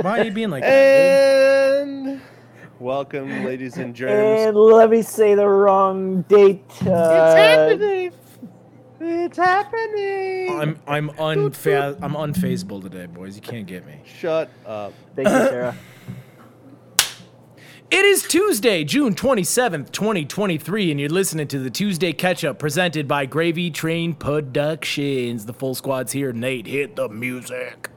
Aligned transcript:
Why 0.00 0.20
are 0.20 0.24
you 0.24 0.30
being 0.32 0.50
like 0.50 0.62
that? 0.62 1.84
dude? 1.84 1.88
And 1.88 2.20
welcome, 2.78 3.44
ladies 3.44 3.76
and 3.76 3.94
germs. 3.94 4.42
And 4.48 4.56
let 4.56 4.90
me 4.90 5.02
say 5.02 5.34
the 5.34 5.46
wrong 5.48 6.22
date. 6.22 6.64
Uh, 6.82 6.86
it's 6.86 7.34
happening. 7.36 8.12
It's 9.00 9.36
happening. 9.36 10.48
I'm 10.60 10.80
I'm 10.86 11.10
unfa- 11.10 11.98
I'm 12.00 12.14
unfazable 12.14 12.82
today, 12.82 13.06
boys. 13.06 13.36
You 13.36 13.42
can't 13.42 13.66
get 13.66 13.86
me. 13.86 14.00
Shut 14.04 14.48
up. 14.66 14.92
Thank 15.14 15.28
you, 15.28 15.34
Sarah. 15.34 15.76
It 17.90 18.04
is 18.04 18.22
Tuesday, 18.24 18.82
June 18.82 19.14
27th, 19.14 19.92
2023, 19.92 20.90
and 20.90 20.98
you're 20.98 21.08
listening 21.08 21.46
to 21.48 21.60
the 21.60 21.70
Tuesday 21.70 22.12
Ketchup 22.12 22.58
presented 22.58 23.06
by 23.06 23.24
Gravy 23.24 23.70
Train 23.70 24.14
Productions. 24.14 25.46
The 25.46 25.52
full 25.52 25.76
squad's 25.76 26.10
here. 26.10 26.32
Nate, 26.32 26.66
hit 26.66 26.96
the 26.96 27.08
music. 27.08 27.90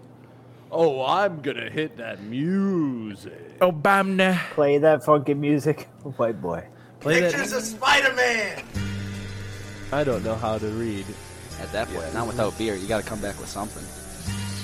Oh, 0.71 1.05
I'm 1.05 1.41
gonna 1.41 1.69
hit 1.69 1.97
that 1.97 2.21
music. 2.23 3.57
Oh, 3.61 3.71
Obama. 3.71 4.37
Play 4.51 4.77
that 4.79 5.03
funky 5.03 5.33
music, 5.33 5.87
oh, 6.05 6.11
white 6.11 6.41
boy. 6.41 6.67
Play 6.99 7.21
Pictures 7.21 7.51
that. 7.51 7.57
of 7.57 7.63
Spider-Man. 7.63 8.63
I 9.91 10.03
don't 10.03 10.23
know 10.23 10.35
how 10.35 10.57
to 10.57 10.67
read. 10.67 11.05
At 11.59 11.71
that 11.71 11.87
point, 11.87 12.13
not 12.13 12.27
without 12.27 12.55
beer. 12.57 12.75
You 12.75 12.87
got 12.87 13.03
to 13.03 13.09
come 13.09 13.19
back 13.19 13.39
with 13.39 13.49
something. 13.49 13.83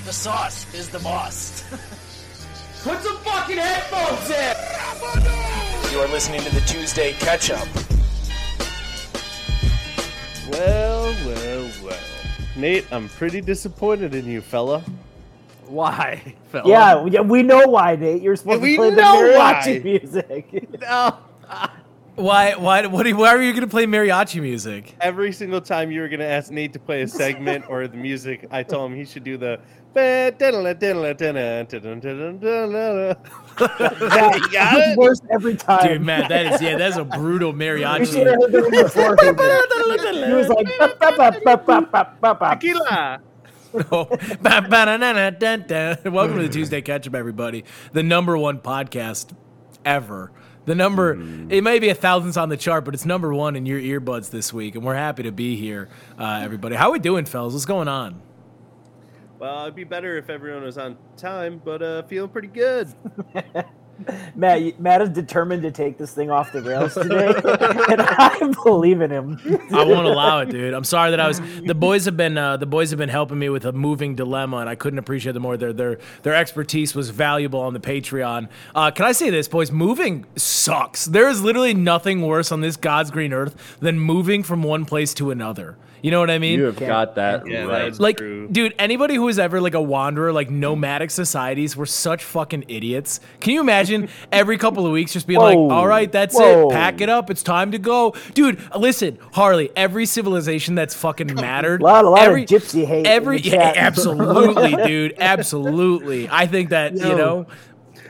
The 0.04 0.12
sauce 0.12 0.72
is 0.74 0.88
the 0.90 1.00
boss. 1.00 1.64
Put 2.84 3.02
some 3.02 3.16
fucking 3.16 3.56
headphones 3.56 4.30
in! 4.30 5.92
You 5.92 6.00
are 6.00 6.08
listening 6.08 6.42
to 6.42 6.54
the 6.54 6.60
Tuesday 6.60 7.14
Ketchup. 7.14 7.66
Well, 10.52 11.14
well, 11.26 11.70
well. 11.82 11.98
Nate, 12.56 12.86
I'm 12.92 13.08
pretty 13.08 13.40
disappointed 13.40 14.14
in 14.14 14.26
you, 14.26 14.40
fella. 14.40 14.84
Why, 15.68 16.34
fella? 16.50 16.68
Yeah, 16.68 17.02
we, 17.02 17.18
we 17.20 17.42
know 17.42 17.66
why, 17.66 17.96
Nate. 17.96 18.22
You're 18.22 18.36
supposed 18.36 18.62
We 18.62 18.72
to 18.72 18.76
play 18.76 18.90
the 18.90 19.02
mariachi 19.02 19.78
why. 19.78 19.78
music. 19.84 20.80
No. 20.80 21.18
Why? 22.16 22.54
Why? 22.54 22.86
What? 22.86 23.12
Why 23.12 23.28
are 23.34 23.42
you 23.42 23.52
gonna 23.52 23.66
play 23.66 23.86
mariachi 23.86 24.40
music? 24.40 24.94
Every 25.00 25.32
single 25.32 25.60
time 25.60 25.90
you 25.90 26.00
were 26.00 26.08
gonna 26.08 26.24
ask 26.24 26.50
Nate 26.50 26.72
to 26.74 26.78
play 26.78 27.02
a 27.02 27.08
segment 27.08 27.64
or 27.68 27.88
the 27.88 27.96
music, 27.96 28.46
I 28.52 28.62
told 28.62 28.92
him 28.92 28.96
he 28.96 29.04
should 29.04 29.24
do 29.24 29.36
the. 29.36 29.58
That 33.56 34.48
got 34.52 34.78
it? 34.78 34.98
worse 34.98 35.20
every 35.30 35.54
time. 35.54 35.86
Dude, 35.86 36.02
man, 36.02 36.28
that 36.28 36.46
is 36.54 36.60
yeah, 36.60 36.76
that's 36.76 36.96
a 36.96 37.04
brutal 37.04 37.52
mariachi. 37.52 38.12
should 38.12 38.26
have 38.26 38.40
heard 38.40 38.52
the 38.52 38.62
one 38.62 38.70
before. 38.82 39.16
He 40.26 40.32
was 40.32 40.48
like. 40.48 40.66
Tequila. 42.60 43.20
Ba-ba-na-na-na-dun-dun. 43.74 45.98
Welcome 46.12 46.36
to 46.36 46.42
the 46.44 46.48
Tuesday 46.48 46.80
Ketchup, 46.80 47.16
everybody. 47.16 47.64
The 47.92 48.04
number 48.04 48.38
one 48.38 48.60
podcast 48.60 49.34
ever. 49.84 50.30
The 50.64 50.76
number, 50.76 51.18
it 51.50 51.62
may 51.62 51.80
be 51.80 51.88
a 51.88 51.94
thousandth 51.94 52.38
on 52.38 52.50
the 52.50 52.56
chart, 52.56 52.84
but 52.84 52.94
it's 52.94 53.04
number 53.04 53.34
one 53.34 53.56
in 53.56 53.66
your 53.66 53.80
earbuds 53.80 54.30
this 54.30 54.52
week, 54.52 54.76
and 54.76 54.84
we're 54.84 54.94
happy 54.94 55.24
to 55.24 55.32
be 55.32 55.56
here, 55.56 55.88
uh, 56.18 56.40
everybody. 56.42 56.76
How 56.76 56.90
are 56.90 56.92
we 56.92 57.00
doing, 57.00 57.24
fellas? 57.24 57.52
What's 57.52 57.66
going 57.66 57.88
on? 57.88 58.22
Well, 59.40 59.64
it'd 59.64 59.74
be 59.74 59.82
better 59.82 60.16
if 60.18 60.30
everyone 60.30 60.62
was 60.62 60.78
on 60.78 60.96
time, 61.16 61.60
but 61.64 61.82
uh, 61.82 62.02
feeling 62.04 62.30
pretty 62.30 62.48
good. 62.48 62.94
Matt, 64.34 64.80
Matt 64.80 65.02
is 65.02 65.08
determined 65.10 65.62
to 65.62 65.70
take 65.70 65.98
this 65.98 66.12
thing 66.12 66.30
off 66.30 66.52
the 66.52 66.62
rails 66.62 66.94
today, 66.94 67.28
and 67.90 68.00
I 68.02 68.52
believe 68.64 69.00
in 69.00 69.10
him. 69.10 69.38
I 69.72 69.84
won't 69.84 70.06
allow 70.06 70.40
it, 70.40 70.50
dude. 70.50 70.74
I'm 70.74 70.84
sorry 70.84 71.10
that 71.10 71.20
I 71.20 71.28
was. 71.28 71.40
The 71.64 71.74
boys 71.74 72.04
have 72.06 72.16
been 72.16 72.36
uh, 72.36 72.56
the 72.56 72.66
boys 72.66 72.90
have 72.90 72.98
been 72.98 73.08
helping 73.08 73.38
me 73.38 73.48
with 73.48 73.64
a 73.64 73.72
moving 73.72 74.14
dilemma, 74.14 74.58
and 74.58 74.68
I 74.68 74.74
couldn't 74.74 74.98
appreciate 74.98 75.32
them 75.32 75.42
more. 75.42 75.56
Their 75.56 75.72
their 75.72 75.98
their 76.22 76.34
expertise 76.34 76.94
was 76.94 77.10
valuable 77.10 77.60
on 77.60 77.72
the 77.74 77.80
Patreon. 77.80 78.48
Uh, 78.74 78.90
can 78.90 79.04
I 79.06 79.12
say 79.12 79.30
this, 79.30 79.48
boys? 79.48 79.70
Moving 79.70 80.26
sucks. 80.36 81.04
There 81.06 81.28
is 81.28 81.42
literally 81.42 81.74
nothing 81.74 82.22
worse 82.22 82.50
on 82.52 82.60
this 82.60 82.76
God's 82.76 83.10
green 83.10 83.32
earth 83.32 83.78
than 83.80 83.98
moving 83.98 84.42
from 84.42 84.62
one 84.62 84.84
place 84.84 85.14
to 85.14 85.30
another. 85.30 85.76
You 86.02 86.10
know 86.10 86.20
what 86.20 86.30
I 86.30 86.38
mean? 86.38 86.58
You 86.58 86.66
have 86.66 86.76
got 86.78 87.14
that 87.14 87.46
Yeah, 87.48 87.62
right. 87.64 87.84
that's 87.84 87.98
like 87.98 88.18
true. 88.18 88.46
dude 88.48 88.74
anybody 88.78 89.14
who 89.14 89.22
was 89.22 89.38
ever 89.38 89.58
like 89.58 89.72
a 89.72 89.80
wanderer 89.80 90.34
like 90.34 90.50
nomadic 90.50 91.10
societies 91.10 91.78
were 91.78 91.86
such 91.86 92.22
fucking 92.22 92.66
idiots 92.68 93.20
can 93.40 93.54
you 93.54 93.60
imagine 93.62 93.83
every 94.32 94.58
couple 94.58 94.86
of 94.86 94.92
weeks 94.92 95.12
just 95.12 95.26
being 95.26 95.40
like 95.40 95.56
all 95.56 95.86
right 95.86 96.10
that's 96.12 96.34
Whoa. 96.36 96.68
it 96.68 96.72
pack 96.72 97.00
it 97.00 97.08
up 97.08 97.30
it's 97.30 97.42
time 97.42 97.72
to 97.72 97.78
go 97.78 98.14
dude 98.34 98.60
listen 98.76 99.18
harley 99.32 99.70
every 99.76 100.06
civilization 100.06 100.74
that's 100.74 100.94
fucking 100.94 101.34
mattered 101.34 101.80
A 101.80 101.84
lot, 101.84 102.04
a 102.04 102.10
lot 102.10 102.22
every, 102.22 102.44
of 102.44 102.48
gypsy 102.48 102.84
hate. 102.84 103.00
in 103.00 103.06
every 103.06 103.38
the 103.40 103.50
yeah, 103.50 103.72
absolutely 103.76 104.74
dude 104.86 105.14
absolutely 105.18 106.28
i 106.30 106.46
think 106.46 106.70
that 106.70 106.94
you 106.94 107.00
Yo. 107.08 107.16
know 107.16 107.46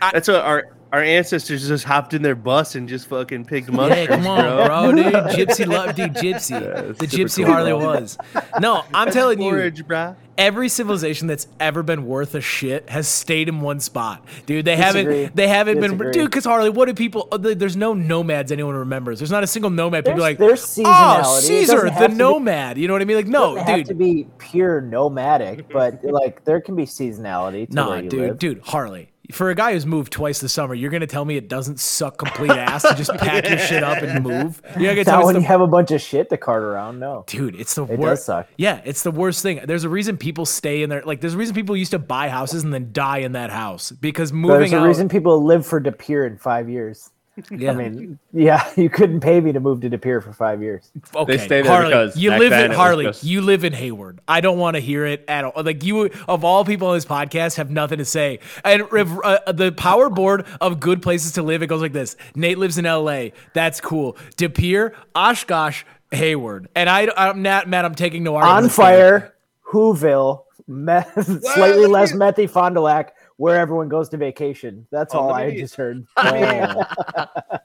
That's 0.00 0.28
what 0.28 0.42
our 0.42 0.68
our 0.94 1.02
ancestors 1.02 1.66
just 1.66 1.82
hopped 1.84 2.14
in 2.14 2.22
their 2.22 2.36
bus 2.36 2.76
and 2.76 2.88
just 2.88 3.08
fucking 3.08 3.44
picked 3.46 3.68
mushrooms, 3.68 3.94
Hey, 3.94 4.06
come 4.06 4.26
on, 4.28 4.40
bro. 4.44 4.66
bro, 4.66 4.92
dude. 4.92 5.12
Gypsy 5.48 5.66
love, 5.66 5.96
dude. 5.96 6.14
Gypsy, 6.14 6.96
the 6.98 7.06
Gypsy 7.06 7.44
cool, 7.44 7.52
Harley 7.52 7.72
bro. 7.72 7.78
was. 7.84 8.16
No, 8.60 8.84
I'm 8.94 9.10
telling 9.10 9.40
you, 9.42 9.50
Forage, 9.50 9.84
brah. 9.86 10.14
every 10.38 10.68
civilization 10.68 11.26
that's 11.26 11.48
ever 11.58 11.82
been 11.82 12.06
worth 12.06 12.36
a 12.36 12.40
shit 12.40 12.88
has 12.90 13.08
stayed 13.08 13.48
in 13.48 13.60
one 13.60 13.80
spot, 13.80 14.24
dude. 14.46 14.64
They 14.64 14.76
Disagree. 14.76 15.16
haven't. 15.22 15.36
They 15.36 15.48
haven't 15.48 15.80
been, 15.80 15.98
dude. 16.12 16.26
Because 16.26 16.44
Harley, 16.44 16.70
what 16.70 16.86
do 16.86 16.94
people? 16.94 17.26
uh, 17.32 17.38
There's 17.38 17.76
no 17.76 17.92
nomads 17.92 18.52
anyone 18.52 18.76
remembers. 18.76 19.18
There's 19.18 19.32
not 19.32 19.42
a 19.42 19.48
single 19.48 19.70
nomad. 19.70 20.04
People 20.04 20.20
There's- 20.20 20.20
are 20.20 20.30
like, 20.30 20.38
there's 20.38 20.78
oh, 20.78 20.82
seasonality. 20.82 21.38
It 21.38 21.42
Caesar, 21.42 21.80
the 21.82 21.90
have 21.90 22.02
to 22.02 22.08
be- 22.10 22.14
nomad. 22.14 22.78
You 22.78 22.86
know 22.86 22.94
what 22.94 23.02
I 23.02 23.04
mean? 23.04 23.16
Like, 23.16 23.26
no, 23.26 23.56
doesn't 23.56 23.66
have 23.66 23.76
dude. 23.78 23.86
to 23.86 23.94
be 23.94 24.26
pure 24.38 24.80
nomadic, 24.80 25.68
but 25.70 26.04
like 26.04 26.44
there 26.44 26.60
can 26.60 26.76
be 26.76 26.84
seasonality 26.84 27.68
to 27.68 27.74
Nah, 27.74 27.88
where 27.88 28.02
you 28.04 28.08
dude, 28.10 28.20
live. 28.20 28.38
dude, 28.38 28.60
Harley. 28.62 29.10
For 29.32 29.48
a 29.48 29.54
guy 29.54 29.72
who's 29.72 29.86
moved 29.86 30.12
twice 30.12 30.40
this 30.40 30.52
summer, 30.52 30.74
you're 30.74 30.90
gonna 30.90 31.06
tell 31.06 31.24
me 31.24 31.36
it 31.38 31.48
doesn't 31.48 31.80
suck 31.80 32.18
complete 32.18 32.50
ass 32.50 32.82
to 32.82 32.94
just 32.94 33.10
pack 33.14 33.48
your 33.48 33.58
shit 33.58 33.82
up 33.82 34.02
and 34.02 34.22
move? 34.28 34.60
You're 34.78 34.92
gonna 34.94 35.04
tell 35.04 35.20
me 35.20 35.24
when 35.26 35.36
it's 35.36 35.42
you 35.44 35.48
have 35.48 35.62
a 35.62 35.66
bunch 35.66 35.90
of 35.92 36.00
shit 36.02 36.28
to 36.28 36.36
cart 36.36 36.62
around. 36.62 36.98
No, 37.00 37.24
Dude, 37.26 37.54
it's 37.56 37.74
the 37.74 37.84
It 37.84 37.88
does 37.96 37.98
worst. 37.98 38.26
suck. 38.26 38.48
Yeah, 38.58 38.82
it's 38.84 39.02
the 39.02 39.10
worst 39.10 39.42
thing. 39.42 39.60
There's 39.64 39.84
a 39.84 39.88
reason 39.88 40.18
people 40.18 40.44
stay 40.44 40.82
in 40.82 40.90
there. 40.90 41.02
Like, 41.02 41.22
there's 41.22 41.34
a 41.34 41.38
reason 41.38 41.54
people 41.54 41.74
used 41.76 41.92
to 41.92 41.98
buy 41.98 42.28
houses 42.28 42.64
and 42.64 42.74
then 42.74 42.90
die 42.92 43.18
in 43.18 43.32
that 43.32 43.48
house 43.50 43.92
because 43.92 44.30
moving 44.32 44.58
there's 44.58 44.72
a 44.74 44.78
out. 44.78 44.86
reason 44.86 45.08
people 45.08 45.42
live 45.42 45.66
for 45.66 45.80
De 45.80 45.90
Pere 45.92 46.26
in 46.26 46.36
five 46.36 46.68
years. 46.68 47.10
Yeah, 47.50 47.72
I 47.72 47.74
mean, 47.74 48.18
yeah, 48.32 48.70
you 48.76 48.88
couldn't 48.88 49.20
pay 49.20 49.40
me 49.40 49.52
to 49.52 49.60
move 49.60 49.80
to 49.80 49.88
De 49.88 49.98
Pere 49.98 50.20
for 50.20 50.32
five 50.32 50.62
years. 50.62 50.90
okay, 51.14 51.38
stay 51.38 51.62
there 51.62 51.64
Harley, 51.70 51.88
because 51.88 52.16
you 52.16 52.30
live 52.30 52.52
in 52.52 52.70
it 52.70 52.74
Harley. 52.76 53.04
just- 53.06 53.24
You 53.24 53.40
live 53.40 53.64
in 53.64 53.72
Hayward. 53.72 54.20
I 54.28 54.40
don't 54.40 54.58
want 54.58 54.76
to 54.76 54.80
hear 54.80 55.04
it 55.06 55.24
at 55.28 55.44
all. 55.44 55.62
Like 55.62 55.82
you, 55.84 56.10
of 56.28 56.44
all 56.44 56.64
people 56.64 56.88
on 56.88 56.94
this 56.96 57.04
podcast, 57.04 57.56
have 57.56 57.70
nothing 57.70 57.98
to 57.98 58.04
say. 58.04 58.38
And 58.64 58.82
uh, 58.82 59.52
the 59.52 59.72
power 59.76 60.10
board 60.10 60.46
of 60.60 60.80
good 60.80 61.02
places 61.02 61.32
to 61.32 61.42
live, 61.42 61.62
it 61.62 61.66
goes 61.66 61.82
like 61.82 61.92
this: 61.92 62.16
Nate 62.34 62.58
lives 62.58 62.78
in 62.78 62.86
L.A. 62.86 63.32
That's 63.52 63.80
cool. 63.80 64.16
De 64.36 64.48
Pere, 64.48 64.94
Oshkosh, 65.14 65.84
Hayward. 66.12 66.68
And 66.74 66.88
I, 66.88 67.08
I'm 67.16 67.42
not 67.42 67.68
Matt. 67.68 67.84
I'm 67.84 67.94
taking 67.94 68.22
no 68.22 68.36
On 68.36 68.68
fire, 68.68 69.34
Whoville, 69.72 70.44
meth, 70.66 71.24
slightly 71.54 71.86
less 71.86 72.12
methy 72.12 72.48
Fond 72.48 72.74
du 72.74 72.80
Lac, 72.80 73.14
where 73.36 73.56
everyone 73.58 73.88
goes 73.88 74.08
to 74.10 74.16
vacation. 74.16 74.86
That's 74.90 75.14
Oh, 75.14 75.18
all 75.20 75.26
let 75.28 75.42
I 75.46 75.50
me- 75.50 75.60
just 75.60 75.74
heard. 75.76 76.06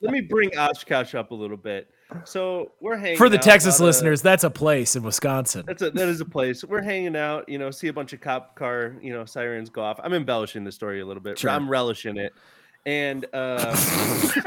Let 0.02 0.12
me 0.14 0.22
bring 0.22 0.58
Oshkosh 0.58 1.14
up 1.16 1.32
a 1.32 1.36
little 1.36 1.58
bit. 1.58 1.90
So 2.24 2.72
we're 2.80 2.96
hanging 2.98 3.18
For 3.18 3.30
the 3.30 3.38
out 3.38 3.44
Texas 3.44 3.78
about 3.78 3.84
a- 3.84 3.88
listeners, 3.88 4.22
that's 4.22 4.44
a 4.44 4.50
place 4.50 4.96
in 4.96 5.04
Wisconsin. 5.04 5.64
That's 5.68 5.82
a 5.82 5.92
that 5.92 6.08
is 6.08 6.22
a 6.22 6.26
place. 6.26 6.64
We're 6.64 6.82
hanging 6.82 7.16
out, 7.16 7.48
you 7.50 7.58
know, 7.60 7.70
see 7.70 7.88
a 7.88 7.94
bunch 7.94 8.14
of 8.14 8.22
cop 8.22 8.56
car, 8.56 8.96
you 9.02 9.14
know, 9.14 9.26
sirens 9.26 9.70
go 9.70 9.82
off. 9.84 10.00
I'm 10.04 10.14
embellishing 10.14 10.64
the 10.64 10.72
story 10.72 11.02
a 11.02 11.06
little 11.06 11.22
bit. 11.22 11.38
Sure. 11.38 11.52
I'm 11.52 11.70
relishing 11.70 12.18
it. 12.18 12.34
And 12.86 13.26
uh 13.34 13.76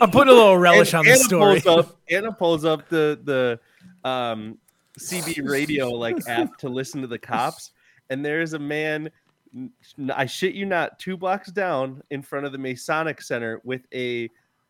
I'm 0.00 0.10
putting 0.10 0.32
a 0.32 0.36
little 0.36 0.58
relish 0.58 0.92
and 0.92 0.98
on 1.00 1.04
the 1.06 1.12
Anna 1.12 1.20
story. 1.20 1.60
Pulls 1.60 1.86
up, 1.86 1.96
Anna 2.10 2.32
pulls 2.32 2.64
up 2.64 2.88
the 2.88 3.18
the 3.24 4.08
um 4.08 4.58
CB 4.98 5.48
radio 5.48 5.88
like 5.90 6.16
app 6.28 6.58
to 6.58 6.68
listen 6.68 7.00
to 7.00 7.06
the 7.06 7.18
cops, 7.18 7.70
and 8.10 8.24
there's 8.24 8.52
a 8.52 8.58
man. 8.58 9.10
N- 9.54 9.72
I 10.14 10.26
shit 10.26 10.54
you 10.54 10.66
not, 10.66 10.98
two 10.98 11.16
blocks 11.16 11.50
down 11.50 12.02
in 12.10 12.22
front 12.22 12.46
of 12.46 12.52
the 12.52 12.58
Masonic 12.58 13.20
Center 13.22 13.60
with 13.64 13.82
a 13.94 14.28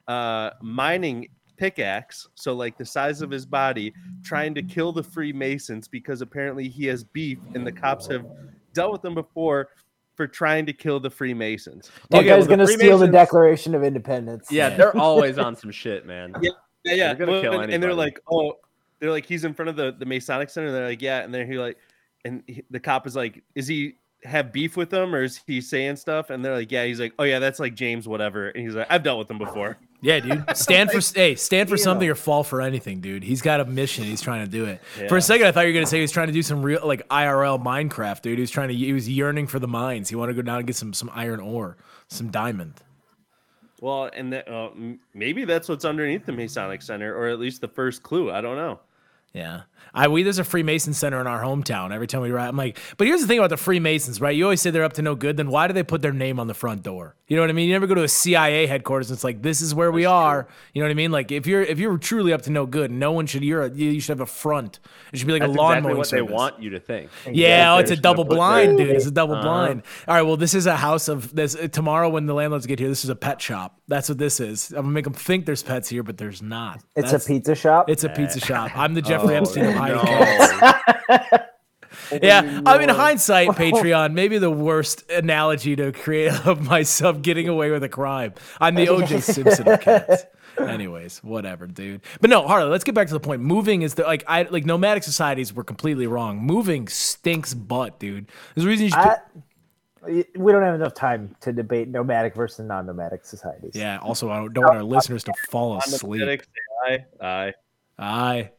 uh, 0.08 0.50
mining 0.60 1.28
pickaxe, 1.56 2.28
so 2.34 2.54
like 2.54 2.76
the 2.76 2.84
size 2.84 3.22
of 3.22 3.30
his 3.30 3.46
body, 3.46 3.94
trying 4.24 4.54
to 4.54 4.62
kill 4.62 4.92
the 4.92 5.02
Freemasons 5.02 5.88
because 5.88 6.20
apparently 6.20 6.68
he 6.68 6.86
has 6.86 7.04
beef, 7.04 7.38
and 7.54 7.66
the 7.66 7.72
cops 7.72 8.08
have 8.08 8.26
dealt 8.74 8.92
with 8.92 9.04
him 9.04 9.14
before 9.14 9.68
for 10.14 10.26
trying 10.26 10.66
to 10.66 10.72
kill 10.72 11.00
the 11.00 11.10
Freemasons. 11.10 11.90
That 12.10 12.18
Okay, 12.18 12.28
guy's 12.28 12.40
well, 12.40 12.56
gonna 12.56 12.66
steal 12.66 12.98
the 12.98 13.08
Declaration 13.08 13.74
of 13.74 13.82
Independence. 13.82 14.50
Yeah, 14.50 14.70
they're 14.70 14.96
always 14.96 15.38
on 15.46 15.56
some 15.56 15.70
shit, 15.70 16.06
man. 16.06 16.34
Yeah, 16.42 16.50
yeah, 16.84 16.94
yeah. 16.94 17.06
They're 17.06 17.26
gonna 17.26 17.32
Well, 17.32 17.42
kill 17.42 17.60
and, 17.60 17.72
and 17.72 17.82
they're 17.82 17.94
like, 17.94 18.20
oh, 18.30 18.54
they're 18.98 19.10
like, 19.10 19.26
he's 19.26 19.44
in 19.44 19.54
front 19.54 19.68
of 19.68 19.76
the 19.76 19.94
the 19.98 20.06
Masonic 20.06 20.50
Center. 20.50 20.68
And 20.68 20.76
they're 20.76 20.88
like, 20.88 21.02
yeah, 21.02 21.20
and 21.20 21.32
then 21.32 21.50
he 21.50 21.58
like, 21.58 21.78
and 22.24 22.42
he, 22.46 22.62
the 22.70 22.80
cop 22.80 23.06
is 23.06 23.16
like, 23.16 23.42
is 23.54 23.66
he 23.66 23.96
have 24.24 24.52
beef 24.52 24.76
with 24.76 24.90
them 24.90 25.14
or 25.14 25.22
is 25.22 25.40
he 25.46 25.60
saying 25.60 25.96
stuff? 25.96 26.30
And 26.30 26.44
they're 26.44 26.54
like, 26.54 26.70
yeah. 26.70 26.84
He's 26.84 27.00
like, 27.00 27.12
oh 27.18 27.24
yeah, 27.24 27.38
that's 27.38 27.58
like 27.58 27.74
James 27.74 28.06
whatever. 28.06 28.48
And 28.48 28.64
he's 28.64 28.74
like, 28.74 28.86
I've 28.90 29.02
dealt 29.02 29.18
with 29.18 29.30
him 29.30 29.38
before. 29.38 29.78
Yeah, 30.00 30.18
dude. 30.20 30.44
Stand 30.56 30.90
for 30.90 31.00
hey, 31.14 31.36
stand 31.36 31.68
for 31.68 31.76
something 31.76 32.08
or 32.08 32.16
fall 32.16 32.42
for 32.42 32.60
anything, 32.60 33.00
dude. 33.00 33.22
He's 33.22 33.40
got 33.40 33.60
a 33.60 33.64
mission. 33.64 34.02
He's 34.02 34.20
trying 34.20 34.44
to 34.44 34.50
do 34.50 34.64
it. 34.64 34.80
For 35.08 35.16
a 35.16 35.22
second, 35.22 35.46
I 35.46 35.52
thought 35.52 35.60
you 35.60 35.68
were 35.68 35.74
gonna 35.74 35.86
say 35.86 35.98
he 35.98 36.02
was 36.02 36.10
trying 36.10 36.26
to 36.26 36.32
do 36.32 36.42
some 36.42 36.60
real 36.62 36.80
like 36.84 37.06
IRL 37.08 37.62
Minecraft, 37.62 38.20
dude. 38.20 38.38
He 38.38 38.40
was 38.40 38.50
trying 38.50 38.68
to. 38.68 38.74
He 38.74 38.92
was 38.92 39.08
yearning 39.08 39.46
for 39.46 39.60
the 39.60 39.68
mines. 39.68 40.08
He 40.08 40.16
wanted 40.16 40.32
to 40.34 40.42
go 40.42 40.46
down 40.46 40.58
and 40.58 40.66
get 40.66 40.74
some 40.74 40.92
some 40.92 41.08
iron 41.14 41.38
ore, 41.38 41.76
some 42.08 42.32
diamond. 42.32 42.74
Well, 43.80 44.10
and 44.14 44.32
that, 44.32 44.48
uh, 44.48 44.70
maybe 45.14 45.44
that's 45.44 45.68
what's 45.68 45.84
underneath 45.84 46.26
the 46.26 46.32
Masonic 46.32 46.82
Center, 46.82 47.16
or 47.16 47.28
at 47.28 47.38
least 47.38 47.60
the 47.60 47.68
first 47.68 48.02
clue. 48.02 48.30
I 48.30 48.40
don't 48.40 48.56
know. 48.56 48.80
Yeah. 49.32 49.62
I 49.94 50.08
we 50.08 50.22
there's 50.22 50.38
a 50.38 50.44
Freemason 50.44 50.94
center 50.94 51.20
in 51.20 51.26
our 51.26 51.42
hometown. 51.42 51.92
Every 51.92 52.06
time 52.06 52.22
we 52.22 52.30
ride, 52.30 52.48
I'm 52.48 52.56
like, 52.56 52.78
but 52.96 53.06
here's 53.06 53.20
the 53.20 53.26
thing 53.26 53.38
about 53.38 53.50
the 53.50 53.58
Freemasons, 53.58 54.22
right? 54.22 54.34
You 54.34 54.44
always 54.44 54.62
say 54.62 54.70
they're 54.70 54.84
up 54.84 54.94
to 54.94 55.02
no 55.02 55.14
good. 55.14 55.36
Then 55.36 55.50
why 55.50 55.66
do 55.66 55.74
they 55.74 55.82
put 55.82 56.00
their 56.00 56.14
name 56.14 56.40
on 56.40 56.46
the 56.46 56.54
front 56.54 56.82
door? 56.82 57.14
You 57.28 57.36
know 57.36 57.42
what 57.42 57.50
I 57.50 57.52
mean? 57.52 57.66
You 57.68 57.74
never 57.74 57.86
go 57.86 57.94
to 57.96 58.02
a 58.02 58.08
CIA 58.08 58.66
headquarters. 58.66 59.10
And 59.10 59.16
it's 59.16 59.24
like 59.24 59.42
this 59.42 59.60
is 59.60 59.74
where 59.74 59.92
we 59.92 60.06
are. 60.06 60.48
You 60.72 60.80
know 60.80 60.86
what 60.86 60.92
I 60.92 60.94
mean? 60.94 61.10
Like 61.12 61.30
if 61.30 61.46
you're 61.46 61.60
if 61.60 61.78
you're 61.78 61.98
truly 61.98 62.32
up 62.32 62.40
to 62.42 62.50
no 62.50 62.64
good, 62.64 62.90
no 62.90 63.12
one 63.12 63.26
should. 63.26 63.44
You're 63.44 63.64
a, 63.64 63.70
you 63.70 64.00
should 64.00 64.18
have 64.18 64.26
a 64.26 64.26
front. 64.32 64.80
It 65.12 65.18
should 65.18 65.26
be 65.26 65.34
like 65.34 65.42
That's 65.42 65.52
a 65.54 65.58
lawn 65.58 65.72
exactly 65.78 65.94
what 65.98 66.06
service. 66.06 66.26
they 66.28 66.34
want 66.34 66.62
you 66.62 66.70
to 66.70 66.80
think. 66.80 67.10
Yeah, 67.30 67.74
oh, 67.74 67.78
it's 67.78 67.90
a 67.90 67.96
double 67.96 68.24
blind, 68.24 68.78
dude. 68.78 68.88
It's 68.88 69.04
a 69.06 69.10
double 69.10 69.34
Uh-huh. 69.34 69.42
blind. 69.42 69.82
All 70.08 70.14
right, 70.14 70.22
well, 70.22 70.38
this 70.38 70.54
is 70.54 70.64
a 70.66 70.76
house 70.76 71.08
of 71.08 71.34
this. 71.34 71.54
uh, 71.54 71.68
Tomorrow, 71.68 72.08
when 72.08 72.24
the 72.24 72.34
landlords 72.34 72.64
get 72.66 72.78
here, 72.78 72.88
this 72.88 73.04
is 73.04 73.10
a 73.10 73.16
pet 73.16 73.42
shop. 73.42 73.78
That's 73.88 74.08
what 74.08 74.16
this 74.16 74.40
is. 74.40 74.70
I'm 74.70 74.76
gonna 74.84 74.88
make 74.88 75.04
them 75.04 75.12
think 75.12 75.44
there's 75.44 75.62
pets 75.62 75.90
here, 75.90 76.02
but 76.02 76.16
there's 76.16 76.40
not. 76.40 76.76
It's 76.96 77.06
That's- 77.12 77.26
a 77.26 77.28
pizza 77.28 77.54
shop. 77.54 77.90
It's 77.90 78.04
a 78.04 78.08
pizza 78.08 78.40
shop. 78.40 78.70
I'm 78.74 78.94
the 78.94 79.02
Oh, 79.21 79.21
Jeffrey 79.22 79.36
Epstein 79.36 79.64
of 79.66 79.74
hiding 79.74 80.00
cats. 80.00 81.48
Yeah, 82.20 82.60
oh, 82.66 82.72
I 82.72 82.78
mean, 82.78 82.88
hindsight, 82.88 83.48
Patreon, 83.50 84.12
maybe 84.12 84.38
the 84.38 84.50
worst 84.50 85.10
analogy 85.10 85.76
to 85.76 85.92
create 85.92 86.46
of 86.46 86.62
myself 86.62 87.22
getting 87.22 87.48
away 87.48 87.70
with 87.70 87.82
a 87.84 87.88
crime. 87.88 88.34
I'm 88.60 88.74
the 88.74 88.86
OJ 88.86 89.22
Simpson 89.32 89.68
of 89.68 89.80
cats. 89.80 90.24
Anyways, 90.58 91.18
whatever, 91.24 91.66
dude. 91.66 92.02
But 92.20 92.28
no, 92.28 92.46
Harley, 92.46 92.70
let's 92.70 92.84
get 92.84 92.94
back 92.94 93.06
to 93.06 93.14
the 93.14 93.20
point. 93.20 93.40
Moving 93.40 93.82
is 93.82 93.94
the 93.94 94.02
like 94.02 94.24
I 94.26 94.42
like 94.42 94.66
nomadic 94.66 95.02
societies 95.02 95.54
were 95.54 95.64
completely 95.64 96.06
wrong. 96.06 96.42
Moving 96.42 96.88
stinks 96.88 97.54
butt, 97.54 97.98
dude. 97.98 98.28
There's 98.54 98.66
a 98.66 98.68
reason 98.68 98.84
you 98.84 98.90
should 98.90 98.98
I, 98.98 99.16
we 100.36 100.52
don't 100.52 100.62
have 100.62 100.74
enough 100.74 100.94
time 100.94 101.34
to 101.40 101.52
debate 101.52 101.88
nomadic 101.88 102.34
versus 102.34 102.66
non-nomadic 102.66 103.24
societies. 103.24 103.72
Yeah, 103.74 103.98
also 103.98 104.30
I 104.30 104.36
don't, 104.36 104.52
don't 104.52 104.64
want 104.64 104.76
our 104.76 104.82
listeners 104.82 105.24
to 105.24 105.32
fall 105.48 105.78
asleep. 105.78 106.40
Aye, 106.84 107.04
aye. 107.20 107.52
Aye. 107.98 108.50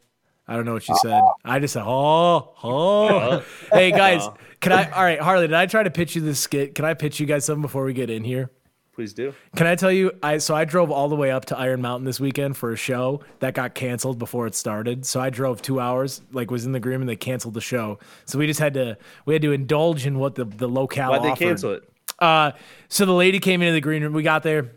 I 0.48 0.56
don't 0.56 0.66
know 0.66 0.74
what 0.74 0.88
you 0.88 0.96
said. 1.02 1.22
I 1.46 1.60
just 1.60 1.74
said, 1.74 1.84
oh, 1.86 2.54
oh. 2.64 3.44
hey, 3.72 3.92
guys, 3.92 4.28
can 4.60 4.74
I? 4.74 4.90
All 4.92 5.04
right, 5.04 5.20
Harley, 5.20 5.48
did 5.48 5.54
I 5.54 5.66
try 5.66 5.84
to 5.84 5.92
pitch 5.92 6.16
you 6.16 6.22
this 6.22 6.40
skit? 6.40 6.76
Can 6.76 6.86
I 6.86 6.94
pitch 6.94 7.20
you 7.20 7.26
guys 7.26 7.46
something 7.46 7.62
before 7.62 7.86
we 7.86 7.94
get 7.94 8.10
in 8.10 8.24
here? 8.24 8.52
Please 8.94 9.14
do. 9.14 9.34
Can 9.56 9.66
I 9.66 9.76
tell 9.76 9.92
you? 9.92 10.12
I 10.22 10.38
so 10.38 10.54
I 10.54 10.66
drove 10.66 10.92
all 10.92 11.10
the 11.10 11.16
way 11.16 11.32
up 11.32 11.46
to 11.46 11.58
Iron 11.58 11.82
Mountain 11.82 12.06
this 12.06 12.20
weekend 12.20 12.56
for 12.56 12.72
a 12.72 12.76
show 12.76 13.22
that 13.40 13.56
got 13.56 13.74
canceled 13.74 14.20
before 14.20 14.46
it 14.46 14.54
started. 14.54 15.04
So 15.06 15.20
I 15.20 15.32
drove 15.32 15.64
two 15.64 15.80
hours, 15.80 16.22
like 16.32 16.52
was 16.52 16.68
in 16.68 16.74
the 16.74 16.78
agreement. 16.78 17.08
They 17.08 17.16
canceled 17.16 17.56
the 17.56 17.62
show, 17.62 17.98
so 18.26 18.38
we 18.38 18.46
just 18.46 18.60
had 18.60 18.76
to 18.76 18.98
we 19.26 19.34
had 19.34 19.42
to 19.42 19.52
indulge 19.52 20.06
in 20.06 20.20
what 20.20 20.36
the 20.36 20.46
the 20.46 20.68
locale. 20.68 21.10
Why'd 21.10 21.24
they 21.24 21.30
offered. 21.30 21.44
cancel 21.44 21.72
it? 21.72 21.90
Uh, 22.20 22.52
so 22.88 23.06
the 23.06 23.14
lady 23.14 23.40
came 23.40 23.64
into 23.64 23.74
the 23.74 23.82
green 23.82 24.04
room. 24.04 24.14
We 24.14 24.22
got 24.22 24.44
there. 24.44 24.74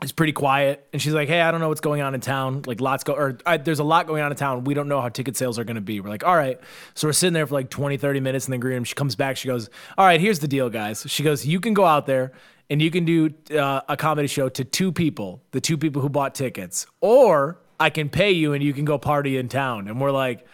It's 0.00 0.12
pretty 0.12 0.32
quiet, 0.32 0.86
and 0.92 1.02
she's 1.02 1.12
like, 1.12 1.26
"Hey, 1.26 1.40
I 1.40 1.50
don't 1.50 1.60
know 1.60 1.68
what's 1.68 1.80
going 1.80 2.02
on 2.02 2.14
in 2.14 2.20
town. 2.20 2.62
Like, 2.66 2.80
lots 2.80 3.02
go 3.02 3.14
or 3.14 3.36
there's 3.58 3.80
a 3.80 3.84
lot 3.84 4.06
going 4.06 4.22
on 4.22 4.30
in 4.30 4.36
town. 4.36 4.62
We 4.62 4.72
don't 4.72 4.86
know 4.86 5.00
how 5.00 5.08
ticket 5.08 5.36
sales 5.36 5.58
are 5.58 5.64
going 5.64 5.74
to 5.74 5.80
be." 5.80 5.98
We're 6.00 6.08
like, 6.08 6.22
"All 6.24 6.36
right." 6.36 6.60
So 6.94 7.08
we're 7.08 7.12
sitting 7.12 7.32
there 7.32 7.48
for 7.48 7.54
like 7.54 7.68
20, 7.68 7.96
30 7.96 8.20
minutes 8.20 8.46
in 8.46 8.52
the 8.52 8.58
green 8.58 8.74
room. 8.74 8.84
She 8.84 8.94
comes 8.94 9.16
back. 9.16 9.36
She 9.36 9.48
goes, 9.48 9.68
"All 9.96 10.06
right, 10.06 10.20
here's 10.20 10.38
the 10.38 10.46
deal, 10.46 10.70
guys." 10.70 11.04
She 11.08 11.24
goes, 11.24 11.44
"You 11.44 11.58
can 11.58 11.74
go 11.74 11.84
out 11.84 12.06
there 12.06 12.30
and 12.70 12.80
you 12.80 12.92
can 12.92 13.06
do 13.06 13.34
uh, 13.58 13.80
a 13.88 13.96
comedy 13.96 14.28
show 14.28 14.48
to 14.50 14.62
two 14.62 14.92
people, 14.92 15.42
the 15.50 15.60
two 15.60 15.76
people 15.76 16.00
who 16.00 16.08
bought 16.08 16.32
tickets, 16.32 16.86
or 17.00 17.58
I 17.80 17.90
can 17.90 18.08
pay 18.08 18.30
you 18.30 18.52
and 18.52 18.62
you 18.62 18.72
can 18.72 18.84
go 18.84 18.98
party 18.98 19.36
in 19.36 19.48
town." 19.48 19.88
And 19.88 20.00
we're 20.00 20.12
like. 20.12 20.46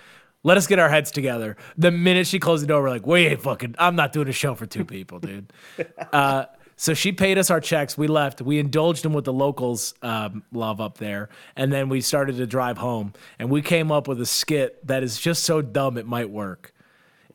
Let 0.46 0.58
us 0.58 0.66
get 0.66 0.78
our 0.78 0.90
heads 0.90 1.10
together. 1.10 1.56
The 1.78 1.90
minute 1.90 2.26
she 2.26 2.38
closed 2.38 2.62
the 2.62 2.66
door, 2.66 2.82
we're 2.82 2.90
like, 2.90 3.06
wait, 3.06 3.40
fucking, 3.40 3.76
I'm 3.78 3.96
not 3.96 4.12
doing 4.12 4.28
a 4.28 4.32
show 4.32 4.54
for 4.54 4.66
two 4.66 4.84
people, 4.84 5.18
dude. 5.18 5.50
Uh, 6.12 6.44
so 6.76 6.94
she 6.94 7.12
paid 7.12 7.38
us 7.38 7.50
our 7.50 7.60
checks. 7.60 7.96
We 7.96 8.06
left. 8.06 8.40
We 8.40 8.58
indulged 8.58 9.04
them 9.04 9.12
with 9.12 9.24
the 9.24 9.32
locals 9.32 9.94
um, 10.02 10.42
love 10.52 10.80
up 10.80 10.98
there, 10.98 11.28
and 11.56 11.72
then 11.72 11.88
we 11.88 12.00
started 12.00 12.36
to 12.36 12.46
drive 12.46 12.78
home. 12.78 13.12
And 13.38 13.50
we 13.50 13.62
came 13.62 13.92
up 13.92 14.08
with 14.08 14.20
a 14.20 14.26
skit 14.26 14.86
that 14.86 15.02
is 15.02 15.18
just 15.20 15.44
so 15.44 15.62
dumb 15.62 15.96
it 15.96 16.06
might 16.06 16.30
work. 16.30 16.74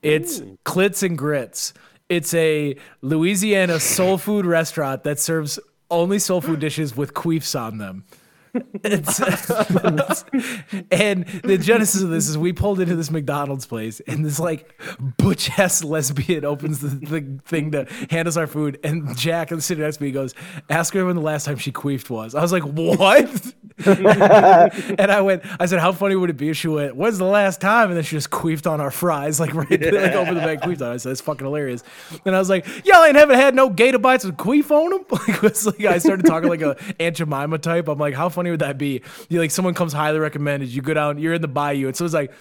It's 0.01 0.39
Clits 0.65 1.03
and 1.03 1.17
Grits. 1.17 1.73
It's 2.07 2.33
a 2.33 2.75
Louisiana 3.01 3.79
soul 3.79 4.17
food 4.17 4.45
restaurant 4.45 5.03
that 5.03 5.19
serves 5.19 5.59
only 5.91 6.19
soul 6.19 6.41
food 6.41 6.59
dishes 6.59 6.95
with 6.95 7.13
queefs 7.13 7.59
on 7.59 7.77
them. 7.77 8.05
And 10.91 11.25
the 11.43 11.57
genesis 11.61 12.01
of 12.01 12.09
this 12.09 12.27
is 12.27 12.37
we 12.37 12.53
pulled 12.53 12.79
into 12.79 12.95
this 12.95 13.11
McDonald's 13.11 13.65
place, 13.65 13.99
and 14.01 14.25
this 14.25 14.39
like 14.39 14.79
butch 15.17 15.57
ass 15.59 15.83
lesbian 15.83 16.45
opens 16.45 16.79
the, 16.79 16.87
the 16.87 17.39
thing 17.45 17.71
to 17.71 17.85
hand 18.09 18.27
us 18.27 18.37
our 18.37 18.47
food, 18.47 18.79
and 18.83 19.15
Jack, 19.17 19.49
the 19.49 19.61
sitting 19.61 19.83
next 19.83 19.97
to 19.97 20.03
me, 20.03 20.11
goes, 20.11 20.33
"Ask 20.69 20.93
her 20.93 21.05
when 21.05 21.15
the 21.15 21.21
last 21.21 21.45
time 21.45 21.57
she 21.57 21.71
queefed 21.71 22.09
was." 22.09 22.35
I 22.35 22.41
was 22.41 22.51
like, 22.51 22.63
"What?" 22.63 23.53
and 23.85 25.11
I 25.11 25.21
went, 25.21 25.43
I 25.59 25.65
said, 25.65 25.79
"How 25.79 25.91
funny 25.91 26.15
would 26.15 26.29
it 26.29 26.37
be 26.37 26.49
if 26.49 26.57
she 26.57 26.67
went? 26.67 26.95
When's 26.95 27.17
the 27.17 27.25
last 27.25 27.61
time?" 27.61 27.89
And 27.89 27.97
then 27.97 28.03
she 28.03 28.15
just 28.15 28.29
queefed 28.29 28.69
on 28.69 28.81
our 28.81 28.91
fries, 28.91 29.39
like 29.39 29.53
right 29.53 29.69
there, 29.69 29.91
like 29.91 30.13
over 30.13 30.33
the 30.33 30.41
bag, 30.41 30.61
queefed 30.61 30.81
on. 30.81 30.93
I 30.93 30.97
said, 30.97 31.11
"It's 31.11 31.21
fucking 31.21 31.45
hilarious." 31.45 31.83
And 32.25 32.35
I 32.35 32.39
was 32.39 32.49
like, 32.49 32.65
"Y'all 32.85 33.03
ain't 33.03 33.15
haven't 33.15 33.37
had 33.37 33.55
no 33.55 33.69
gator 33.69 33.99
bites 33.99 34.25
with 34.25 34.37
queef 34.37 34.71
on 34.71 34.91
them." 34.91 35.05
Like, 35.29 35.65
like 35.65 35.85
I 35.85 35.97
started 35.97 36.25
talking 36.25 36.49
like 36.49 36.61
a 36.61 36.75
Aunt 36.99 37.17
Jemima 37.17 37.57
type. 37.57 37.87
I'm 37.87 37.99
like, 37.99 38.13
"How 38.13 38.29
funny 38.39 38.51
would 38.51 38.61
that 38.61 38.77
be?" 38.77 39.01
You 39.27 39.39
like 39.39 39.51
someone 39.51 39.73
comes 39.73 39.91
highly 39.91 40.19
recommended. 40.19 40.69
You 40.69 40.81
go 40.81 40.93
down, 40.93 41.17
you're 41.19 41.33
in 41.33 41.41
the 41.41 41.47
bayou, 41.47 41.87
and 41.87 41.95
so 41.95 42.05
it's 42.05 42.13
like, 42.13 42.31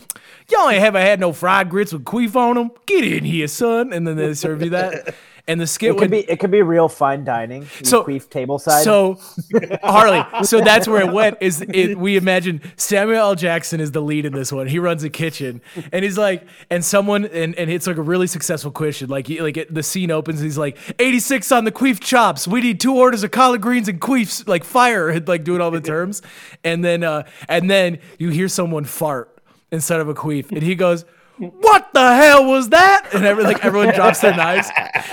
"Y'all 0.48 0.70
ain't 0.70 0.80
haven't 0.80 1.02
had 1.02 1.18
no 1.18 1.32
fried 1.32 1.68
grits 1.68 1.92
with 1.92 2.04
queef 2.04 2.36
on 2.36 2.54
them. 2.54 2.70
Get 2.86 3.04
in 3.04 3.24
here, 3.24 3.48
son." 3.48 3.92
And 3.92 4.06
then 4.06 4.16
they 4.16 4.34
serve 4.34 4.62
you 4.62 4.70
that. 4.70 5.14
And 5.48 5.58
the 5.58 5.66
skit 5.66 5.88
It 5.88 5.92
could 5.94 6.00
would 6.02 6.10
be 6.10 6.30
it 6.30 6.38
could 6.38 6.50
be 6.50 6.60
real 6.60 6.88
fine 6.88 7.24
dining. 7.24 7.66
So- 7.82 8.04
queef 8.04 8.28
table 8.28 8.58
side. 8.58 8.84
so, 8.84 9.18
Harley, 9.82 10.22
so 10.44 10.60
that's 10.60 10.86
where 10.86 11.00
it 11.00 11.10
went. 11.12 11.38
Is 11.40 11.62
it? 11.62 11.98
We 11.98 12.16
imagine 12.18 12.60
Samuel 12.76 13.16
L. 13.18 13.34
Jackson 13.34 13.80
is 13.80 13.92
the 13.92 14.02
lead 14.02 14.26
in 14.26 14.34
this 14.34 14.52
one. 14.52 14.66
He 14.66 14.78
runs 14.78 15.02
a 15.04 15.10
kitchen, 15.10 15.62
and 15.90 16.04
he's 16.04 16.18
like, 16.18 16.46
and 16.68 16.84
someone, 16.84 17.24
and, 17.24 17.54
and 17.54 17.70
it's 17.70 17.86
like 17.86 17.96
a 17.96 18.02
really 18.02 18.26
successful 18.26 18.70
question. 18.70 19.08
Like, 19.08 19.26
he, 19.26 19.40
like 19.40 19.56
it, 19.56 19.72
the 19.74 19.82
scene 19.82 20.10
opens, 20.10 20.40
he's 20.40 20.58
like, 20.58 20.76
eighty 20.98 21.18
six 21.18 21.50
on 21.50 21.64
the 21.64 21.72
queef 21.72 21.98
chops. 21.98 22.46
We 22.46 22.60
need 22.60 22.78
two 22.78 22.94
orders 22.94 23.22
of 23.22 23.30
collard 23.30 23.62
greens 23.62 23.88
and 23.88 23.98
queefs, 24.00 24.46
like 24.46 24.64
fire, 24.64 25.18
like 25.26 25.44
doing 25.44 25.62
all 25.62 25.70
the 25.70 25.80
terms, 25.80 26.20
and 26.62 26.84
then, 26.84 27.02
uh, 27.02 27.22
and 27.48 27.70
then 27.70 28.00
you 28.18 28.28
hear 28.28 28.48
someone 28.48 28.84
fart 28.84 29.34
instead 29.72 30.00
of 30.00 30.08
a 30.10 30.14
queef, 30.14 30.52
and 30.52 30.62
he 30.62 30.74
goes. 30.74 31.06
What 31.38 31.92
the 31.92 32.14
hell 32.14 32.44
was 32.44 32.70
that? 32.70 33.08
And 33.14 33.24
every, 33.24 33.44
like 33.44 33.64
everyone 33.64 33.94
drops 33.94 34.20
their 34.20 34.34
knives, 34.34 34.68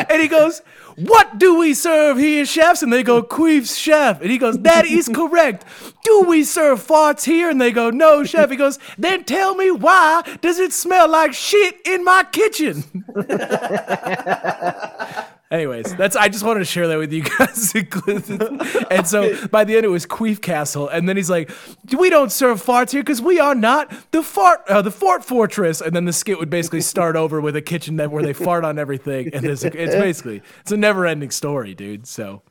and 0.10 0.22
he 0.22 0.28
goes, 0.28 0.62
"What 0.96 1.38
do 1.38 1.60
we 1.60 1.76
serve 1.76 2.18
here, 2.18 2.46
chefs?" 2.46 2.82
And 2.82 2.92
they 2.92 3.04
go, 3.04 3.22
"Queef's 3.22 3.78
chef." 3.78 4.22
And 4.22 4.32
he 4.32 4.40
goes, 4.40 4.58
"That 4.60 4.86
is 4.86 5.08
correct. 5.08 5.66
Do 6.04 6.22
we 6.22 6.44
serve 6.44 6.86
farts 6.86 7.26
here?" 7.26 7.50
And 7.50 7.62
they 7.62 7.72
go, 7.72 7.92
"No, 7.92 8.24
chef." 8.24 8.50
He 8.50 8.56
goes, 8.56 8.80
"Then 8.98 9.24
tell 9.24 9.56
me 9.56 9.70
why 9.70 10.24
does 10.42 10.58
it 10.58 10.74
smell 10.74 11.08
like 11.08 11.34
shit 11.34 11.78
in 11.86 12.04
my 12.04 12.26
kitchen?" 12.32 13.06
Anyways, 15.52 15.96
that's 15.96 16.16
I 16.16 16.28
just 16.28 16.44
wanted 16.44 16.60
to 16.60 16.66
share 16.66 16.88
that 16.88 16.98
with 16.98 17.14
you 17.14 17.22
guys. 17.22 17.74
and 18.92 19.08
so 19.08 19.48
by 19.48 19.64
the 19.64 19.76
end 19.76 19.86
it 19.86 19.90
was 19.90 20.06
Queef 20.08 20.42
Castle, 20.42 20.90
and 20.90 21.08
then 21.08 21.18
he's 21.18 21.30
like, 21.30 21.52
"We 21.96 22.10
don't 22.10 22.32
serve 22.32 22.64
farts 22.64 22.92
here 22.92 23.04
because 23.04 23.22
we 23.22 23.40
are 23.40 23.54
not 23.54 23.94
the 24.12 24.24
fart, 24.24 24.62
uh, 24.68 24.82
the 24.82 24.90
fart 24.90 25.24
fortress." 25.24 25.82
And 25.82 25.96
then 25.96 26.06
the 26.06 26.14
skit 26.14 26.40
would 26.40 26.50
basically 26.50 26.82
start 26.82 27.16
over 27.16 27.40
with 27.40 27.56
a 27.56 27.62
kitchen 27.62 27.98
that 27.98 28.10
where 28.10 28.24
they 28.24 28.34
fart 28.34 28.66
on 28.66 28.80
everything, 28.80 29.30
and 29.34 29.46
there's 29.46 29.64
a, 29.64 29.68
it's 29.68 29.94
basically 29.94 30.42
it's 30.62 30.72
a 30.72 30.78
never 30.78 31.06
ending 31.06 31.30
story, 31.30 31.76
dude. 31.76 32.08
So, 32.08 32.42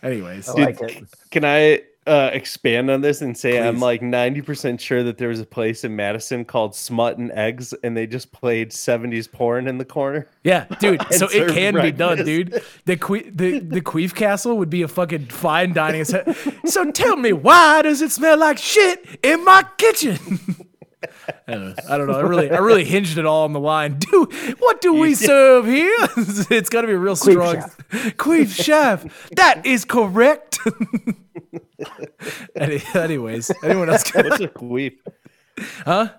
anyways, 0.00 0.48
I 0.48 0.52
like 0.52 0.80
it. 0.82 1.04
Can 1.32 1.44
I 1.44 1.82
uh, 2.10 2.30
expand 2.32 2.90
on 2.90 3.00
this 3.02 3.20
and 3.22 3.38
say 3.38 3.66
I'm 3.66 3.78
like 3.78 4.00
90% 4.00 4.80
sure 4.80 5.02
that 5.04 5.16
there 5.16 5.28
was 5.28 5.38
a 5.38 5.46
place 5.46 5.84
in 5.84 5.94
Madison 5.94 6.44
called 6.44 6.74
Smut 6.74 7.18
and 7.18 7.30
Eggs 7.32 7.72
and 7.84 7.96
they 7.96 8.06
just 8.06 8.32
played 8.32 8.70
70s 8.70 9.30
porn 9.30 9.68
in 9.68 9.78
the 9.78 9.84
corner? 9.84 10.26
Yeah, 10.42 10.64
dude. 10.80 11.00
So 11.12 11.28
it 11.30 11.52
can 11.52 11.74
be 11.80 11.92
done, 11.92 12.24
dude. 12.24 12.62
The 12.84 12.96
que- 12.96 13.30
the 13.30 13.60
the 13.60 13.80
Queef 13.90 14.14
Castle 14.14 14.56
would 14.58 14.70
be 14.70 14.82
a 14.82 14.88
fucking 14.88 15.26
fine 15.26 15.72
dining. 15.72 16.04
set. 16.04 16.36
So 16.64 16.90
tell 16.90 17.16
me, 17.16 17.32
why 17.32 17.82
does 17.82 18.02
it 18.02 18.10
smell 18.10 18.38
like 18.38 18.58
shit 18.58 19.04
in 19.22 19.44
my 19.44 19.64
kitchen? 19.78 20.18
I 21.46 21.52
don't 21.52 21.68
know. 21.68 21.74
I 21.88 21.98
don't 21.98 22.06
know. 22.08 22.18
I 22.18 22.20
really, 22.22 22.50
I 22.50 22.58
really 22.58 22.84
hinged 22.84 23.16
it 23.18 23.24
all 23.26 23.44
on 23.44 23.52
the 23.52 23.60
line. 23.60 23.98
Do 24.10 24.28
what 24.58 24.80
do 24.80 24.92
we 24.94 25.14
serve 25.14 25.66
here? 25.66 25.94
it's 26.50 26.68
got 26.68 26.82
to 26.82 26.86
be 26.86 26.92
a 26.92 26.98
real 26.98 27.16
strong 27.16 27.56
Queef 27.90 28.54
chef. 28.54 29.28
That 29.36 29.64
is 29.66 29.84
correct. 29.84 30.58
Any, 32.54 32.82
anyways, 32.94 33.50
anyone 33.64 33.88
else? 33.88 34.10
Got, 34.10 34.26
What's 34.26 34.40
a 34.42 34.48
queef? 34.48 34.92
huh? 35.84 36.10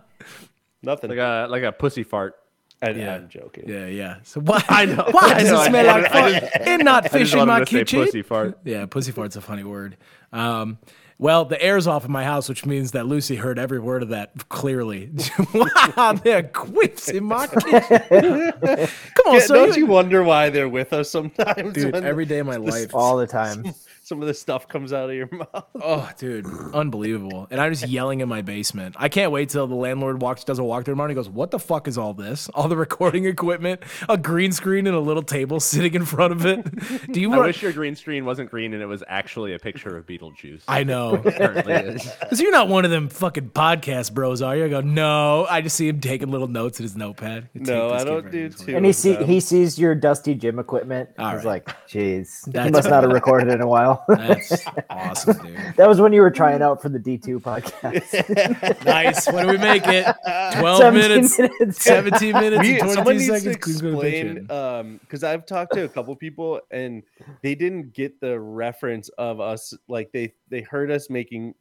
Nothing. 0.81 1.11
Like 1.11 1.19
a 1.19 1.47
like 1.49 1.63
a 1.63 1.71
pussy 1.71 2.03
fart. 2.03 2.35
I, 2.81 2.89
Yeah. 2.91 3.13
I'm 3.15 3.29
joking. 3.29 3.65
Yeah, 3.69 3.85
yeah. 3.85 4.15
So 4.23 4.41
why? 4.41 4.63
I 4.67 4.85
know. 4.85 5.05
Why 5.11 5.21
I 5.35 5.39
does 5.43 5.51
know, 5.51 5.61
it 5.61 5.65
smell 5.67 5.89
I- 5.89 5.99
like 6.01 6.11
I 6.15 6.39
fart 6.39 6.61
and 6.67 6.83
not 6.83 7.05
I 7.05 7.09
fish 7.09 7.33
in 7.35 7.47
my 7.47 7.63
kitchen? 7.63 8.03
pussy 8.03 8.21
fart. 8.23 8.57
Yeah, 8.63 8.87
pussy 8.87 9.11
fart's 9.11 9.35
a 9.35 9.41
funny 9.41 9.63
word. 9.63 9.97
Um, 10.33 10.79
Well, 11.21 11.45
the 11.45 11.61
air's 11.61 11.85
off 11.85 12.03
in 12.03 12.11
my 12.11 12.23
house, 12.23 12.49
which 12.49 12.65
means 12.65 12.93
that 12.93 13.05
Lucy 13.05 13.35
heard 13.35 13.59
every 13.59 13.79
word 13.79 14.01
of 14.01 14.09
that 14.09 14.49
clearly. 14.49 15.11
wow, 15.53 16.13
there 16.23 16.39
are 16.39 16.43
quips 16.43 17.09
in 17.09 17.25
my 17.25 17.45
kitchen. 17.45 17.79
Come 18.09 19.27
on, 19.27 19.33
Yeah, 19.35 19.39
so 19.41 19.53
don't 19.53 19.77
you 19.77 19.85
wonder 19.85 20.23
why 20.23 20.49
they're 20.49 20.67
with 20.67 20.93
us 20.93 21.11
sometimes? 21.11 21.73
dude, 21.73 21.93
every 21.93 22.25
day 22.25 22.39
of 22.39 22.47
my 22.47 22.55
life. 22.55 22.95
all 22.95 23.17
the 23.17 23.27
time. 23.27 23.65
some 24.11 24.21
of 24.21 24.27
the 24.27 24.33
stuff 24.33 24.67
comes 24.67 24.91
out 24.91 25.09
of 25.09 25.15
your 25.15 25.29
mouth. 25.31 25.65
Oh, 25.81 26.09
dude, 26.17 26.45
unbelievable! 26.73 27.47
And 27.49 27.61
I'm 27.61 27.71
just 27.71 27.87
yelling 27.87 28.19
in 28.19 28.27
my 28.27 28.41
basement. 28.41 28.95
I 28.99 29.07
can't 29.07 29.31
wait 29.31 29.47
till 29.47 29.67
the 29.67 29.75
landlord 29.75 30.21
walks, 30.21 30.43
does 30.43 30.59
a 30.59 30.63
walk 30.65 30.83
through 30.83 30.95
tomorrow. 30.95 31.05
And 31.09 31.11
he 31.11 31.15
goes, 31.15 31.29
"What 31.29 31.51
the 31.51 31.59
fuck 31.59 31.87
is 31.87 31.97
all 31.97 32.13
this? 32.13 32.49
All 32.49 32.67
the 32.67 32.75
recording 32.87 33.23
equipment, 33.25 33.81
a 34.09 34.17
green 34.17 34.51
screen, 34.51 34.85
and 34.85 34.95
a 34.97 34.99
little 34.99 35.23
table 35.23 35.59
sitting 35.71 35.93
in 35.93 36.03
front 36.03 36.33
of 36.33 36.45
it. 36.45 37.09
Do 37.13 37.21
you 37.21 37.31
I 37.31 37.37
want? 37.37 37.47
wish 37.47 37.61
your 37.61 37.71
green 37.71 37.95
screen 37.95 38.25
wasn't 38.25 38.51
green 38.51 38.73
and 38.73 38.81
it 38.83 38.85
was 38.87 39.01
actually 39.07 39.53
a 39.53 39.59
picture 39.59 39.95
of 39.95 40.05
Beetlejuice. 40.05 40.63
I 40.67 40.83
know, 40.83 41.13
Apparently 41.15 41.73
it 41.73 41.85
is. 41.85 42.11
because 42.19 42.41
you're 42.41 42.51
not 42.51 42.67
one 42.67 42.83
of 42.83 42.91
them 42.91 43.07
fucking 43.07 43.51
podcast 43.51 44.13
bros, 44.13 44.41
are 44.41 44.57
you? 44.57 44.65
I 44.65 44.67
go, 44.67 44.81
no. 44.81 45.45
I 45.49 45.61
just 45.61 45.75
see 45.77 45.87
him 45.87 46.01
taking 46.01 46.31
little 46.31 46.47
notes 46.49 46.79
in 46.79 46.83
his 46.83 46.97
notepad. 46.97 47.49
No, 47.53 47.91
I 47.91 48.03
don't 48.03 48.29
do 48.29 48.37
here. 48.37 48.49
two. 48.49 48.75
And 48.75 48.85
he 48.85 48.91
see 48.91 49.15
he 49.23 49.39
sees 49.39 49.79
your 49.79 49.95
dusty 49.95 50.35
gym 50.35 50.59
equipment. 50.59 51.09
All 51.17 51.27
He's 51.31 51.37
right. 51.45 51.65
like, 51.65 51.67
"Jeez, 51.87 52.51
he 52.51 52.69
must 52.71 52.89
not 52.89 53.03
have 53.03 53.11
recorded 53.13 53.47
in 53.53 53.61
a 53.61 53.67
while." 53.67 54.00
That's 54.07 54.65
awesome, 54.89 55.37
dude. 55.45 55.57
that 55.77 55.87
was 55.87 55.99
when 56.01 56.13
you 56.13 56.21
were 56.21 56.31
trying 56.31 56.61
out 56.61 56.81
for 56.81 56.89
the 56.89 56.99
D 56.99 57.17
two 57.17 57.39
podcast. 57.39 58.83
Nice. 58.85 59.31
When 59.31 59.45
do 59.45 59.51
we 59.51 59.57
make 59.57 59.83
it? 59.87 60.05
Twelve 60.59 60.79
17 60.79 61.09
minutes. 61.09 61.39
minutes. 61.39 61.83
17 61.83 62.33
minutes 62.33 62.61
We- 62.61 62.79
and 62.79 62.89
someone 62.89 63.03
22 63.15 63.31
needs 63.31 63.43
seconds. 63.43 63.43
to 63.43 63.49
explain 63.51 64.27
Kitchen. 64.33 64.51
um 64.51 64.97
because 65.01 65.23
I've 65.23 65.45
talked 65.45 65.73
to 65.73 65.83
a 65.85 65.89
couple 65.89 66.15
people 66.15 66.59
and 66.71 67.03
they 67.41 67.55
didn't 67.55 67.93
get 67.93 68.19
the 68.19 68.39
reference 68.39 69.09
of 69.17 69.39
us 69.39 69.73
like 69.87 70.11
they 70.11 70.33
they 70.49 70.61
heard 70.61 70.91
us 70.91 71.09
making 71.09 71.53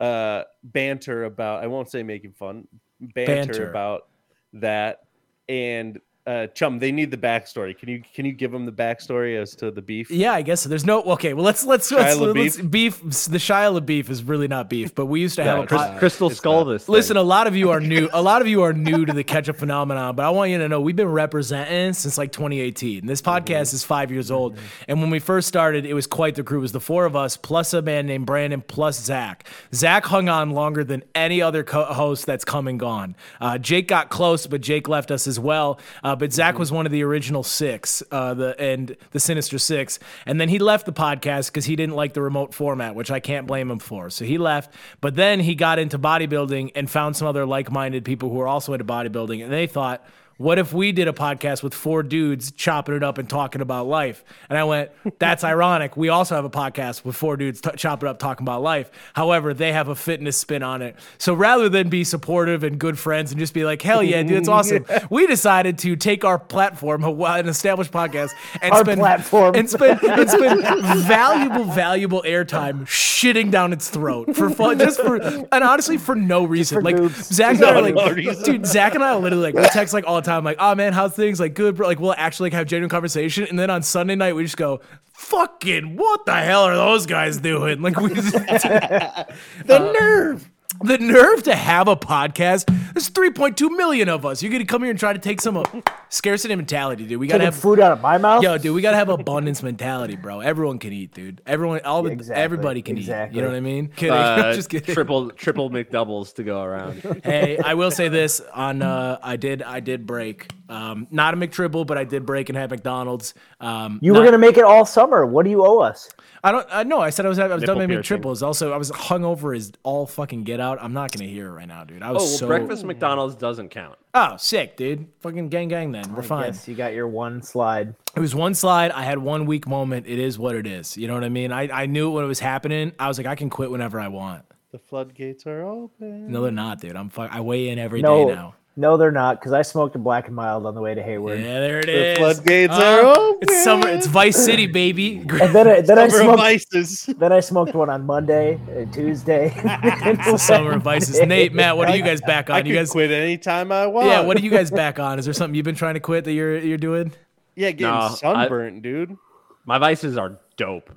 uh 0.00 0.42
banter 0.64 1.24
about 1.24 1.62
I 1.62 1.66
won't 1.66 1.90
say 1.90 2.02
making 2.02 2.32
fun 2.32 2.66
banter, 3.00 3.34
Banter. 3.52 3.70
about 3.70 4.08
that 4.54 5.00
and 5.48 5.98
uh 6.26 6.46
chum 6.48 6.78
they 6.78 6.90
need 6.90 7.10
the 7.10 7.16
backstory 7.18 7.76
can 7.76 7.88
you 7.88 8.02
can 8.14 8.24
you 8.24 8.32
give 8.32 8.50
them 8.50 8.64
the 8.64 8.72
backstory 8.72 9.40
as 9.40 9.54
to 9.54 9.70
the 9.70 9.82
beef 9.82 10.10
Yeah, 10.10 10.32
I 10.32 10.40
guess 10.42 10.62
so. 10.62 10.68
There's 10.70 10.86
no 10.86 11.02
okay. 11.02 11.34
Well, 11.34 11.44
let's 11.44 11.64
let's, 11.64 11.90
let's, 11.90 12.18
let's 12.18 12.56
beef. 12.56 13.00
The 13.02 13.38
Shia 13.38 13.78
LaBeef 13.78 14.08
is 14.08 14.22
really 14.22 14.48
not 14.48 14.70
beef, 14.70 14.94
but 14.94 15.06
we 15.06 15.20
used 15.20 15.36
to 15.36 15.44
have 15.44 15.64
a 15.64 15.66
Crys- 15.66 15.98
Crystal 15.98 16.30
it's 16.30 16.38
Skull. 16.38 16.64
not. 16.64 16.72
This. 16.72 16.88
Listen, 16.88 17.16
a 17.18 17.22
lot 17.22 17.46
of 17.46 17.54
you 17.56 17.70
are 17.70 17.80
new. 17.80 18.08
A 18.12 18.22
lot 18.22 18.40
of 18.40 18.48
you 18.48 18.62
are 18.62 18.72
new 18.72 19.04
to 19.04 19.12
the 19.12 19.24
ketchup 19.24 19.56
phenomenon, 19.56 20.16
but 20.16 20.24
I 20.24 20.30
want 20.30 20.50
you 20.50 20.58
to 20.58 20.68
know 20.68 20.80
we've 20.80 20.96
been 20.96 21.08
representing 21.08 21.92
since 21.92 22.16
like 22.16 22.32
2018. 22.32 23.06
This 23.06 23.20
podcast 23.20 23.74
is 23.74 23.84
five 23.84 24.10
years 24.10 24.30
old, 24.30 24.56
and 24.88 25.00
when 25.00 25.10
we 25.10 25.18
first 25.18 25.46
started, 25.48 25.84
it 25.84 25.94
was 25.94 26.06
quite 26.06 26.36
the 26.36 26.42
crew. 26.42 26.58
It 26.58 26.62
was 26.62 26.72
the 26.72 26.80
four 26.80 27.04
of 27.04 27.14
us 27.16 27.36
plus 27.36 27.74
a 27.74 27.82
man 27.82 28.06
named 28.06 28.24
Brandon 28.26 28.62
plus 28.62 28.98
Zach. 29.02 29.46
Zach 29.74 30.06
hung 30.06 30.28
on 30.28 30.50
longer 30.50 30.84
than 30.84 31.02
any 31.14 31.42
other 31.42 31.62
co-host 31.64 32.24
that's 32.24 32.44
come 32.44 32.66
and 32.68 32.80
gone. 32.80 33.14
Uh, 33.40 33.58
Jake 33.58 33.88
got 33.88 34.08
close, 34.08 34.46
but 34.46 34.60
Jake 34.62 34.88
left 34.88 35.10
us 35.10 35.26
as 35.26 35.38
well. 35.38 35.78
Uh, 36.02 36.13
but 36.14 36.32
Zach 36.32 36.58
was 36.58 36.72
one 36.72 36.86
of 36.86 36.92
the 36.92 37.02
original 37.02 37.42
six, 37.42 38.02
uh, 38.10 38.34
the 38.34 38.60
and 38.60 38.96
the 39.12 39.20
Sinister 39.20 39.58
Six, 39.58 39.98
and 40.26 40.40
then 40.40 40.48
he 40.48 40.58
left 40.58 40.86
the 40.86 40.92
podcast 40.92 41.50
because 41.50 41.64
he 41.64 41.76
didn't 41.76 41.94
like 41.94 42.14
the 42.14 42.22
remote 42.22 42.54
format, 42.54 42.94
which 42.94 43.10
I 43.10 43.20
can't 43.20 43.46
blame 43.46 43.70
him 43.70 43.78
for. 43.78 44.10
So 44.10 44.24
he 44.24 44.38
left, 44.38 44.72
but 45.00 45.14
then 45.14 45.40
he 45.40 45.54
got 45.54 45.78
into 45.78 45.98
bodybuilding 45.98 46.72
and 46.74 46.90
found 46.90 47.16
some 47.16 47.28
other 47.28 47.46
like-minded 47.46 48.04
people 48.04 48.30
who 48.30 48.36
were 48.36 48.48
also 48.48 48.72
into 48.72 48.84
bodybuilding, 48.84 49.42
and 49.42 49.52
they 49.52 49.66
thought. 49.66 50.04
What 50.36 50.58
if 50.58 50.72
we 50.72 50.90
did 50.90 51.06
a 51.06 51.12
podcast 51.12 51.62
with 51.62 51.74
four 51.74 52.02
dudes 52.02 52.50
chopping 52.50 52.96
it 52.96 53.04
up 53.04 53.18
and 53.18 53.30
talking 53.30 53.60
about 53.60 53.86
life? 53.86 54.24
And 54.48 54.58
I 54.58 54.64
went, 54.64 54.90
that's 55.20 55.44
ironic. 55.44 55.96
We 55.96 56.08
also 56.08 56.34
have 56.34 56.44
a 56.44 56.50
podcast 56.50 57.04
with 57.04 57.14
four 57.14 57.36
dudes 57.36 57.60
t- 57.60 57.70
chopping 57.76 58.08
it 58.08 58.10
up 58.10 58.18
talking 58.18 58.44
about 58.44 58.60
life. 58.60 58.90
However, 59.12 59.54
they 59.54 59.72
have 59.72 59.86
a 59.86 59.94
fitness 59.94 60.36
spin 60.36 60.64
on 60.64 60.82
it. 60.82 60.96
So 61.18 61.34
rather 61.34 61.68
than 61.68 61.88
be 61.88 62.02
supportive 62.02 62.64
and 62.64 62.80
good 62.80 62.98
friends 62.98 63.30
and 63.30 63.38
just 63.38 63.54
be 63.54 63.64
like, 63.64 63.80
hell 63.80 64.02
yeah, 64.02 64.24
dude, 64.24 64.32
it's 64.32 64.48
awesome, 64.54 64.84
we 65.08 65.28
decided 65.28 65.78
to 65.78 65.94
take 65.94 66.24
our 66.24 66.40
platform, 66.40 67.04
an 67.04 67.48
established 67.48 67.92
podcast, 67.92 68.30
and 68.60 68.72
Our 68.72 68.80
spend 68.80 68.98
platform. 69.00 69.54
and 69.54 69.70
spend 69.70 70.02
and 70.02 70.28
spend 70.28 70.62
valuable, 71.06 71.64
valuable 71.64 72.24
airtime 72.26 72.86
shitting 72.86 73.52
down 73.52 73.72
its 73.72 73.88
throat 73.88 74.34
for 74.34 74.50
fun, 74.50 74.80
just 74.80 75.00
for 75.00 75.14
and 75.16 75.46
honestly 75.64 75.96
for 75.96 76.16
no 76.16 76.44
reason. 76.44 76.74
for 76.76 76.82
like. 76.82 76.96
Zach 77.14 77.54
and 77.56 77.64
I 77.64 77.72
No 77.74 77.80
like, 78.02 78.16
reason. 78.16 78.42
dude, 78.44 78.66
Zach 78.66 78.96
and 78.96 79.04
I 79.04 79.10
are 79.10 79.20
literally 79.20 79.52
like 79.52 79.54
we 79.54 79.62
text 79.68 79.94
like 79.94 80.04
all 80.08 80.20
the 80.24 80.30
time, 80.30 80.44
like, 80.44 80.56
oh 80.58 80.74
man, 80.74 80.92
how's 80.92 81.14
things? 81.14 81.38
Like 81.38 81.54
good, 81.54 81.76
bro. 81.76 81.86
Like 81.86 82.00
we'll 82.00 82.14
actually 82.16 82.46
like 82.46 82.54
have 82.54 82.66
genuine 82.66 82.90
conversation, 82.90 83.44
and 83.44 83.58
then 83.58 83.70
on 83.70 83.82
Sunday 83.82 84.14
night 84.14 84.34
we 84.34 84.42
just 84.44 84.56
go. 84.56 84.80
Fucking 85.14 85.96
what 85.96 86.26
the 86.26 86.34
hell 86.34 86.64
are 86.64 86.74
those 86.74 87.06
guys 87.06 87.38
doing? 87.38 87.80
Like 87.80 87.96
we 88.00 88.12
just, 88.12 88.32
the 88.32 89.26
uh, 89.68 89.92
nerve 89.92 90.50
the 90.82 90.98
nerve 90.98 91.42
to 91.44 91.54
have 91.54 91.88
a 91.88 91.96
podcast. 91.96 92.66
There's 92.92 93.10
3.2 93.10 93.70
million 93.76 94.08
of 94.08 94.24
us. 94.26 94.42
You're 94.42 94.52
gonna 94.52 94.64
come 94.64 94.82
here 94.82 94.90
and 94.90 94.98
try 94.98 95.12
to 95.12 95.18
take 95.18 95.40
some 95.40 95.56
uh, 95.56 95.64
scarcity 96.08 96.54
mentality, 96.54 97.06
dude. 97.06 97.18
We 97.18 97.26
gotta 97.26 97.40
Taking 97.40 97.52
have 97.52 97.60
food 97.60 97.80
out 97.80 97.92
of 97.92 98.00
my 98.00 98.18
mouth. 98.18 98.42
Yo, 98.42 98.58
dude, 98.58 98.74
we 98.74 98.82
gotta 98.82 98.96
have 98.96 99.08
abundance 99.08 99.62
mentality, 99.62 100.16
bro. 100.16 100.40
Everyone 100.40 100.78
can 100.78 100.92
eat, 100.92 101.12
dude. 101.12 101.40
Everyone, 101.46 101.80
all 101.84 102.02
the, 102.02 102.10
Exactly, 102.10 102.42
everybody 102.42 102.82
can 102.82 102.98
eat. 102.98 103.06
You 103.06 103.42
know 103.42 103.48
what 103.48 103.56
I 103.56 103.60
mean? 103.60 103.88
Kidding. 103.88 104.12
uh, 104.14 104.54
just 104.54 104.70
kidding. 104.70 104.94
triple 104.94 105.30
triple 105.30 105.70
McDoubles 105.70 106.34
to 106.34 106.44
go 106.44 106.62
around. 106.62 107.20
hey, 107.24 107.58
I 107.58 107.74
will 107.74 107.90
say 107.90 108.08
this 108.08 108.40
on 108.52 108.82
uh, 108.82 109.18
I 109.22 109.36
did 109.36 109.62
I 109.62 109.80
did 109.80 110.06
break. 110.06 110.50
Um, 110.68 111.06
not 111.10 111.34
a 111.34 111.36
McTriple, 111.36 111.86
but 111.86 111.98
I 111.98 112.04
did 112.04 112.24
break 112.24 112.48
and 112.48 112.56
had 112.56 112.70
McDonald's. 112.70 113.34
Um, 113.60 113.98
you 114.02 114.12
not- 114.12 114.20
were 114.20 114.24
gonna 114.24 114.38
make 114.38 114.56
it 114.56 114.64
all 114.64 114.86
summer. 114.86 115.26
What 115.26 115.44
do 115.44 115.50
you 115.50 115.64
owe 115.64 115.78
us? 115.80 116.08
I 116.42 116.52
don't. 116.52 116.66
I 116.70 116.82
know. 116.84 117.00
I 117.00 117.10
said 117.10 117.26
I 117.26 117.28
was. 117.28 117.38
I 117.38 117.44
was 117.48 117.50
done 117.50 117.60
Nipple 117.60 117.74
making 117.80 117.88
piercing. 117.96 118.02
triples. 118.16 118.42
Also, 118.42 118.72
I 118.72 118.76
was 118.76 118.90
hungover 118.92 119.56
as 119.56 119.72
all 119.82 120.06
fucking 120.06 120.44
get 120.44 120.60
out. 120.60 120.78
I'm 120.80 120.92
not 120.92 121.12
gonna 121.12 121.28
hear 121.28 121.48
it 121.48 121.52
right 121.52 121.68
now, 121.68 121.84
dude. 121.84 122.02
I 122.02 122.12
was 122.12 122.22
Oh, 122.22 122.26
well, 122.26 122.36
so. 122.38 122.46
breakfast 122.46 122.84
McDonald's 122.84 123.34
doesn't 123.34 123.70
count. 123.70 123.96
Oh, 124.14 124.36
sick, 124.38 124.76
dude. 124.76 125.06
Fucking 125.20 125.48
gang, 125.48 125.68
gang. 125.68 125.92
Then 125.92 126.14
we're 126.14 126.22
fine. 126.22 126.46
Yes, 126.46 126.66
you 126.68 126.74
got 126.74 126.92
your 126.94 127.08
one 127.08 127.42
slide. 127.42 127.94
It 128.16 128.20
was 128.20 128.34
one 128.34 128.54
slide. 128.54 128.90
I 128.90 129.02
had 129.02 129.18
one 129.18 129.46
weak 129.46 129.66
moment. 129.66 130.06
It 130.06 130.18
is 130.18 130.38
what 130.38 130.54
it 130.54 130.66
is. 130.66 130.96
You 130.96 131.08
know 131.08 131.14
what 131.14 131.24
I 131.24 131.28
mean? 131.30 131.50
I, 131.52 131.68
I 131.82 131.86
knew 131.86 132.08
it 132.10 132.12
when 132.12 132.24
it 132.24 132.28
was 132.28 132.40
happening. 132.40 132.92
I 132.98 133.08
was 133.08 133.18
like, 133.18 133.26
I 133.26 133.34
can 133.34 133.50
quit 133.50 133.70
whenever 133.70 133.98
I 134.00 134.08
want. 134.08 134.44
the 134.72 134.78
floodgates 134.78 135.46
are 135.46 135.62
open 135.62 136.30
No, 136.30 136.42
they're 136.42 136.50
not, 136.52 136.80
dude. 136.80 136.96
I'm 136.96 137.08
fuck. 137.10 137.30
I 137.34 137.40
weigh 137.40 137.68
in 137.68 137.78
every 137.78 138.02
day 138.02 138.08
No, 138.08 138.28
now. 138.28 138.54
No, 138.76 138.96
they're 138.96 139.12
not. 139.12 139.38
Because 139.38 139.52
I 139.52 139.62
smoked 139.62 139.94
a 139.94 139.98
black 139.98 140.26
and 140.26 140.34
mild 140.34 140.66
on 140.66 140.74
the 140.74 140.80
way 140.80 140.94
to 140.94 141.02
Hayward. 141.02 141.40
Yeah, 141.40 141.60
there 141.60 141.78
it 141.80 141.86
the 141.86 142.12
is. 142.12 142.18
floodgates 142.18 142.72
Uh, 142.72 142.82
are 142.82 143.00
open 143.16 143.38
It's 143.42 143.62
summer. 143.64 143.88
It's 143.88 144.06
Vice 144.06 144.42
City, 144.44 144.66
baby. 144.66 145.18
And 145.18 145.54
then, 145.54 145.68
I, 145.68 145.80
then 145.80 145.98
I 145.98 146.08
Summer 146.08 146.20
of 146.20 146.24
smoked. 146.24 146.38
vices 146.40 147.04
Then 147.18 147.32
I 147.32 147.40
smoked 147.40 147.74
one 147.74 147.88
on 147.90 148.04
Monday, 148.04 148.58
and 148.68 148.92
Tuesday. 148.92 149.52
It's 149.64 150.24
the 150.30 150.36
summer 150.38 150.72
of 150.72 150.82
vices. 150.82 151.20
Nate, 151.26 151.52
Matt, 151.52 151.76
what 151.76 151.88
are 151.88 151.96
you 151.96 152.02
guys 152.02 152.20
back 152.20 152.50
I 152.50 152.60
on? 152.60 152.66
You 152.66 152.74
guys, 152.74 152.90
quit 152.90 153.10
anytime 153.10 153.70
I 153.70 153.86
want 153.86 154.08
yeah. 154.08 154.20
What 154.20 154.36
are 154.36 154.40
you 154.40 154.50
guys 154.50 154.70
back 154.82 154.98
on? 154.98 155.18
Is 155.18 155.24
there 155.24 155.34
something 155.34 155.54
you've 155.54 155.64
been 155.64 155.74
trying 155.74 155.94
to 155.94 156.00
quit 156.00 156.24
that 156.24 156.32
you're 156.32 156.58
you're 156.58 156.78
doing? 156.78 157.12
yeah 157.56 157.70
getting 157.70 157.86
No, 157.94 158.00
I- 158.00 158.08
sunburnt 158.08 158.82
dude 158.82 159.16
My 159.64 159.78
vices 159.78 160.16
are 160.18 160.38
dope. 160.56 160.90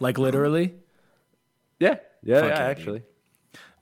Like 0.00 0.16
literally? 0.18 0.74
Yeah, 1.78 1.96
yeah, 2.22 2.38
yeah 2.40 2.46
yeah, 2.46 2.54
actually. 2.54 3.02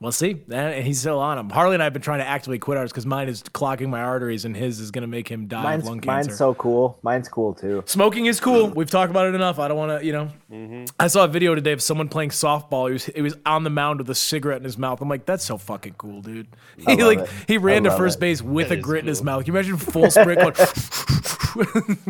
Well, 0.01 0.11
see, 0.11 0.43
and 0.51 0.85
he's 0.85 0.99
still 0.99 1.19
on 1.19 1.37
them. 1.37 1.49
Harley 1.49 1.73
and 1.75 1.81
I 1.81 1.85
have 1.85 1.93
been 1.93 2.01
trying 2.01 2.19
to 2.19 2.27
actively 2.27 2.59
quit 2.59 2.77
ours 2.77 2.91
because 2.91 3.05
mine 3.05 3.29
is 3.29 3.41
clogging 3.53 3.89
my 3.89 4.01
arteries, 4.01 4.43
and 4.43 4.55
his 4.55 4.81
is 4.81 4.91
going 4.91 5.03
to 5.03 5.07
make 5.07 5.27
him 5.29 5.47
die 5.47 5.63
mine's, 5.63 5.83
of 5.83 5.89
lung 5.89 5.99
cancer. 6.01 6.29
mine's 6.29 6.37
so 6.37 6.53
cool. 6.55 6.99
Mine's 7.01 7.29
cool 7.29 7.53
too. 7.53 7.81
Smoking 7.85 8.25
is 8.25 8.41
cool. 8.41 8.67
We've 8.67 8.89
talked 8.89 9.09
about 9.09 9.27
it 9.27 9.35
enough. 9.35 9.57
I 9.57 9.69
don't 9.69 9.77
want 9.77 10.01
to, 10.01 10.05
you 10.05 10.11
know. 10.11 10.29
Mm-hmm. 10.51 10.85
I 10.99 11.07
saw 11.07 11.23
a 11.23 11.27
video 11.29 11.55
today 11.55 11.71
of 11.71 11.81
someone 11.81 12.09
playing 12.09 12.31
softball. 12.31 12.87
He 12.87 12.93
was, 12.93 13.05
he 13.05 13.21
was 13.21 13.37
on 13.45 13.63
the 13.63 13.69
mound 13.69 13.99
with 13.99 14.09
a 14.09 14.15
cigarette 14.15 14.57
in 14.57 14.65
his 14.65 14.77
mouth. 14.77 14.99
I'm 15.01 15.07
like, 15.07 15.25
that's 15.25 15.45
so 15.45 15.57
fucking 15.57 15.95
cool, 15.97 16.21
dude. 16.21 16.47
He 16.77 17.01
like 17.01 17.19
it. 17.19 17.29
he 17.47 17.57
ran 17.57 17.83
to 17.83 17.91
first 17.95 18.17
it. 18.17 18.19
base 18.19 18.41
with 18.41 18.67
That 18.69 18.75
a 18.75 18.77
is 18.79 18.83
grit 18.83 18.99
in 18.99 19.07
his 19.07 19.23
mouth. 19.23 19.45
Can 19.45 19.53
you 19.53 19.59
imagine 19.59 19.77
full 19.77 20.11
sprint 20.11 20.39
going 20.41 20.53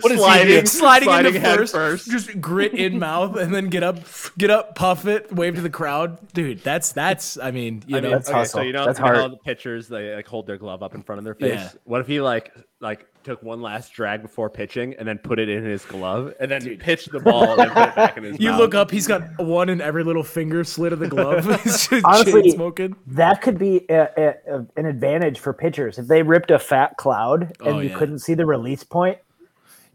what 0.00 0.12
is 0.12 0.18
Sliding. 0.18 0.46
he 0.46 0.52
doing? 0.54 0.66
sliding, 0.66 1.06
Sliding 1.08 1.34
into 1.36 1.48
first, 1.48 1.72
first. 1.74 2.10
just 2.10 2.40
grit 2.40 2.74
in 2.74 2.98
mouth, 2.98 3.36
and 3.36 3.54
then 3.54 3.68
get 3.68 3.82
up, 3.82 3.98
get 4.36 4.50
up, 4.50 4.74
puff 4.74 5.06
it, 5.06 5.32
wave 5.32 5.54
to 5.54 5.60
the 5.60 5.70
crowd, 5.70 6.18
dude. 6.32 6.62
That's 6.62 6.92
that's. 6.92 7.38
I 7.38 7.50
mean, 7.50 7.82
you 7.86 7.96
I 7.96 8.00
know, 8.00 8.08
mean, 8.08 8.12
That's 8.16 8.28
okay, 8.28 8.38
hustle. 8.38 8.58
so 8.60 8.62
you 8.64 8.72
know, 8.72 8.84
That's 8.86 8.98
you 8.98 9.04
know 9.04 9.12
how 9.12 9.18
hard. 9.20 9.32
the 9.32 9.36
pitchers 9.38 9.88
they 9.88 10.14
like 10.14 10.26
hold 10.26 10.46
their 10.46 10.56
glove 10.58 10.82
up 10.82 10.94
in 10.94 11.02
front 11.02 11.18
of 11.18 11.24
their 11.24 11.34
face. 11.34 11.54
Yeah. 11.54 11.70
What 11.84 12.00
if 12.00 12.06
he 12.06 12.20
like 12.20 12.52
like 12.80 13.06
took 13.24 13.42
one 13.42 13.62
last 13.62 13.92
drag 13.94 14.20
before 14.22 14.50
pitching 14.50 14.94
and 14.98 15.08
then 15.08 15.18
put 15.18 15.38
it 15.38 15.48
in 15.48 15.64
his 15.64 15.84
glove 15.84 16.32
and 16.38 16.50
then 16.50 16.76
pitched 16.76 17.10
the 17.10 17.18
ball 17.20 17.52
and 17.52 17.58
then 17.58 17.70
put 17.70 17.88
it 17.88 17.94
back 17.96 18.16
in 18.18 18.22
his 18.24 18.36
you 18.40 18.50
mouth? 18.50 18.60
look 18.60 18.74
up, 18.74 18.90
he's 18.90 19.06
got 19.06 19.22
one 19.38 19.68
in 19.68 19.80
every 19.80 20.04
little 20.04 20.22
finger 20.22 20.62
slit 20.62 20.92
of 20.92 20.98
the 20.98 21.08
glove. 21.08 21.46
Honestly- 22.04 22.50
smoking. 22.50 22.94
That 23.06 23.40
could 23.42 23.58
be 23.58 23.86
a, 23.88 24.08
a, 24.16 24.34
a- 24.58 24.66
an 24.76 24.86
advantage 24.86 25.38
for 25.40 25.52
pitchers 25.52 25.98
if 25.98 26.06
they 26.06 26.22
ripped 26.22 26.50
a 26.50 26.58
fat 26.58 26.96
cloud 26.98 27.56
and 27.60 27.68
Oh, 27.68 27.80
you 27.80 27.88
yeah. 27.88 27.96
couldn't 27.98 28.18
see 28.20 28.34
the 28.34 28.46
release 28.46 28.84
point. 28.84 29.18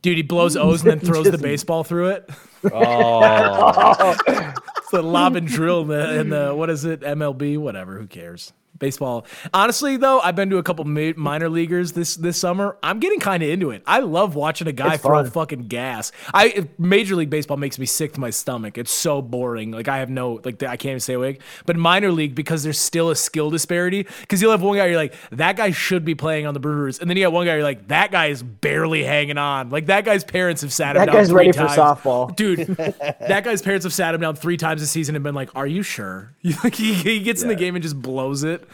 Dude, 0.01 0.17
he 0.17 0.23
blows 0.23 0.57
O's 0.57 0.81
and 0.81 0.89
then 0.91 1.00
throws 1.00 1.29
the 1.29 1.38
baseball 1.38 1.83
through 1.83 2.07
it. 2.09 2.29
Oh, 2.73 4.15
It's 4.27 4.89
the 4.91 5.01
lob 5.03 5.35
and 5.35 5.47
drill 5.47 5.81
in 5.83 5.88
the, 5.89 6.19
in 6.19 6.29
the 6.29 6.55
what 6.55 6.69
is 6.69 6.83
it? 6.85 7.01
MLB, 7.01 7.57
whatever. 7.59 7.97
Who 8.00 8.07
cares? 8.07 8.51
Baseball. 8.81 9.25
Honestly, 9.53 9.95
though, 9.95 10.19
I've 10.19 10.35
been 10.35 10.50
to 10.50 10.57
a 10.57 10.63
couple 10.63 10.83
ma- 10.83 11.13
minor 11.15 11.47
leaguers 11.47 11.93
this 11.93 12.17
this 12.17 12.38
summer. 12.38 12.75
I'm 12.83 13.00
getting 13.00 13.21
kind 13.21 13.41
of 13.41 13.47
into 13.50 13.71
it. 13.71 13.81
I 13.88 14.00
love 14.00 14.35
watching 14.35 14.67
a 14.67 14.73
guy 14.73 14.97
throw 14.97 15.23
fucking 15.23 15.67
gas. 15.69 16.11
I 16.33 16.67
Major 16.77 17.15
League 17.15 17.29
Baseball 17.29 17.55
makes 17.55 17.79
me 17.79 17.85
sick 17.85 18.11
to 18.13 18.19
my 18.19 18.29
stomach. 18.31 18.77
It's 18.77 18.91
so 18.91 19.21
boring. 19.21 19.71
Like 19.71 19.88
I 19.88 20.00
have 20.00 20.09
no 20.09 20.41
like 20.43 20.61
I 20.63 20.75
can't 20.75 20.85
even 20.91 21.00
stay 21.00 21.13
awake. 21.13 21.39
But 21.65 21.77
minor 21.77 22.11
league 22.11 22.35
because 22.35 22.63
there's 22.63 22.79
still 22.79 23.09
a 23.09 23.15
skill 23.15 23.50
disparity. 23.50 24.05
Because 24.21 24.41
you'll 24.41 24.51
have 24.51 24.61
one 24.61 24.75
guy 24.77 24.88
you're 24.88 24.97
like 24.97 25.13
that 25.31 25.55
guy 25.55 25.71
should 25.71 26.03
be 26.03 26.15
playing 26.15 26.45
on 26.47 26.53
the 26.53 26.59
Brewers, 26.59 27.00
and 27.00 27.09
then 27.09 27.15
you 27.15 27.23
got 27.23 27.31
one 27.31 27.45
guy 27.45 27.53
you're 27.55 27.63
like 27.63 27.88
that 27.88 28.11
guy 28.11 28.27
is 28.27 28.43
barely 28.43 29.03
hanging 29.03 29.38
on. 29.38 29.69
Like 29.69 29.85
that 29.85 30.03
guy's 30.03 30.23
parents 30.23 30.61
have 30.63 30.73
sat 30.73 30.95
him 30.95 31.01
That 31.01 31.05
down 31.05 31.15
guy's 31.15 31.29
three 31.29 31.38
ready 31.38 31.51
for 31.51 31.59
times. 31.67 31.77
softball. 31.77 32.35
dude. 32.35 32.59
that 32.77 33.43
guy's 33.43 33.61
parents 33.61 33.85
have 33.85 33.93
sat 33.93 34.15
him 34.15 34.21
down 34.21 34.35
three 34.35 34.57
times 34.57 34.81
this 34.81 34.89
season 34.91 35.15
and 35.15 35.23
been 35.23 35.35
like, 35.35 35.50
"Are 35.55 35.67
you 35.67 35.83
sure?" 35.83 36.33
Like 36.63 36.75
he, 36.81 36.93
he 36.93 37.19
gets 37.19 37.41
in 37.43 37.47
the 37.47 37.55
game 37.55 37.75
and 37.75 37.83
just 37.83 38.01
blows 38.01 38.43
it. 38.43 38.67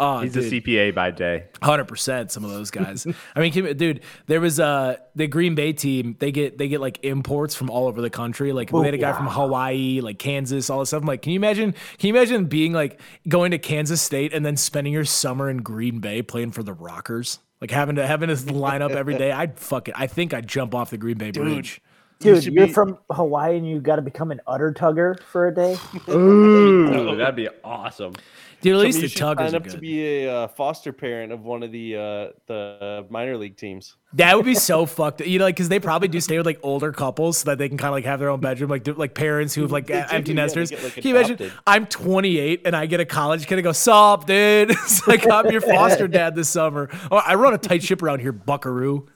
Oh, 0.00 0.18
He's 0.20 0.32
dude. 0.32 0.52
a 0.52 0.60
CPA 0.60 0.94
by 0.94 1.12
day. 1.12 1.44
Hundred 1.62 1.84
percent. 1.84 2.32
Some 2.32 2.44
of 2.44 2.50
those 2.50 2.72
guys. 2.72 3.06
I 3.36 3.40
mean, 3.40 3.52
dude, 3.52 4.00
there 4.26 4.40
was 4.40 4.58
uh 4.58 4.96
the 5.14 5.28
Green 5.28 5.54
Bay 5.54 5.72
team. 5.72 6.16
They 6.18 6.32
get 6.32 6.58
they 6.58 6.66
get 6.66 6.80
like 6.80 6.98
imports 7.04 7.54
from 7.54 7.70
all 7.70 7.86
over 7.86 8.00
the 8.00 8.10
country. 8.10 8.52
Like 8.52 8.72
we 8.72 8.84
had 8.84 8.94
a 8.94 8.98
guy 8.98 9.12
from 9.12 9.28
Hawaii, 9.28 10.00
like 10.00 10.18
Kansas, 10.18 10.70
all 10.70 10.80
this 10.80 10.88
stuff. 10.88 11.02
I'm 11.02 11.06
like, 11.06 11.22
can 11.22 11.32
you 11.32 11.38
imagine? 11.38 11.72
Can 11.98 12.08
you 12.08 12.14
imagine 12.16 12.46
being 12.46 12.72
like 12.72 13.00
going 13.28 13.52
to 13.52 13.58
Kansas 13.58 14.02
State 14.02 14.32
and 14.32 14.44
then 14.44 14.56
spending 14.56 14.92
your 14.92 15.04
summer 15.04 15.48
in 15.48 15.58
Green 15.58 16.00
Bay 16.00 16.20
playing 16.22 16.50
for 16.50 16.64
the 16.64 16.72
Rockers? 16.72 17.38
Like 17.60 17.70
having 17.70 17.94
to 17.96 18.04
having 18.04 18.34
to 18.34 18.52
line 18.52 18.82
up 18.82 18.90
every 18.92 19.16
day. 19.16 19.30
I'd 19.30 19.56
fuck 19.56 19.86
it. 19.88 19.94
I 19.96 20.08
think 20.08 20.34
I'd 20.34 20.48
jump 20.48 20.74
off 20.74 20.90
the 20.90 20.98
Green 20.98 21.18
Bay 21.18 21.30
bridge. 21.30 21.80
Dude, 22.18 22.42
should 22.42 22.54
you're 22.54 22.66
be- 22.66 22.72
from 22.72 22.98
Hawaii 23.10 23.56
and 23.56 23.68
you 23.68 23.80
got 23.80 23.96
to 23.96 24.02
become 24.02 24.30
an 24.32 24.40
Udder 24.48 24.72
Tugger 24.72 25.20
for 25.22 25.46
a 25.48 25.54
day. 25.54 25.76
Ooh, 26.08 27.16
that'd 27.16 27.36
be 27.36 27.48
awesome. 27.62 28.14
Dude, 28.62 28.76
at 28.76 28.80
least 28.80 28.96
of 28.96 29.02
the 29.02 29.06
you 29.06 29.08
should 29.10 29.22
Tuggers 29.22 29.50
sign 29.50 29.54
are 29.54 29.56
up 29.56 29.66
to 29.66 29.78
be 29.78 30.24
a 30.24 30.32
uh, 30.34 30.48
foster 30.48 30.92
parent 30.92 31.32
of 31.32 31.42
one 31.42 31.62
of 31.62 31.72
the 31.72 31.96
uh, 31.96 32.28
the 32.46 33.06
minor 33.10 33.36
league 33.36 33.56
teams. 33.56 33.96
That 34.14 34.36
would 34.36 34.44
be 34.44 34.54
so 34.54 34.86
fucked. 34.86 35.20
You 35.20 35.38
know, 35.38 35.46
like 35.46 35.56
because 35.56 35.68
they 35.68 35.80
probably 35.80 36.08
do 36.08 36.20
stay 36.20 36.36
with 36.36 36.46
like 36.46 36.60
older 36.62 36.92
couples 36.92 37.38
so 37.38 37.50
that 37.50 37.58
they 37.58 37.68
can 37.68 37.76
kind 37.78 37.88
of 37.88 37.94
like 37.94 38.04
have 38.04 38.20
their 38.20 38.28
own 38.30 38.40
bedroom, 38.40 38.70
like 38.70 38.84
do, 38.84 38.92
like 38.94 39.14
parents 39.14 39.54
who 39.54 39.62
have 39.62 39.72
like 39.72 39.86
They 39.86 39.94
empty 39.94 40.32
yeah, 40.32 40.36
nesters. 40.36 40.70
get, 40.70 40.82
like, 40.82 40.94
Can 40.94 41.06
you 41.06 41.16
imagine? 41.16 41.50
I'm 41.66 41.86
28 41.86 42.62
and 42.64 42.76
I 42.76 42.86
get 42.86 43.00
a 43.00 43.04
college 43.04 43.46
kid 43.46 43.54
and 43.58 43.64
go, 43.64 43.72
"Sup, 43.72 44.26
dude? 44.26 44.70
It's 44.82 45.06
like 45.08 45.28
I'm 45.30 45.50
your 45.50 45.60
foster 45.60 46.06
dad 46.08 46.34
this 46.34 46.48
summer. 46.48 46.88
Oh, 47.10 47.16
I 47.16 47.34
run 47.34 47.54
a 47.54 47.58
tight 47.58 47.82
ship 47.82 48.02
around 48.02 48.20
here, 48.20 48.32
Buckaroo. 48.32 49.08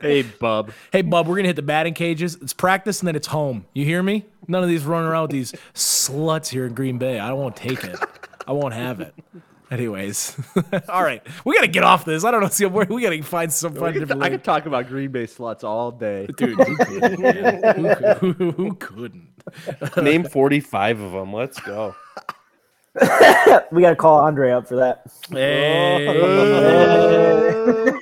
Hey, 0.00 0.22
bub. 0.22 0.72
hey, 0.92 1.02
bub, 1.02 1.26
we're 1.26 1.36
gonna 1.36 1.48
hit 1.48 1.56
the 1.56 1.62
batting 1.62 1.94
cages. 1.94 2.36
It's 2.40 2.52
practice 2.52 3.00
and 3.00 3.08
then 3.08 3.16
it's 3.16 3.26
home. 3.28 3.66
You 3.74 3.84
hear 3.84 4.02
me? 4.02 4.24
None 4.48 4.62
of 4.62 4.68
these 4.68 4.84
running 4.84 5.08
around 5.08 5.22
with 5.22 5.30
these 5.32 5.52
sluts 5.74 6.48
here 6.48 6.66
in 6.66 6.74
Green 6.74 6.98
Bay. 6.98 7.18
I 7.18 7.32
won't 7.32 7.56
take 7.56 7.84
it. 7.84 7.98
I 8.46 8.52
won't 8.52 8.74
have 8.74 9.00
it. 9.00 9.14
Anyways, 9.70 10.38
all 10.88 11.02
right, 11.02 11.26
we 11.44 11.54
gotta 11.54 11.66
get 11.66 11.82
off 11.82 12.04
this. 12.04 12.22
I 12.24 12.30
don't 12.30 12.42
know. 12.42 12.48
See, 12.48 12.66
we 12.66 12.84
we 12.84 13.02
gotta 13.02 13.22
find 13.22 13.52
some 13.52 13.74
I 13.76 13.80
find 13.80 13.96
could. 13.96 14.22
I 14.22 14.28
could 14.28 14.44
talk 14.44 14.66
about 14.66 14.86
Green 14.88 15.10
Bay 15.10 15.26
sluts 15.26 15.64
all 15.64 15.90
day. 15.90 16.26
Dude, 16.36 16.58
who 16.60 16.76
couldn't? 16.76 17.18
man? 17.20 18.16
Who, 18.20 18.32
who, 18.32 18.50
who 18.52 18.74
couldn't? 18.74 19.28
Name 19.96 20.24
forty 20.24 20.60
five 20.60 21.00
of 21.00 21.12
them. 21.12 21.32
Let's 21.32 21.58
go. 21.60 21.96
We 23.72 23.82
got 23.82 23.90
to 23.90 23.96
call 23.96 24.20
Andre 24.20 24.52
up 24.52 24.68
for 24.68 24.76
that. 24.76 25.02
Hey. 25.30 26.06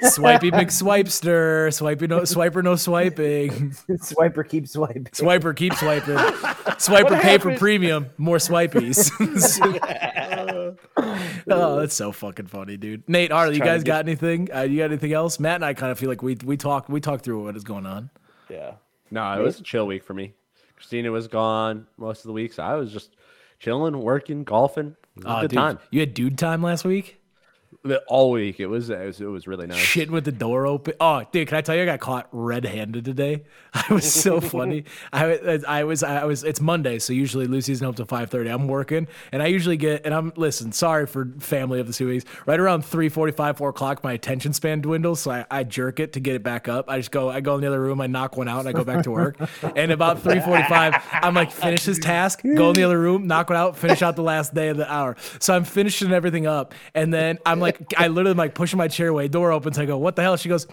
Swipey 0.08 0.50
McSwipester. 0.50 1.72
Swipey 1.72 2.06
no 2.08 2.20
swiper 2.20 2.62
no 2.62 2.76
swiping. 2.76 3.70
Swiper 3.70 4.46
keep 4.46 4.68
swiping. 4.68 5.04
Swiper 5.04 5.56
keep 5.56 5.72
swiping. 5.74 6.16
Swiper 6.16 7.20
pay 7.20 7.38
for 7.38 7.56
premium. 7.56 8.10
More 8.18 8.36
swipies. 8.38 9.10
oh, 11.48 11.80
that's 11.80 11.94
so 11.94 12.12
fucking 12.12 12.46
funny, 12.48 12.76
dude. 12.76 13.08
Nate, 13.08 13.32
Harley, 13.32 13.54
you 13.54 13.60
guys 13.60 13.82
get- 13.82 13.92
got 13.92 14.04
anything? 14.06 14.52
Uh, 14.54 14.62
you 14.62 14.78
got 14.78 14.84
anything 14.90 15.12
else? 15.12 15.40
Matt 15.40 15.56
and 15.56 15.64
I 15.64 15.74
kind 15.74 15.92
of 15.92 15.98
feel 15.98 16.08
like 16.10 16.22
we 16.22 16.36
we 16.44 16.56
talked 16.56 16.90
we 16.90 17.00
talked 17.00 17.24
through 17.24 17.44
what 17.44 17.56
is 17.56 17.64
going 17.64 17.86
on. 17.86 18.10
Yeah. 18.50 18.72
No, 19.10 19.32
it 19.38 19.42
was 19.42 19.60
a 19.60 19.62
chill 19.62 19.86
week 19.86 20.04
for 20.04 20.14
me. 20.14 20.34
Christina 20.76 21.12
was 21.12 21.28
gone 21.28 21.86
most 21.96 22.20
of 22.20 22.26
the 22.26 22.32
week, 22.32 22.52
so 22.52 22.62
I 22.62 22.74
was 22.74 22.92
just 22.92 23.16
chilling, 23.62 24.00
working, 24.00 24.42
golfing. 24.44 24.96
It 25.16 25.24
was 25.24 25.24
a 25.24 25.36
Oh, 25.36 25.40
good 25.42 25.50
dude, 25.50 25.56
time. 25.58 25.78
you 25.90 26.00
had 26.00 26.14
dude 26.14 26.36
time 26.36 26.62
last 26.62 26.84
week. 26.84 27.20
All 28.06 28.30
week, 28.30 28.60
it 28.60 28.66
was 28.66 28.90
it 28.90 28.98
was, 29.04 29.20
it 29.20 29.24
was 29.26 29.48
really 29.48 29.66
nice. 29.66 29.78
shitting 29.78 30.10
with 30.10 30.24
the 30.24 30.30
door 30.30 30.66
open. 30.68 30.94
Oh, 31.00 31.24
dude, 31.32 31.48
can 31.48 31.56
I 31.56 31.62
tell 31.62 31.74
you? 31.74 31.82
I 31.82 31.84
got 31.84 31.98
caught 31.98 32.28
red-handed 32.30 33.04
today. 33.04 33.42
I 33.74 33.84
was 33.92 34.10
so 34.12 34.40
funny. 34.40 34.84
I, 35.12 35.26
was- 35.26 35.64
I 35.64 35.82
was, 35.82 36.02
I 36.04 36.24
was. 36.24 36.44
It's 36.44 36.60
Monday, 36.60 37.00
so 37.00 37.12
usually 37.12 37.48
Lucy's 37.48 37.80
home 37.80 37.94
till 37.94 38.04
five 38.06 38.30
thirty. 38.30 38.50
I'm 38.50 38.68
working, 38.68 39.08
and 39.32 39.42
I 39.42 39.46
usually 39.46 39.76
get. 39.76 40.02
And 40.06 40.14
I'm 40.14 40.32
listen. 40.36 40.70
Sorry 40.70 41.06
for 41.08 41.26
family 41.40 41.80
of 41.80 41.88
the 41.88 41.92
two 41.92 42.06
weeks. 42.06 42.24
Right 42.46 42.60
around 42.60 42.84
three 42.84 43.08
forty-five, 43.08 43.56
four 43.56 43.70
o'clock, 43.70 44.04
my 44.04 44.12
attention 44.12 44.52
span 44.52 44.80
dwindles, 44.80 45.18
so 45.20 45.32
I, 45.32 45.44
I 45.50 45.64
jerk 45.64 45.98
it 45.98 46.12
to 46.12 46.20
get 46.20 46.36
it 46.36 46.44
back 46.44 46.68
up. 46.68 46.88
I 46.88 46.98
just 46.98 47.10
go. 47.10 47.30
I 47.30 47.40
go 47.40 47.56
in 47.56 47.62
the 47.62 47.66
other 47.66 47.80
room. 47.80 48.00
I 48.00 48.06
knock 48.06 48.36
one 48.36 48.46
out, 48.46 48.60
and 48.60 48.68
I 48.68 48.72
go 48.72 48.84
back 48.84 49.02
to 49.04 49.10
work. 49.10 49.36
and 49.74 49.90
about 49.90 50.22
three 50.22 50.38
forty-five, 50.38 50.94
I'm 51.10 51.34
like, 51.34 51.50
finish 51.50 51.84
this 51.84 51.98
task, 51.98 52.42
go 52.42 52.68
in 52.68 52.74
the 52.76 52.84
other 52.84 52.98
room, 53.00 53.26
knock 53.26 53.48
one 53.50 53.58
out, 53.58 53.76
finish 53.76 54.02
out 54.02 54.14
the 54.14 54.22
last 54.22 54.54
day 54.54 54.68
of 54.68 54.76
the 54.76 54.88
hour. 54.92 55.16
So 55.40 55.52
I'm 55.52 55.64
finishing 55.64 56.12
everything 56.12 56.46
up, 56.46 56.74
and 56.94 57.12
then 57.12 57.38
I'm 57.44 57.58
like, 57.58 57.71
I 57.96 58.08
literally 58.08 58.36
like 58.36 58.54
pushing 58.54 58.78
my 58.78 58.88
chair 58.88 59.08
away. 59.08 59.28
Door 59.28 59.52
opens. 59.52 59.78
I 59.78 59.86
go, 59.86 59.98
what 59.98 60.16
the 60.16 60.22
hell? 60.22 60.36
She 60.36 60.48
goes. 60.48 60.66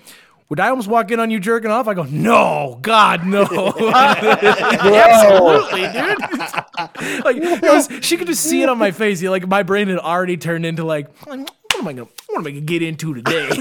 Would 0.50 0.60
I 0.60 0.70
almost 0.70 0.88
walk 0.88 1.12
in 1.12 1.20
on 1.20 1.30
you 1.30 1.40
jerking 1.40 1.70
off? 1.70 1.88
I 1.88 1.94
go, 1.94 2.04
no, 2.04 2.80
God, 2.82 3.24
no. 3.24 3.44
Absolutely, 3.94 5.82
dude. 5.82 6.20
like 7.24 7.38
it 7.38 7.62
was, 7.62 7.88
she 8.02 8.18
could 8.18 8.26
just 8.26 8.44
see 8.44 8.64
it 8.64 8.70
on 8.70 8.80
my 8.80 8.90
face. 8.90 9.22
Like 9.22 9.48
my 9.48 9.62
brain 9.62 9.90
had 9.90 10.00
already 10.00 10.38
turned 10.38 10.66
into 10.66 10.84
like, 10.84 11.08
what 11.28 11.38
am 11.38 11.88
I 11.88 11.94
gonna, 11.94 12.10
what 12.26 12.29
am 12.40 12.48
I 12.48 12.52
gonna 12.52 12.62
get 12.62 12.82
into 12.82 13.14
today? 13.14 13.50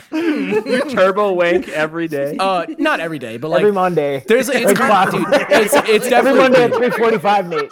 You 0.12 0.82
turbo 0.90 1.32
wank 1.32 1.68
every 1.68 2.08
day. 2.08 2.36
uh, 2.38 2.66
not 2.78 3.00
every 3.00 3.18
day, 3.18 3.36
but 3.36 3.48
like 3.48 3.60
Every 3.60 3.72
Monday. 3.72 4.24
There's 4.26 4.48
it's 4.48 4.66
Like 4.66 4.76
kind 4.76 5.08
of, 5.08 5.12
dude, 5.12 5.26
clockwork. 5.26 5.50
it's 5.50 5.74
it's 5.88 6.06
Every 6.06 6.34
Monday 6.34 6.64
at 6.64 6.70
345, 6.74 7.48
Nate. 7.48 7.70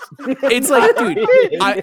it's 0.52 0.70
like 0.70 0.96
dude. 0.96 1.18
I, 1.60 1.80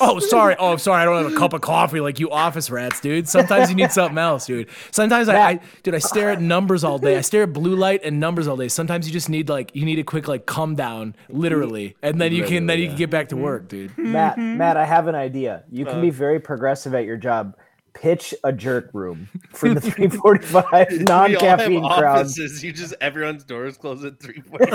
oh 0.00 0.18
sorry, 0.18 0.56
oh 0.58 0.76
sorry, 0.76 1.02
I 1.02 1.04
don't 1.04 1.22
have 1.24 1.32
a 1.32 1.36
cup 1.36 1.52
of 1.52 1.60
coffee 1.60 2.00
like 2.00 2.18
you 2.18 2.30
office 2.30 2.70
rats, 2.70 3.00
dude. 3.00 3.28
Sometimes 3.28 3.70
you 3.70 3.76
need 3.76 3.92
something 3.92 4.18
else, 4.18 4.46
dude. 4.46 4.68
Sometimes 4.90 5.28
I, 5.28 5.50
I 5.50 5.60
dude, 5.84 5.94
I 5.94 5.98
stare 5.98 6.30
at 6.30 6.40
numbers 6.40 6.82
all 6.82 6.98
day. 6.98 7.16
I 7.16 7.20
stare 7.20 7.44
at 7.44 7.52
blue 7.52 7.76
light 7.76 8.00
and 8.04 8.18
numbers 8.18 8.48
all 8.48 8.56
day. 8.56 8.68
Sometimes 8.68 9.06
you 9.06 9.12
just 9.12 9.28
need 9.28 9.48
like 9.48 9.70
you 9.74 9.84
need 9.84 9.98
a 10.00 10.04
quick 10.04 10.26
like 10.26 10.46
come 10.46 10.74
down, 10.74 11.14
literally, 11.28 11.96
and 12.02 12.20
then 12.20 12.32
you 12.32 12.44
can 12.44 12.66
then 12.66 12.80
you 12.80 12.88
can 12.88 12.96
get 12.96 13.10
back 13.10 13.28
to 13.28 13.36
work, 13.36 13.68
dude. 13.68 13.96
Matt, 13.96 14.38
Matt, 14.38 14.76
I 14.76 14.84
have 14.84 14.99
an 15.06 15.14
idea. 15.14 15.64
You 15.70 15.84
can 15.84 16.00
be 16.00 16.08
uh, 16.08 16.12
very 16.12 16.40
progressive 16.40 16.94
at 16.94 17.04
your 17.04 17.16
job. 17.16 17.56
Pitch 17.92 18.32
a 18.44 18.52
jerk 18.52 18.88
room 18.94 19.28
for 19.52 19.74
the 19.74 19.80
345 19.90 21.02
non-caffeine 21.02 21.82
crowd. 21.82 22.04
offices. 22.20 22.62
You 22.64 22.72
just 22.72 22.94
everyone's 23.00 23.44
doors 23.44 23.76
close 23.76 24.04
at 24.04 24.18
three 24.20 24.40
forty. 24.40 24.70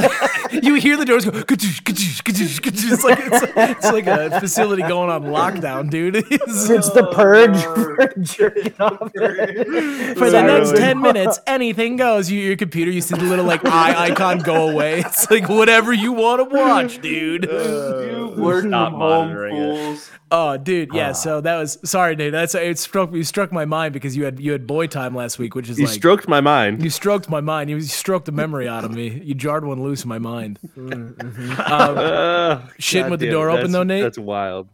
You 0.52 0.76
hear 0.76 0.96
the 0.96 1.06
doors 1.06 1.26
go. 1.26 1.32
"Ka-choosh, 1.32 1.84
ka-choosh, 1.84 2.24
ka-choosh, 2.24 2.62
ka-choosh." 2.62 2.92
It's 2.92 3.04
like 3.04 3.20
it's, 3.22 3.80
it's 3.82 3.92
like 3.92 4.08
a 4.08 4.40
facility 4.40 4.84
going 4.84 5.10
on 5.10 5.24
lockdown, 5.24 5.90
dude. 5.90 6.16
It's- 6.32 6.70
It's 6.70 6.90
the 6.92 7.08
oh, 7.08 7.14
purge 7.14 7.58
for 7.64 8.14
jerking 8.22 8.74
off. 8.80 9.00
For 9.12 10.30
the 10.30 10.42
next 10.46 10.76
10 10.78 11.02
minutes, 11.02 11.40
anything 11.48 11.96
goes. 11.96 12.30
You, 12.30 12.40
your 12.40 12.58
computer, 12.58 12.92
you 12.92 13.02
see 13.02 13.16
the 13.16 13.24
little 13.24 13.46
like 13.46 13.66
eye 13.66 14.10
icon 14.12 14.40
go 14.40 14.70
away. 14.70 15.00
It's 15.00 15.30
like 15.32 15.50
whatever 15.50 15.94
you 15.94 16.12
want 16.12 16.48
to 16.50 16.56
watch, 16.56 17.02
dude. 17.02 17.50
Uh, 17.50 18.34
Work 18.38 18.66
Stop 18.66 18.92
from 18.92 19.00
home 19.00 19.00
monitoring 19.00 19.56
it. 19.56 20.12
Fools. 20.36 20.56
Oh, 20.56 20.58
dude, 20.64 20.90
yeah. 20.94 21.12
So 21.14 21.42
that 21.42 21.58
was 21.58 21.78
sorry, 21.84 22.16
Nate. 22.16 22.32
That's 22.32 22.56
it 22.56 22.78
struck 22.80 23.14
you 23.14 23.24
struck 23.24 23.52
my 23.52 23.66
mind 23.66 23.94
because 23.94 24.16
you 24.18 24.26
had 24.26 24.40
you 24.40 24.52
had 24.52 24.68
boy 24.68 24.88
time 24.88 25.16
last 25.16 25.40
week, 25.40 25.56
which 25.56 25.70
is 25.70 25.80
You 25.80 25.86
like 25.86 25.94
stroked 25.96 26.28
my 26.28 26.42
mind. 26.42 26.84
you 26.84 26.90
stroked 26.90 27.30
my 27.30 27.42
mind. 27.42 27.70
You 27.70 27.82
stroked 27.82 28.26
the 28.26 28.32
memory 28.32 28.68
out 28.68 28.84
of 28.84 28.92
me. 28.92 29.22
You 29.24 29.34
jarred 29.34 29.66
one 29.66 29.82
loose 29.82 30.04
in 30.04 30.10
my 30.10 30.20
mind. 30.20 30.60
Uh, 31.58 32.60
Shitting 32.80 33.10
with 33.10 33.20
the 33.20 33.28
damn 33.28 33.32
it, 33.32 33.36
door 33.36 33.50
open 33.50 33.72
though, 33.72 33.84
Nate. 33.84 34.04
That's 34.04 34.18
wild. 34.18 34.68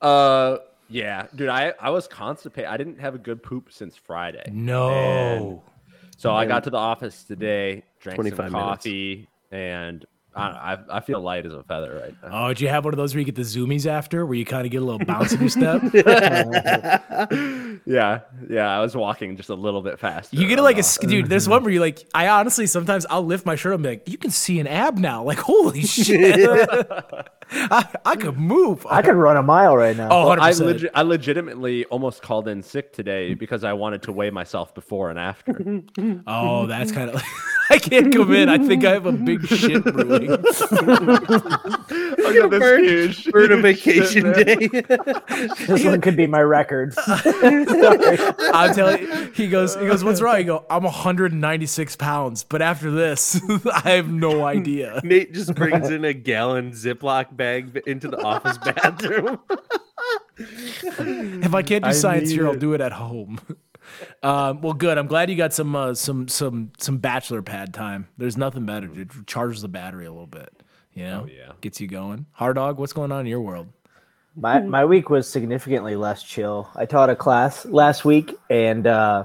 Uh, 0.00 0.58
yeah, 0.88 1.26
dude, 1.34 1.48
I 1.48 1.72
I 1.80 1.90
was 1.90 2.06
constipated. 2.08 2.68
I 2.70 2.76
didn't 2.76 3.00
have 3.00 3.14
a 3.14 3.18
good 3.18 3.42
poop 3.42 3.72
since 3.72 3.96
Friday. 3.96 4.42
No. 4.50 5.62
So 6.16 6.34
I 6.34 6.44
got 6.46 6.64
to 6.64 6.70
the 6.70 6.76
office 6.76 7.24
today, 7.24 7.84
drank 8.00 8.16
25 8.16 8.36
some 8.36 8.44
minutes. 8.52 8.58
coffee, 8.68 9.28
and 9.50 10.04
I, 10.34 10.42
I 10.74 10.78
I 10.96 11.00
feel 11.00 11.20
light 11.20 11.44
as 11.44 11.52
a 11.52 11.62
feather 11.64 11.98
right 12.00 12.14
now. 12.22 12.44
Oh, 12.46 12.48
did 12.48 12.60
you 12.60 12.68
have 12.68 12.84
one 12.84 12.94
of 12.94 12.98
those 12.98 13.14
where 13.14 13.18
you 13.20 13.24
get 13.24 13.34
the 13.34 13.42
zoomies 13.42 13.86
after, 13.86 14.24
where 14.24 14.36
you 14.36 14.44
kind 14.44 14.64
of 14.64 14.70
get 14.70 14.80
a 14.80 14.84
little 14.84 15.04
bounce 15.04 15.32
in 15.32 15.40
your 15.40 15.48
step? 15.50 15.82
Yeah, 17.86 18.20
yeah. 18.48 18.68
I 18.68 18.80
was 18.80 18.94
walking 18.94 19.36
just 19.36 19.48
a 19.48 19.54
little 19.54 19.80
bit 19.80 19.98
faster. 19.98 20.36
You 20.36 20.46
get 20.46 20.58
on 20.58 20.64
like 20.64 20.78
a 20.78 20.82
dude. 21.06 21.26
There's 21.28 21.48
one 21.48 21.62
where 21.64 21.72
you 21.72 21.80
like. 21.80 22.06
I 22.14 22.28
honestly 22.28 22.66
sometimes 22.66 23.06
I'll 23.08 23.24
lift 23.24 23.46
my 23.46 23.56
shirt 23.56 23.72
and 23.74 23.82
be 23.82 23.88
like, 23.88 24.08
"You 24.08 24.18
can 24.18 24.30
see 24.30 24.60
an 24.60 24.66
ab 24.66 24.98
now." 24.98 25.22
Like, 25.24 25.38
holy 25.38 25.80
shit, 25.86 26.46
I, 27.50 27.88
I 28.04 28.16
could 28.16 28.38
move. 28.38 28.86
I 28.88 29.00
could 29.02 29.14
run 29.16 29.36
a 29.38 29.42
mile 29.42 29.76
right 29.76 29.96
now. 29.96 30.08
Oh, 30.10 30.28
I 30.30 30.50
100%. 30.50 30.74
legi- 30.74 30.90
I 30.94 31.02
legitimately 31.02 31.86
almost 31.86 32.20
called 32.22 32.48
in 32.48 32.62
sick 32.62 32.92
today 32.92 33.32
because 33.34 33.64
I 33.64 33.72
wanted 33.72 34.02
to 34.02 34.12
weigh 34.12 34.30
myself 34.30 34.74
before 34.74 35.08
and 35.10 35.18
after. 35.18 35.82
Oh, 36.26 36.66
that's 36.66 36.92
kind 36.92 37.10
of. 37.10 37.22
I 37.70 37.78
can't 37.78 38.12
come 38.12 38.32
in. 38.34 38.48
I 38.48 38.58
think 38.58 38.84
I 38.84 38.90
have 38.92 39.06
a 39.06 39.12
big 39.12 39.46
shit 39.46 39.84
brewing. 39.84 40.30
I 42.30 42.32
gonna 42.34 42.48
this 42.48 42.58
burn, 42.58 42.84
huge- 42.84 43.30
burn 43.30 43.52
a 43.52 43.56
vacation 43.58 44.34
shit, 44.34 44.46
day. 44.46 44.68
This 45.66 45.84
one 45.84 46.00
could 46.00 46.16
be 46.16 46.26
my 46.26 46.40
record. 46.40 46.94
I'm 47.06 48.74
telling 48.74 49.02
you, 49.02 49.30
he 49.34 49.48
goes, 49.48 49.76
he 49.76 49.86
goes, 49.86 50.02
what's 50.02 50.20
wrong? 50.20 50.38
You 50.38 50.44
go, 50.44 50.66
I'm 50.68 50.82
196 50.82 51.96
pounds, 51.96 52.44
but 52.44 52.60
after 52.60 52.90
this, 52.90 53.40
I 53.72 53.90
have 53.90 54.10
no 54.10 54.44
idea. 54.44 55.00
Nate 55.04 55.32
just 55.32 55.54
brings 55.54 55.90
in 55.90 56.04
a 56.04 56.12
gallon 56.12 56.72
Ziploc 56.72 57.36
bag 57.36 57.80
into 57.86 58.08
the 58.08 58.20
office 58.20 58.58
bathroom. 58.58 59.38
If 60.38 61.54
I 61.54 61.62
can't 61.62 61.84
do 61.84 61.90
I 61.90 61.92
science 61.92 62.30
need 62.30 62.34
here, 62.36 62.46
I'll 62.48 62.54
do 62.54 62.72
it 62.72 62.80
at 62.80 62.92
home. 62.92 63.40
Um, 64.22 64.60
well, 64.60 64.72
good. 64.72 64.98
I'm 64.98 65.06
glad 65.06 65.30
you 65.30 65.36
got 65.36 65.52
some 65.52 65.74
uh, 65.74 65.94
some 65.94 66.28
some 66.28 66.72
some 66.78 66.98
bachelor 66.98 67.42
pad 67.42 67.72
time. 67.74 68.08
There's 68.18 68.36
nothing 68.36 68.66
better. 68.66 68.88
It 68.92 69.08
charges 69.26 69.62
the 69.62 69.68
battery 69.68 70.06
a 70.06 70.10
little 70.10 70.26
bit. 70.26 70.62
You 70.94 71.04
know, 71.04 71.26
yeah. 71.30 71.52
gets 71.60 71.80
you 71.80 71.86
going. 71.86 72.26
Hard 72.32 72.56
dog, 72.56 72.78
what's 72.78 72.92
going 72.92 73.12
on 73.12 73.20
in 73.20 73.26
your 73.26 73.40
world? 73.40 73.68
My 74.36 74.60
my 74.60 74.84
week 74.84 75.10
was 75.10 75.28
significantly 75.28 75.96
less 75.96 76.22
chill. 76.22 76.68
I 76.74 76.86
taught 76.86 77.10
a 77.10 77.16
class 77.16 77.64
last 77.66 78.04
week, 78.04 78.34
and 78.48 78.86
uh, 78.86 79.24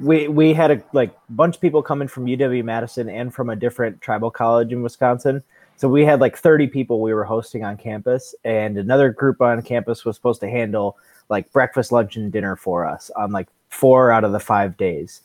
we 0.00 0.28
we 0.28 0.52
had 0.54 0.70
a 0.70 0.82
like 0.92 1.14
bunch 1.30 1.56
of 1.56 1.60
people 1.60 1.82
coming 1.82 2.08
from 2.08 2.26
UW 2.26 2.64
Madison 2.64 3.08
and 3.08 3.32
from 3.34 3.50
a 3.50 3.56
different 3.56 4.00
tribal 4.00 4.30
college 4.30 4.72
in 4.72 4.82
Wisconsin. 4.82 5.42
So 5.76 5.88
we 5.88 6.04
had 6.04 6.20
like 6.20 6.36
30 6.36 6.68
people 6.68 7.00
we 7.00 7.12
were 7.12 7.24
hosting 7.24 7.64
on 7.64 7.76
campus, 7.76 8.34
and 8.44 8.78
another 8.78 9.10
group 9.10 9.40
on 9.40 9.60
campus 9.62 10.04
was 10.04 10.16
supposed 10.16 10.40
to 10.42 10.48
handle 10.48 10.96
like 11.28 11.50
breakfast, 11.52 11.90
lunch, 11.90 12.16
and 12.16 12.30
dinner 12.30 12.56
for 12.56 12.86
us 12.86 13.10
on 13.16 13.32
like 13.32 13.48
four 13.72 14.12
out 14.12 14.24
of 14.24 14.32
the 14.32 14.40
five 14.40 14.76
days. 14.76 15.22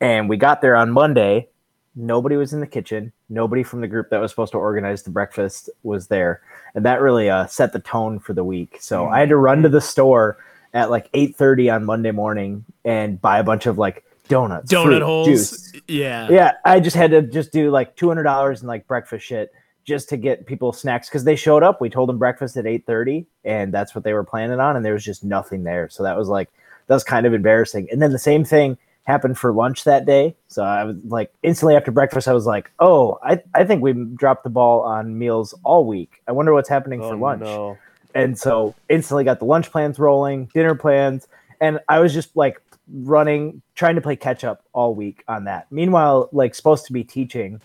And 0.00 0.28
we 0.28 0.36
got 0.36 0.60
there 0.62 0.76
on 0.76 0.90
Monday. 0.90 1.48
Nobody 1.96 2.36
was 2.36 2.52
in 2.52 2.60
the 2.60 2.66
kitchen. 2.66 3.12
Nobody 3.28 3.62
from 3.62 3.80
the 3.80 3.88
group 3.88 4.08
that 4.10 4.20
was 4.20 4.30
supposed 4.30 4.52
to 4.52 4.58
organize 4.58 5.02
the 5.02 5.10
breakfast 5.10 5.68
was 5.82 6.06
there, 6.06 6.40
and 6.74 6.84
that 6.84 7.00
really 7.00 7.28
uh, 7.28 7.46
set 7.46 7.72
the 7.72 7.80
tone 7.80 8.20
for 8.20 8.32
the 8.32 8.44
week. 8.44 8.78
So 8.80 9.06
I 9.08 9.20
had 9.20 9.28
to 9.30 9.36
run 9.36 9.62
to 9.62 9.68
the 9.68 9.80
store 9.80 10.38
at 10.72 10.90
like 10.90 11.10
8:30 11.12 11.74
on 11.74 11.84
Monday 11.84 12.12
morning 12.12 12.64
and 12.84 13.20
buy 13.20 13.38
a 13.40 13.44
bunch 13.44 13.66
of 13.66 13.78
like 13.78 14.04
donuts, 14.28 14.72
Donut 14.72 14.84
fruit, 14.84 15.02
holes. 15.02 15.26
juice. 15.26 15.72
Yeah. 15.88 16.28
Yeah, 16.30 16.52
I 16.64 16.78
just 16.80 16.94
had 16.96 17.10
to 17.10 17.22
just 17.22 17.52
do 17.52 17.70
like 17.70 17.96
two 17.96 18.06
hundred 18.08 18.22
dollars 18.24 18.62
in 18.62 18.68
like 18.68 18.86
breakfast 18.86 19.26
shit 19.26 19.52
just 19.84 20.08
to 20.10 20.16
get 20.16 20.46
people 20.46 20.72
snacks 20.72 21.08
because 21.08 21.24
they 21.24 21.34
showed 21.34 21.62
up. 21.64 21.80
We 21.80 21.90
told 21.90 22.08
them 22.08 22.18
breakfast 22.18 22.56
at 22.56 22.66
eight 22.66 22.86
thirty, 22.86 23.26
and 23.44 23.74
that's 23.74 23.94
what 23.94 24.04
they 24.04 24.12
were 24.12 24.24
planning 24.24 24.60
on, 24.60 24.76
and 24.76 24.84
there 24.84 24.92
was 24.92 25.04
just 25.04 25.24
nothing 25.24 25.64
there. 25.64 25.88
So 25.88 26.04
that 26.04 26.16
was 26.16 26.28
like 26.28 26.50
that 26.88 26.94
was 26.94 27.04
kind 27.04 27.24
of 27.26 27.32
embarrassing. 27.32 27.88
And 27.92 28.02
then 28.02 28.12
the 28.12 28.18
same 28.18 28.44
thing 28.44 28.76
happened 29.04 29.38
for 29.38 29.52
lunch 29.54 29.84
that 29.84 30.04
day. 30.04 30.36
So 30.48 30.62
I 30.64 30.84
was 30.84 30.96
like 31.04 31.32
instantly 31.42 31.76
after 31.76 31.90
breakfast, 31.90 32.28
I 32.28 32.32
was 32.34 32.44
like, 32.44 32.70
oh, 32.80 33.18
I 33.22 33.40
I 33.54 33.64
think 33.64 33.80
we 33.82 33.92
dropped 33.92 34.44
the 34.44 34.50
ball 34.50 34.82
on 34.82 35.16
meals 35.18 35.54
all 35.64 35.84
week. 35.86 36.20
I 36.28 36.32
wonder 36.32 36.52
what's 36.52 36.68
happening 36.68 37.00
for 37.00 37.16
lunch 37.16 37.42
Oh, 37.46 37.76
no. 37.76 37.78
and 38.14 38.38
so 38.38 38.74
instantly 38.90 39.24
got 39.24 39.38
the 39.38 39.46
lunch 39.46 39.70
plans 39.70 39.98
rolling, 39.98 40.46
dinner 40.52 40.74
plans, 40.74 41.28
and 41.60 41.78
I 41.88 42.00
was 42.00 42.12
just 42.12 42.36
like 42.36 42.60
running, 42.92 43.60
trying 43.74 43.94
to 43.94 44.00
play 44.00 44.16
catch 44.16 44.44
up 44.44 44.62
all 44.72 44.94
week 44.94 45.24
on 45.28 45.44
that. 45.44 45.66
Meanwhile, 45.70 46.28
like 46.32 46.54
supposed 46.54 46.86
to 46.86 46.92
be 46.92 47.04
teaching, 47.04 47.60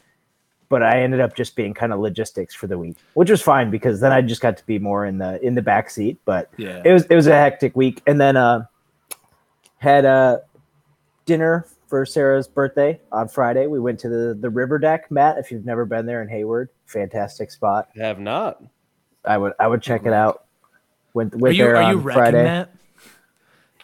but 0.69 0.81
I 0.83 1.01
ended 1.01 1.19
up 1.19 1.35
just 1.35 1.55
being 1.55 1.73
kind 1.73 1.91
of 1.93 1.99
logistics 1.99 2.55
for 2.55 2.67
the 2.67 2.77
week, 2.77 2.97
which 3.15 3.29
was 3.29 3.41
fine 3.41 3.69
because 3.69 3.99
then 3.99 4.11
I 4.13 4.21
just 4.21 4.41
got 4.41 4.55
to 4.57 4.65
be 4.65 4.79
more 4.79 5.05
in 5.05 5.17
the 5.17 5.41
in 5.45 5.55
the 5.55 5.61
back 5.61 5.89
seat. 5.89 6.19
But 6.25 6.49
Yeah. 6.57 6.81
it 6.85 6.91
was 6.93 7.05
it 7.07 7.15
was 7.15 7.27
a 7.27 7.33
hectic 7.35 7.75
week, 7.75 8.01
and 8.07 8.19
then 8.19 8.35
uh, 8.37 8.65
had 9.83 10.05
a 10.05 10.41
dinner 11.25 11.67
for 11.87 12.05
Sarah's 12.05 12.47
birthday 12.47 12.99
on 13.11 13.27
Friday. 13.27 13.67
We 13.67 13.79
went 13.81 13.99
to 13.99 14.09
the 14.09 14.33
the 14.33 14.49
river 14.49 14.79
deck, 14.79 15.11
Matt. 15.11 15.37
If 15.37 15.51
you've 15.51 15.65
never 15.65 15.85
been 15.85 16.05
there 16.05 16.21
in 16.21 16.29
Hayward, 16.29 16.69
fantastic 16.85 17.51
spot. 17.51 17.89
Have 17.97 18.19
not. 18.19 18.63
I 19.25 19.37
would 19.37 19.53
I 19.59 19.67
would 19.67 19.81
check 19.81 20.05
it 20.05 20.13
out. 20.13 20.45
Went 21.13 21.35
went 21.35 21.51
Are 21.51 21.55
you 21.55 21.63
there 21.63 21.75
are 21.75 21.83
on 21.83 21.97
you 21.97 22.01
Friday. 22.01 22.43
that? 22.43 22.71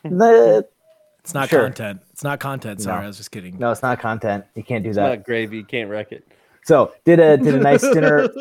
The- 0.03 0.67
It's 1.19 1.33
not 1.33 1.49
Sure. 1.49 1.63
content. 1.63 2.01
It's 2.11 2.23
not 2.23 2.39
content. 2.39 2.81
Sorry, 2.81 2.99
No. 2.99 3.03
I 3.03 3.07
was 3.07 3.17
just 3.17 3.31
kidding. 3.31 3.59
no, 3.59 3.69
it's 3.71 3.81
not 3.83 3.99
content. 3.99 4.45
You 4.55 4.63
can't 4.63 4.83
do 4.83 4.89
It's 4.89 4.95
that. 4.95 5.07
not 5.09 5.25
gravy. 5.25 5.57
You 5.57 5.65
can't 5.65 5.89
wreck 5.89 6.11
it. 6.13 6.25
So 6.63 6.93
did 7.03 7.19
a 7.19 7.37
did 7.37 7.55
a 7.55 7.59
nice 7.59 7.81
dinner. 7.81 8.27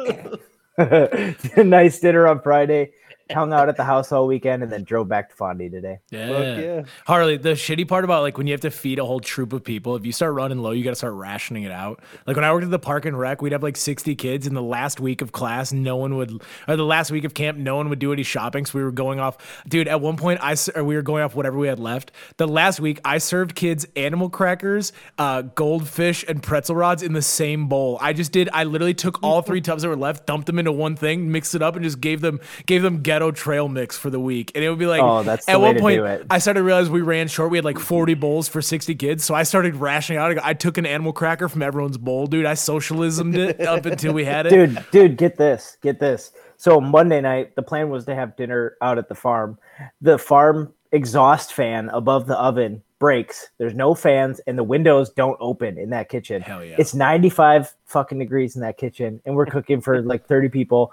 did 0.79 1.59
a 1.59 1.65
nice 1.65 1.99
dinner 1.99 2.29
on 2.29 2.41
Friday. 2.41 2.93
Hung 3.33 3.53
out 3.53 3.69
at 3.69 3.77
the 3.77 3.85
house 3.85 4.11
all 4.13 4.27
weekend 4.27 4.63
and 4.63 4.73
then 4.73 4.85
drove 4.85 5.09
back 5.09 5.31
to 5.31 5.37
Fondy 5.37 5.71
today. 5.71 5.99
Yeah. 6.11 6.59
yeah. 6.59 6.83
Harley, 7.07 7.37
the 7.37 7.51
shitty 7.51 7.87
part 7.87 8.05
about 8.05 8.23
like 8.23 8.39
when 8.39 8.47
you 8.47 8.53
have 8.55 8.61
to 8.63 8.71
feed 8.71 8.99
a 8.99 9.05
whole 9.05 9.21
troop 9.21 9.53
of 9.53 9.63
people, 9.65 9.97
if 9.97 10.07
you 10.07 10.13
start 10.13 10.33
running 10.35 10.59
low, 10.59 10.71
you 10.71 10.83
got 10.83 10.91
to 10.91 10.97
start 10.97 11.15
rationing 11.15 11.65
it 11.65 11.73
out. 11.73 12.01
Like 12.27 12.37
when 12.37 12.45
I 12.45 12.53
worked 12.53 12.65
at 12.65 12.71
the 12.71 12.79
park 12.79 13.05
and 13.05 13.19
rec, 13.19 13.43
we'd 13.43 13.53
have 13.53 13.63
like 13.63 13.77
60 13.77 14.15
kids. 14.17 14.47
In 14.47 14.55
the 14.55 14.63
last 14.63 14.99
week 15.01 15.21
of 15.21 15.33
class, 15.33 15.73
no 15.73 15.97
one 15.97 16.17
would, 16.17 16.43
or 16.67 16.77
the 16.77 16.85
last 16.85 17.11
week 17.11 17.25
of 17.25 17.35
camp, 17.35 17.59
no 17.59 17.77
one 17.77 17.89
would 17.91 17.99
do 17.99 18.13
any 18.13 18.23
shopping. 18.23 18.65
So 18.65 18.79
we 18.79 18.85
were 18.85 18.93
going 18.93 19.21
off, 19.21 19.63
dude. 19.69 19.89
At 19.89 20.01
one 20.01 20.17
point, 20.17 20.41
I 20.43 20.53
s- 20.53 20.69
or 20.75 20.83
we 20.85 20.95
were 20.97 21.03
going 21.03 21.23
off 21.23 21.35
whatever 21.35 21.59
we 21.59 21.69
had 21.69 21.79
left. 21.79 22.13
The 22.39 22.49
last 22.49 22.81
week, 22.81 23.01
I 23.05 23.19
served 23.19 23.55
kids 23.55 23.87
animal 23.97 24.31
crackers, 24.31 24.93
uh, 25.19 25.43
goldfish, 25.43 26.25
and 26.27 26.43
pretzel 26.43 26.77
rods 26.77 27.03
in 27.03 27.13
the 27.13 27.23
same 27.23 27.69
bowl. 27.69 27.99
I 28.01 28.13
just 28.13 28.33
did. 28.33 28.49
I 28.53 28.65
literally 28.65 28.95
took 28.95 29.23
all 29.23 29.43
three 29.43 29.61
tubs 29.61 29.83
that 29.83 29.89
were 29.89 29.97
left, 29.97 30.27
dumped 30.27 30.47
them 30.47 30.59
into 30.59 30.73
one 30.73 30.97
thing, 30.97 31.31
mixed 31.31 31.55
it 31.55 31.63
up, 31.63 31.75
and 31.77 31.85
just 31.85 32.01
gave 32.01 32.21
them 32.21 32.41
gave 32.67 32.83
them 32.83 33.03
trail 33.35 33.69
mix 33.69 33.97
for 33.99 34.11
the 34.11 34.21
week. 34.21 34.53
And 34.55 34.65
it 34.65 34.71
would 34.71 34.79
be 34.79 34.87
like, 34.87 35.03
Oh, 35.03 35.23
that's 35.23 35.49
at 35.49 35.61
one 35.61 35.79
point. 35.79 36.27
I 36.31 36.39
started 36.39 36.61
to 36.61 36.65
realize 36.65 36.89
we 36.89 37.03
ran 37.03 37.29
short. 37.29 37.51
We 37.51 37.59
had 37.59 37.65
like 37.65 37.79
40 37.79 38.15
bowls 38.15 38.49
for 38.49 38.63
60 38.63 38.95
kids. 38.95 39.25
So 39.25 39.35
I 39.35 39.43
started 39.43 39.77
rationing 39.77 40.19
out. 40.19 40.39
I 40.43 40.55
took 40.55 40.79
an 40.79 40.87
animal 40.87 41.13
cracker 41.13 41.49
from 41.49 41.63
everyone's 41.63 41.99
bowl, 41.99 42.27
dude. 42.27 42.47
I 42.47 42.55
socialismed 42.55 43.37
it 43.37 43.61
up 43.67 43.87
until 43.87 44.13
we 44.13 44.25
had 44.25 44.47
it. 44.47 44.51
Dude, 44.51 44.85
dude, 44.91 45.17
get 45.17 45.37
this, 45.37 45.77
get 45.83 46.01
this. 46.01 46.33
So 46.57 46.81
Monday 46.81 47.21
night, 47.21 47.55
the 47.55 47.63
plan 47.63 47.89
was 47.89 48.05
to 48.07 48.15
have 48.15 48.37
dinner 48.37 48.77
out 48.83 48.99
at 48.99 49.09
the 49.09 49.15
farm. 49.15 49.59
The 50.01 50.19
farm 50.19 50.73
exhaust 50.93 51.53
fan 51.53 51.89
above 51.91 52.27
the 52.27 52.37
oven 52.39 52.83
breaks. 52.99 53.51
There's 53.59 53.75
no 53.75 53.95
fans, 53.95 54.41
and 54.47 54.59
the 54.59 54.65
windows 54.65 55.11
don't 55.11 55.37
open 55.41 55.79
in 55.79 55.91
that 55.91 56.09
kitchen. 56.09 56.43
Hell 56.43 56.65
yeah. 56.65 56.77
It's 56.79 56.95
95 56.95 57.75
fucking 57.87 58.19
degrees 58.19 58.57
in 58.57 58.63
that 58.63 58.77
kitchen, 58.77 59.21
and 59.25 59.35
we're 59.35 59.47
cooking 59.47 59.81
for 59.81 60.03
like 60.03 60.27
30 60.27 60.49
people. 60.49 60.93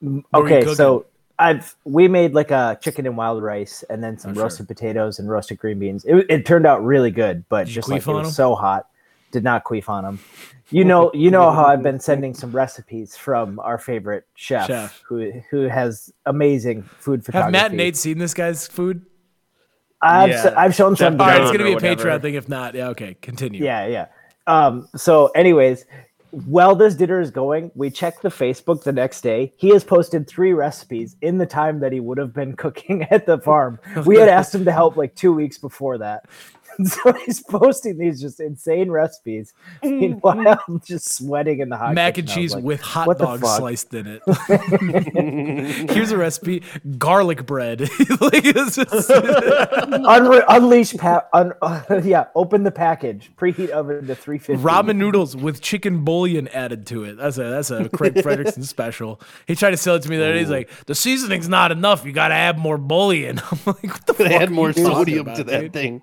What 0.00 0.24
Okay, 0.34 0.74
so? 0.74 1.06
I've 1.38 1.74
we 1.84 2.08
made 2.08 2.32
like 2.34 2.50
a 2.50 2.78
chicken 2.80 3.06
and 3.06 3.16
wild 3.16 3.42
rice, 3.42 3.84
and 3.90 4.02
then 4.02 4.18
some 4.18 4.30
Oh, 4.30 4.34
sure. 4.34 4.42
roasted 4.44 4.68
potatoes 4.68 5.18
and 5.18 5.28
roasted 5.28 5.58
green 5.58 5.78
beans. 5.78 6.04
It, 6.04 6.26
it 6.30 6.46
turned 6.46 6.66
out 6.66 6.84
really 6.84 7.10
good, 7.10 7.44
but 7.48 7.66
you 7.68 7.74
just 7.74 7.88
like 7.88 8.02
it 8.02 8.06
was 8.06 8.16
was 8.16 8.26
'em? 8.28 8.32
so 8.32 8.54
hot, 8.54 8.86
did 9.32 9.44
not 9.44 9.64
queef 9.64 9.88
on 9.88 10.04
them. 10.04 10.18
You 10.70 10.84
know, 10.84 11.12
you 11.14 11.30
know 11.30 11.50
how 11.52 11.66
I've 11.66 11.82
been 11.82 12.00
sending 12.00 12.34
some 12.34 12.50
recipes 12.50 13.16
from 13.16 13.60
our 13.60 13.78
favorite 13.78 14.24
chef, 14.34 14.66
Chef. 14.66 15.00
who 15.06 15.30
who 15.50 15.62
has 15.68 16.12
amazing 16.24 16.82
food 16.82 17.24
photography. 17.24 17.44
Have. 17.44 17.52
Matt 17.52 17.70
and 17.72 17.76
Nate 17.76 17.96
seen 17.96 18.18
this 18.18 18.34
guy's 18.34 18.66
food? 18.66 19.04
I've 20.02 20.28
Yeah. 20.30 20.34
s- 20.36 20.54
I've 20.56 20.74
shown 20.74 20.96
some. 20.96 21.20
All 21.20 21.26
right, 21.26 21.40
it's 21.40 21.52
gonna 21.52 21.64
be 21.64 21.70
a 21.70 21.74
whatever. 21.74 22.02
Patreon 22.04 22.22
thing. 22.22 22.34
If 22.34 22.48
not, 22.48 22.74
yeah, 22.74 22.88
okay, 22.88 23.14
continue. 23.22 23.62
Yeah, 23.64 23.86
yeah. 23.86 24.06
Um, 24.48 24.88
so, 24.96 25.28
anyways, 25.34 25.84
while 26.30 26.74
this 26.74 26.94
dinner 26.94 27.20
is 27.20 27.30
going, 27.30 27.70
we 27.74 27.90
check 27.90 28.20
the 28.20 28.28
Facebook 28.28 28.82
the 28.82 28.92
next 28.92 29.20
day. 29.20 29.52
He 29.56 29.70
has 29.70 29.84
posted 29.84 30.26
three 30.26 30.52
recipes 30.52 31.16
in 31.22 31.38
the 31.38 31.46
time 31.46 31.80
that 31.80 31.92
he 31.92 32.00
would 32.00 32.18
have 32.18 32.32
been 32.32 32.56
cooking 32.56 33.02
at 33.10 33.26
the 33.26 33.38
farm. 33.38 33.78
We 34.06 34.18
had 34.18 34.28
asked 34.28 34.54
him 34.54 34.64
to 34.66 34.72
help 34.72 34.96
like 34.96 35.14
two 35.14 35.32
weeks 35.32 35.58
before 35.58 35.98
that. 35.98 36.26
So 36.86 37.12
he's 37.12 37.42
posting 37.42 37.98
these 37.98 38.20
just 38.20 38.40
insane 38.40 38.90
recipes. 38.90 39.54
Meanwhile, 39.82 40.38
I'm 40.38 40.56
mm-hmm. 40.56 40.76
just 40.84 41.12
sweating 41.16 41.60
in 41.60 41.68
the 41.68 41.76
hot 41.76 41.94
Mac 41.94 42.18
and 42.18 42.26
kitchen. 42.26 42.38
I 42.38 42.42
cheese 42.42 42.54
like, 42.54 42.64
with 42.64 42.80
hot 42.80 43.06
what 43.06 43.18
dogs 43.18 43.56
sliced 43.56 43.94
in 43.94 44.06
it. 44.06 45.90
Here's 45.90 46.12
a 46.12 46.16
recipe: 46.16 46.62
garlic 46.98 47.46
bread. 47.46 47.80
like, 47.80 48.44
it's 48.44 48.76
just- 48.76 49.10
Unre- 49.10 50.44
unleash 50.48 50.94
pa- 50.94 51.24
un- 51.32 51.54
yeah, 52.04 52.26
open 52.34 52.62
the 52.62 52.70
package. 52.70 53.30
Preheat 53.36 53.70
oven 53.70 54.06
to 54.06 54.14
350. 54.14 54.62
ramen 54.62 54.96
noodles 54.96 55.36
with 55.36 55.60
chicken 55.60 56.04
bouillon 56.04 56.48
added 56.48 56.86
to 56.88 57.04
it. 57.04 57.16
That's 57.16 57.38
a 57.38 57.44
that's 57.44 57.70
a 57.70 57.88
Craig 57.88 58.14
Frederickson 58.14 58.64
special. 58.64 59.20
He 59.46 59.54
tried 59.54 59.70
to 59.70 59.76
sell 59.76 59.96
it 59.96 60.02
to 60.02 60.10
me 60.10 60.16
the 60.16 60.24
other 60.24 60.34
day. 60.34 60.40
He's 60.40 60.50
like, 60.50 60.70
the 60.86 60.94
seasoning's 60.94 61.48
not 61.48 61.72
enough. 61.72 62.04
You 62.04 62.12
got 62.12 62.28
to 62.28 62.34
add 62.34 62.58
more 62.58 62.78
bouillon. 62.78 63.40
I'm 63.50 63.58
like, 63.66 63.84
what 63.84 64.06
the 64.06 64.14
fuck? 64.14 64.28
They 64.28 64.36
are 64.36 64.42
add 64.42 64.50
more 64.50 64.72
sodium 64.72 65.20
about, 65.20 65.36
to 65.36 65.44
that 65.44 65.60
dude? 65.60 65.72
thing. 65.72 66.02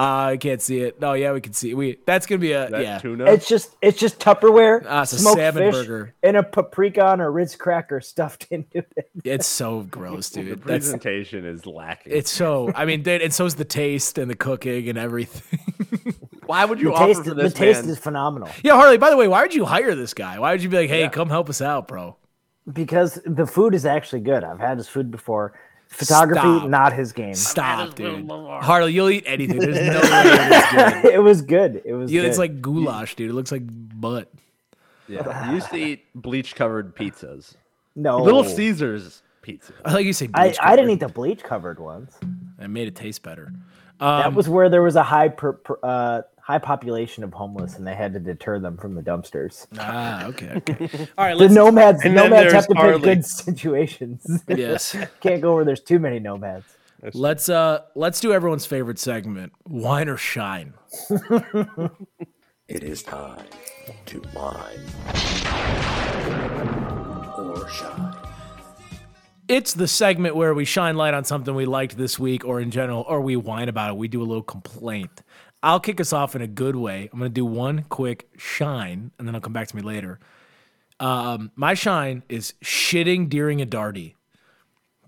Uh, 0.00 0.30
I 0.32 0.36
can't 0.38 0.62
see 0.62 0.80
it. 0.80 0.98
No, 0.98 1.12
yeah, 1.12 1.32
we 1.32 1.42
can 1.42 1.52
see 1.52 1.70
it. 1.72 1.74
We 1.74 1.98
that's 2.06 2.24
gonna 2.26 2.38
be 2.38 2.52
a 2.52 2.70
That 2.70 2.82
yeah. 2.82 2.98
tuna. 2.98 3.24
It's 3.26 3.46
just 3.46 3.76
it's 3.82 3.98
just 3.98 4.18
Tupperware, 4.18 4.84
Ah, 4.88 5.02
it's 5.02 5.12
a 5.12 5.18
smoked 5.18 5.36
salmon 5.38 5.62
fish, 5.62 5.74
burger. 5.74 6.14
and 6.22 6.36
a 6.38 6.42
paprika 6.42 7.04
on 7.04 7.20
a 7.20 7.30
Ritz 7.30 7.54
cracker 7.56 8.00
stuffed 8.00 8.46
into 8.50 8.78
it. 8.96 9.10
It's 9.24 9.46
so 9.46 9.82
gross, 9.82 10.30
the 10.30 10.42
dude. 10.42 10.48
That's 10.58 10.64
presentation 10.64 11.44
is 11.44 11.66
lacking. 11.66 12.12
it's 12.14 12.30
so. 12.30 12.72
I 12.74 12.86
mean, 12.86 13.02
dude, 13.02 13.20
and 13.20 13.32
so's 13.34 13.56
the 13.56 13.64
taste 13.66 14.16
and 14.16 14.30
the 14.30 14.36
cooking 14.36 14.88
and 14.88 14.96
everything. 14.96 16.14
Why 16.46 16.64
would 16.64 16.80
you 16.80 16.88
The 16.88 16.94
offer 16.94 17.06
taste, 17.06 17.24
for 17.24 17.34
the 17.34 17.42
this 17.42 17.52
taste 17.52 17.84
is 17.84 17.98
phenomenal 17.98 18.48
yeah, 18.64 18.72
Harley. 18.72 18.96
By 18.96 19.10
the 19.10 19.16
way, 19.16 19.28
why 19.28 19.42
would 19.42 19.54
you 19.54 19.64
hire 19.64 19.94
this 19.94 20.14
guy? 20.14 20.38
Why 20.38 20.50
would 20.52 20.62
you 20.62 20.68
be 20.68 20.78
like, 20.78 20.88
hey, 20.88 21.08
come 21.08 21.28
help 21.28 21.48
us 21.50 21.60
out, 21.60 21.86
bro? 21.86 22.16
because 22.72 23.20
the 23.26 23.46
food 23.46 23.74
is 23.74 23.84
actually 23.86 24.20
good. 24.20 24.44
I've 24.44 24.60
had 24.60 24.78
his 24.78 24.88
food 24.88 25.10
before. 25.10 25.52
Photography, 25.90 26.40
Stop. 26.40 26.68
not 26.70 26.92
his 26.92 27.12
game. 27.12 27.34
Stop, 27.34 27.94
dude. 27.96 28.28
Harley, 28.28 28.92
you'll 28.92 29.10
eat 29.10 29.24
anything. 29.26 29.58
There's 29.58 29.74
no 29.86 30.00
way 30.00 30.00
it's 30.02 30.72
good. 31.02 31.12
it 31.12 31.18
was 31.18 31.42
good. 31.42 31.82
It 31.84 31.94
was. 31.94 32.10
You, 32.12 32.20
good. 32.22 32.28
it's 32.28 32.38
like 32.38 32.62
goulash, 32.62 33.16
dude. 33.16 33.28
It 33.30 33.34
looks 33.34 33.50
like 33.52 33.62
butt. 33.66 34.30
Yeah. 35.08 35.48
You 35.48 35.54
used 35.56 35.68
to 35.70 35.76
eat 35.76 36.04
bleach 36.14 36.54
covered 36.54 36.94
pizzas. 36.96 37.54
No, 37.96 38.22
Little 38.22 38.44
Caesars 38.44 39.22
pizza. 39.42 39.72
I 39.84 39.92
like 39.92 40.06
you 40.06 40.12
say. 40.12 40.28
I, 40.32 40.48
bleach 40.48 40.58
I 40.62 40.76
didn't 40.76 40.92
eat 40.92 41.00
the 41.00 41.08
bleach 41.08 41.42
covered 41.42 41.80
ones. 41.80 42.12
It 42.60 42.68
made 42.68 42.86
it 42.86 42.94
taste 42.94 43.22
better. 43.24 43.52
that 43.98 44.26
Um, 44.26 44.34
was 44.36 44.48
where 44.48 44.68
there 44.68 44.82
was 44.82 44.94
a 44.94 45.02
high 45.02 45.28
per, 45.28 45.54
per, 45.54 45.78
uh, 45.82 46.22
high 46.50 46.58
population 46.58 47.22
of 47.22 47.32
homeless, 47.32 47.76
and 47.76 47.86
they 47.86 47.94
had 47.94 48.12
to 48.12 48.18
deter 48.18 48.58
them 48.58 48.76
from 48.76 48.96
the 48.96 49.02
dumpsters. 49.02 49.66
ah, 49.78 50.24
okay. 50.26 50.54
okay. 50.56 51.08
All 51.18 51.24
right. 51.26 51.34
The 51.38 51.44
Let's. 51.44 51.54
nomads, 51.54 52.04
And 52.04 52.16
then 52.18 52.30
nomads 52.30 52.52
have 52.52 52.66
to 52.66 52.74
Harley. 52.74 52.94
pick 52.94 53.02
good 53.02 53.24
situations. 53.46 54.26
yes. 54.48 54.96
Can't 55.20 55.40
go 55.40 55.54
where 55.54 55.64
there's 55.64 55.80
too 55.82 56.00
many 56.00 56.18
nomads. 56.18 56.66
Let's 57.14 57.48
uh 57.48 57.82
let's 57.94 58.20
do 58.20 58.32
everyone's 58.32 58.66
favorite 58.66 58.98
segment, 58.98 59.52
wine 59.66 60.08
or 60.08 60.16
shine. 60.18 60.74
It 62.68 62.82
is 62.84 63.02
time 63.02 63.46
to 64.06 64.22
wine 64.34 64.80
or 67.38 67.68
shine. 67.70 68.14
It's 69.48 69.72
the 69.74 69.88
segment 69.88 70.36
where 70.36 70.52
we 70.54 70.64
shine 70.64 70.96
light 70.96 71.14
on 71.14 71.24
something 71.24 71.54
we 71.54 71.64
liked 71.66 71.96
this 71.96 72.18
week 72.18 72.44
or 72.44 72.60
in 72.60 72.70
general, 72.70 73.04
or 73.08 73.20
we 73.20 73.34
whine 73.34 73.68
about 73.68 73.90
it. 73.90 73.96
We 73.96 74.06
do 74.06 74.22
a 74.22 74.28
little 74.28 74.42
complaint. 74.44 75.22
I'll 75.62 75.80
kick 75.80 76.00
us 76.00 76.12
off 76.12 76.34
in 76.34 76.42
a 76.42 76.46
good 76.46 76.76
way. 76.76 77.08
I'm 77.12 77.18
gonna 77.18 77.28
do 77.28 77.44
one 77.44 77.84
quick 77.88 78.28
shine, 78.36 79.10
and 79.18 79.26
then 79.26 79.34
I'll 79.34 79.40
come 79.40 79.52
back 79.52 79.68
to 79.68 79.76
me 79.76 79.82
later. 79.82 80.18
Um, 80.98 81.50
my 81.54 81.74
shine 81.74 82.22
is 82.28 82.54
shitting 82.62 83.28
during 83.28 83.60
a 83.60 83.66
darty. 83.66 84.14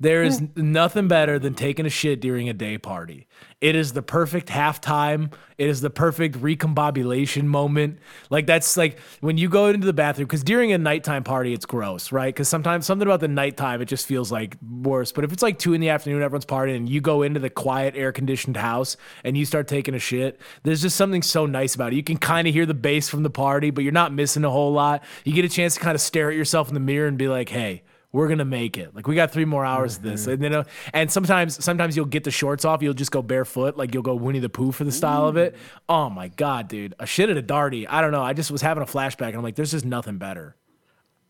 There 0.02 0.24
is 0.24 0.40
hmm. 0.40 0.72
nothing 0.72 1.06
better 1.06 1.38
than 1.38 1.54
taking 1.54 1.86
a 1.86 1.88
shit 1.88 2.20
during 2.20 2.48
a 2.48 2.52
day 2.52 2.76
party. 2.76 3.28
It 3.60 3.76
is 3.76 3.92
the 3.92 4.02
perfect 4.02 4.48
halftime. 4.48 5.32
It 5.58 5.68
is 5.68 5.80
the 5.80 5.90
perfect 5.90 6.40
recombobulation 6.40 7.44
moment. 7.44 8.00
Like 8.28 8.48
that's 8.48 8.76
like 8.76 8.98
when 9.20 9.38
you 9.38 9.48
go 9.48 9.68
into 9.68 9.86
the 9.86 9.92
bathroom 9.92 10.26
because 10.26 10.42
during 10.42 10.72
a 10.72 10.78
nighttime 10.78 11.22
party 11.22 11.52
it's 11.52 11.66
gross, 11.66 12.10
right? 12.10 12.34
Because 12.34 12.48
sometimes 12.48 12.84
something 12.84 13.06
about 13.06 13.20
the 13.20 13.28
nighttime 13.28 13.80
it 13.80 13.84
just 13.84 14.04
feels 14.04 14.32
like 14.32 14.56
worse. 14.60 15.12
But 15.12 15.22
if 15.22 15.32
it's 15.32 15.42
like 15.42 15.60
two 15.60 15.72
in 15.72 15.80
the 15.80 15.90
afternoon, 15.90 16.20
everyone's 16.20 16.46
partying, 16.46 16.78
and 16.78 16.88
you 16.88 17.00
go 17.00 17.22
into 17.22 17.38
the 17.38 17.50
quiet, 17.50 17.94
air 17.94 18.10
conditioned 18.10 18.56
house 18.56 18.96
and 19.22 19.38
you 19.38 19.44
start 19.44 19.68
taking 19.68 19.94
a 19.94 20.00
shit, 20.00 20.40
there's 20.64 20.82
just 20.82 20.96
something 20.96 21.22
so 21.22 21.46
nice 21.46 21.76
about 21.76 21.92
it. 21.92 21.96
You 21.96 22.02
can 22.02 22.16
kind 22.16 22.48
of 22.48 22.54
hear 22.54 22.66
the 22.66 22.74
bass 22.74 23.08
from 23.08 23.22
the 23.22 23.30
party, 23.30 23.70
but 23.70 23.84
you're 23.84 23.92
not 23.92 24.12
missing 24.12 24.44
a 24.44 24.50
whole 24.50 24.72
lot. 24.72 25.04
You 25.24 25.32
get 25.32 25.44
a 25.44 25.48
chance 25.48 25.74
to 25.74 25.80
kind 25.80 25.94
of 25.94 26.00
stare 26.00 26.28
at 26.28 26.36
yourself 26.36 26.66
in 26.66 26.74
the 26.74 26.80
mirror 26.80 27.06
and 27.06 27.16
be 27.16 27.28
like, 27.28 27.50
hey 27.50 27.84
we're 28.12 28.28
gonna 28.28 28.44
make 28.44 28.76
it. 28.76 28.94
Like 28.94 29.06
we 29.06 29.14
got 29.14 29.30
three 29.30 29.44
more 29.46 29.64
hours 29.64 29.96
of 29.96 30.02
this, 30.02 30.26
and 30.26 30.42
then 30.42 30.52
uh, 30.54 30.64
and 30.92 31.10
sometimes 31.10 31.62
sometimes 31.64 31.96
you'll 31.96 32.06
get 32.06 32.24
the 32.24 32.30
shorts 32.30 32.64
off. 32.64 32.82
You'll 32.82 32.94
just 32.94 33.10
go 33.10 33.22
barefoot, 33.22 33.76
like 33.76 33.94
you'll 33.94 34.02
go 34.02 34.14
Winnie 34.14 34.38
the 34.38 34.50
Pooh 34.50 34.72
for 34.72 34.84
the 34.84 34.92
style 34.92 35.26
of 35.26 35.36
it. 35.36 35.56
Oh 35.88 36.10
my 36.10 36.28
god, 36.28 36.68
dude, 36.68 36.94
a 36.98 37.06
shit 37.06 37.30
at 37.30 37.38
a 37.38 37.42
darty. 37.42 37.86
I 37.88 38.00
don't 38.00 38.12
know. 38.12 38.22
I 38.22 38.34
just 38.34 38.50
was 38.50 38.60
having 38.60 38.82
a 38.82 38.86
flashback, 38.86 39.28
and 39.28 39.36
I'm 39.36 39.42
like, 39.42 39.56
there's 39.56 39.70
just 39.70 39.86
nothing 39.86 40.18
better. 40.18 40.56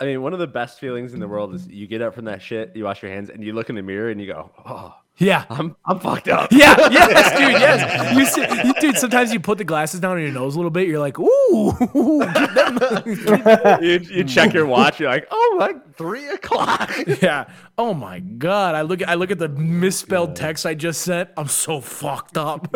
I 0.01 0.07
mean, 0.07 0.23
one 0.23 0.33
of 0.33 0.41
the 0.41 0.49
best 0.49 0.81
feelings 0.81 1.15
in 1.15 1.21
the 1.21 1.29
world 1.29 1.55
is 1.55 1.69
you 1.69 1.87
get 1.87 2.03
up 2.03 2.15
from 2.15 2.25
that 2.25 2.43
shit, 2.43 2.75
you 2.75 2.85
wash 2.85 3.03
your 3.03 3.13
hands, 3.13 3.31
and 3.31 3.45
you 3.45 3.53
look 3.53 3.69
in 3.69 3.77
the 3.77 3.83
mirror 3.83 4.11
and 4.11 4.21
you 4.21 4.27
go, 4.27 4.51
"Oh, 4.67 4.95
Yeah. 5.19 5.45
I'm 5.51 5.77
I'm 5.85 5.99
fucked 6.01 6.29
up." 6.29 6.51
Yeah, 6.63 6.77
yes, 6.91 7.39
dude, 7.39 7.61
yes. 7.61 8.17
You 8.17 8.27
see, 8.27 8.69
you, 8.69 8.75
dude, 8.75 8.99
sometimes 8.99 9.33
you 9.33 9.41
put 9.41 9.59
the 9.59 9.65
glasses 9.65 10.01
down 10.01 10.13
on 10.13 10.23
your 10.23 10.31
nose 10.31 10.55
a 10.55 10.59
little 10.59 10.71
bit. 10.71 10.87
You're 10.87 11.01
like, 11.01 11.19
ooh, 11.19 11.73
get 12.33 12.55
them- 12.55 13.83
you, 13.83 13.99
you 13.99 14.25
check 14.25 14.53
your 14.53 14.67
watch. 14.67 15.01
You're 15.01 15.11
like, 15.11 15.27
"Oh 15.31 15.57
my, 15.59 15.75
three 15.95 16.29
o'clock." 16.29 16.93
yeah. 17.21 17.47
Oh 17.79 17.95
my 17.95 18.21
god. 18.21 18.75
I 18.75 18.83
look 18.83 19.03
at 19.03 19.09
I 19.09 19.15
look 19.15 19.31
at 19.31 19.39
the 19.39 19.49
misspelled 19.49 20.37
text 20.37 20.67
I 20.67 20.75
just 20.75 21.03
sent. 21.03 21.31
I'm 21.37 21.49
so 21.49 21.81
fucked 21.81 22.37
up. 22.37 22.69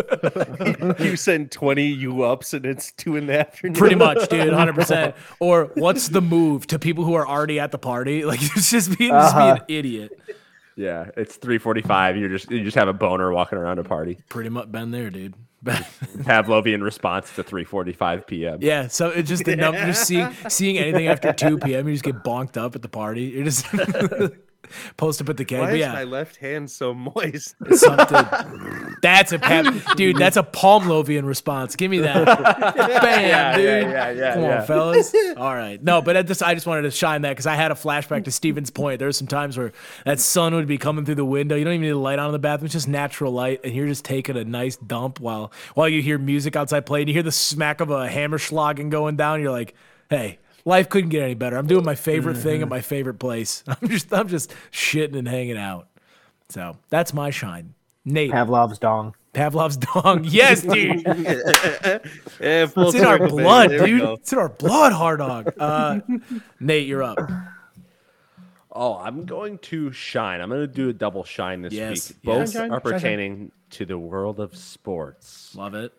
you 0.99 1.16
send 1.16 1.53
20 1.53 1.87
you 1.87 2.22
ups 2.22 2.55
and 2.55 2.64
it's 2.66 2.92
two 2.92 3.16
in 3.16 3.27
the 3.27 3.40
afternoon. 3.40 3.75
Pretty 3.75 3.94
much, 3.94 4.29
dude, 4.29 4.53
hundred 4.53 4.75
percent. 4.75 5.14
Or 5.38 5.70
what's 5.75 6.09
the 6.09 6.22
move 6.22 6.66
to 6.68 6.79
people 6.79 7.05
who 7.05 7.14
are 7.14 7.27
already 7.27 7.61
at 7.61 7.72
the 7.72 7.79
party? 7.79 8.25
Like 8.25 8.42
it's 8.42 8.70
just 8.70 8.99
being 8.99 9.12
just 9.12 9.35
be 9.35 9.40
uh-huh. 9.40 9.57
an 9.61 9.64
idiot. 9.68 10.18
Yeah, 10.76 11.10
it's 11.16 11.36
three 11.36 11.58
forty-five. 11.58 12.16
You 12.16 12.28
just 12.28 12.50
you 12.50 12.62
just 12.62 12.76
have 12.76 12.88
a 12.88 12.92
boner 12.92 13.32
walking 13.32 13.58
around 13.58 13.78
a 13.78 13.84
party. 13.84 14.18
Pretty 14.28 14.50
much 14.50 14.70
been 14.70 14.90
there, 14.90 15.10
dude. 15.10 15.34
Pavlovian 15.64 16.82
response 16.82 17.34
to 17.34 17.42
three 17.42 17.64
forty-five 17.64 18.26
p.m. 18.26 18.58
yeah, 18.60 18.86
so 18.86 19.08
it's 19.08 19.28
just 19.28 19.44
the 19.44 19.56
number. 19.56 19.84
Just 19.86 20.06
seeing 20.06 20.30
seeing 20.48 20.78
anything 20.78 21.08
after 21.08 21.32
two 21.32 21.58
p.m. 21.58 21.88
You 21.88 21.94
just 21.94 22.04
get 22.04 22.22
bonked 22.22 22.56
up 22.56 22.76
at 22.76 22.82
the 22.82 22.88
party. 22.88 23.22
You're 23.22 23.44
just 23.44 23.66
post 24.96 25.20
up 25.20 25.29
at 25.29 25.37
the 25.37 25.44
cake. 25.44 25.61
Why 25.61 25.72
is 25.72 25.79
yeah, 25.79 25.92
my 25.92 26.05
left 26.05 26.37
hand 26.37 26.70
so 26.70 26.94
moist? 26.94 27.55
something. 27.72 28.96
That's 29.02 29.33
a 29.33 29.38
pep, 29.38 29.74
dude. 29.96 30.16
That's 30.16 30.37
a 30.37 30.42
Palmlovian 30.42 31.24
response. 31.26 31.76
Give 31.76 31.90
me 31.90 31.98
that. 31.98 32.24
Bam, 32.26 33.22
Yeah, 33.29 33.57
dude. 33.57 33.64
yeah, 33.64 33.90
yeah, 33.90 34.11
yeah, 34.11 34.35
Come 34.35 34.42
yeah. 34.44 34.61
on, 34.61 34.66
fellas. 34.66 35.14
All 35.37 35.55
right. 35.55 35.83
No, 35.83 36.02
but 36.02 36.16
I 36.16 36.22
just 36.22 36.42
I 36.42 36.55
just 36.55 36.66
wanted 36.66 36.83
to 36.83 36.90
shine 36.90 37.22
that 37.22 37.31
because 37.31 37.46
I 37.46 37.55
had 37.55 37.70
a 37.70 37.74
flashback 37.74 38.24
to 38.24 38.31
Stevens 38.31 38.70
Point. 38.70 38.98
There 38.98 39.09
were 39.09 39.12
some 39.12 39.26
times 39.29 39.57
where 39.57 39.72
that 40.05 40.20
sun 40.20 40.55
would 40.55 40.66
be 40.66 40.79
coming 40.79 41.05
through 41.05 41.16
the 41.16 41.24
window. 41.24 41.57
You 41.57 41.64
don't 41.64 41.74
even 41.74 41.83
need 41.83 41.90
a 41.90 41.98
light 41.98 42.18
on 42.18 42.26
in 42.26 42.33
the 42.33 42.38
bathroom. 42.38 42.66
It's 42.66 42.74
just 42.74 42.88
natural 42.88 43.33
light, 43.33 43.61
and 43.64 43.74
you're 43.74 43.87
just 43.87 44.05
taking 44.05 44.37
a 44.37 44.44
nice 44.44 44.76
dump 44.76 45.20
while 45.20 45.52
while 45.74 45.88
you 45.88 46.02
hear 46.02 46.18
music 46.18 46.57
outside 46.57 46.87
playing. 46.87 47.09
You 47.09 47.14
hear 47.14 47.22
the 47.22 47.33
smack 47.33 47.81
of 47.81 47.90
a 47.90 48.09
hammer 48.09 48.38
schlagen 48.38 48.90
going 48.90 49.16
down. 49.16 49.40
You're 49.40 49.52
like, 49.52 49.74
hey. 50.11 50.38
Life 50.66 50.88
couldn't 50.90 51.09
get 51.11 51.22
any 51.22 51.35
better. 51.35 51.57
I'm 51.57 51.66
doing 51.68 51.85
my 51.85 51.94
favorite 51.94 52.37
thing 52.37 52.61
at 52.61 52.68
my 52.68 52.81
favorite 52.83 53.18
place. 53.18 53.64
I'm 53.68 53.88
just 53.88 54.12
I'm 54.12 54.29
just 54.29 54.52
shitting 54.72 55.16
and 55.16 55.26
hanging 55.29 55.57
out. 55.57 55.88
So 56.50 56.76
that's 56.90 57.14
my 57.14 57.31
shine. 57.31 57.72
Nate, 58.05 58.31
Pavlov's 58.33 58.79
dong. 58.79 59.14
Pavlov's 59.33 59.76
dong. 59.79 60.24
Yes, 60.29 60.62
dude. 60.62 61.02
Yeah, 62.40 62.66
It's 62.76 62.94
in 62.94 63.05
our 63.05 63.26
blood, 63.29 63.70
dude. 63.70 64.00
go. 64.00 64.12
It's 64.14 64.33
in 64.33 64.38
our 64.38 64.48
blood, 64.48 64.92
hard 64.92 65.18
dog. 65.20 65.52
Uh, 65.59 66.00
Nate, 66.61 66.87
you're 66.87 67.02
up. 67.02 67.18
Oh, 68.72 68.96
I'm 68.98 69.24
going 69.24 69.59
to 69.59 69.90
shine. 69.92 70.40
I'm 70.40 70.48
going 70.50 70.61
to 70.61 70.66
do 70.66 70.88
a 70.88 70.92
double 70.92 71.24
shine 71.24 71.62
this 71.62 71.72
Yes, 71.72 72.11
week. 72.11 72.18
Both 72.22 72.38
yes. 72.38 72.52
Shine, 72.52 72.70
are 72.70 72.74
shine, 72.74 72.81
shine. 72.83 72.92
pertaining 72.92 73.52
to 73.70 73.85
the 73.87 73.98
world 73.98 74.38
of 74.38 74.55
sports. 74.57 75.55
Love 75.57 75.74
it. 75.74 75.92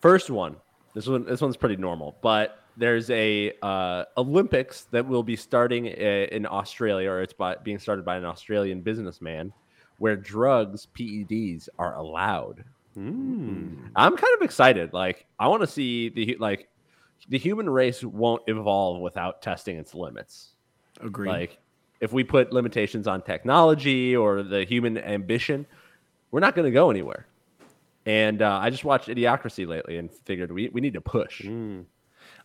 First 0.00 0.30
one. 0.30 0.56
This 0.94 1.06
one. 1.06 1.24
This 1.24 1.40
one's 1.40 1.56
pretty 1.56 1.76
normal, 1.76 2.16
but 2.22 2.58
there's 2.76 3.10
a 3.10 3.52
uh, 3.62 4.04
Olympics 4.16 4.82
that 4.90 5.06
will 5.06 5.22
be 5.22 5.36
starting 5.36 5.86
in 5.86 6.46
Australia, 6.46 7.10
or 7.10 7.22
it's 7.22 7.32
by, 7.32 7.56
being 7.56 7.78
started 7.78 8.04
by 8.04 8.16
an 8.16 8.24
Australian 8.24 8.80
businessman, 8.80 9.52
where 9.98 10.16
drugs 10.16 10.88
PEDs 10.94 11.68
are 11.78 11.94
allowed. 11.96 12.64
I'm 13.96 14.16
kind 14.16 14.34
of 14.36 14.42
excited. 14.42 14.92
Like, 14.92 15.26
I 15.38 15.48
want 15.48 15.62
to 15.62 15.66
see 15.66 16.08
the 16.10 16.36
like 16.38 16.68
the 17.28 17.38
human 17.38 17.68
race 17.68 18.04
won't 18.04 18.42
evolve 18.46 19.00
without 19.00 19.42
testing 19.42 19.76
its 19.78 19.94
limits. 19.94 20.50
Agreed. 21.00 21.28
Like, 21.28 21.58
if 22.00 22.12
we 22.12 22.22
put 22.22 22.52
limitations 22.52 23.06
on 23.06 23.22
technology 23.22 24.14
or 24.14 24.42
the 24.42 24.64
human 24.64 24.98
ambition, 24.98 25.66
we're 26.30 26.40
not 26.40 26.54
going 26.54 26.66
to 26.66 26.72
go 26.72 26.90
anywhere. 26.90 27.26
And 28.06 28.42
uh, 28.42 28.58
I 28.60 28.70
just 28.70 28.84
watched 28.84 29.08
Idiocracy 29.08 29.66
lately 29.66 29.96
and 29.96 30.12
figured 30.12 30.52
we, 30.52 30.68
we 30.68 30.80
need 30.80 30.94
to 30.94 31.00
push. 31.00 31.42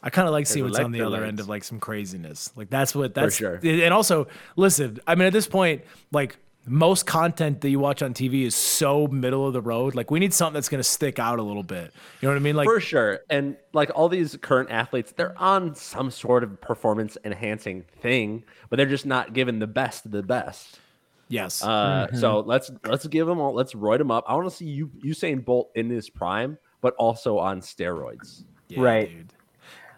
I 0.01 0.09
kind 0.09 0.27
of 0.27 0.31
like 0.31 0.47
seeing 0.47 0.65
what's 0.65 0.79
on 0.79 0.91
the 0.91 1.01
other 1.01 1.23
end 1.23 1.39
of 1.39 1.49
like 1.49 1.63
some 1.63 1.79
craziness. 1.79 2.51
Like 2.55 2.69
that's 2.69 2.95
what 2.95 3.13
that's 3.13 3.35
sure. 3.35 3.59
and 3.63 3.93
also 3.93 4.27
listen, 4.55 4.99
I 5.05 5.15
mean 5.15 5.27
at 5.27 5.33
this 5.33 5.47
point, 5.47 5.83
like 6.11 6.37
most 6.65 7.05
content 7.05 7.61
that 7.61 7.69
you 7.69 7.79
watch 7.79 8.01
on 8.01 8.13
TV 8.13 8.43
is 8.43 8.53
so 8.55 9.07
middle 9.07 9.45
of 9.47 9.53
the 9.53 9.61
road. 9.61 9.95
Like 9.95 10.11
we 10.11 10.19
need 10.19 10.33
something 10.33 10.53
that's 10.53 10.69
gonna 10.69 10.83
stick 10.83 11.19
out 11.19 11.39
a 11.39 11.43
little 11.43 11.63
bit. 11.63 11.91
You 12.21 12.27
know 12.27 12.33
what 12.33 12.39
I 12.39 12.43
mean? 12.43 12.55
Like 12.55 12.65
For 12.65 12.79
sure. 12.79 13.19
And 13.29 13.57
like 13.73 13.91
all 13.95 14.07
these 14.07 14.37
current 14.41 14.69
athletes, 14.71 15.11
they're 15.15 15.37
on 15.37 15.75
some 15.75 16.11
sort 16.11 16.43
of 16.43 16.61
performance 16.61 17.17
enhancing 17.25 17.83
thing, 18.01 18.43
but 18.69 18.77
they're 18.77 18.85
just 18.85 19.05
not 19.05 19.33
given 19.33 19.59
the 19.59 19.67
best 19.67 20.05
of 20.05 20.11
the 20.11 20.23
best. 20.23 20.79
yes. 21.27 21.61
Uh, 21.63 22.07
So 22.13 22.39
let's 22.41 22.71
let's 22.85 23.05
give 23.07 23.27
them 23.27 23.39
all. 23.39 23.53
Let's 23.53 23.73
roid 23.73 23.97
them 23.97 24.11
up. 24.11 24.23
I 24.27 24.35
want 24.35 24.49
to 24.49 24.55
see 24.55 24.65
you 24.65 24.91
Usain 25.03 25.43
Bolt 25.43 25.71
in 25.75 25.89
his 25.89 26.09
prime, 26.09 26.57
but 26.81 26.93
also 26.95 27.37
on 27.37 27.61
steroids. 27.61 28.43
Yeah, 28.67 28.81
right. 28.81 29.09
dude. 29.09 29.33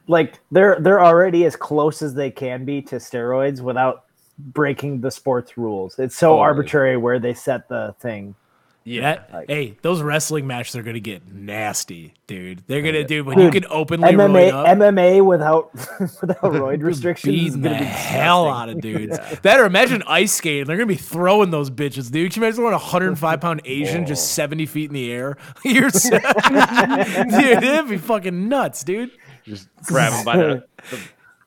Like 0.07 0.39
they're 0.51 0.77
they're 0.79 1.03
already 1.03 1.45
as 1.45 1.55
close 1.55 2.01
as 2.01 2.13
they 2.13 2.31
can 2.31 2.65
be 2.65 2.81
to 2.83 2.95
steroids 2.97 3.61
without 3.61 4.05
breaking 4.39 5.01
the 5.01 5.11
sports 5.11 5.57
rules. 5.57 5.99
It's 5.99 6.15
so 6.15 6.29
Totally. 6.29 6.41
arbitrary 6.41 6.97
where 6.97 7.19
they 7.19 7.33
set 7.33 7.67
the 7.69 7.95
thing. 7.99 8.35
Yeah. 8.83 9.21
Like- 9.31 9.47
hey, 9.47 9.77
those 9.83 10.01
wrestling 10.01 10.47
matches 10.47 10.75
are 10.75 10.81
gonna 10.81 10.99
get 10.99 11.31
nasty, 11.31 12.15
dude. 12.25 12.63
They're 12.65 12.81
gonna 12.81 13.03
do 13.03 13.23
when 13.23 13.37
you 13.39 13.51
can 13.51 13.63
openly 13.69 14.09
MMA 14.09 14.51
up. 14.51 14.65
MMA 14.75 15.23
without 15.23 15.71
without 15.99 16.41
roid 16.41 16.81
restrictions 16.81 17.31
is 17.35 17.39
beating 17.43 17.61
the 17.61 17.69
gonna 17.69 17.79
be 17.81 17.85
hell 17.85 18.49
out 18.49 18.69
of 18.69 18.81
dudes. 18.81 19.19
That 19.43 19.59
or 19.59 19.65
imagine 19.65 20.01
ice 20.07 20.31
skating. 20.33 20.65
They're 20.65 20.77
gonna 20.77 20.87
be 20.87 20.95
throwing 20.95 21.51
those 21.51 21.69
bitches, 21.69 22.11
dude. 22.11 22.33
Can 22.33 22.41
you 22.41 22.47
imagine 22.47 22.63
a 22.65 22.71
105 22.71 23.39
pound 23.39 23.61
Asian 23.65 24.07
just 24.07 24.31
70 24.33 24.65
feet 24.65 24.89
in 24.89 24.95
the 24.95 25.11
air? 25.11 25.37
You're 25.63 25.91
so- 25.91 26.17
dude, 26.17 27.63
it'd 27.63 27.87
be 27.87 27.97
fucking 27.99 28.49
nuts, 28.49 28.83
dude. 28.83 29.11
Just 29.45 29.69
grab 29.85 30.13
him 30.13 30.25
by 30.25 30.37
the, 30.37 30.63
the, 30.89 30.99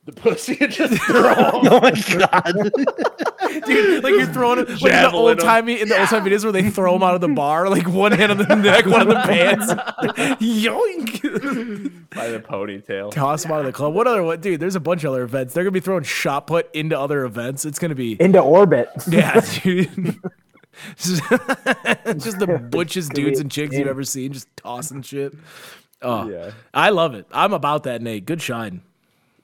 the 0.06 0.12
pussy 0.12 0.56
and 0.60 0.70
just 0.72 0.94
throw 1.06 1.32
him. 1.34 1.68
Oh 1.72 1.80
my 1.80 1.90
god! 1.90 2.54
dude. 3.66 4.04
Like 4.04 4.14
you're 4.14 4.26
throwing 4.26 4.58
it 4.58 4.68
like 4.68 4.92
in 4.92 5.02
the 5.02 5.10
old 5.12 5.38
timey 5.40 5.80
in 5.80 5.88
the 5.88 5.98
old 5.98 6.08
time 6.08 6.24
videos 6.24 6.42
where 6.42 6.52
they 6.52 6.68
throw 6.68 6.92
them 6.94 7.02
out 7.02 7.14
of 7.14 7.20
the 7.20 7.28
bar, 7.28 7.68
like 7.70 7.88
one 7.88 8.12
hand 8.12 8.32
on 8.32 8.38
the 8.38 8.54
neck, 8.56 8.86
one 8.86 9.00
on 9.02 9.08
the 9.08 9.14
pants. 9.14 9.72
Yoink! 10.42 12.10
by 12.14 12.28
the 12.28 12.38
ponytail. 12.40 13.10
Toss 13.12 13.42
them 13.44 13.52
out 13.52 13.60
of 13.60 13.66
the 13.66 13.72
club. 13.72 13.94
What 13.94 14.06
other? 14.06 14.22
What, 14.22 14.40
dude? 14.40 14.60
There's 14.60 14.76
a 14.76 14.80
bunch 14.80 15.04
of 15.04 15.12
other 15.12 15.22
events. 15.22 15.54
They're 15.54 15.64
gonna 15.64 15.72
be 15.72 15.80
throwing 15.80 16.04
shot 16.04 16.46
put 16.46 16.72
into 16.74 16.98
other 16.98 17.24
events. 17.24 17.64
It's 17.64 17.78
gonna 17.78 17.94
be 17.94 18.20
Into 18.20 18.40
orbit. 18.40 18.88
yeah, 19.08 19.40
dude. 19.62 20.20
just 20.96 21.22
just 22.18 22.38
the 22.40 22.66
butchest 22.70 23.12
dudes 23.12 23.40
and 23.40 23.50
chicks 23.50 23.76
you've 23.76 23.88
ever 23.88 24.04
seen, 24.04 24.32
just 24.32 24.48
tossing 24.56 25.02
shit. 25.02 25.32
Oh, 26.02 26.28
Yeah. 26.28 26.50
I 26.72 26.90
love 26.90 27.14
it. 27.14 27.26
I'm 27.32 27.52
about 27.52 27.84
that, 27.84 28.02
Nate. 28.02 28.26
Good 28.26 28.42
shine. 28.42 28.82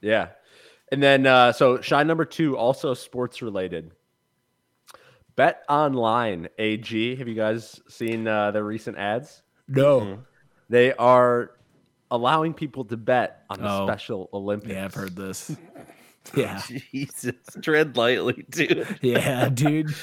Yeah. 0.01 0.29
And 0.93 1.03
then 1.03 1.27
uh, 1.27 1.53
so 1.53 1.81
shine 1.81 2.07
number 2.07 2.25
two, 2.25 2.57
also 2.57 2.95
sports 2.95 3.43
related. 3.43 3.93
Bet 5.37 5.63
online 5.69 6.49
AG. 6.59 7.17
Have 7.17 7.29
you 7.29 7.35
guys 7.35 7.81
seen 7.89 8.27
uh, 8.27 8.51
the 8.51 8.63
recent 8.63 8.99
ads? 8.99 9.43
No. 9.69 10.19
They 10.69 10.93
are 10.95 11.53
allowing 12.11 12.53
people 12.55 12.85
to 12.87 12.97
bet 12.97 13.45
on 13.49 13.61
the 13.61 13.71
Oh. 13.71 13.87
Special 13.87 14.29
Olympics. 14.33 14.73
Yeah, 14.73 14.85
I've 14.85 14.95
heard 14.95 15.17
this. 15.17 15.57
Yeah. 16.37 16.61
Jesus, 16.93 17.33
tread 17.63 17.97
lightly, 17.97 18.45
dude. 18.51 18.87
Yeah, 19.01 19.49
dude. 19.49 19.95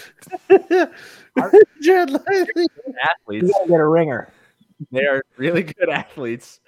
Tread 0.49 2.09
lightly. 2.09 2.67
athletes. 3.03 3.47
You 3.47 3.53
gotta 3.53 3.67
get 3.69 3.79
a 3.79 3.85
ringer. 3.85 4.27
They 4.91 5.05
are 5.05 5.23
really 5.37 5.63
good 5.63 5.89
athletes, 5.91 6.59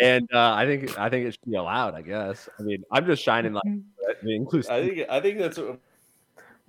and 0.00 0.28
uh, 0.32 0.52
I 0.54 0.66
think 0.66 0.98
I 0.98 1.08
think 1.08 1.26
it 1.26 1.32
should 1.32 1.50
be 1.50 1.56
allowed. 1.56 1.94
I 1.94 2.02
guess. 2.02 2.48
I 2.58 2.62
mean, 2.62 2.84
I'm 2.90 3.06
just 3.06 3.22
shining 3.22 3.52
like 3.52 3.64
the 4.22 4.34
inclusive. 4.34 4.70
I 4.70 4.86
think 4.86 5.08
I 5.08 5.20
think 5.20 5.38
that's 5.38 5.58
what 5.58 5.80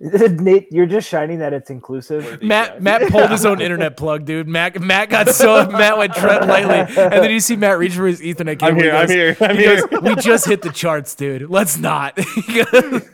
Nate, 0.00 0.68
you're 0.70 0.86
just 0.86 1.08
shining 1.08 1.40
that 1.40 1.52
it's 1.52 1.70
inclusive. 1.70 2.40
Matt 2.40 2.80
Matt 2.80 3.02
pulled 3.10 3.30
his 3.30 3.44
own 3.44 3.60
internet 3.60 3.96
plug, 3.96 4.24
dude. 4.24 4.46
Matt 4.46 4.80
Matt 4.80 5.10
got 5.10 5.28
so 5.30 5.66
Matt 5.66 5.98
went 5.98 6.14
tread 6.14 6.46
lightly, 6.46 6.78
and 7.02 7.12
then 7.12 7.30
you 7.30 7.40
see 7.40 7.56
Matt 7.56 7.78
reach 7.78 7.94
for 7.94 8.06
his 8.06 8.20
Ethernet 8.20 8.60
cable. 8.60 8.66
I'm 8.66 8.76
he 8.76 8.82
here, 8.82 8.94
I'm 8.94 9.08
here, 9.08 9.36
I'm 9.40 9.56
he 9.56 9.62
here. 9.62 9.86
goes, 9.88 10.00
we 10.02 10.14
just 10.16 10.46
hit 10.46 10.62
the 10.62 10.70
charts, 10.70 11.16
dude. 11.16 11.50
Let's 11.50 11.78
not. 11.78 12.18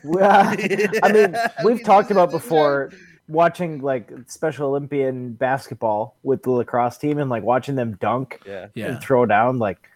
Well, 0.03 0.55
I 1.03 1.13
mean, 1.13 1.35
we've 1.65 1.83
talked 1.83 2.11
about 2.11 2.31
before 2.31 2.93
watching 3.29 3.81
like 3.81 4.11
Special 4.27 4.69
Olympian 4.69 5.33
basketball 5.33 6.17
with 6.23 6.43
the 6.43 6.51
lacrosse 6.51 6.99
team 6.99 7.19
and 7.19 7.31
like 7.31 7.43
watching 7.43 7.75
them 7.75 7.97
dunk 8.01 8.41
Yeah. 8.47 8.67
yeah, 8.75 8.87
and 8.87 9.01
throw 9.01 9.27
down 9.27 9.59
like 9.59 9.89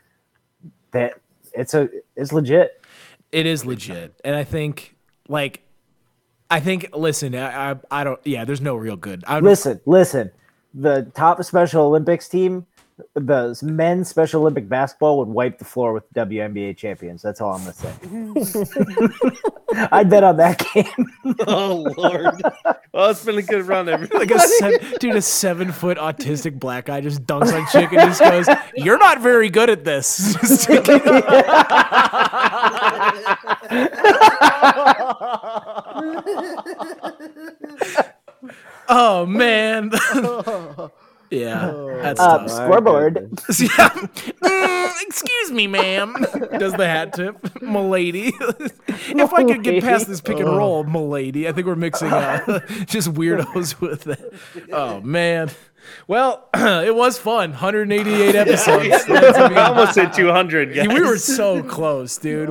that. 0.92 1.14
It's 1.54 1.74
a 1.74 1.88
it's 2.16 2.32
legit. 2.32 2.82
it 3.32 3.46
is 3.46 3.64
legit, 3.64 4.20
and 4.24 4.36
I 4.36 4.44
think 4.44 4.96
like. 5.28 5.62
I 6.50 6.60
think. 6.60 6.88
Listen, 6.94 7.34
I, 7.34 7.72
I, 7.72 7.76
I 7.90 8.04
don't. 8.04 8.18
Yeah, 8.24 8.46
there's 8.46 8.62
no 8.62 8.74
real 8.74 8.96
good. 8.96 9.22
I 9.26 9.38
Listen, 9.40 9.80
listen. 9.84 10.30
The 10.72 11.10
top 11.14 11.42
Special 11.44 11.84
Olympics 11.84 12.26
team, 12.26 12.64
the 13.14 13.58
men's 13.62 14.08
Special 14.08 14.40
Olympic 14.42 14.68
basketball 14.68 15.18
would 15.18 15.28
wipe 15.28 15.58
the 15.58 15.64
floor 15.64 15.92
with 15.92 16.08
the 16.11 16.20
WNBA 16.20 16.76
champions. 16.76 17.22
That's 17.22 17.40
all 17.40 17.54
I'm 17.54 17.61
gonna 17.61 17.72
say. 17.72 17.92
Mm-hmm. 18.02 19.84
I'd 19.92 20.11
bet 20.11 20.24
on 20.24 20.37
that 20.38 20.64
game. 20.74 20.87
Oh 21.46 21.87
Lord. 21.96 22.42
well, 22.92 23.11
it's 23.11 23.24
been 23.24 23.38
a 23.38 23.42
good 23.42 23.66
run, 23.66 23.88
everybody. 23.88 24.26
like 24.26 24.30
a 24.30 24.38
seven, 24.40 24.80
dude, 24.98 25.14
a 25.16 25.22
seven 25.22 25.70
foot 25.72 25.98
autistic 25.98 26.58
black 26.58 26.87
guy 26.87 27.00
just 27.00 27.24
dunks 27.24 27.52
on 27.52 27.66
chick 27.70 27.92
and 27.92 28.00
just 28.08 28.20
goes, 28.20 28.48
"You're 28.76 28.98
not 28.98 29.20
very 29.20 29.50
good 29.50 29.70
at 29.70 29.84
this." 29.84 30.37
oh 38.88 39.26
man. 39.26 39.90
Yeah, 41.30 41.72
that's 42.02 42.20
Uh, 42.20 42.38
tough. 42.38 42.50
scoreboard. 42.50 43.30
Yeah. 43.58 43.88
Mm, 44.42 44.92
excuse 45.02 45.52
me, 45.52 45.66
ma'am. 45.66 46.14
Does 46.58 46.72
the 46.74 46.86
hat 46.86 47.12
tip, 47.12 47.62
milady? 47.62 48.32
if 48.38 49.32
I 49.32 49.44
could 49.44 49.62
get 49.62 49.82
past 49.82 50.06
this 50.08 50.20
pick 50.20 50.38
and 50.38 50.48
roll, 50.48 50.84
milady, 50.84 51.48
I 51.48 51.52
think 51.52 51.66
we're 51.66 51.74
mixing 51.76 52.08
uh, 52.12 52.60
just 52.86 53.12
weirdos 53.14 53.80
with 53.80 54.06
it. 54.06 54.32
Oh 54.72 55.00
man. 55.00 55.50
Well, 56.06 56.48
it 56.54 56.94
was 56.94 57.18
fun. 57.18 57.50
188 57.50 58.34
episodes. 58.34 59.04
I 59.08 59.68
almost 59.68 59.94
said 59.94 60.12
200, 60.12 60.74
guys. 60.74 60.88
we 60.88 61.00
were 61.02 61.16
so 61.18 61.62
close, 61.62 62.16
dude. 62.18 62.50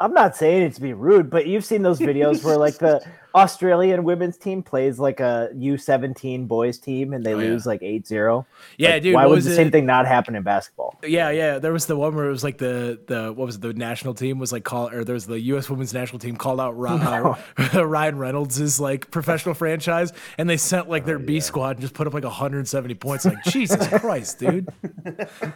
I'm 0.00 0.14
not 0.14 0.36
saying 0.36 0.62
it 0.62 0.74
to 0.74 0.80
be 0.80 0.92
rude, 0.92 1.28
but 1.28 1.46
you've 1.48 1.64
seen 1.64 1.82
those 1.82 1.98
videos 1.98 2.44
where 2.44 2.56
like 2.56 2.78
the 2.78 3.00
Australian 3.38 4.04
women's 4.04 4.36
team 4.36 4.62
plays 4.62 4.98
like 4.98 5.20
a 5.20 5.48
U17 5.54 6.46
boys 6.48 6.78
team 6.78 7.12
and 7.12 7.24
they 7.24 7.34
Oh, 7.34 7.38
yeah. 7.38 7.48
lose 7.50 7.66
like 7.66 7.80
8-0. 7.80 8.44
yeah, 8.76 8.90
Like, 8.90 9.02
dude. 9.02 9.14
Why 9.14 9.26
would 9.26 9.42
the 9.42 9.50
it? 9.52 9.56
same 9.56 9.70
thing 9.70 9.86
not 9.86 10.06
happen 10.06 10.34
in 10.34 10.42
basketball? 10.42 10.98
Yeah, 11.06 11.30
yeah. 11.30 11.58
There 11.58 11.72
was 11.72 11.86
the 11.86 11.96
one 11.96 12.14
where 12.14 12.26
it 12.26 12.30
was 12.30 12.42
like 12.44 12.58
the 12.58 12.98
the 13.06 13.32
what 13.32 13.46
was 13.46 13.56
it, 13.56 13.62
the 13.62 13.72
national 13.74 14.14
team 14.14 14.38
was 14.38 14.52
like 14.52 14.64
call 14.64 14.90
or 14.90 15.04
there 15.04 15.14
was 15.14 15.26
the 15.26 15.40
U.S. 15.52 15.70
women's 15.70 15.94
national 15.94 16.18
team 16.18 16.36
called 16.36 16.60
out 16.60 16.76
Ry- 16.78 17.36
uh, 17.74 17.84
Ryan 17.86 18.18
Reynolds' 18.18 18.80
like 18.80 19.10
professional 19.10 19.54
franchise, 19.54 20.12
and 20.36 20.48
they 20.50 20.56
sent 20.56 20.88
like 20.88 21.04
their 21.06 21.18
B 21.18 21.40
squad 21.40 21.76
and 21.76 21.80
just 21.80 21.94
put 21.94 22.06
up 22.06 22.14
like 22.14 22.24
170 22.24 22.94
points. 22.94 23.24
Like 23.24 23.42
Jesus 23.44 23.86
Christ, 24.00 24.38
dude. 24.40 24.68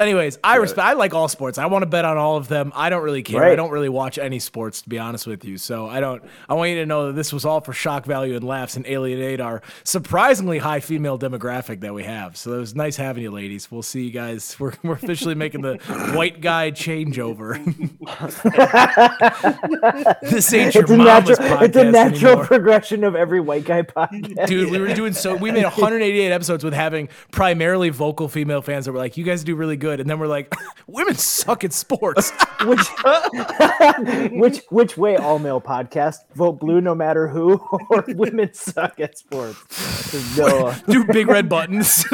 Anyways, 0.00 0.38
I 0.42 0.56
respect. 0.56 0.80
I 0.80 0.94
like 0.94 1.12
all 1.12 1.28
sports. 1.28 1.58
I 1.58 1.66
want 1.66 1.82
to 1.82 1.86
bet 1.86 2.06
on 2.06 2.16
all 2.16 2.38
of 2.38 2.48
them. 2.48 2.72
I 2.74 2.88
don't 2.88 3.02
really 3.02 3.22
care. 3.22 3.44
I 3.44 3.54
don't 3.54 3.70
really 3.70 3.90
watch 3.90 4.16
any 4.16 4.38
sports, 4.38 4.80
to 4.80 4.88
be 4.88 4.98
honest 4.98 5.26
with 5.26 5.44
you. 5.44 5.58
So 5.58 5.88
I 5.88 6.00
don't. 6.00 6.22
I 6.48 6.54
want 6.54 6.70
you 6.70 6.76
to 6.76 6.86
know 6.86 7.08
that 7.08 7.12
this 7.12 7.34
was 7.34 7.44
all 7.44 7.60
for 7.60 7.74
shock 7.74 8.06
value 8.06 8.34
and 8.34 8.42
laughs 8.42 8.76
and 8.76 8.86
alienate 8.86 9.42
our 9.42 9.60
surprisingly 9.84 10.56
high 10.56 10.80
female 10.80 11.18
demographic 11.18 11.80
that 11.80 11.92
we 11.92 12.04
have. 12.04 12.38
So 12.38 12.54
it 12.54 12.60
was 12.60 12.74
nice 12.74 12.96
having 12.96 13.22
you, 13.22 13.30
ladies. 13.30 13.70
We'll 13.70 13.82
see 13.82 14.04
you 14.04 14.10
guys. 14.10 14.56
We're 14.58 14.72
we're 14.82 14.94
officially 14.94 15.34
making 15.34 15.60
the 15.62 15.76
white 16.14 16.40
guy 16.40 16.70
changeover. 16.70 17.60
this 20.22 20.52
ain't 20.54 20.74
your 20.74 20.84
It's 20.84 20.90
a 20.90 20.96
mama's 20.96 21.28
natural 21.28 21.48
podcast 21.48 21.62
it's 21.62 21.76
a 21.76 21.84
natural 21.90 22.26
anymore. 22.30 22.46
progression 22.46 23.04
of 23.04 23.14
every 23.14 23.40
white 23.40 23.64
guy 23.64 23.82
podcast. 23.82 24.46
Dude, 24.46 24.70
we 24.70 24.78
were 24.78 24.94
doing 24.94 25.12
so. 25.12 25.34
We 25.36 25.50
made 25.50 25.62
188 25.64 26.32
episodes 26.32 26.64
with 26.64 26.74
having 26.74 27.08
primarily 27.32 27.90
vocal 27.90 28.28
female 28.28 28.62
fans 28.62 28.86
that 28.86 28.92
were 28.92 28.98
like, 28.98 29.16
"You 29.16 29.24
guys 29.24 29.44
do 29.44 29.54
really 29.56 29.76
good," 29.76 29.89
and 29.98 30.08
then 30.08 30.20
we're 30.20 30.28
like, 30.28 30.54
"Women 30.86 31.16
suck 31.16 31.64
at 31.64 31.72
sports." 31.72 32.30
which 32.64 32.86
which 34.32 34.62
which 34.70 34.96
way 34.96 35.16
all 35.16 35.38
male 35.38 35.60
podcast 35.60 36.18
vote 36.34 36.60
blue 36.60 36.80
no 36.80 36.94
matter 36.94 37.26
who 37.26 37.54
or 37.90 38.04
women 38.08 38.52
suck 38.52 39.00
at 39.00 39.16
sports 39.16 40.36
no 40.36 40.74
do 40.88 41.04
big 41.06 41.26
red 41.26 41.48
buttons. 41.48 42.04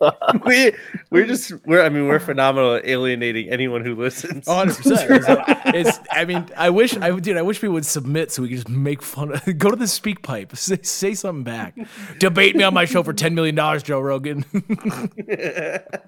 we 0.46 0.72
we're 1.10 1.26
just 1.26 1.52
we're 1.66 1.82
I 1.82 1.88
mean 1.88 2.06
we're 2.08 2.18
phenomenal 2.18 2.74
at 2.76 2.86
alienating 2.86 3.48
anyone 3.48 3.84
who 3.84 3.94
listens. 3.94 4.46
hundred 4.46 4.76
percent. 4.76 5.24
It's. 5.74 5.98
I 6.10 6.24
mean, 6.24 6.46
I 6.56 6.70
wish. 6.70 6.96
I 6.96 7.10
dude. 7.18 7.36
I 7.36 7.42
wish 7.42 7.60
we 7.60 7.68
would 7.68 7.84
submit 7.84 8.32
so 8.32 8.42
we 8.42 8.48
could 8.48 8.56
just 8.58 8.68
make 8.68 9.02
fun. 9.02 9.32
of 9.32 9.58
Go 9.58 9.70
to 9.70 9.76
the 9.76 9.84
SpeakPipe. 9.84 10.56
Say, 10.56 10.78
say 10.82 11.14
something 11.14 11.44
back. 11.44 11.76
Debate 12.18 12.56
me 12.56 12.64
on 12.64 12.72
my 12.74 12.84
show 12.84 13.02
for 13.02 13.12
ten 13.12 13.34
million 13.34 13.54
dollars, 13.54 13.82
Joe 13.82 14.00
Rogan. 14.00 14.44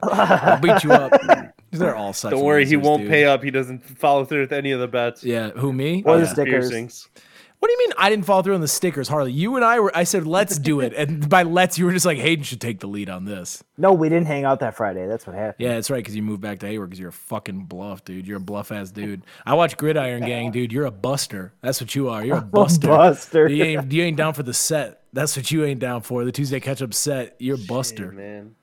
I'll 0.03 0.61
beat 0.61 0.83
you 0.85 0.93
up. 0.93 1.13
They're 1.73 1.95
all 1.95 2.13
such. 2.13 2.33
Don't 2.33 2.45
worry, 2.45 2.67
he 2.67 2.77
won't 2.77 3.03
dude. 3.03 3.11
pay 3.11 3.25
up. 3.25 3.43
He 3.43 3.51
doesn't 3.51 3.81
follow 3.99 4.25
through 4.25 4.41
with 4.43 4.53
any 4.53 4.73
of 4.73 4.81
the 4.81 4.89
bets. 4.89 5.23
Yeah, 5.23 5.51
who 5.51 5.73
me? 5.73 6.03
or 6.05 6.17
the 6.17 6.23
oh, 6.23 6.25
Yeah. 6.25 6.33
stickers 6.33 6.71
Piercings. 6.71 7.09
What 7.61 7.69
do 7.69 7.73
you 7.73 7.79
mean 7.79 7.93
I 7.99 8.09
didn't 8.09 8.25
follow 8.25 8.41
through 8.43 8.55
on 8.55 8.63
the 8.63 8.69
stickers, 8.69 9.07
Harley? 9.07 9.33
You 9.33 9.57
and 9.57 9.65
I 9.65 9.81
were. 9.81 9.95
I 9.95 10.05
said 10.05 10.27
let's 10.27 10.59
do 10.59 10.81
it, 10.81 10.95
and 10.95 11.29
by 11.29 11.43
let's 11.43 11.79
you 11.79 11.85
were 11.85 11.93
just 11.93 12.07
like 12.07 12.17
Hayden 12.17 12.43
should 12.43 12.61
take 12.61 12.81
the 12.81 12.87
lead 12.87 13.11
on 13.11 13.27
this. 13.27 13.63
no 13.77 13.93
we 13.93 14.09
didn't 14.09 14.29
hang 14.29 14.45
out 14.47 14.61
that 14.61 14.75
friday 14.75 15.07
that's 15.07 15.27
what 15.27 15.37
happened 15.37 15.57
Yeah, 15.59 15.75
that's 15.75 15.91
right. 15.91 15.99
Because 15.99 16.17
you 16.17 16.23
moved 16.23 16.41
back 16.41 16.59
to 16.61 16.67
Hayward 16.67 16.89
because 16.89 16.99
you're 16.99 17.11
a 17.11 17.13
fucking 17.13 17.65
bluff, 17.67 18.03
dude. 18.03 18.27
You're 18.27 18.39
a 18.39 18.41
bluff 18.41 18.73
ass 18.73 18.91
dude. 18.91 19.23
I 19.45 19.53
watch 19.55 19.77
Gridiron 19.77 20.25
Gang, 20.25 20.51
dude. 20.53 20.73
You're 20.73 20.87
a 20.87 20.91
buster. 20.91 21.53
That's 21.61 21.83
what 21.83 21.95
you 21.95 22.09
are. 22.09 22.25
You're 22.25 22.39
a 22.39 22.43
buster. 22.43 22.89
buster. 22.89 23.47
You 23.47 23.63
ain't, 23.63 23.93
you 23.93 24.03
ain't 24.05 24.17
down 24.17 24.33
for 24.33 24.43
the 24.43 24.55
set. 24.55 25.03
That's 25.13 25.37
what 25.37 25.51
you 25.51 25.65
ain't 25.65 25.81
down 25.81 26.01
for. 26.01 26.25
The 26.25 26.33
Tuesday 26.33 26.61
catch 26.61 26.81
up 26.81 26.95
set. 26.95 27.37
You're 27.39 27.57
a 27.57 27.67
buster. 27.69 28.11
Man. 28.13 28.55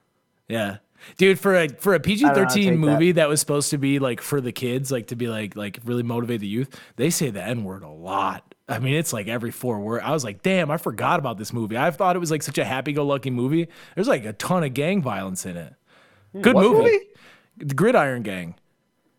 Yeah. 0.47 0.77
Dude, 1.17 1.39
for 1.39 1.55
a 1.55 1.69
for 1.69 1.93
a 1.93 1.99
PG 1.99 2.23
know 2.23 2.29
how 2.29 2.33
to 2.33 2.39
thirteen 2.41 2.63
take 2.63 2.71
that. 2.71 2.77
movie 2.77 3.11
that. 3.13 3.29
was 3.29 3.39
supposed 3.39 3.69
to 3.69 3.77
be 3.77 3.99
like 3.99 4.21
for 4.21 4.41
the 4.41 4.51
kids, 4.51 4.91
like 4.91 5.07
to 5.07 5.15
be 5.15 5.27
like 5.27 5.55
like 5.55 5.79
really 5.85 6.01
motivate 6.03 6.41
the 6.41 6.47
youth, 6.47 6.75
they 6.95 7.11
say 7.11 7.29
the 7.29 7.43
N 7.43 7.63
word 7.63 7.83
a 7.83 7.89
lot. 7.89 8.55
I 8.69 8.79
mean, 8.79 8.95
it's 8.95 9.13
like 9.13 9.27
every 9.27 9.51
four 9.51 9.79
word. 9.79 10.01
I 10.01 10.11
was 10.11 10.23
like, 10.25 10.41
damn, 10.43 10.69
I 10.69 10.77
forgot 10.77 11.19
about 11.19 11.37
this 11.37 11.53
movie. 11.53 11.77
I 11.77 11.89
thought 11.91 12.15
it 12.15 12.19
was 12.19 12.31
like 12.31 12.43
such 12.43 12.57
a 12.57 12.65
happy 12.65 12.91
go 12.93 13.05
lucky 13.05 13.29
movie. 13.29 13.69
There's 13.95 14.07
like 14.09 14.25
a 14.25 14.33
ton 14.33 14.63
of 14.63 14.73
gang 14.73 15.01
violence 15.01 15.45
in 15.45 15.55
it. 15.55 15.73
Hmm. 16.33 16.41
Good 16.41 16.55
What 16.55 16.63
movie. 16.63 16.83
movie? 16.91 16.99
The 17.57 17.73
Gridiron 17.75 18.23
Gang. 18.23 18.55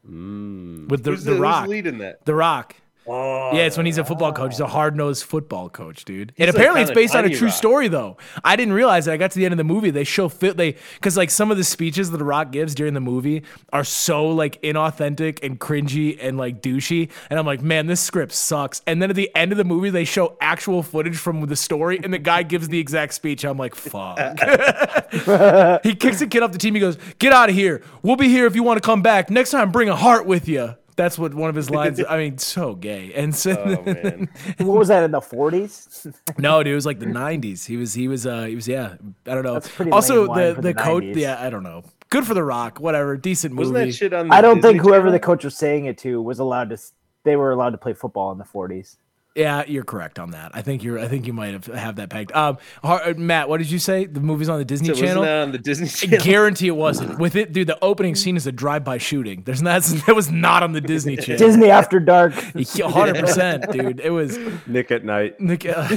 Hmm. 0.04 0.86
With 0.88 1.04
the 1.04 1.10
Who's 1.12 1.24
the 1.24 1.34
the, 1.34 1.40
Rock. 1.40 1.62
who's 1.62 1.70
leading 1.70 1.98
that? 1.98 2.24
The 2.24 2.34
Rock. 2.34 2.76
Oh, 3.08 3.50
Yeah, 3.56 3.62
it's 3.64 3.76
when 3.76 3.86
he's 3.86 3.98
a 3.98 4.04
football 4.04 4.32
coach. 4.32 4.52
He's 4.52 4.60
a 4.60 4.66
hard 4.66 4.94
nosed 4.96 5.24
football 5.24 5.68
coach, 5.68 6.04
dude. 6.04 6.32
and 6.38 6.46
like 6.46 6.54
apparently, 6.54 6.82
it's 6.82 6.90
based 6.90 7.14
on 7.14 7.24
a 7.24 7.30
true 7.30 7.48
Rock. 7.48 7.56
story, 7.56 7.88
though. 7.88 8.16
I 8.44 8.56
didn't 8.56 8.74
realize 8.74 9.06
that. 9.06 9.12
I 9.12 9.16
got 9.16 9.30
to 9.30 9.38
the 9.38 9.44
end 9.44 9.52
of 9.52 9.58
the 9.58 9.64
movie. 9.64 9.90
They 9.90 10.04
show 10.04 10.28
fit 10.28 10.56
they 10.56 10.76
because 10.94 11.16
like 11.16 11.30
some 11.30 11.50
of 11.50 11.56
the 11.56 11.64
speeches 11.64 12.10
that 12.10 12.18
The 12.18 12.24
Rock 12.24 12.52
gives 12.52 12.74
during 12.74 12.94
the 12.94 13.00
movie 13.00 13.42
are 13.72 13.84
so 13.84 14.28
like 14.28 14.60
inauthentic 14.62 15.38
and 15.42 15.58
cringy 15.58 16.18
and 16.20 16.36
like 16.36 16.60
douchey. 16.62 17.10
And 17.30 17.38
I'm 17.38 17.46
like, 17.46 17.62
man, 17.62 17.86
this 17.86 18.00
script 18.00 18.32
sucks. 18.32 18.82
And 18.86 19.00
then 19.00 19.10
at 19.10 19.16
the 19.16 19.30
end 19.34 19.52
of 19.52 19.58
the 19.58 19.64
movie, 19.64 19.90
they 19.90 20.04
show 20.04 20.36
actual 20.40 20.82
footage 20.82 21.16
from 21.16 21.40
the 21.46 21.56
story, 21.56 21.98
and 22.02 22.12
the 22.12 22.18
guy 22.18 22.42
gives 22.42 22.68
the 22.68 22.78
exact 22.78 23.14
speech. 23.14 23.44
I'm 23.44 23.56
like, 23.58 23.74
fuck. 23.74 24.18
he 25.82 25.94
kicks 25.94 26.20
a 26.20 26.26
kid 26.26 26.42
off 26.42 26.52
the 26.52 26.58
team. 26.58 26.74
He 26.74 26.80
goes, 26.80 26.98
"Get 27.18 27.32
out 27.32 27.48
of 27.48 27.54
here. 27.54 27.82
We'll 28.02 28.16
be 28.16 28.28
here 28.28 28.46
if 28.46 28.54
you 28.54 28.62
want 28.62 28.82
to 28.82 28.86
come 28.86 29.02
back. 29.02 29.30
Next 29.30 29.50
time, 29.50 29.70
bring 29.70 29.88
a 29.88 29.96
heart 29.96 30.26
with 30.26 30.48
you." 30.48 30.74
That's 30.98 31.16
what 31.16 31.32
one 31.32 31.48
of 31.48 31.54
his 31.54 31.70
lines. 31.70 32.02
I 32.08 32.18
mean, 32.18 32.38
so 32.38 32.74
gay. 32.74 33.12
And 33.14 33.32
so, 33.32 33.52
Oh 33.52 33.82
man. 33.86 34.28
What 34.58 34.78
was 34.78 34.88
that 34.88 35.04
in 35.04 35.12
the 35.12 35.20
40s? 35.20 36.12
no, 36.38 36.60
dude, 36.64 36.72
it 36.72 36.74
was 36.74 36.86
like 36.86 36.98
the 36.98 37.06
'90s. 37.06 37.64
He 37.66 37.76
was, 37.76 37.94
he 37.94 38.08
was, 38.08 38.26
uh, 38.26 38.42
he 38.42 38.56
was, 38.56 38.66
yeah. 38.66 38.96
I 39.24 39.34
don't 39.34 39.44
know. 39.44 39.54
That's 39.54 39.68
pretty 39.68 39.92
also, 39.92 40.26
lame 40.26 40.56
the 40.56 40.60
the 40.60 40.72
the 40.72 40.74
coach, 40.74 41.04
yeah, 41.04 41.40
I 41.40 41.50
don't 41.50 41.62
know. 41.62 41.84
Good 42.10 42.26
for 42.26 42.34
the 42.34 42.42
Rock. 42.42 42.80
Whatever, 42.80 43.16
decent 43.16 43.54
movie. 43.54 43.70
Wasn't 43.70 43.86
that 43.86 43.94
shit 43.94 44.12
on? 44.12 44.26
The 44.26 44.34
I 44.34 44.40
don't 44.40 44.56
Disney 44.56 44.72
think 44.72 44.82
whoever 44.82 45.02
Channel? 45.06 45.12
the 45.12 45.20
coach 45.20 45.44
was 45.44 45.56
saying 45.56 45.84
it 45.84 45.98
to 45.98 46.20
was 46.20 46.40
allowed 46.40 46.70
to. 46.70 46.78
They 47.22 47.36
were 47.36 47.52
allowed 47.52 47.70
to 47.70 47.78
play 47.78 47.92
football 47.92 48.32
in 48.32 48.38
the 48.38 48.44
40s. 48.44 48.96
Yeah, 49.38 49.62
you're 49.68 49.84
correct 49.84 50.18
on 50.18 50.32
that. 50.32 50.50
I 50.52 50.62
think 50.62 50.82
you're. 50.82 50.98
I 50.98 51.06
think 51.06 51.26
you 51.28 51.32
might 51.32 51.52
have 51.52 51.66
have 51.66 51.96
that 51.96 52.10
pegged. 52.10 52.32
Um, 52.32 52.58
Har- 52.82 53.02
uh, 53.04 53.14
Matt, 53.16 53.48
what 53.48 53.58
did 53.58 53.70
you 53.70 53.78
say? 53.78 54.04
The 54.04 54.18
movie's 54.18 54.48
on 54.48 54.58
the 54.58 54.64
Disney 54.64 54.88
So 54.88 54.92
wasn't 54.94 55.08
Channel. 55.10 55.22
that 55.22 55.42
on 55.42 55.52
the 55.52 55.58
Disney 55.58 55.86
Channel. 55.86 56.14
I 56.16 56.18
Channel? 56.18 56.32
guarantee 56.32 56.66
it 56.66 56.76
wasn't. 56.76 57.18
With 57.20 57.36
it, 57.36 57.52
dude, 57.52 57.68
the 57.68 57.78
opening 57.82 58.16
scene 58.16 58.36
is 58.36 58.48
a 58.48 58.52
drive-by 58.52 58.98
shooting. 58.98 59.42
There's 59.44 59.62
not. 59.62 59.82
That 60.06 60.16
was 60.16 60.30
not 60.30 60.62
on 60.64 60.72
the 60.72 60.80
Disney 60.80 61.16
Channel. 61.18 61.38
Disney 61.38 61.70
After 61.70 62.00
Dark. 62.00 62.32
hundred 62.82 63.16
percent, 63.20 63.70
dude. 63.70 64.00
It 64.00 64.10
was. 64.10 64.36
Nick 64.66 64.90
at 64.90 65.04
Nite. 65.04 65.38
Nick, 65.38 65.64
uh, 65.66 65.88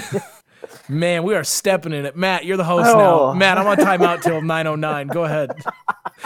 man, 0.88 1.24
we 1.24 1.34
are 1.34 1.44
stepping 1.44 1.94
in 1.94 2.06
it. 2.06 2.16
Matt, 2.16 2.46
you're 2.46 2.58
the 2.58 2.64
host 2.64 2.90
Oh. 2.94 3.32
now. 3.32 3.34
Matt, 3.34 3.58
I'm 3.58 3.66
on 3.66 3.78
timeout 3.78 4.22
till 4.22 4.42
9:09. 4.42 5.08
Go 5.12 5.24
ahead. 5.24 5.52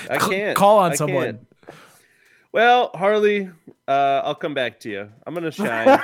I 0.09 0.17
can't 0.17 0.57
Call 0.57 0.79
on 0.79 0.91
I 0.91 0.95
someone. 0.95 1.23
can't. 1.23 1.47
Well, 2.51 2.91
Harley, 2.93 3.49
uh, 3.87 4.21
I'll 4.23 4.35
come 4.35 4.53
back 4.53 4.79
to 4.81 4.89
you. 4.89 5.09
I'm 5.27 5.33
gonna 5.33 5.51
shine. 5.63 5.87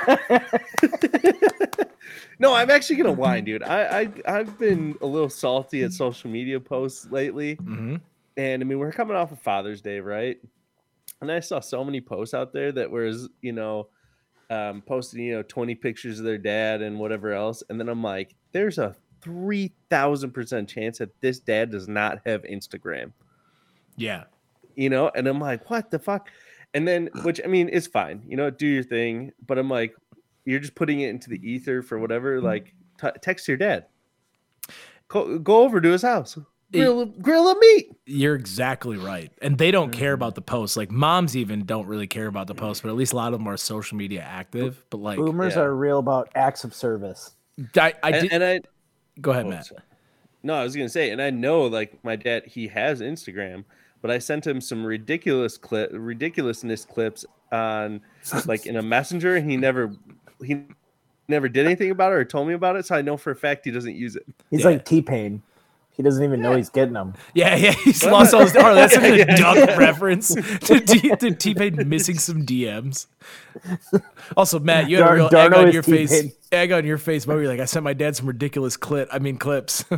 no, 2.38 2.54
I'm 2.54 2.70
actually 2.70 2.96
gonna 2.96 3.12
whine, 3.12 3.44
dude. 3.44 3.62
I, 3.62 4.02
I 4.02 4.12
I've 4.38 4.58
been 4.58 4.96
a 5.00 5.06
little 5.06 5.28
salty 5.28 5.82
at 5.82 5.92
social 5.92 6.30
media 6.30 6.60
posts 6.60 7.06
lately, 7.10 7.56
Mhm. 7.56 8.00
and 8.36 8.62
I 8.62 8.66
mean 8.66 8.78
we're 8.78 8.92
coming 8.92 9.16
off 9.16 9.32
of 9.32 9.40
Father's 9.40 9.80
Day, 9.80 10.00
right? 10.00 10.38
And 11.20 11.30
I 11.30 11.40
saw 11.40 11.60
so 11.60 11.84
many 11.84 12.00
posts 12.00 12.34
out 12.34 12.52
there 12.52 12.72
that 12.72 12.90
was 12.90 13.28
you 13.40 13.52
know 13.52 13.88
um, 14.50 14.82
posting 14.82 15.24
you 15.24 15.34
know 15.36 15.42
20 15.42 15.74
pictures 15.76 16.18
of 16.18 16.24
their 16.24 16.38
dad 16.38 16.82
and 16.82 16.98
whatever 16.98 17.32
else, 17.32 17.62
and 17.68 17.78
then 17.78 17.88
I'm 17.88 18.02
like, 18.02 18.34
there's 18.52 18.78
a 18.78 18.94
three 19.20 19.72
thousand 19.88 20.32
percent 20.32 20.68
chance 20.68 20.98
that 20.98 21.20
this 21.20 21.38
dad 21.38 21.70
does 21.70 21.86
not 21.88 22.20
have 22.26 22.42
Instagram 22.42 23.12
Yeah. 23.96 24.24
you 24.74 24.90
know 24.90 25.12
and 25.14 25.28
i'm 25.28 25.38
like 25.38 25.70
what 25.70 25.92
the 25.92 25.98
fuck 26.00 26.28
and 26.74 26.86
then 26.86 27.08
which 27.22 27.40
i 27.44 27.46
mean 27.46 27.68
it's 27.72 27.86
fine 27.86 28.22
you 28.26 28.36
know 28.36 28.50
do 28.50 28.66
your 28.66 28.82
thing 28.82 29.32
but 29.46 29.58
i'm 29.58 29.68
like 29.68 29.94
you're 30.44 30.60
just 30.60 30.74
putting 30.74 31.00
it 31.00 31.10
into 31.10 31.28
the 31.28 31.40
ether 31.48 31.82
for 31.82 31.98
whatever 31.98 32.36
mm-hmm. 32.36 32.46
like 32.46 32.74
t- 33.00 33.08
text 33.20 33.46
your 33.46 33.56
dad 33.56 33.86
go, 35.08 35.38
go 35.38 35.62
over 35.62 35.80
to 35.80 35.90
his 35.90 36.02
house 36.02 36.38
grill, 36.72 37.06
grill 37.06 37.50
a 37.50 37.58
meat 37.58 37.90
You're 38.06 38.34
exactly 38.34 38.96
right. 38.96 39.30
And 39.42 39.58
they 39.58 39.70
don't 39.70 39.90
care 39.92 40.14
mm-hmm. 40.14 40.22
about 40.22 40.34
the 40.34 40.42
posts. 40.42 40.76
Like 40.76 40.90
moms 40.90 41.36
even 41.36 41.64
don't 41.64 41.86
really 41.86 42.06
care 42.06 42.26
about 42.26 42.46
the 42.46 42.54
posts, 42.54 42.80
but 42.80 42.88
at 42.88 42.94
least 42.96 43.12
a 43.12 43.16
lot 43.16 43.32
of 43.32 43.38
them 43.38 43.46
are 43.46 43.56
social 43.56 43.98
media 43.98 44.22
active. 44.22 44.84
But 44.90 45.00
like 45.00 45.18
Boomers 45.18 45.54
Yeah. 45.54 45.62
are 45.62 45.74
real 45.74 45.98
about 45.98 46.30
acts 46.34 46.64
of 46.64 46.74
service. 46.74 47.34
I, 47.76 47.92
I 48.02 48.10
and, 48.10 48.22
did 48.22 48.32
and 48.32 48.44
i 48.44 48.60
go 49.20 49.30
ahead, 49.32 49.46
oh, 49.46 49.50
Matt. 49.50 49.66
sorry. 49.66 49.82
no 50.42 50.54
i 50.54 50.64
was 50.64 50.74
gonna 50.74 50.88
say 50.88 51.10
and 51.10 51.20
i 51.20 51.30
know 51.30 51.66
like 51.66 52.02
my 52.02 52.16
dad 52.16 52.44
he 52.46 52.66
has 52.68 53.00
instagram 53.00 53.64
but 54.02 54.10
i 54.10 54.18
sent 54.18 54.46
him 54.46 54.60
some 54.60 54.84
ridiculous 54.84 55.56
clip 55.56 55.90
ridiculousness 55.94 56.84
clips 56.84 57.24
on 57.50 58.00
like 58.46 58.66
in 58.66 58.76
a 58.76 58.82
messenger 58.82 59.36
and 59.36 59.50
he 59.50 59.56
never 59.56 59.94
he 60.44 60.62
never 61.28 61.48
did 61.48 61.64
anything 61.64 61.90
about 61.90 62.12
it 62.12 62.16
or 62.16 62.24
told 62.24 62.46
me 62.46 62.52
about 62.54 62.76
it 62.76 62.84
so 62.84 62.94
i 62.94 63.00
know 63.00 63.16
for 63.16 63.30
a 63.30 63.36
fact 63.36 63.64
he 63.64 63.70
doesn't 63.70 63.96
use 63.96 64.16
it 64.16 64.26
He's 64.50 64.60
Yeah. 64.60 64.66
like 64.70 64.84
T 64.84 65.00
Pain. 65.00 65.42
He 65.94 66.02
doesn't 66.02 66.24
even 66.24 66.40
know 66.40 66.56
he's 66.56 66.70
getting 66.70 66.94
them. 66.94 67.12
Yeah, 67.34 67.54
yeah, 67.54 67.72
he's 67.72 68.02
lost 68.02 68.32
all 68.32 68.40
his. 68.40 68.56
Oh, 68.56 68.74
that's 68.74 68.94
such 68.94 69.04
a 69.04 69.26
duck 69.26 69.76
reference 69.78 70.28
to, 70.34 70.80
T- 70.80 71.14
to 71.16 71.34
T-Pain 71.34 71.86
missing 71.86 72.16
some 72.18 72.46
DMs. 72.46 73.08
Also, 74.34 74.58
Matt, 74.58 74.88
you 74.88 74.96
had 74.96 75.02
a 75.02 75.06
Dar- 75.08 75.14
real 75.14 75.26
egg 75.26 75.32
Darno 75.52 75.56
on 75.66 75.70
your 75.72 75.82
face. 75.82 76.10
T-Pain. 76.10 76.32
Egg 76.50 76.72
on 76.72 76.86
your 76.86 76.96
face. 76.96 77.26
But 77.26 77.34
you're 77.34 77.46
like, 77.46 77.60
I 77.60 77.66
sent 77.66 77.84
my 77.84 77.92
dad 77.92 78.16
some 78.16 78.24
ridiculous 78.26 78.78
clip. 78.78 79.10
I 79.12 79.18
mean, 79.18 79.36
clips. 79.36 79.84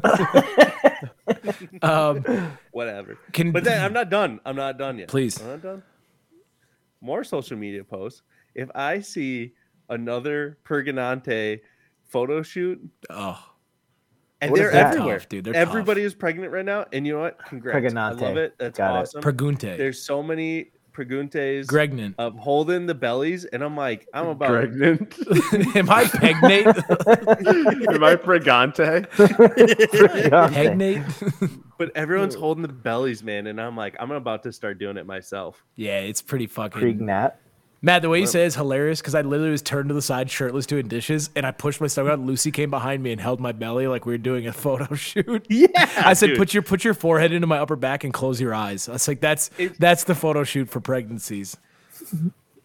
um, 1.82 2.24
whatever. 2.72 3.18
Can- 3.32 3.52
but 3.52 3.64
then 3.64 3.82
I'm 3.82 3.92
not 3.92 4.10
done. 4.10 4.40
I'm 4.44 4.56
not 4.56 4.78
done 4.78 4.98
yet. 4.98 5.08
Please. 5.08 5.40
I'm 5.40 5.48
not 5.48 5.62
done. 5.62 5.82
More 7.00 7.24
social 7.24 7.56
media 7.56 7.84
posts. 7.84 8.22
If 8.54 8.70
I 8.74 9.00
see 9.00 9.52
another 9.88 10.58
Pergonante 10.64 11.60
photo 12.04 12.42
shoot, 12.42 12.80
oh, 13.10 13.42
and 14.40 14.50
What 14.50 14.60
is 14.60 14.70
they're 14.72 14.86
everywhere. 14.86 15.18
Tough, 15.18 15.28
dude. 15.28 15.44
They're 15.44 15.54
Everybody 15.54 16.02
is 16.02 16.14
pregnant 16.14 16.52
right 16.52 16.64
now, 16.64 16.84
and 16.92 17.06
you 17.06 17.14
know 17.14 17.20
what? 17.20 17.44
Congrats. 17.46 17.94
I 17.94 18.10
love 18.10 18.36
it. 18.36 18.54
That's 18.58 18.76
Got 18.76 18.94
it. 18.94 18.98
awesome. 19.00 19.22
Pregunte, 19.22 19.76
There's 19.78 20.02
so 20.02 20.22
many 20.22 20.70
Preguntes 20.94 21.66
Pregnant. 21.66 22.14
of 22.18 22.36
holding 22.38 22.86
the 22.86 22.94
bellies, 22.94 23.44
and 23.44 23.62
I'm 23.62 23.76
like, 23.76 24.06
I'm 24.14 24.28
about 24.28 24.48
Pregnant. 24.48 25.18
Am 25.76 25.90
I 25.90 26.04
pregnant? 26.06 26.66
Am 26.78 28.04
I 28.04 28.16
pregante? 28.26 29.08
Pregnant? 30.52 31.06
but 31.78 31.90
everyone's 31.96 32.34
holding 32.34 32.62
the 32.62 32.68
bellies, 32.68 33.22
man, 33.22 33.46
and 33.48 33.60
I'm 33.60 33.76
like, 33.76 33.96
I'm 33.98 34.10
about 34.12 34.42
to 34.44 34.52
start 34.52 34.78
doing 34.78 34.96
it 34.96 35.06
myself. 35.06 35.64
yeah, 35.76 35.98
it's 35.98 36.22
pretty 36.22 36.46
fucking. 36.46 36.80
Pregnat. 36.80 37.34
Matt, 37.84 38.00
the 38.00 38.08
way 38.08 38.18
you 38.20 38.26
say 38.26 38.44
it 38.44 38.46
is 38.46 38.54
hilarious 38.54 39.02
because 39.02 39.14
I 39.14 39.20
literally 39.20 39.50
was 39.50 39.60
turned 39.60 39.88
to 39.90 39.94
the 39.94 40.00
side, 40.00 40.30
shirtless, 40.30 40.64
doing 40.64 40.88
dishes, 40.88 41.28
and 41.36 41.44
I 41.44 41.50
pushed 41.50 41.82
my 41.82 41.86
stomach 41.86 42.12
out. 42.12 42.18
Lucy 42.18 42.50
came 42.50 42.70
behind 42.70 43.02
me 43.02 43.12
and 43.12 43.20
held 43.20 43.40
my 43.40 43.52
belly 43.52 43.86
like 43.86 44.06
we 44.06 44.14
were 44.14 44.18
doing 44.18 44.46
a 44.46 44.52
photo 44.64 44.94
shoot. 44.94 45.46
Yeah, 45.50 45.68
I 45.98 46.14
said, 46.14 46.28
dude. 46.28 46.38
"Put 46.38 46.54
your 46.54 46.62
put 46.62 46.82
your 46.82 46.94
forehead 46.94 47.30
into 47.32 47.46
my 47.46 47.58
upper 47.58 47.76
back 47.76 48.02
and 48.02 48.12
close 48.14 48.40
your 48.40 48.54
eyes." 48.54 48.88
I 48.88 48.92
was 48.92 49.06
like, 49.06 49.20
"That's 49.20 49.50
It- 49.58 49.78
that's 49.78 50.04
the 50.04 50.14
photo 50.14 50.44
shoot 50.44 50.70
for 50.70 50.80
pregnancies." 50.80 51.58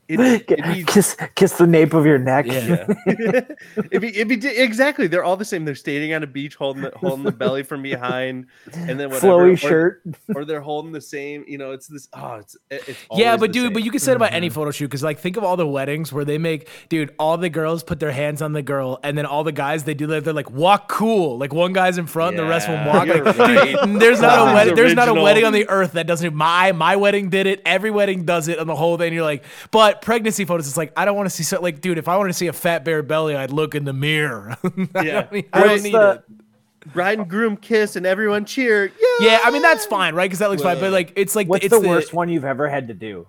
It, 0.10 0.20
it 0.49 0.66
needs- 0.66 0.91
Kiss, 0.91 1.16
kiss 1.36 1.53
the 1.57 1.68
nape 1.68 1.93
of 1.93 2.05
your 2.05 2.18
neck. 2.18 2.47
Yeah, 2.47 2.86
if 3.05 4.01
he, 4.01 4.10
if 4.10 4.30
he 4.30 4.36
did, 4.36 4.57
exactly, 4.57 5.07
they're 5.07 5.24
all 5.24 5.38
the 5.38 5.45
same. 5.45 5.66
They're 5.66 5.76
standing 5.76 6.14
on 6.14 6.24
a 6.24 6.28
beach, 6.28 6.55
holding 6.55 6.84
the, 6.84 6.91
holding 6.95 7.24
the 7.24 7.32
belly 7.32 7.64
from 7.64 7.82
behind, 7.84 8.47
and 8.74 8.99
then 8.99 9.10
whatever, 9.10 9.28
Flowy 9.28 9.53
or- 9.53 9.57
shirt. 9.57 10.03
or 10.36 10.45
they're 10.45 10.62
holding 10.62 10.91
the 10.91 11.01
same. 11.01 11.45
You 11.47 11.57
know, 11.57 11.72
it's 11.72 11.88
this. 11.88 12.07
Oh, 12.14 12.36
it's 12.36 12.57
it's 12.70 13.05
yeah, 13.14 13.38
but 13.38 13.51
dude, 13.51 13.66
same. 13.66 13.74
but 13.74 13.84
you 13.84 13.91
can 13.91 13.99
say 13.99 14.12
it 14.14 14.16
about 14.16 14.34
any 14.34 14.47
mm-hmm. 14.47 14.55
photo 14.55 14.72
shoot 14.72 14.88
because 14.88 15.03
like 15.03 15.20
think 15.20 15.38
of 15.38 15.43
all 15.43 15.57
the 15.57 15.68
weddings 15.68 16.12
where 16.12 16.26
they 16.26 16.38
make 16.38 16.68
dude 16.89 17.14
all 17.20 17.38
the 17.38 17.49
girls 17.49 17.84
put 17.84 17.99
their 17.99 18.12
hands 18.12 18.41
on 18.41 18.53
the 18.53 18.62
girl 18.62 18.99
and 19.03 19.18
then 19.18 19.26
all 19.26 19.43
the 19.43 19.51
guys 19.51 19.84
they 19.84 19.93
do 19.93 20.07
that 20.07 20.24
they're 20.24 20.34
like 20.34 20.49
walk 20.49 20.89
cool 20.89 21.38
like 21.38 21.53
one 21.53 21.74
guy's 21.74 21.97
in 21.97 22.07
front 22.07 22.38
and 22.38 22.39
the 22.39 22.49
rest 22.49 22.68
will 22.68 22.76
Yeah, 22.76 22.88
walk 22.88 23.07
like 23.07 23.38
right. 23.38 23.86
dude, 23.86 24.01
there's 24.01 24.22
not 24.22 24.49
a 24.49 24.53
wedding 24.53 24.76
there's 24.76 24.95
not 24.95 25.07
a 25.07 25.14
wedding 25.14 25.45
on 25.45 25.53
the 25.53 25.68
earth 25.70 25.93
that 25.93 26.07
doesn't 26.07 26.34
my 26.34 26.72
my 26.72 26.95
wedding 26.95 27.30
did 27.30 27.47
it 27.47 27.62
every 27.66 27.91
wedding 27.91 28.26
does 28.26 28.47
it 28.47 28.60
on 28.60 28.68
the 28.68 28.76
whole 28.76 28.97
thing 28.97 29.14
you're 29.14 29.24
like 29.24 29.43
but 29.72 29.99
pregnancy 30.02 30.45
photos 30.45 30.68
it's 30.68 30.78
like 30.78 30.91
I 30.97 31.06
don't 31.06 31.16
want 31.16 31.28
to 31.28 31.36
see 31.36 31.43
so 31.43 31.62
like 31.62 31.82
dude 31.82 31.97
if 31.97 32.08
I 32.08 32.18
want 32.18 32.30
to 32.30 32.34
see 32.34 32.47
a 32.47 32.54
fat 32.54 32.84
bare 32.84 33.04
belly 33.04 33.36
I'd 33.36 33.52
look 33.52 33.76
in 33.76 33.86
the 33.86 33.93
mirror 33.93 34.58
I 34.95 35.04
Yeah. 35.04 35.22
don't, 35.24 35.45
I 35.54 35.64
don't 35.64 35.84
need 35.84 35.93
the- 35.93 36.12
it 36.28 36.93
bride 36.93 37.20
and 37.20 37.30
groom 37.30 37.58
kiss 37.58 37.97
and 37.97 38.06
everyone 38.06 38.45
cheer. 38.45 38.86
Yeah, 39.20 39.28
yeah 39.28 39.39
I 39.43 39.52
mean 39.52 39.62
that's 39.62 39.86
fine 39.86 40.16
right 40.16 40.26
because 40.26 40.39
that 40.39 40.50
looks 40.50 40.64
fine 40.64 40.80
but 40.80 40.91
like 40.91 41.14
it's 41.16 41.36
like 41.36 41.47
What's 41.47 41.66
it's 41.66 41.78
the 41.80 41.88
worst 41.88 42.14
one 42.14 42.30
you've 42.30 42.45
ever 42.45 42.70
had 42.70 42.88
to 42.88 42.93
do? 42.93 43.28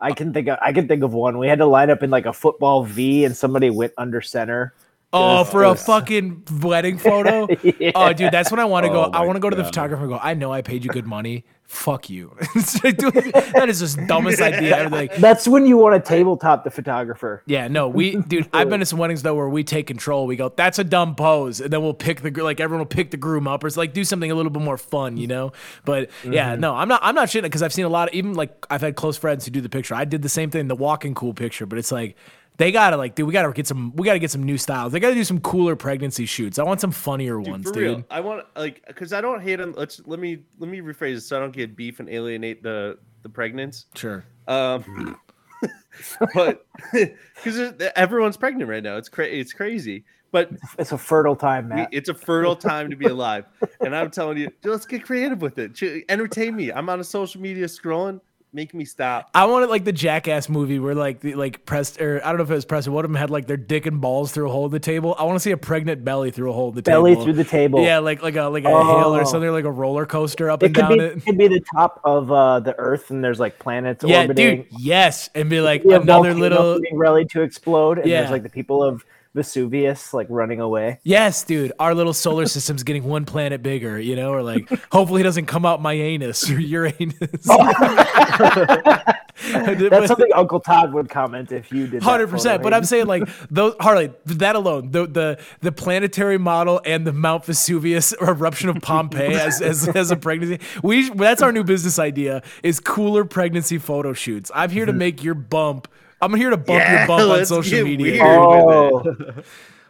I 0.00 0.12
can 0.12 0.32
think 0.32 0.48
of 0.48 0.58
I 0.62 0.72
can 0.72 0.86
think 0.88 1.02
of 1.02 1.12
one. 1.12 1.36
We 1.38 1.46
had 1.48 1.58
to 1.58 1.66
line 1.66 1.90
up 1.90 2.02
in 2.02 2.10
like 2.10 2.26
a 2.26 2.32
football 2.32 2.84
V 2.84 3.24
and 3.24 3.36
somebody 3.36 3.68
went 3.70 3.92
under 3.98 4.20
center. 4.20 4.72
Oh, 5.12 5.42
for 5.44 5.64
a 5.64 5.74
fucking 5.74 6.44
wedding 6.60 6.98
photo? 6.98 7.48
Oh, 7.94 8.12
dude, 8.12 8.32
that's 8.32 8.50
when 8.50 8.60
I 8.60 8.64
want 8.64 8.86
to 8.86 8.90
go. 8.90 9.04
Oh 9.04 9.10
I 9.12 9.22
want 9.22 9.36
to 9.36 9.40
go 9.40 9.50
to 9.50 9.56
the 9.56 9.62
God. 9.62 9.68
photographer 9.68 10.02
and 10.02 10.12
go, 10.12 10.18
I 10.22 10.34
know 10.34 10.52
I 10.52 10.62
paid 10.62 10.84
you 10.84 10.90
good 10.90 11.06
money. 11.06 11.44
Fuck 11.64 12.10
you. 12.10 12.36
That 12.54 13.66
is 13.68 13.80
just 13.80 13.98
dumbest 14.06 14.40
idea 14.40 14.76
ever. 14.76 14.90
Like, 14.90 15.14
That's 15.18 15.46
when 15.46 15.66
you 15.66 15.76
want 15.76 16.02
to 16.02 16.08
tabletop 16.08 16.64
the 16.64 16.70
photographer. 16.70 17.42
yeah, 17.46 17.68
no, 17.68 17.88
we, 17.88 18.16
dude, 18.16 18.48
I've 18.52 18.68
been 18.68 18.80
to 18.80 18.86
some 18.86 18.98
weddings 18.98 19.22
though 19.22 19.34
where 19.34 19.48
we 19.48 19.64
take 19.64 19.86
control. 19.86 20.26
We 20.26 20.36
go, 20.36 20.52
that's 20.54 20.78
a 20.78 20.84
dumb 20.84 21.14
pose, 21.14 21.60
and 21.60 21.72
then 21.72 21.82
we'll 21.82 21.94
pick 21.94 22.22
the 22.22 22.30
like 22.42 22.60
everyone 22.60 22.80
will 22.80 22.86
pick 22.86 23.10
the 23.10 23.16
groom 23.16 23.46
up, 23.46 23.64
or 23.64 23.66
it's 23.66 23.76
like 23.76 23.92
do 23.92 24.04
something 24.04 24.30
a 24.30 24.34
little 24.34 24.50
bit 24.50 24.62
more 24.62 24.78
fun, 24.78 25.16
you 25.16 25.26
know. 25.26 25.52
But 25.84 26.10
yeah, 26.24 26.52
mm-hmm. 26.52 26.60
no, 26.60 26.74
I'm 26.74 26.88
not, 26.88 27.00
I'm 27.02 27.14
not 27.14 27.28
shitting 27.28 27.42
because 27.42 27.62
I've 27.62 27.72
seen 27.72 27.84
a 27.84 27.90
lot 27.90 28.08
of 28.08 28.14
even 28.14 28.34
like 28.34 28.66
I've 28.70 28.80
had 28.80 28.96
close 28.96 29.16
friends 29.16 29.44
who 29.44 29.50
do 29.50 29.60
the 29.60 29.68
picture. 29.68 29.94
I 29.94 30.04
did 30.04 30.22
the 30.22 30.28
same 30.28 30.50
thing, 30.50 30.68
the 30.68 30.76
walking 30.76 31.14
cool 31.14 31.34
picture, 31.34 31.66
but 31.66 31.78
it's 31.78 31.92
like. 31.92 32.16
They 32.60 32.72
gotta 32.72 32.98
like, 32.98 33.14
dude. 33.14 33.26
We 33.26 33.32
gotta 33.32 33.50
get 33.54 33.66
some. 33.66 33.96
We 33.96 34.04
gotta 34.04 34.18
get 34.18 34.30
some 34.30 34.42
new 34.42 34.58
styles. 34.58 34.92
They 34.92 35.00
gotta 35.00 35.14
do 35.14 35.24
some 35.24 35.40
cooler 35.40 35.76
pregnancy 35.76 36.26
shoots. 36.26 36.58
I 36.58 36.62
want 36.62 36.78
some 36.78 36.90
funnier 36.90 37.38
Dude, 37.38 37.48
ones, 37.48 37.64
dude. 37.72 37.76
real. 37.76 38.04
I 38.10 38.20
want 38.20 38.44
like 38.54 38.84
because 38.86 39.14
I 39.14 39.22
don't 39.22 39.40
hate 39.40 39.56
them. 39.56 39.72
Let's 39.78 40.02
let 40.04 40.20
me 40.20 40.40
let 40.58 40.68
me 40.68 40.82
rephrase 40.82 41.14
it 41.16 41.20
so 41.22 41.38
I 41.38 41.40
don't 41.40 41.54
get 41.54 41.74
beef 41.74 42.00
and 42.00 42.10
alienate 42.10 42.62
the 42.62 42.98
the 43.22 43.30
pregnants. 43.30 43.86
Sure. 43.94 44.26
Um, 44.46 45.16
but 46.34 46.66
because 46.92 47.72
everyone's 47.96 48.36
pregnant 48.36 48.68
right 48.68 48.82
now, 48.82 48.98
it's 48.98 49.08
cra- 49.08 49.24
it's 49.24 49.54
crazy. 49.54 50.04
But 50.30 50.50
It's 50.78 50.92
a 50.92 50.98
fertile 50.98 51.36
time, 51.36 51.68
man. 51.68 51.88
It's 51.92 52.10
a 52.10 52.14
fertile 52.14 52.54
time 52.56 52.90
to 52.90 52.94
be 52.94 53.06
alive, 53.06 53.46
and 53.80 53.96
I'm 53.96 54.10
telling 54.10 54.36
you, 54.36 54.48
dude, 54.60 54.72
let's 54.72 54.84
get 54.84 55.02
creative 55.02 55.40
with 55.40 55.58
it. 55.58 55.74
Ch- 55.74 56.04
Entertain 56.10 56.54
me. 56.54 56.70
I'm 56.70 56.90
on 56.90 57.00
a 57.00 57.04
social 57.04 57.40
media 57.40 57.64
scrolling. 57.64 58.20
Make 58.52 58.74
me 58.74 58.84
stop. 58.84 59.30
I 59.32 59.44
wanted 59.46 59.70
like 59.70 59.84
the 59.84 59.92
Jackass 59.92 60.48
movie 60.48 60.80
where 60.80 60.96
like 60.96 61.20
the 61.20 61.36
like 61.36 61.64
pressed 61.66 62.00
or 62.00 62.20
I 62.24 62.30
don't 62.30 62.38
know 62.38 62.42
if 62.42 62.50
it 62.50 62.54
was 62.54 62.64
pressed. 62.64 62.88
One 62.88 63.04
of 63.04 63.08
them 63.10 63.16
had 63.16 63.30
like 63.30 63.46
their 63.46 63.56
dick 63.56 63.86
and 63.86 64.00
balls 64.00 64.32
through 64.32 64.48
a 64.48 64.52
hole 64.52 64.64
in 64.66 64.72
the 64.72 64.80
table. 64.80 65.14
I 65.16 65.22
want 65.22 65.36
to 65.36 65.40
see 65.40 65.52
a 65.52 65.56
pregnant 65.56 66.04
belly 66.04 66.32
through 66.32 66.50
a 66.50 66.52
hole 66.52 66.70
in 66.70 66.74
the 66.74 66.82
Belly 66.82 67.12
table. 67.12 67.22
through 67.24 67.32
the 67.34 67.44
table. 67.44 67.80
Yeah, 67.80 68.00
like 68.00 68.24
like 68.24 68.34
a 68.34 68.46
like 68.46 68.64
a 68.64 68.68
hill 68.68 69.14
or 69.16 69.20
Oh. 69.20 69.24
something 69.24 69.52
like 69.52 69.66
a 69.66 69.70
roller 69.70 70.04
coaster 70.04 70.50
up 70.50 70.64
It 70.64 70.66
and 70.66 70.74
could 70.74 70.80
down 70.80 70.98
be, 70.98 71.04
it. 71.04 71.16
it 71.18 71.24
could 71.24 71.38
be 71.38 71.46
the 71.46 71.62
top 71.72 72.00
of 72.02 72.32
uh, 72.32 72.58
the 72.58 72.76
Earth, 72.76 73.10
and 73.12 73.22
there's 73.22 73.38
like 73.38 73.60
planets 73.60 74.02
Yeah, 74.04 74.22
orbiting. 74.22 74.62
dude. 74.62 74.66
Yes, 74.80 75.30
and 75.36 75.48
be 75.48 75.60
like 75.60 75.84
We 75.84 75.92
have 75.92 76.02
another 76.02 76.34
little. 76.34 76.80
being 76.80 76.98
ready 76.98 77.26
to 77.26 77.42
explode, 77.42 77.98
and 77.98 78.08
Yeah. 78.10 78.20
there's 78.22 78.32
like 78.32 78.42
the 78.42 78.48
people 78.50 78.82
of 78.82 79.04
Vesuvius 79.34 80.12
like 80.12 80.26
running 80.28 80.60
away. 80.60 80.98
Yes, 81.04 81.44
dude. 81.44 81.72
Our 81.78 81.94
little 81.94 82.14
solar 82.14 82.46
system's 82.48 82.82
getting 82.82 83.04
one 83.04 83.24
planet 83.24 83.62
bigger, 83.62 83.98
you 83.98 84.16
know, 84.16 84.32
or 84.32 84.42
like 84.42 84.68
hopefully 84.90 85.20
it 85.20 85.24
doesn't 85.24 85.46
come 85.46 85.64
out 85.64 85.80
my 85.80 85.92
anus 85.92 86.50
or 86.50 86.58
Uranus. 86.58 87.46
That's 89.52 90.08
something 90.08 90.32
Uncle 90.34 90.60
Todd 90.60 90.92
would 90.92 91.08
comment 91.08 91.50
if 91.50 91.72
you 91.72 91.86
did. 91.86 92.02
Hundred 92.02 92.28
percent, 92.28 92.62
but 92.62 92.74
I'm 92.74 92.84
saying 92.84 93.06
like 93.06 93.28
those 93.50 93.74
Harley 93.80 94.12
that 94.26 94.54
alone, 94.54 94.90
the 94.90 95.06
the 95.06 95.38
the 95.60 95.72
planetary 95.72 96.38
model 96.38 96.80
and 96.84 97.06
the 97.06 97.12
Mount 97.12 97.46
Vesuvius 97.46 98.12
eruption 98.20 98.68
of 98.68 98.76
Pompeii 98.82 99.34
as, 99.34 99.62
as 99.62 99.88
as 99.88 100.10
a 100.10 100.16
pregnancy. 100.16 100.60
We 100.82 101.08
that's 101.10 101.42
our 101.42 101.52
new 101.52 101.64
business 101.64 101.98
idea 101.98 102.42
is 102.62 102.80
cooler 102.80 103.24
pregnancy 103.24 103.78
photo 103.78 104.12
shoots. 104.12 104.50
I'm 104.54 104.70
here 104.70 104.84
to 104.84 104.92
mm-hmm. 104.92 104.98
make 104.98 105.24
your 105.24 105.34
bump. 105.34 105.88
I'm 106.20 106.34
here 106.34 106.50
to 106.50 106.56
bump 106.56 106.68
Yeah, 106.80 106.98
your 107.00 107.06
bump 107.06 107.22
on 107.22 107.28
let's 107.30 107.48
social 107.48 107.78
get 107.78 107.84
media. 107.84 108.22
weird. 108.22 108.26
Oh, 108.26 109.42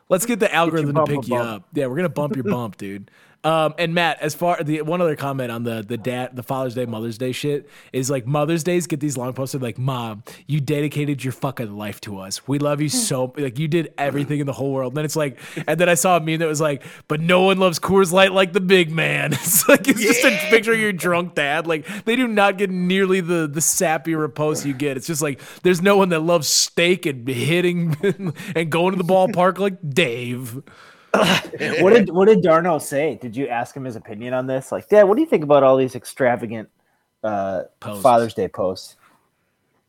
Let's 0.08 0.26
get 0.26 0.40
the 0.40 0.52
algorithm 0.52 0.88
to 0.88 0.92
bump 0.94 1.08
pick 1.08 1.28
you 1.28 1.34
bump. 1.36 1.48
up. 1.48 1.68
Yeah, 1.72 1.86
we're 1.86 1.96
gonna 1.96 2.08
bump 2.08 2.34
your 2.34 2.44
bump, 2.44 2.76
dude. 2.76 3.10
Um, 3.42 3.74
and 3.78 3.94
Matt, 3.94 4.20
as 4.20 4.34
far 4.34 4.62
the 4.62 4.82
one 4.82 5.00
other 5.00 5.16
comment 5.16 5.50
on 5.50 5.62
the 5.62 5.82
the 5.82 5.96
dad 5.96 6.36
the 6.36 6.42
Father's 6.42 6.74
Day 6.74 6.84
Mother's 6.84 7.16
Day 7.16 7.32
shit 7.32 7.70
is 7.90 8.10
like 8.10 8.26
Mother's 8.26 8.62
Days 8.62 8.86
get 8.86 9.00
these 9.00 9.16
long 9.16 9.32
posts 9.32 9.54
of 9.54 9.62
like 9.62 9.78
Mom, 9.78 10.22
you 10.46 10.60
dedicated 10.60 11.24
your 11.24 11.32
fucking 11.32 11.74
life 11.74 12.02
to 12.02 12.18
us. 12.18 12.46
We 12.46 12.58
love 12.58 12.82
you 12.82 12.90
so 12.90 13.32
like 13.38 13.58
you 13.58 13.66
did 13.66 13.94
everything 13.96 14.40
in 14.40 14.46
the 14.46 14.52
whole 14.52 14.72
world. 14.72 14.92
And 14.92 14.98
then 14.98 15.04
it's 15.06 15.16
like, 15.16 15.38
and 15.66 15.80
then 15.80 15.88
I 15.88 15.94
saw 15.94 16.18
a 16.18 16.20
meme 16.20 16.40
that 16.40 16.48
was 16.48 16.60
like, 16.60 16.82
but 17.08 17.20
no 17.20 17.42
one 17.42 17.58
loves 17.58 17.78
Coors 17.78 18.12
Light 18.12 18.32
like 18.32 18.52
the 18.52 18.60
big 18.60 18.90
man. 18.90 19.32
It's 19.50 19.68
like 19.68 19.88
it's 19.88 20.00
just 20.00 20.24
a 20.24 20.30
picture 20.50 20.72
of 20.74 20.78
your 20.78 20.92
drunk 20.92 21.34
dad. 21.34 21.66
Like 21.66 21.86
they 22.04 22.14
do 22.14 22.28
not 22.28 22.58
get 22.58 22.70
nearly 22.70 23.20
the 23.20 23.48
the 23.48 23.60
sappy 23.60 24.14
repose 24.14 24.64
you 24.66 24.74
get. 24.74 24.96
It's 24.96 25.06
just 25.06 25.22
like 25.22 25.40
there's 25.62 25.80
no 25.80 25.96
one 25.96 26.10
that 26.10 26.20
loves 26.20 26.46
steak 26.46 27.06
and 27.06 27.26
hitting 27.26 27.96
and 28.54 28.70
going 28.70 28.92
to 28.92 29.02
the 29.02 29.08
ballpark 29.10 29.58
like 29.58 29.78
Dave. 29.88 30.62
what 31.80 31.92
did 31.92 32.10
what 32.10 32.28
did 32.28 32.42
Darno 32.42 32.80
say? 32.80 33.16
Did 33.16 33.36
you 33.36 33.48
ask 33.48 33.76
him 33.76 33.84
his 33.84 33.96
opinion 33.96 34.34
on 34.34 34.46
this? 34.46 34.70
Like, 34.70 34.88
Dad, 34.88 35.04
what 35.04 35.16
do 35.16 35.22
you 35.22 35.26
think 35.26 35.42
about 35.42 35.62
all 35.62 35.76
these 35.76 35.94
extravagant 35.94 36.68
uh, 37.24 37.62
Posts. 37.80 38.02
Father's 38.02 38.34
Day 38.34 38.48
posts? 38.48 38.96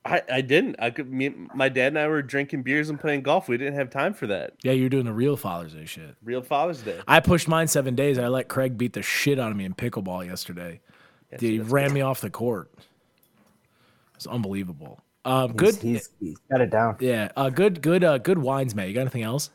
I, 0.03 0.21
I 0.31 0.41
didn't. 0.41 0.77
I 0.79 0.89
could. 0.89 1.11
Me, 1.11 1.31
my 1.53 1.69
dad 1.69 1.89
and 1.89 1.99
I 1.99 2.07
were 2.07 2.23
drinking 2.23 2.63
beers 2.63 2.89
and 2.89 2.99
playing 2.99 3.21
golf. 3.21 3.47
We 3.47 3.57
didn't 3.57 3.75
have 3.75 3.91
time 3.91 4.15
for 4.15 4.25
that. 4.27 4.53
Yeah, 4.63 4.71
you're 4.71 4.89
doing 4.89 5.05
the 5.05 5.13
real 5.13 5.37
Father's 5.37 5.73
Day 5.73 5.85
shit. 5.85 6.15
Real 6.23 6.41
Father's 6.41 6.81
Day. 6.81 6.99
I 7.07 7.19
pushed 7.19 7.47
mine 7.47 7.67
seven 7.67 7.93
days. 7.93 8.17
I 8.17 8.27
let 8.27 8.47
Craig 8.47 8.79
beat 8.79 8.93
the 8.93 9.03
shit 9.03 9.37
out 9.39 9.51
of 9.51 9.57
me 9.57 9.65
in 9.65 9.75
pickleball 9.75 10.25
yesterday. 10.25 10.81
Dude, 11.37 11.41
he 11.41 11.59
ran 11.59 11.93
me 11.93 12.01
off 12.01 12.19
the 12.19 12.31
court. 12.31 12.71
It's 14.15 14.25
unbelievable. 14.25 14.99
Um, 15.23 15.53
good. 15.53 15.75
He's, 15.75 15.81
he's, 15.81 16.09
he's 16.19 16.37
got 16.49 16.61
it 16.61 16.71
down. 16.71 16.97
yeah, 16.99 17.31
uh, 17.37 17.49
good, 17.49 17.81
good, 17.81 18.03
uh, 18.03 18.17
good 18.17 18.39
whines, 18.39 18.73
man. 18.73 18.87
You 18.87 18.95
got 18.95 19.01
anything 19.01 19.23
else? 19.23 19.51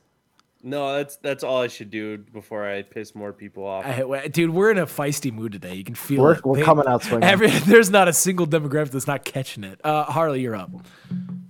No, 0.69 0.97
that's 0.97 1.14
that's 1.19 1.45
all 1.45 1.62
I 1.62 1.69
should 1.69 1.91
do 1.91 2.19
before 2.19 2.69
I 2.69 2.83
piss 2.83 3.14
more 3.14 3.33
people 3.33 3.64
off. 3.64 3.87
I, 3.87 4.27
dude, 4.27 4.51
we're 4.51 4.73
in 4.73 4.79
a 4.79 4.87
feisty 4.87 5.33
mood 5.33 5.53
today. 5.53 5.75
You 5.77 5.85
can 5.85 5.95
feel 5.95 6.25
We're- 6.25 6.37
it. 6.39 6.45
we're 6.45 6.57
They- 6.57 6.62
coming 6.64 6.87
out 6.89 7.05
swinging. 7.05 7.23
Every, 7.23 7.51
there's 7.67 7.89
not 7.89 8.09
a 8.09 8.12
single 8.12 8.49
demographic 8.49 8.91
that's 8.91 9.07
not 9.07 9.25
catching 9.25 9.62
it. 9.62 9.81
Uh, 9.85 10.03
Harley, 10.05 10.41
you're 10.41 10.57
up. 10.57 10.71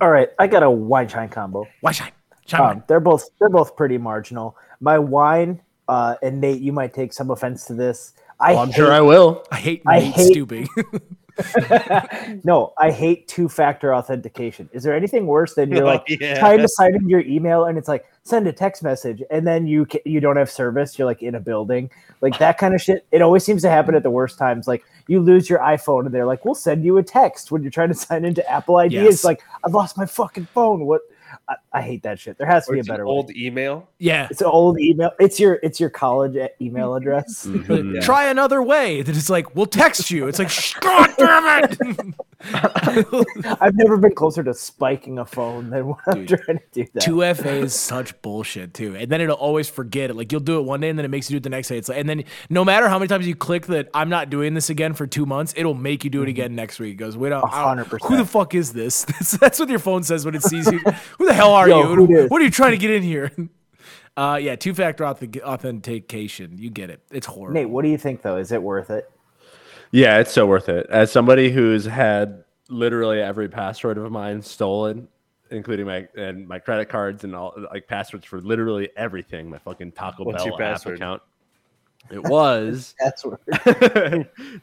All 0.03 0.11
right, 0.11 0.29
I 0.39 0.47
got 0.47 0.63
a 0.63 0.71
whine 0.71 1.09
shine 1.09 1.31
combo. 1.31 1.67
Why 1.81 1.93
shine? 1.93 2.13
Shine 2.47 2.77
Um, 2.77 2.85
they're 2.89 3.01
both 3.01 3.29
they're 3.41 3.49
both 3.49 3.75
pretty 3.75 3.97
marginal. 3.97 4.55
My 4.81 4.99
whine, 4.99 5.63
uh, 5.89 6.17
and 6.23 6.39
Nate, 6.39 6.61
you 6.61 6.73
might 6.73 6.93
take 6.93 7.15
some 7.15 7.31
offense 7.31 7.65
to 7.67 7.75
this. 7.75 8.13
I 8.39 8.53
Well, 8.53 8.63
I'm 8.65 8.69
hate, 8.69 8.77
sure 8.77 8.93
I 8.93 9.01
will. 9.01 9.45
I 9.51 9.57
hate 9.57 9.83
I 9.87 9.99
Nate 10.01 10.13
hate- 10.15 10.27
stooping. 10.27 10.69
no, 12.45 12.73
I 12.79 12.91
hate 12.91 13.29
two 13.29 13.49
factor 13.49 13.95
authentication. 13.95 14.69
Is 14.73 14.83
there 14.83 14.95
anything 14.95 15.27
worse 15.27 15.55
than 15.55 15.71
you're 15.71 15.83
Oh, 15.85 15.87
like 15.87 16.05
yeah. 16.09 16.39
trying 16.39 16.59
to 16.59 16.69
sign 16.69 16.95
in 16.95 17.09
your 17.09 17.21
email 17.21 17.65
and 17.65 17.77
it's 17.79 17.89
like 17.89 18.05
send 18.27 18.47
a 18.49 18.53
text 18.53 18.83
message 18.83 19.23
and 19.31 19.47
then 19.47 19.67
you 19.67 19.87
you 20.05 20.21
don't 20.21 20.37
have 20.37 20.51
service. 20.51 20.99
You're 20.99 21.07
like 21.07 21.23
in 21.23 21.35
a 21.35 21.41
building, 21.41 21.91
like 22.21 22.39
that 22.39 22.59
kind 22.59 22.75
of 22.75 22.83
shit. 22.83 23.07
It 23.13 23.23
always 23.23 23.45
seems 23.45 23.63
to 23.63 23.71
happen 23.71 23.95
at 23.95 24.03
the 24.03 24.11
worst 24.11 24.39
times. 24.39 24.67
Like 24.67 24.85
you 25.07 25.21
lose 25.21 25.49
your 25.49 25.61
iPhone 25.61 26.07
and 26.07 26.15
they're 26.15 26.27
like, 26.27 26.45
"We'll 26.45 26.55
send 26.55 26.85
you 26.85 26.99
a 26.99 27.03
text 27.03 27.51
when 27.51 27.63
you're 27.63 27.71
trying 27.71 27.89
to 27.89 27.95
sign 27.95 28.25
into 28.25 28.49
Apple 28.51 28.77
ID." 28.77 28.95
Yes. 28.95 29.15
It's 29.15 29.25
like 29.25 29.43
I've 29.65 29.75
lost 29.75 29.97
my 29.97 30.07
fucking 30.07 30.47
phone. 30.47 30.87
What? 30.87 31.03
I, 31.49 31.55
I 31.77 31.83
hate 31.83 32.03
that 32.05 32.19
shit. 32.19 32.39
There 32.39 32.47
has 32.47 32.65
to 32.67 32.71
Or 32.71 32.75
be 32.75 32.79
a 32.79 32.81
it's 32.81 32.89
an 32.89 32.93
better 32.95 33.05
way. 33.07 33.11
old 33.13 33.31
email. 33.37 33.89
yeah. 33.99 34.29
It's 34.31 34.41
an 34.41 34.47
old 34.47 34.81
email. 34.81 35.11
It's 35.21 35.39
your 35.39 35.59
it's 35.63 35.79
your 35.79 35.91
college 35.91 36.37
email 36.61 36.95
address. 36.99 37.47
Mm-hmm. 37.67 38.01
Try 38.01 38.29
another 38.29 38.63
way. 38.63 39.03
That 39.03 39.17
it's 39.17 39.29
like, 39.31 39.55
we'll 39.57 39.67
text 39.67 40.11
you. 40.11 40.29
It's 40.29 40.39
like, 40.39 40.49
"Shh, 40.51 40.75
God 40.81 41.11
damn 41.19 41.65
it. 41.65 42.15
I've 43.61 43.75
never 43.77 43.97
been 43.97 44.15
closer 44.15 44.43
to 44.45 44.55
spiking 44.55 45.19
a 45.19 45.25
phone 45.25 45.71
than 45.71 45.87
when 45.89 45.97
I'm 46.07 46.27
trying 46.27 46.59
to 46.59 46.61
do 46.73 46.87
that. 46.95 47.03
2FA 47.03 47.63
is 47.63 47.75
such 47.75 48.21
bullshit 48.23 48.75
too. 48.75 48.95
And 48.97 49.11
then 49.11 49.21
it'll 49.21 49.37
always 49.37 49.69
forget 49.69 50.11
it. 50.11 50.15
Like 50.15 50.33
you'll 50.33 50.41
do 50.41 50.59
it 50.59 50.63
one 50.63 50.81
day 50.81 50.89
and 50.89 50.99
then 50.99 51.05
it 51.05 51.09
makes 51.09 51.31
you 51.31 51.35
do 51.35 51.39
it 51.39 51.43
the 51.43 51.49
next 51.51 51.69
day. 51.69 51.79
It's 51.79 51.89
like, 51.89 51.99
and 51.99 52.09
then 52.09 52.25
no 52.51 52.65
matter 52.65 52.89
how 52.89 52.99
many 52.99 53.09
times 53.09 53.27
you 53.27 53.35
click 53.35 53.67
that 53.67 53.89
I'm 53.95 54.09
not 54.09 54.31
doing 54.31 54.55
this 54.55 54.71
again 54.71 54.95
for 54.95 55.07
two 55.07 55.27
months, 55.27 55.55
it'll 55.57 55.75
make 55.75 56.05
you 56.05 56.11
do 56.11 56.23
it 56.23 56.29
again 56.29 56.55
next 56.55 56.79
week. 56.79 56.93
It 56.93 56.97
goes, 56.97 57.17
wait, 57.17 57.33
I 57.33 57.41
don't- 57.41 57.53
I 57.53 57.75
don't- 57.75 57.87
100%. 57.89 58.07
who 58.09 58.17
the 58.17 58.27
fuck 58.27 58.55
is 58.55 58.73
this? 58.73 59.05
That's, 59.05 59.31
that's 59.39 59.59
what 59.59 59.69
your 59.69 59.79
phone 59.79 60.03
says 60.03 60.25
when 60.25 60.35
it 60.35 60.43
sees 60.43 60.71
you. 60.71 60.79
who 61.19 61.27
the 61.27 61.35
hell 61.35 61.53
are 61.53 61.66
Yo, 61.69 61.95
you? 61.95 62.27
What 62.29 62.41
are 62.41 62.45
you 62.45 62.51
trying 62.51 62.73
to 62.73 62.79
get 62.79 62.91
in 62.91 63.03
here? 63.03 63.33
Uh, 64.19 64.39
yeah, 64.41 64.57
two 64.57 64.73
factor 64.73 65.05
authentication. 65.05 66.57
You 66.57 66.71
get 66.71 66.89
it. 66.89 67.03
It's 67.11 67.27
horrible. 67.27 67.53
Nate, 67.53 67.69
what 67.69 67.83
do 67.83 67.91
you 67.91 67.99
think 67.99 68.23
though? 68.23 68.39
Is 68.39 68.51
it 68.51 68.63
worth 68.63 68.89
it? 68.89 69.11
Yeah, 69.91 70.19
it's 70.19 70.33
so 70.33 70.47
worth 70.47 70.71
it. 70.71 70.87
As 70.89 71.13
somebody 71.13 71.51
who's 71.51 71.85
had 71.85 72.45
literally 72.71 73.21
every 73.21 73.51
password 73.51 73.99
of 73.99 74.11
mine 74.11 74.41
stolen, 74.41 75.09
including 75.51 75.87
my 75.87 76.09
and 76.17 76.49
my 76.49 76.59
credit 76.59 76.89
cards 76.89 77.25
and 77.25 77.35
all 77.35 77.55
like 77.71 77.87
passwords 77.89 78.25
for 78.25 78.41
literally 78.41 78.89
everything, 78.97 79.51
my 79.51 79.59
fucking 79.59 79.93
Taco 79.93 80.25
What's 80.25 80.43
Bell 80.43 80.55
app 80.55 80.61
password? 80.61 80.97
account. 80.97 81.23
It 82.11 82.23
was 82.23 82.95
That's 83.01 83.23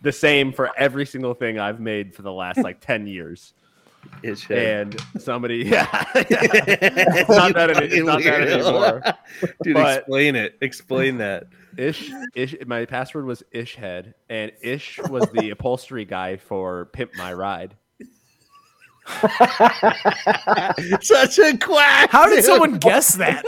the 0.01 0.12
same 0.12 0.51
for 0.51 0.72
every 0.78 1.06
single 1.06 1.34
thing 1.34 1.60
I've 1.60 1.80
made 1.80 2.16
for 2.16 2.22
the 2.22 2.32
last 2.32 2.60
like 2.60 2.80
10 2.80 3.06
years. 3.08 3.54
It's 4.22 4.49
And 4.49 4.95
somebody, 5.18 5.58
yeah, 5.66 5.88
it's 6.16 7.30
not 7.30 7.54
that, 7.56 7.76
any- 7.76 7.88
it's 7.88 8.06
not 8.06 8.24
that 8.24 8.41
anymore. 8.41 9.01
Dude, 9.64 9.74
But- 9.76 9.97
explain 9.99 10.36
it. 10.36 10.58
Explain 10.62 11.18
that. 11.18 11.47
Ish, 11.78 12.12
ish. 12.36 12.56
My 12.66 12.86
password 12.86 13.26
was 13.26 13.43
Ishhead, 13.54 14.14
and 14.30 14.51
Ish 14.62 14.99
was 15.10 15.28
the 15.34 15.49
upholstery 15.49 16.06
guy 16.06 16.38
for 16.38 16.86
Pimp 16.93 17.12
My 17.18 17.34
Ride. 17.34 17.76
Such 21.01 21.39
a 21.39 21.58
quack. 21.58 22.10
How 22.12 22.28
did 22.28 22.36
dude. 22.38 22.45
someone 22.45 22.78
guess 22.78 23.16
that? 23.16 23.43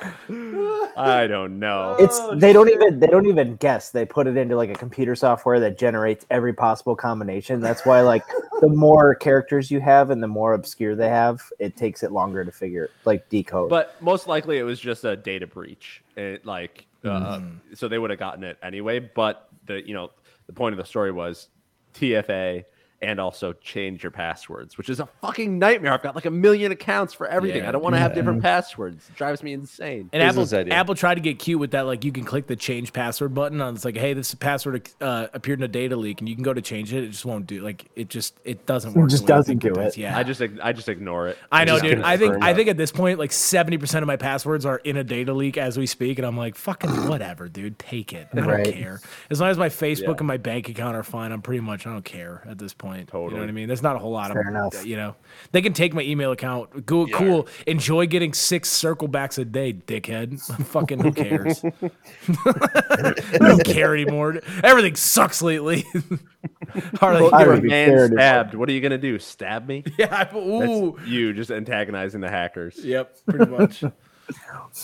I 0.96 1.26
don't 1.26 1.58
know. 1.58 1.96
It's 1.98 2.20
they 2.34 2.52
don't 2.52 2.68
even 2.68 3.00
they 3.00 3.06
don't 3.06 3.26
even 3.26 3.56
guess. 3.56 3.90
They 3.90 4.04
put 4.04 4.26
it 4.26 4.36
into 4.36 4.56
like 4.56 4.70
a 4.70 4.74
computer 4.74 5.16
software 5.16 5.58
that 5.60 5.78
generates 5.78 6.26
every 6.30 6.52
possible 6.52 6.94
combination. 6.94 7.60
That's 7.60 7.84
why 7.84 8.00
like 8.02 8.22
the 8.60 8.68
more 8.68 9.14
characters 9.14 9.70
you 9.70 9.80
have 9.80 10.10
and 10.10 10.22
the 10.22 10.28
more 10.28 10.54
obscure 10.54 10.94
they 10.94 11.08
have, 11.08 11.40
it 11.58 11.76
takes 11.76 12.02
it 12.02 12.12
longer 12.12 12.44
to 12.44 12.52
figure 12.52 12.90
like 13.04 13.28
decode. 13.28 13.70
But 13.70 14.00
most 14.02 14.26
likely 14.26 14.58
it 14.58 14.64
was 14.64 14.80
just 14.80 15.04
a 15.04 15.16
data 15.16 15.46
breach. 15.46 16.02
It, 16.16 16.44
like, 16.44 16.86
uh, 17.04 17.40
so 17.74 17.88
they 17.88 17.98
would 17.98 18.10
have 18.10 18.18
gotten 18.18 18.44
it 18.44 18.58
anyway. 18.62 18.98
But 19.00 19.48
the 19.66 19.86
you 19.86 19.94
know 19.94 20.10
the 20.46 20.52
point 20.52 20.72
of 20.72 20.78
the 20.78 20.84
story 20.84 21.12
was 21.12 21.48
TFA 21.94 22.64
and 23.00 23.20
also 23.20 23.52
change 23.52 24.02
your 24.02 24.10
passwords, 24.10 24.76
which 24.76 24.88
is 24.90 24.98
a 24.98 25.06
fucking 25.20 25.58
nightmare. 25.58 25.92
I've 25.92 26.02
got 26.02 26.16
like 26.16 26.24
a 26.26 26.30
million 26.30 26.72
accounts 26.72 27.14
for 27.14 27.26
everything. 27.28 27.62
Yeah, 27.62 27.68
I 27.68 27.72
don't 27.72 27.82
want 27.82 27.94
to 27.94 28.00
have 28.00 28.12
different 28.14 28.42
passwords. 28.42 29.08
It 29.08 29.14
drives 29.14 29.42
me 29.42 29.52
insane. 29.52 30.10
And 30.12 30.20
Apple, 30.22 30.42
idea. 30.52 30.74
Apple 30.74 30.94
tried 30.96 31.14
to 31.14 31.20
get 31.20 31.38
cute 31.38 31.60
with 31.60 31.70
that. 31.70 31.82
Like 31.82 32.04
you 32.04 32.10
can 32.10 32.24
click 32.24 32.48
the 32.48 32.56
change 32.56 32.92
password 32.92 33.34
button 33.34 33.60
on. 33.60 33.74
It's 33.76 33.84
like, 33.84 33.96
hey, 33.96 34.14
this 34.14 34.34
password 34.34 34.88
uh, 35.00 35.28
appeared 35.32 35.60
in 35.60 35.62
a 35.62 35.68
data 35.68 35.94
leak, 35.96 36.20
and 36.20 36.28
you 36.28 36.34
can 36.34 36.42
go 36.42 36.52
to 36.52 36.60
change 36.60 36.92
it. 36.92 37.04
It 37.04 37.10
just 37.10 37.24
won't 37.24 37.46
do. 37.46 37.62
Like 37.62 37.84
it 37.94 38.08
just 38.08 38.34
it 38.44 38.66
doesn't 38.66 38.94
work. 38.94 39.10
just 39.10 39.26
the 39.26 39.32
way 39.32 39.36
I 39.36 39.38
doesn't 39.38 39.60
think 39.60 39.74
do 39.74 39.80
does. 39.80 39.94
it. 39.96 40.00
Yeah, 40.00 40.18
I 40.18 40.24
just 40.24 40.42
I 40.62 40.72
just 40.72 40.88
ignore 40.88 41.28
it. 41.28 41.38
I 41.52 41.64
know, 41.64 41.78
dude. 41.78 42.00
I 42.02 42.16
think 42.16 42.32
confirm 42.32 42.42
I 42.42 42.54
think 42.54 42.68
at 42.68 42.76
this 42.76 42.90
point, 42.90 43.20
like 43.20 43.30
seventy 43.30 43.78
percent 43.78 44.02
of 44.02 44.08
my 44.08 44.16
passwords 44.16 44.66
are 44.66 44.78
in 44.78 44.96
a 44.96 45.04
data 45.04 45.32
leak 45.32 45.56
as 45.56 45.78
we 45.78 45.86
speak, 45.86 46.18
and 46.18 46.26
I'm 46.26 46.36
like, 46.36 46.56
fucking 46.56 46.90
whatever, 47.08 47.48
dude. 47.48 47.78
Take 47.78 48.12
it. 48.12 48.26
I 48.32 48.36
don't 48.36 48.48
Right. 48.48 48.74
care. 48.74 49.00
As 49.30 49.40
long 49.40 49.50
as 49.50 49.56
my 49.58 49.68
Facebook 49.68 50.02
Yeah. 50.02 50.14
and 50.18 50.26
my 50.26 50.36
bank 50.36 50.68
account 50.68 50.96
are 50.96 51.04
fine, 51.04 51.30
I'm 51.30 51.42
pretty 51.42 51.60
much 51.60 51.86
I 51.86 51.92
don't 51.92 52.04
care 52.04 52.42
at 52.48 52.58
this 52.58 52.74
point. 52.74 52.87
Point. 52.88 53.00
You 53.00 53.06
Totally. 53.06 53.34
know 53.34 53.40
what 53.40 53.48
I 53.48 53.52
mean? 53.52 53.66
There's 53.68 53.82
not 53.82 53.96
a 53.96 53.98
whole 53.98 54.12
lot 54.12 54.32
Fair 54.32 54.42
of 54.42 54.48
enough. 54.48 54.86
You 54.86 54.96
know, 54.96 55.14
they 55.52 55.62
can 55.62 55.72
take 55.72 55.94
my 55.94 56.02
email 56.02 56.32
account. 56.32 56.86
Go, 56.86 57.06
cool. 57.08 57.46
Enjoy 57.66 58.06
getting 58.06 58.32
six 58.32 58.68
circle 58.70 59.08
backs 59.08 59.38
a 59.38 59.44
day, 59.44 59.72
dickhead. 59.72 60.40
Fucking 60.66 61.00
who 61.00 61.12
cares? 61.12 61.62
I 62.44 63.38
don't 63.38 63.64
care 63.64 63.94
anymore. 63.94 64.40
Everything 64.62 64.96
sucks 64.96 65.42
lately. 65.42 65.84
Harley, 67.00 67.30
I 67.32 67.44
You're 67.44 67.54
a 67.54 67.60
be 67.60 67.68
man 67.68 68.08
stabbed. 68.12 68.54
What 68.54 68.68
are 68.68 68.72
you 68.72 68.80
gonna 68.80 68.98
do? 68.98 69.18
Stab 69.18 69.66
me? 69.66 69.84
yeah. 69.98 70.06
I- 70.10 70.24
That's 70.24 70.36
Ooh. 70.36 70.98
you 71.04 71.32
just 71.32 71.50
antagonizing 71.50 72.20
the 72.20 72.28
hackers. 72.30 72.84
Yep. 72.84 73.16
Pretty 73.26 73.46
much. 73.46 73.84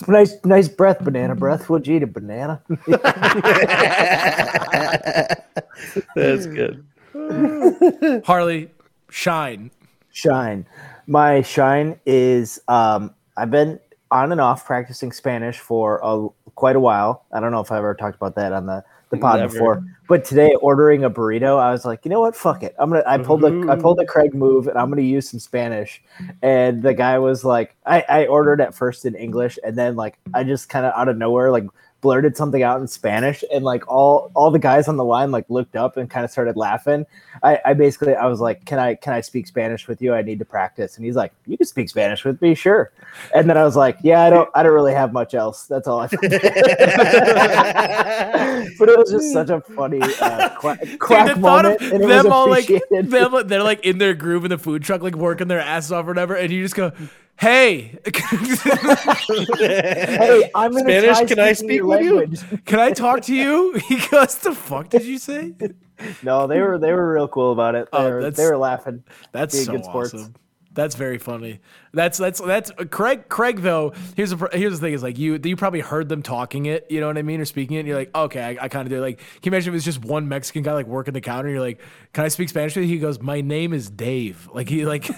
Nice, 0.07 0.33
nice 0.43 0.67
breath, 0.67 1.03
banana 1.03 1.35
breath. 1.35 1.69
Would 1.69 1.85
you 1.85 1.97
eat 1.97 2.03
a 2.03 2.07
banana? 2.07 2.63
That's 6.15 6.45
good. 6.47 6.85
Harley, 8.25 8.69
shine. 9.09 9.71
shine. 10.11 10.65
My 11.07 11.41
shine 11.41 11.99
is 12.05 12.59
um, 12.67 13.13
I've 13.37 13.51
been 13.51 13.79
on 14.11 14.31
and 14.31 14.41
off 14.41 14.65
practicing 14.65 15.11
Spanish 15.11 15.59
for 15.59 15.99
a, 16.03 16.27
quite 16.55 16.75
a 16.75 16.79
while. 16.79 17.25
I 17.31 17.39
don't 17.39 17.51
know 17.51 17.61
if 17.61 17.71
I've 17.71 17.79
ever 17.79 17.95
talked 17.95 18.15
about 18.15 18.35
that 18.35 18.51
on 18.51 18.65
the, 18.65 18.83
the 19.11 19.17
pod 19.17 19.39
Never. 19.39 19.53
before, 19.53 19.85
but 20.09 20.25
today 20.25 20.55
ordering 20.55 21.03
a 21.03 21.09
burrito, 21.09 21.59
I 21.59 21.71
was 21.71 21.85
like, 21.85 22.03
you 22.03 22.09
know 22.09 22.19
what? 22.19 22.35
Fuck 22.35 22.63
it. 22.63 22.75
I'm 22.79 22.89
gonna. 22.89 23.03
I 23.05 23.17
pulled 23.17 23.41
the 23.41 23.67
I 23.69 23.75
pulled 23.75 23.97
the 23.97 24.05
Craig 24.05 24.33
move, 24.33 24.67
and 24.67 24.77
I'm 24.77 24.89
gonna 24.89 25.03
use 25.03 25.29
some 25.29 25.39
Spanish. 25.39 26.01
And 26.41 26.81
the 26.81 26.93
guy 26.93 27.19
was 27.19 27.45
like, 27.45 27.75
I, 27.85 28.03
I 28.09 28.25
ordered 28.25 28.61
at 28.61 28.73
first 28.73 29.05
in 29.05 29.15
English, 29.15 29.57
and 29.63 29.77
then 29.77 29.95
like 29.95 30.17
I 30.33 30.43
just 30.43 30.69
kind 30.69 30.85
of 30.85 30.93
out 30.97 31.07
of 31.07 31.17
nowhere 31.17 31.51
like 31.51 31.65
blurted 32.05 32.37
something 32.37 32.61
out 32.61 32.79
in 32.79 32.87
Spanish, 32.87 33.43
and 33.51 33.65
like 33.65 33.87
all 33.87 34.29
all 34.35 34.51
the 34.51 34.59
guys 34.59 34.87
on 34.87 34.95
the 34.95 35.03
line 35.03 35.31
like 35.31 35.49
looked 35.49 35.75
up 35.75 35.97
and 35.97 36.07
kind 36.07 36.23
of 36.23 36.29
started 36.29 36.55
laughing. 36.55 37.03
I, 37.41 37.59
I 37.65 37.73
basically 37.73 38.13
I 38.13 38.27
was 38.27 38.39
like, 38.39 38.63
can 38.63 38.77
I 38.77 38.93
can 38.93 39.11
I 39.11 39.21
speak 39.21 39.47
Spanish 39.47 39.87
with 39.87 40.03
you? 40.03 40.13
I 40.13 40.21
need 40.21 40.37
to 40.37 40.45
practice. 40.45 40.97
And 40.97 41.05
he's 41.05 41.15
like, 41.15 41.33
you 41.47 41.57
can 41.57 41.65
speak 41.65 41.89
Spanish 41.89 42.23
with 42.23 42.39
me, 42.43 42.53
sure. 42.53 42.91
And 43.33 43.49
then 43.49 43.57
I 43.57 43.63
was 43.63 43.75
like, 43.75 43.97
yeah, 44.03 44.21
I 44.21 44.29
don't 44.29 44.47
I 44.53 44.61
don't 44.61 44.73
really 44.73 44.93
have 44.93 45.13
much 45.13 45.33
else. 45.33 45.65
That's 45.65 45.87
all 45.87 46.01
I. 46.01 46.07
but 48.77 48.87
it 48.87 48.99
was 48.99 49.09
just 49.09 49.33
such 49.33 49.49
a 49.49 49.61
funny 49.61 50.01
uh, 50.21 50.49
quack, 50.59 50.79
quack 50.99 51.33
Dude, 51.33 51.39
moment, 51.39 51.81
of 51.81 51.91
and 51.91 52.03
it 52.03 52.07
them 52.07 52.25
was 52.25 52.33
all 52.33 52.47
like 52.47 52.67
them, 52.67 53.47
they're 53.47 53.63
like 53.63 53.83
in 53.83 53.97
their 53.97 54.13
groove 54.13 54.45
in 54.45 54.51
the 54.51 54.59
food 54.59 54.83
truck, 54.83 55.01
like 55.01 55.15
working 55.15 55.47
their 55.47 55.59
asses 55.59 55.91
off 55.91 56.05
or 56.05 56.09
whatever, 56.09 56.35
and 56.35 56.53
you 56.53 56.61
just 56.61 56.75
go, 56.75 56.91
"Hey, 57.37 57.97
hey, 59.57 60.49
I'm 60.55 60.71
gonna 60.71 60.83
Spanish, 60.83 61.27
can 61.27 61.39
I 61.39 61.53
speak 61.53 61.77
your 61.77 61.85
with 61.85 62.01
you? 62.03 62.57
can 62.65 62.79
I 62.79 62.91
talk 62.91 63.21
to 63.23 63.35
you?" 63.35 63.73
He 63.87 63.97
goes, 64.07 64.35
"The 64.37 64.53
fuck 64.53 64.89
did 64.89 65.03
you 65.05 65.17
say?" 65.17 65.53
No, 66.23 66.47
they 66.47 66.59
were 66.61 66.77
they 66.77 66.91
were 66.93 67.13
real 67.13 67.27
cool 67.27 67.51
about 67.51 67.75
it. 67.75 67.87
They, 67.91 67.97
Oh, 67.97 68.09
were, 68.09 68.31
they 68.31 68.45
were 68.45 68.57
laughing. 68.57 69.03
That's 69.31 69.65
so 69.65 69.71
good 69.71 69.85
sports. 69.85 70.13
awesome. 70.13 70.35
That's 70.73 70.95
very 70.95 71.17
funny. 71.19 71.61
That's 71.95 72.17
that's 72.17 72.41
that's 72.41 72.71
uh, 72.71 72.85
Craig. 72.85 73.29
Craig 73.29 73.61
though. 73.61 73.93
Here's 74.15 74.29
the 74.29 74.49
here's 74.53 74.73
the 74.73 74.79
thing: 74.79 74.93
is 74.93 75.01
like 75.01 75.17
you 75.17 75.39
you 75.43 75.55
probably 75.55 75.79
heard 75.79 76.09
them 76.09 76.21
talking 76.21 76.67
it. 76.67 76.85
You 76.89 76.99
know 76.99 77.07
what 77.07 77.17
I 77.17 77.21
mean, 77.21 77.41
or 77.41 77.45
speaking 77.45 77.77
it. 77.77 77.79
And 77.79 77.87
you're 77.87 77.97
like, 77.97 78.13
okay, 78.13 78.41
I, 78.41 78.65
I 78.65 78.67
kind 78.67 78.85
of 78.85 78.89
do. 78.89 79.01
Like, 79.01 79.17
can 79.17 79.25
you 79.43 79.51
imagine 79.51 79.69
if 79.69 79.73
it 79.73 79.77
was 79.77 79.85
just 79.85 80.05
one 80.05 80.27
Mexican 80.27 80.63
guy 80.63 80.73
like 80.73 80.87
working 80.87 81.13
the 81.13 81.21
counter? 81.21 81.49
You're 81.49 81.59
like, 81.59 81.81
can 82.13 82.25
I 82.25 82.27
speak 82.27 82.49
Spanish 82.49 82.75
with 82.75 82.85
you? 82.85 82.91
He 82.91 82.99
goes, 82.99 83.19
my 83.21 83.41
name 83.41 83.73
is 83.73 83.89
Dave. 83.89 84.47
Like 84.53 84.69
he 84.69 84.85
like, 84.85 85.05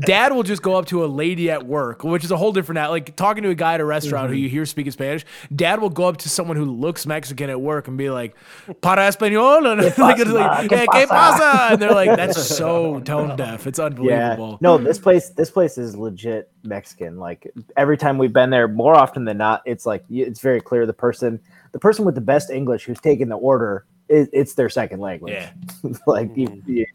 dad 0.00 0.32
will 0.32 0.42
just 0.42 0.62
go 0.62 0.74
up 0.74 0.86
to 0.86 1.04
a 1.04 1.06
lady 1.06 1.50
at 1.50 1.66
work, 1.66 2.04
which 2.04 2.24
is 2.24 2.30
a 2.30 2.36
whole 2.36 2.52
different. 2.52 2.90
Like 2.90 3.16
talking 3.16 3.42
to 3.44 3.50
a 3.50 3.54
guy 3.54 3.74
at 3.74 3.80
a 3.80 3.84
restaurant 3.84 4.30
who 4.30 4.36
you 4.36 4.48
hear 4.48 4.66
speaking 4.66 4.92
Spanish. 4.92 5.24
Dad 5.54 5.80
will 5.80 5.90
go 5.90 6.04
up 6.04 6.18
to 6.18 6.28
someone 6.28 6.56
who 6.56 6.64
looks 6.64 7.06
Mexican 7.06 7.50
at 7.50 7.60
work 7.60 7.88
and 7.88 7.96
be 7.96 8.10
like, 8.10 8.36
para 8.80 9.08
español, 9.08 9.58
and 9.70 9.80
like, 9.98 10.18
it's 10.18 10.30
like, 10.30 10.68
¿Qué 10.68 10.76
"Hey, 10.78 10.86
¿qué 10.86 11.06
pasa?" 11.06 11.38
pasa? 11.38 11.72
And 11.72 11.82
they're 11.82 11.92
like, 11.92 12.16
that's 12.16 12.42
so 12.56 13.00
tone 13.00 13.36
deaf. 13.36 13.66
It's 13.66 13.78
unbelievable. 13.78 14.08
Yeah. 14.08 14.32
unbelievable. 14.32 14.58
No, 14.60 14.78
this 14.78 14.98
place 14.98 15.30
this 15.30 15.50
place 15.50 15.67
is 15.76 15.96
legit 15.96 16.50
Mexican. 16.62 17.18
Like 17.18 17.52
every 17.76 17.98
time 17.98 18.16
we've 18.16 18.32
been 18.32 18.50
there, 18.50 18.68
more 18.68 18.94
often 18.94 19.24
than 19.24 19.36
not, 19.36 19.62
it's 19.66 19.84
like 19.84 20.04
it's 20.08 20.40
very 20.40 20.60
clear 20.60 20.86
the 20.86 20.92
person 20.92 21.40
the 21.72 21.78
person 21.78 22.04
with 22.04 22.14
the 22.14 22.20
best 22.20 22.48
English 22.48 22.84
who's 22.84 23.00
taking 23.00 23.28
the 23.28 23.36
order 23.36 23.84
is 24.08 24.28
it's 24.32 24.54
their 24.54 24.70
second 24.70 25.00
language. 25.00 25.34
Yeah. 25.34 25.50
like 26.06 26.34
you, 26.36 26.48
mm-hmm. 26.48 26.70
you- 26.70 26.86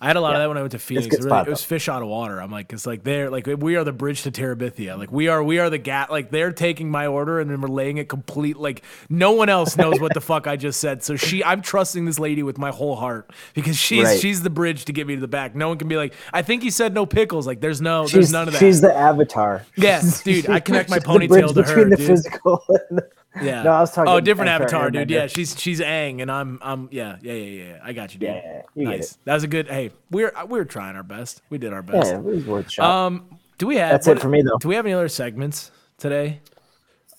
I 0.00 0.06
had 0.06 0.14
a 0.14 0.20
lot 0.20 0.34
of 0.36 0.40
that 0.40 0.46
when 0.46 0.56
I 0.56 0.60
went 0.60 0.70
to 0.72 0.78
Phoenix. 0.78 1.06
It, 1.12 1.24
really- 1.24 1.40
it 1.40 1.48
was 1.48 1.64
fish 1.64 1.88
out 1.88 2.02
of 2.02 2.08
water. 2.08 2.40
I'm 2.40 2.52
like, 2.52 2.72
it's 2.72 2.86
like 2.86 3.02
they're 3.02 3.30
like 3.30 3.46
we 3.48 3.74
are 3.74 3.82
the 3.82 3.92
bridge 3.92 4.22
to 4.22 4.30
Terabithia. 4.30 4.96
Like 4.96 5.10
we 5.10 5.26
are 5.26 5.42
we 5.42 5.58
are 5.58 5.68
the 5.70 5.78
gat. 5.78 6.08
Like 6.10 6.30
they're 6.30 6.52
taking 6.52 6.88
my 6.88 7.08
order 7.08 7.40
and 7.40 7.50
then 7.50 7.60
relaying 7.60 7.96
it 7.98 8.08
complete. 8.08 8.56
Like 8.56 8.82
no 9.08 9.32
one 9.32 9.48
else 9.48 9.76
knows 9.76 9.98
what 10.00 10.14
the 10.14 10.20
fuck 10.20 10.46
I 10.46 10.54
just 10.54 10.78
said. 10.80 11.02
So 11.02 11.16
she, 11.16 11.42
I'm 11.42 11.62
trusting 11.62 12.04
this 12.04 12.20
lady 12.20 12.44
with 12.44 12.58
my 12.58 12.70
whole 12.70 12.94
heart 12.94 13.30
because 13.54 13.76
she's 13.76 14.04
Right. 14.04 14.20
she's 14.20 14.42
the 14.42 14.50
bridge 14.50 14.84
to 14.84 14.92
get 14.92 15.06
me 15.08 15.16
to 15.16 15.20
the 15.20 15.26
back. 15.26 15.56
No 15.56 15.66
one 15.68 15.78
can 15.78 15.88
be 15.88 15.96
like, 15.96 16.14
I 16.32 16.42
think 16.42 16.62
he 16.62 16.70
said 16.70 16.94
no 16.94 17.04
pickles. 17.04 17.44
Like 17.46 17.60
there's 17.60 17.80
no 17.80 18.06
there's 18.06 18.30
none 18.30 18.46
of 18.46 18.54
that. 18.54 18.60
she's 18.60 18.80
the 18.80 18.94
avatar. 18.94 19.66
Yes, 19.74 20.22
dude, 20.22 20.48
I 20.48 20.60
connect 20.60 20.90
my 20.90 20.96
She's 20.98 21.04
ponytail 21.04 21.48
to 21.48 21.54
between 21.54 21.76
her, 21.76 21.84
the 21.90 21.96
dude. 21.96 22.06
physical. 22.06 22.62
And 22.68 22.98
the, 22.98 23.08
yeah. 23.42 23.62
No, 23.62 23.70
I 23.72 23.80
was 23.80 23.92
talking 23.92 24.12
Oh, 24.12 24.20
different 24.20 24.50
Avatar 24.50 24.84
avatar, 24.84 24.90
dude. 24.90 25.10
Yeah, 25.10 25.26
she's 25.26 25.58
she's 25.58 25.80
Aang, 25.80 26.20
and 26.22 26.30
I'm 26.30 26.58
I'm 26.62 26.88
yeah 26.90 27.16
yeah 27.22 27.32
yeah 27.32 27.44
yeah. 27.44 27.64
yeah. 27.64 27.78
I 27.82 27.92
got 27.92 28.14
you, 28.14 28.20
dude. 28.20 28.28
Yeah, 28.28 28.34
yeah, 28.36 28.52
yeah. 28.52 28.62
You 28.74 28.84
nice. 28.84 29.18
That 29.24 29.34
was 29.34 29.44
a 29.44 29.48
good. 29.48 29.68
Hey, 29.68 29.90
we're 30.10 30.32
we're 30.48 30.64
trying 30.64 30.96
our 30.96 31.02
best. 31.02 31.42
We 31.50 31.58
did 31.58 31.72
our 31.72 31.82
best. 31.82 32.08
yeah, 32.08 32.18
it 32.18 32.22
was 32.24 32.44
worth 32.44 32.70
shot. 32.70 33.06
Um, 33.06 33.38
do 33.58 33.66
we 33.66 33.76
have? 33.76 33.90
That's 33.90 34.06
it 34.08 34.20
for 34.20 34.28
me, 34.28 34.42
though. 34.42 34.58
Do 34.58 34.68
we 34.68 34.74
have 34.76 34.86
any 34.86 34.94
other 34.94 35.08
segments 35.08 35.70
today? 35.98 36.40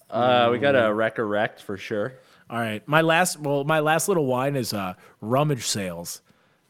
Uh, 0.09 0.49
we 0.51 0.57
got 0.59 0.75
a 0.75 0.93
recollect 0.93 1.61
for 1.61 1.77
sure. 1.77 2.13
All 2.49 2.57
right, 2.59 2.85
my 2.87 3.01
last 3.01 3.39
well, 3.39 3.63
my 3.63 3.79
last 3.79 4.07
little 4.07 4.25
whine 4.25 4.55
is 4.55 4.73
uh 4.73 4.95
rummage 5.21 5.65
sales, 5.67 6.21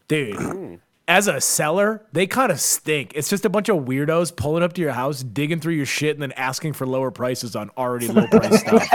dude. 0.09 0.81
As 1.09 1.27
a 1.27 1.41
seller, 1.41 2.05
they 2.13 2.27
kind 2.27 2.51
of 2.51 2.59
stink. 2.59 3.13
It's 3.15 3.31
just 3.31 3.43
a 3.43 3.49
bunch 3.49 3.67
of 3.67 3.77
weirdos 3.77 4.35
pulling 4.35 4.61
up 4.61 4.73
to 4.73 4.81
your 4.81 4.91
house, 4.91 5.23
digging 5.23 5.59
through 5.59 5.73
your 5.73 5.87
shit, 5.87 6.15
and 6.15 6.21
then 6.21 6.31
asking 6.33 6.73
for 6.73 6.85
lower 6.85 7.09
prices 7.09 7.55
on 7.55 7.71
already 7.75 8.07
low 8.09 8.27
price 8.27 8.59
stuff. 8.61 8.87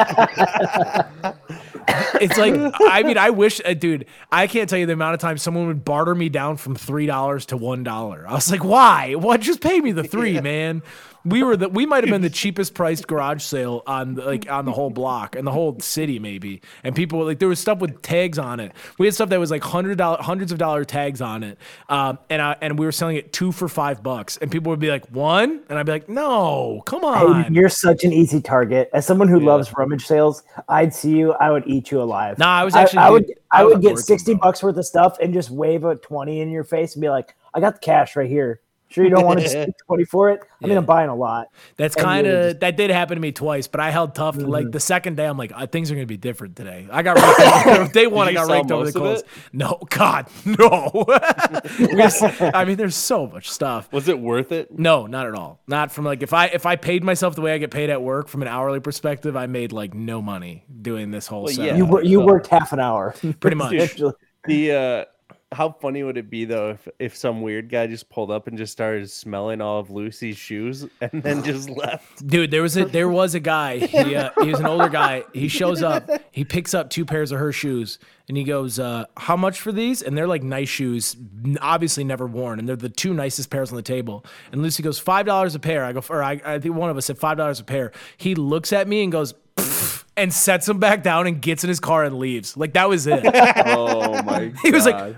it's 2.21 2.39
like, 2.39 2.55
I 2.83 3.03
mean, 3.03 3.19
I 3.19 3.31
wish, 3.31 3.61
uh, 3.65 3.75
dude, 3.75 4.07
I 4.31 4.47
can't 4.47 4.71
tell 4.71 4.79
you 4.79 4.87
the 4.87 4.93
amount 4.93 5.15
of 5.15 5.21
times 5.21 5.43
someone 5.43 5.67
would 5.67 5.85
barter 5.85 6.15
me 6.15 6.29
down 6.29 6.57
from 6.57 6.77
three 6.77 7.07
dollars 7.07 7.47
to 7.47 7.57
one 7.57 7.83
dollar. 7.83 8.25
I 8.29 8.35
was 8.35 8.49
like, 8.49 8.63
why? 8.63 9.17
What? 9.17 9.41
Just 9.41 9.61
pay 9.61 9.81
me 9.81 9.91
the 9.91 10.05
three, 10.05 10.41
man. 10.41 10.85
We 11.27 11.43
were 11.43 11.57
the 11.57 11.69
we 11.71 11.87
might 11.87 12.05
have 12.05 12.11
been 12.11 12.21
the 12.23 12.31
cheapest 12.43 12.75
priced 12.75 13.07
garage 13.07 13.43
sale 13.43 13.83
on 13.87 14.15
the- 14.15 14.25
like 14.25 14.51
on 14.51 14.65
the 14.67 14.73
whole 14.73 14.91
block 14.91 15.37
and 15.37 15.47
the 15.47 15.53
whole 15.53 15.79
city 15.81 16.19
maybe. 16.19 16.61
And 16.83 16.95
people 16.95 17.19
were 17.21 17.25
like 17.25 17.39
there 17.39 17.49
was 17.49 17.59
stuff 17.59 17.79
with 17.79 18.03
tags 18.03 18.39
on 18.39 18.61
it. 18.61 18.73
We 18.99 19.07
had 19.07 19.15
stuff 19.15 19.31
that 19.31 19.41
was 19.41 19.51
like 19.51 19.63
hundred 19.63 19.99
dollar 19.99 20.23
hundreds 20.23 20.53
of 20.53 20.59
dollar 20.59 20.85
tags 20.85 21.21
on 21.23 21.43
it. 21.43 21.59
Um, 21.89 22.19
and 22.29 22.43
I, 22.43 22.57
and 22.61 22.79
we 22.79 22.85
were 22.85 22.93
selling 22.93 23.17
it 23.17 23.33
two 23.33 23.53
for 23.53 23.69
five 23.69 24.03
bucks. 24.03 24.37
And 24.37 24.51
people 24.51 24.71
would 24.71 24.81
be 24.81 24.89
like 24.91 25.07
one, 25.11 25.63
and 25.69 25.79
I'd 25.79 25.87
be 25.87 25.93
like, 25.93 26.09
no, 26.09 26.83
come 26.87 27.05
on. 27.05 27.45
Hey, 27.45 27.51
you're 27.55 27.69
such 27.69 28.05
an 28.05 28.13
easy 28.13 28.41
target. 28.43 28.91
As 28.93 29.07
someone 29.07 29.29
who 29.29 29.41
loves 29.41 29.73
rummage 29.77 30.05
sales, 30.07 30.43
I'd 30.69 30.95
see 30.95 31.17
you. 31.17 31.33
I 31.35 31.51
would 31.51 31.65
eat 31.67 31.91
you 31.91 32.03
alive. 32.03 32.39
Nah, 32.39 32.49
I 32.49 32.65
was 32.65 32.75
I- 32.75 32.83
actually- 32.83 32.99
I, 32.99 33.11
would. 33.11 33.33
I, 33.51 33.61
I 33.61 33.65
would 33.65 33.81
get 33.81 33.99
sixty 33.99 34.35
bucks 34.35 34.63
worth 34.63 34.77
of 34.77 34.85
stuff 34.85 35.17
and 35.21 35.33
just 35.33 35.49
wave 35.51 35.85
a 35.85 35.95
twenty 35.97 36.41
in 36.41 36.51
your 36.51 36.65
face 36.65 36.95
and 36.97 37.01
be 37.01 37.09
like, 37.09 37.35
"I 37.55 37.61
got 37.61 37.75
the 37.75 37.81
cash 37.81 38.17
right 38.17 38.29
here. 38.29 38.61
Sure, 38.91 39.03
you 39.03 39.11
don't 39.11 39.25
want 39.25 39.41
to 39.41 39.45
just 39.51 39.79
twenty 39.87 40.05
for 40.05 40.31
it. 40.31 40.41
I 40.63 40.67
mean, 40.69 40.77
I'm 40.77 40.85
buying 40.85 41.09
a 41.11 41.15
lot. 41.17 41.49
That's 41.77 41.97
kind 41.97 42.27
of 42.29 42.33
just- 42.33 42.51
Mm-hmm. 42.57 42.59
that 42.61 42.77
did 42.77 42.91
happen 42.91 43.17
to 43.17 43.21
me 43.21 43.33
twice, 43.33 43.67
but 43.67 43.81
I 43.81 43.91
held 43.91 44.15
tough. 44.15 44.37
Like 44.37 44.71
the 44.71 44.79
second 44.79 45.17
day, 45.17 45.27
I'm 45.27 45.37
like, 45.37 45.51
uh, 45.55 45.67
things 45.67 45.91
are 45.91 45.95
gonna 45.95 46.07
be 46.07 46.17
different 46.17 46.55
today. 46.55 46.87
I 46.93 47.03
got 47.03 47.17
raked 47.17 47.67
over, 47.81 47.93
day 47.93 48.07
one. 48.07 48.29
I 48.29 48.33
got 48.35 48.49
raked 48.49 48.71
over 48.71 48.91
the 48.91 48.99
most 49.01 49.23
clothes. 49.23 49.23
of 49.23 49.27
it? 49.27 49.55
No, 49.55 49.79
God, 49.91 50.27
no. 50.45 51.07
We 51.81 52.03
I 52.55 52.65
mean, 52.65 52.77
there's 52.77 52.95
so 52.97 53.27
much 53.27 53.51
stuff. 53.51 53.93
Was 53.93 54.07
it 54.09 54.19
worth 54.21 54.53
it? 54.53 54.79
No, 54.79 55.07
not 55.07 55.27
at 55.27 55.35
all. 55.35 55.61
Not 55.67 55.91
from 55.91 56.05
like 56.05 56.23
if 56.23 56.33
I 56.33 56.47
if 56.47 56.67
I 56.67 56.77
paid 56.77 57.03
myself 57.03 57.35
the 57.35 57.41
way 57.41 57.53
I 57.53 57.59
get 57.59 57.71
paid 57.71 57.91
at 57.91 58.01
work 58.03 58.29
from 58.29 58.43
an 58.43 58.49
hourly 58.49 58.81
perspective, 58.81 59.37
I 59.37 59.47
made 59.47 59.73
like 59.73 59.93
no 59.95 60.23
money 60.23 60.65
doing 60.83 61.11
this 61.11 61.27
whole. 61.27 61.45
Well, 61.45 61.53
setup. 61.53 61.67
yeah. 61.73 61.77
You 61.77 61.85
wor- 61.87 62.03
you 62.05 62.19
so- 62.21 62.27
worked 62.27 62.47
half 62.47 62.73
an 62.73 62.81
hour. 62.81 63.15
Pretty 63.41 63.57
much. 63.57 63.73
Essentially. 63.73 64.13
The 64.47 64.73
uh 64.73 65.05
how 65.55 65.71
funny 65.71 66.03
would 66.03 66.19
it 66.19 66.29
be 66.29 66.45
though 66.45 66.71
if 66.71 66.89
if 66.99 67.17
some 67.17 67.41
weird 67.41 67.71
guy 67.71 67.87
just 67.87 68.11
pulled 68.11 68.31
up 68.31 68.47
and 68.47 68.59
just 68.59 68.73
started 68.73 69.11
smelling 69.11 69.61
all 69.61 69.79
of 69.79 69.91
Lucy's 69.91 70.37
shoes 70.37 70.87
and 71.01 71.23
then 71.23 71.43
just 71.43 71.71
left? 71.85 72.27
Dude, 72.27 72.51
there 72.51 72.63
was 72.63 72.77
a 72.77 72.85
there 72.85 73.09
was 73.09 73.35
a 73.35 73.41
guy. 73.41 73.79
He 73.79 74.17
uh, 74.17 74.31
he 74.43 74.51
was 74.51 74.61
an 74.61 74.67
older 74.67 74.89
guy. 74.89 75.25
He 75.33 75.49
shows 75.49 75.83
up. 75.83 76.11
He 76.31 76.45
picks 76.45 76.75
up 76.75 76.91
two 76.91 77.05
pairs 77.05 77.33
of 77.33 77.39
her 77.39 77.53
shoes, 77.53 77.99
and 78.29 78.37
he 78.37 78.45
goes, 78.45 78.79
uh, 78.79 79.05
"How 79.17 79.37
much 79.37 79.61
for 79.61 79.73
these?" 79.73 80.03
And 80.03 80.19
they're 80.19 80.27
like 80.27 80.43
nice 80.43 80.69
shoes, 80.69 81.17
obviously 81.61 82.05
never 82.05 82.27
worn, 82.27 82.59
and 82.59 82.69
they're 82.69 82.77
the 82.77 82.89
two 82.89 83.15
nicest 83.15 83.51
pairs 83.51 83.71
on 83.71 83.77
the 83.77 83.83
table. 83.83 84.25
And 84.53 84.63
Lucy 84.63 84.83
goes, 84.83 84.99
five 84.99 85.27
dollars 85.27 85.55
a 85.55 85.61
pair." 85.61 85.85
I 85.85 85.93
go, 85.93 86.03
or 86.11 86.23
I, 86.23 86.41
I 86.45 86.59
think 86.59 86.75
one 86.75 86.91
of 86.91 86.97
us 86.97 87.07
said 87.07 87.19
five 87.19 87.37
dollars 87.37 87.61
a 87.61 87.65
pair. 87.65 87.93
He 88.17 88.35
looks 88.35 88.73
at 88.73 88.89
me 88.89 89.03
and 89.03 89.13
goes. 89.13 89.35
And 90.17 90.33
sets 90.33 90.69
him 90.69 90.79
back 90.79 91.03
down 91.03 91.27
and 91.27 91.43
gets 91.43 91.65
in 91.65 91.69
his 91.69 91.81
car 91.81 92.05
and 92.05 92.17
leaves. 92.21 92.57
Like 92.57 92.75
that 92.75 92.89
was 92.89 93.09
it. 93.09 93.25
Oh 93.67 94.23
my 94.23 94.47
god. 94.47 94.59
He 94.63 94.71
was 94.71 94.87
like, 94.87 95.17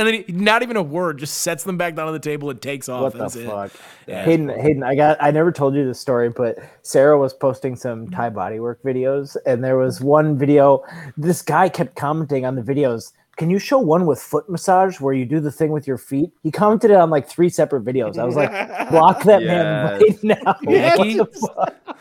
And 0.00 0.08
then 0.08 0.24
he, 0.26 0.32
not 0.32 0.62
even 0.62 0.76
a 0.76 0.82
word, 0.82 1.18
just 1.18 1.38
sets 1.42 1.62
them 1.62 1.76
back 1.76 1.94
down 1.94 2.06
on 2.06 2.14
the 2.14 2.18
table 2.18 2.48
and 2.48 2.60
takes 2.60 2.88
off. 2.88 3.02
What 3.02 3.12
the 3.12 3.18
That's 3.18 3.36
it. 3.36 3.46
fuck? 3.46 3.70
Yeah, 4.06 4.24
Hayden, 4.24 4.48
Hayden, 4.48 4.82
I 4.82 4.94
got 4.94 5.18
I 5.20 5.30
never 5.30 5.52
told 5.52 5.74
you 5.74 5.84
this 5.84 6.00
story, 6.00 6.30
but 6.30 6.56
Sarah 6.80 7.18
was 7.18 7.34
posting 7.34 7.76
some 7.76 8.08
Thai 8.10 8.30
bodywork 8.30 8.76
videos, 8.82 9.36
and 9.44 9.62
there 9.62 9.76
was 9.76 10.00
one 10.00 10.38
video. 10.38 10.82
This 11.18 11.42
guy 11.42 11.68
kept 11.68 11.96
commenting 11.96 12.46
on 12.46 12.54
the 12.54 12.62
videos. 12.62 13.12
Can 13.36 13.48
you 13.50 13.58
show 13.58 13.78
one 13.78 14.04
with 14.06 14.20
foot 14.20 14.48
massage 14.50 15.00
where 15.00 15.14
you 15.14 15.24
do 15.24 15.38
the 15.40 15.50
thing 15.50 15.70
with 15.70 15.86
your 15.86 15.96
feet? 15.96 16.30
He 16.42 16.50
commented 16.50 16.90
on 16.92 17.08
like 17.10 17.28
three 17.28 17.48
separate 17.48 17.84
videos. 17.84 18.18
I 18.18 18.24
was 18.24 18.36
like, 18.36 18.50
block 18.90 19.22
that 19.24 19.42
man 19.42 20.00
right 20.00 20.24
now. 20.24 20.56
Nicky? 20.62 21.18
What, 21.18 21.32
the 21.32 21.48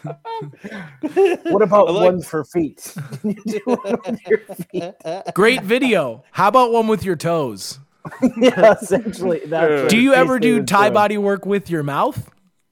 fuck? 0.03 1.43
what 1.45 1.61
about 1.61 1.93
like- 1.93 2.13
one 2.13 2.21
for 2.21 2.43
feet? 2.43 2.93
Can 3.21 3.31
you 3.31 3.43
do 3.45 3.59
one 3.65 3.97
with 4.05 4.19
your 4.27 4.39
feet? 4.39 5.33
Great 5.33 5.63
video. 5.63 6.23
How 6.31 6.47
about 6.49 6.71
one 6.71 6.87
with 6.87 7.03
your 7.05 7.15
toes? 7.15 7.79
yeah, 8.37 8.73
essentially. 8.81 9.41
That's 9.45 9.91
Do 9.91 9.99
you 9.99 10.13
ever 10.13 10.39
do 10.39 10.57
was 10.61 10.69
Thai 10.69 10.89
body 10.89 11.17
work 11.17 11.45
with 11.45 11.69
your 11.69 11.83
mouth? 11.83 12.29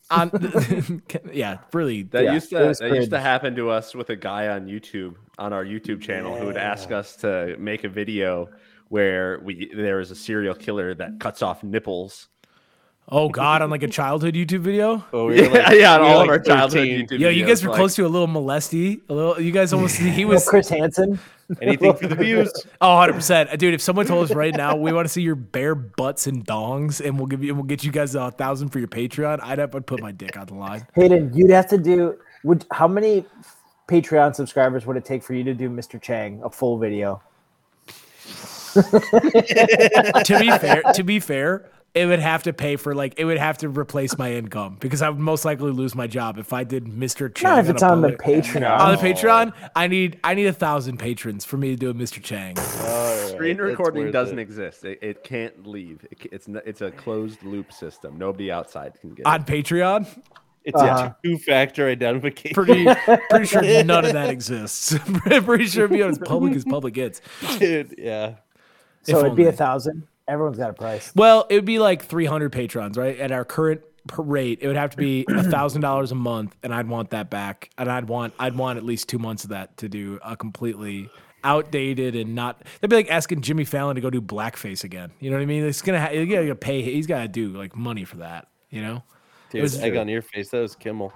On, 0.09 0.29
um, 0.33 1.01
yeah, 1.33 1.57
really. 1.73 2.03
That 2.03 2.23
Yeah, 2.23 2.33
used 2.33 2.49
to 2.51 2.67
was 2.67 2.79
that 2.79 2.93
used 2.93 3.11
to 3.11 3.19
happen 3.19 3.55
to 3.55 3.69
us 3.69 3.93
with 3.93 4.09
a 4.09 4.15
guy 4.15 4.47
on 4.47 4.67
YouTube 4.67 5.15
on 5.37 5.51
our 5.53 5.65
YouTube 5.65 6.01
channel 6.01 6.35
who 6.37 6.45
would 6.45 6.57
ask 6.57 6.91
us 6.91 7.15
to 7.17 7.55
make 7.59 7.83
a 7.83 7.89
video 7.89 8.49
where 8.89 9.39
we 9.43 9.69
there 9.75 9.99
is 9.99 10.11
a 10.11 10.15
serial 10.15 10.55
killer 10.55 10.93
that 10.95 11.19
cuts 11.19 11.41
off 11.41 11.63
nipples. 11.63 12.29
Oh 13.09 13.29
God, 13.29 13.61
on 13.61 13.69
like 13.69 13.83
a 13.83 13.87
childhood 13.87 14.33
YouTube 14.33 14.59
video. 14.59 15.05
Oh, 15.13 15.27
we 15.27 15.35
were 15.41 15.47
Yeah, 15.47 15.49
like- 15.67 15.79
yeah, 15.79 15.93
on 15.95 16.01
we 16.01 16.07
were 16.07 16.11
all 16.13 16.21
of 16.21 16.27
like 16.27 16.29
our 16.29 16.39
childhood 16.39 16.79
13. 16.87 17.05
YouTube 17.07 17.19
Yo, 17.19 17.29
you 17.29 17.45
guys 17.45 17.63
were 17.63 17.69
like- 17.69 17.77
close 17.77 17.95
to 17.95 18.05
a 18.05 18.07
little 18.07 18.27
molesty. 18.27 19.01
A 19.09 19.13
little. 19.13 19.39
You 19.41 19.51
guys 19.51 19.71
almost. 19.73 19.97
He 19.97 20.25
Well, 20.25 20.35
was. 20.35 20.47
Chris 20.47 20.67
Hansen. 20.69 21.19
Anything 21.61 21.93
for 21.95 22.07
the 22.07 22.15
views. 22.15 22.51
Oh, 22.81 22.95
100 22.95 23.13
percent, 23.13 23.59
dude. 23.59 23.73
If 23.73 23.81
someone 23.81 24.05
told 24.05 24.29
us 24.29 24.35
right 24.35 24.53
now 24.53 24.75
we 24.75 24.91
want 24.91 25.05
to 25.05 25.09
see 25.09 25.21
your 25.21 25.35
bare 25.35 25.75
butts 25.75 26.27
and 26.27 26.45
dongs, 26.45 27.03
and 27.05 27.17
we'll 27.17 27.27
give 27.27 27.43
you, 27.43 27.55
we'll 27.55 27.63
get 27.63 27.83
you 27.83 27.91
guys 27.91 28.15
a 28.15 28.31
thousand 28.31 28.69
for 28.69 28.79
your 28.79 28.89
Patreon, 28.89 29.39
I'd 29.41 29.59
have 29.59 29.71
to 29.71 29.81
put 29.81 30.01
my 30.01 30.11
dick 30.11 30.35
on 30.37 30.47
the 30.47 30.55
line. 30.55 30.85
Hayden, 30.95 31.31
you'd 31.33 31.51
have 31.51 31.67
to 31.69 31.77
do. 31.77 32.17
Would 32.43 32.65
how 32.71 32.87
many 32.87 33.25
Patreon 33.87 34.35
subscribers 34.35 34.85
would 34.85 34.97
it 34.97 35.05
take 35.05 35.23
for 35.23 35.33
you 35.33 35.43
to 35.45 35.53
do 35.53 35.69
Mr. 35.69 36.01
Chang 36.01 36.41
a 36.43 36.49
full 36.49 36.77
video? 36.77 37.21
to 38.77 40.37
be 40.39 40.51
fair, 40.59 40.83
to 40.93 41.03
be 41.03 41.19
fair, 41.19 41.69
it 41.97 42.05
would 42.05 42.19
have 42.19 42.43
to 42.43 42.53
pay 42.53 42.75
for 42.75 42.93
like 42.95 43.15
it 43.17 43.25
would 43.25 43.37
have 43.37 43.57
to 43.59 43.69
replace 43.69 44.17
my 44.17 44.31
income 44.33 44.77
because 44.79 45.01
I 45.01 45.09
would 45.09 45.19
most 45.19 45.43
likely 45.45 45.71
lose 45.71 45.95
my 45.95 46.07
job 46.07 46.37
if 46.37 46.53
I 46.53 46.63
did 46.63 46.85
Mr. 46.85 47.33
Chang. 47.33 47.49
Not 47.51 47.59
if 47.65 47.69
it's 47.69 47.83
on 47.83 48.01
the 48.01 48.09
public- 48.11 48.43
Patreon. 48.43 48.79
On 48.79 48.91
the 48.95 49.01
Patreon, 49.01 49.53
I 49.75 49.87
need 49.87 50.19
I 50.23 50.33
need 50.33 50.45
a 50.47 50.53
thousand 50.53 50.97
patrons 50.97 51.43
for 51.45 51.57
me 51.57 51.69
to 51.69 51.75
do 51.75 51.89
a 51.89 51.93
Mr. 51.93 52.21
Chang. 52.23 52.55
Screen 53.27 53.57
recording 53.57 54.11
doesn't 54.11 54.39
it. 54.39 54.41
exist. 54.41 54.83
It, 54.85 54.99
it 55.01 55.23
can't 55.23 55.67
leave. 55.67 56.05
It, 56.11 56.19
it's 56.31 56.47
it's 56.65 56.81
a 56.81 56.91
closed 56.91 57.43
loop 57.43 57.71
system. 57.73 58.17
Nobody 58.17 58.51
outside 58.51 58.93
can 59.01 59.13
get 59.13 59.25
On 59.25 59.41
it. 59.41 59.45
Patreon, 59.47 60.07
It's 60.63 60.79
Uh-huh. 60.81 61.11
a 61.11 61.15
two-factor 61.23 61.87
identification. 61.89 62.53
pretty 62.55 62.85
pretty 63.29 63.45
sure 63.45 63.61
none 63.83 64.05
of 64.05 64.13
that 64.13 64.29
exists. 64.29 64.97
pretty 65.45 65.65
sure 65.67 65.85
if 65.85 65.91
you 65.91 66.05
as 66.05 66.17
public 66.19 66.53
as 66.55 66.65
public 66.65 66.93
gets. 66.93 67.21
Dude, 67.59 67.95
yeah. 67.97 68.35
So 69.03 69.19
If 69.19 69.25
it'd 69.25 69.35
be 69.37 69.45
a 69.45 69.51
thousand. 69.53 70.07
Everyone's 70.27 70.57
got 70.57 70.69
a 70.69 70.73
price. 70.73 71.11
Well, 71.15 71.45
it 71.49 71.55
would 71.55 71.65
be 71.65 71.79
like 71.79 72.03
300 72.03 72.51
patrons, 72.51 72.97
right? 72.97 73.17
At 73.17 73.31
our 73.31 73.45
current 73.45 73.81
rate, 74.17 74.59
it 74.61 74.67
would 74.67 74.75
have 74.75 74.91
to 74.91 74.97
be 74.97 75.25
a 75.29 75.43
thousand 75.51 75.81
dollars 75.81 76.11
a 76.11 76.15
month, 76.15 76.55
and 76.63 76.73
I'd 76.73 76.87
want 76.87 77.11
that 77.11 77.29
back, 77.29 77.69
and 77.77 77.89
I'd 77.89 78.07
want 78.07 78.33
I'd 78.39 78.55
want 78.55 78.77
at 78.77 78.83
least 78.83 79.09
two 79.09 79.19
months 79.19 79.43
of 79.43 79.51
that 79.51 79.77
to 79.77 79.89
do 79.89 80.19
a 80.23 80.35
completely 80.35 81.09
outdated 81.43 82.15
and 82.15 82.35
not. 82.35 82.59
That'd 82.81 82.89
be 82.89 82.95
like 82.95 83.09
asking 83.09 83.41
Jimmy 83.41 83.63
Fallon 83.65 83.95
to 83.95 84.01
go 84.01 84.09
do 84.09 84.21
blackface 84.21 84.83
again. 84.83 85.11
You 85.19 85.29
know 85.29 85.37
what 85.37 85.43
I 85.43 85.45
mean? 85.45 85.63
It's 85.63 85.81
gonna 85.81 86.01
ha- 86.01 86.11
you 86.11 86.25
gotta 86.25 86.55
pay. 86.55 86.81
He's 86.81 87.07
gotta 87.07 87.27
do 87.27 87.49
like 87.49 87.75
money 87.75 88.03
for 88.03 88.17
that. 88.17 88.47
You 88.69 88.81
know? 88.81 89.03
Dude, 89.49 89.61
was 89.61 89.79
egg 89.79 89.93
true. 89.93 90.01
on 90.01 90.09
your 90.09 90.21
face. 90.21 90.49
That 90.49 90.59
was 90.59 90.75
Kimmel. 90.75 91.13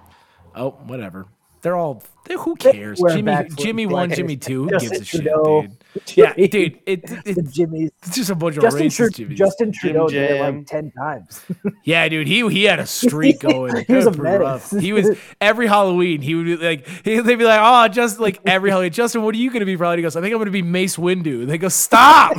Oh, 0.54 0.70
whatever. 0.86 1.26
They're 1.62 1.76
all. 1.76 2.02
They're, 2.24 2.38
who 2.38 2.54
cares? 2.56 3.00
Wearing 3.00 3.18
Jimmy, 3.18 3.32
backflip 3.32 3.58
Jimmy 3.58 3.86
one, 3.86 4.10
blackface. 4.10 4.16
Jimmy 4.16 4.36
two. 4.36 4.64
Who 4.64 4.70
Justin 4.70 4.90
gives 4.90 5.00
a 5.00 5.04
shit, 5.04 5.20
Trudeau. 5.22 5.62
dude? 5.62 5.76
Yeah, 6.16 6.32
dude. 6.34 6.78
It, 6.86 7.02
it, 7.04 7.06
The 7.26 7.90
it's 8.02 8.16
just 8.16 8.30
a 8.30 8.34
bunch 8.34 8.56
of 8.56 8.62
Justin, 8.62 8.86
racist 8.86 8.96
Tru- 9.14 9.26
Jimmys. 9.26 9.36
Justin 9.36 9.72
Trudeau 9.72 10.08
did 10.08 10.30
it 10.30 10.40
like 10.40 10.66
ten 10.66 10.90
times. 10.92 11.44
Yeah, 11.84 12.08
dude, 12.08 12.26
he 12.28 12.48
he 12.48 12.64
had 12.64 12.78
a 12.78 12.86
streak 12.86 13.40
going. 13.48 13.84
He 13.86 13.92
was 13.92 14.06
a 14.06 14.10
pretty 14.12 14.38
menace. 14.38 14.70
He 14.70 14.92
was 14.92 15.18
every 15.40 15.66
Halloween. 15.66 16.22
He 16.22 16.34
would 16.34 16.46
be 16.46 16.56
like, 16.56 16.86
he, 17.04 17.18
they'd 17.20 17.36
be 17.36 17.44
like, 17.44 17.60
oh, 17.62 17.88
just 17.88 18.20
like 18.20 18.40
every 18.46 18.70
Halloween. 18.70 18.92
Justin, 18.92 19.22
what 19.22 19.34
are 19.34 19.38
you 19.38 19.50
going 19.50 19.60
to 19.60 19.66
be 19.66 19.76
for 19.76 19.84
Halloween? 19.84 19.98
He 19.98 20.02
goes, 20.04 20.16
I 20.16 20.20
think 20.22 20.32
I'm 20.32 20.38
going 20.38 20.46
to 20.46 20.52
be 20.52 20.62
Mace 20.62 20.96
Windu. 20.96 21.46
They 21.46 21.58
go, 21.58 21.68
stop. 21.68 22.36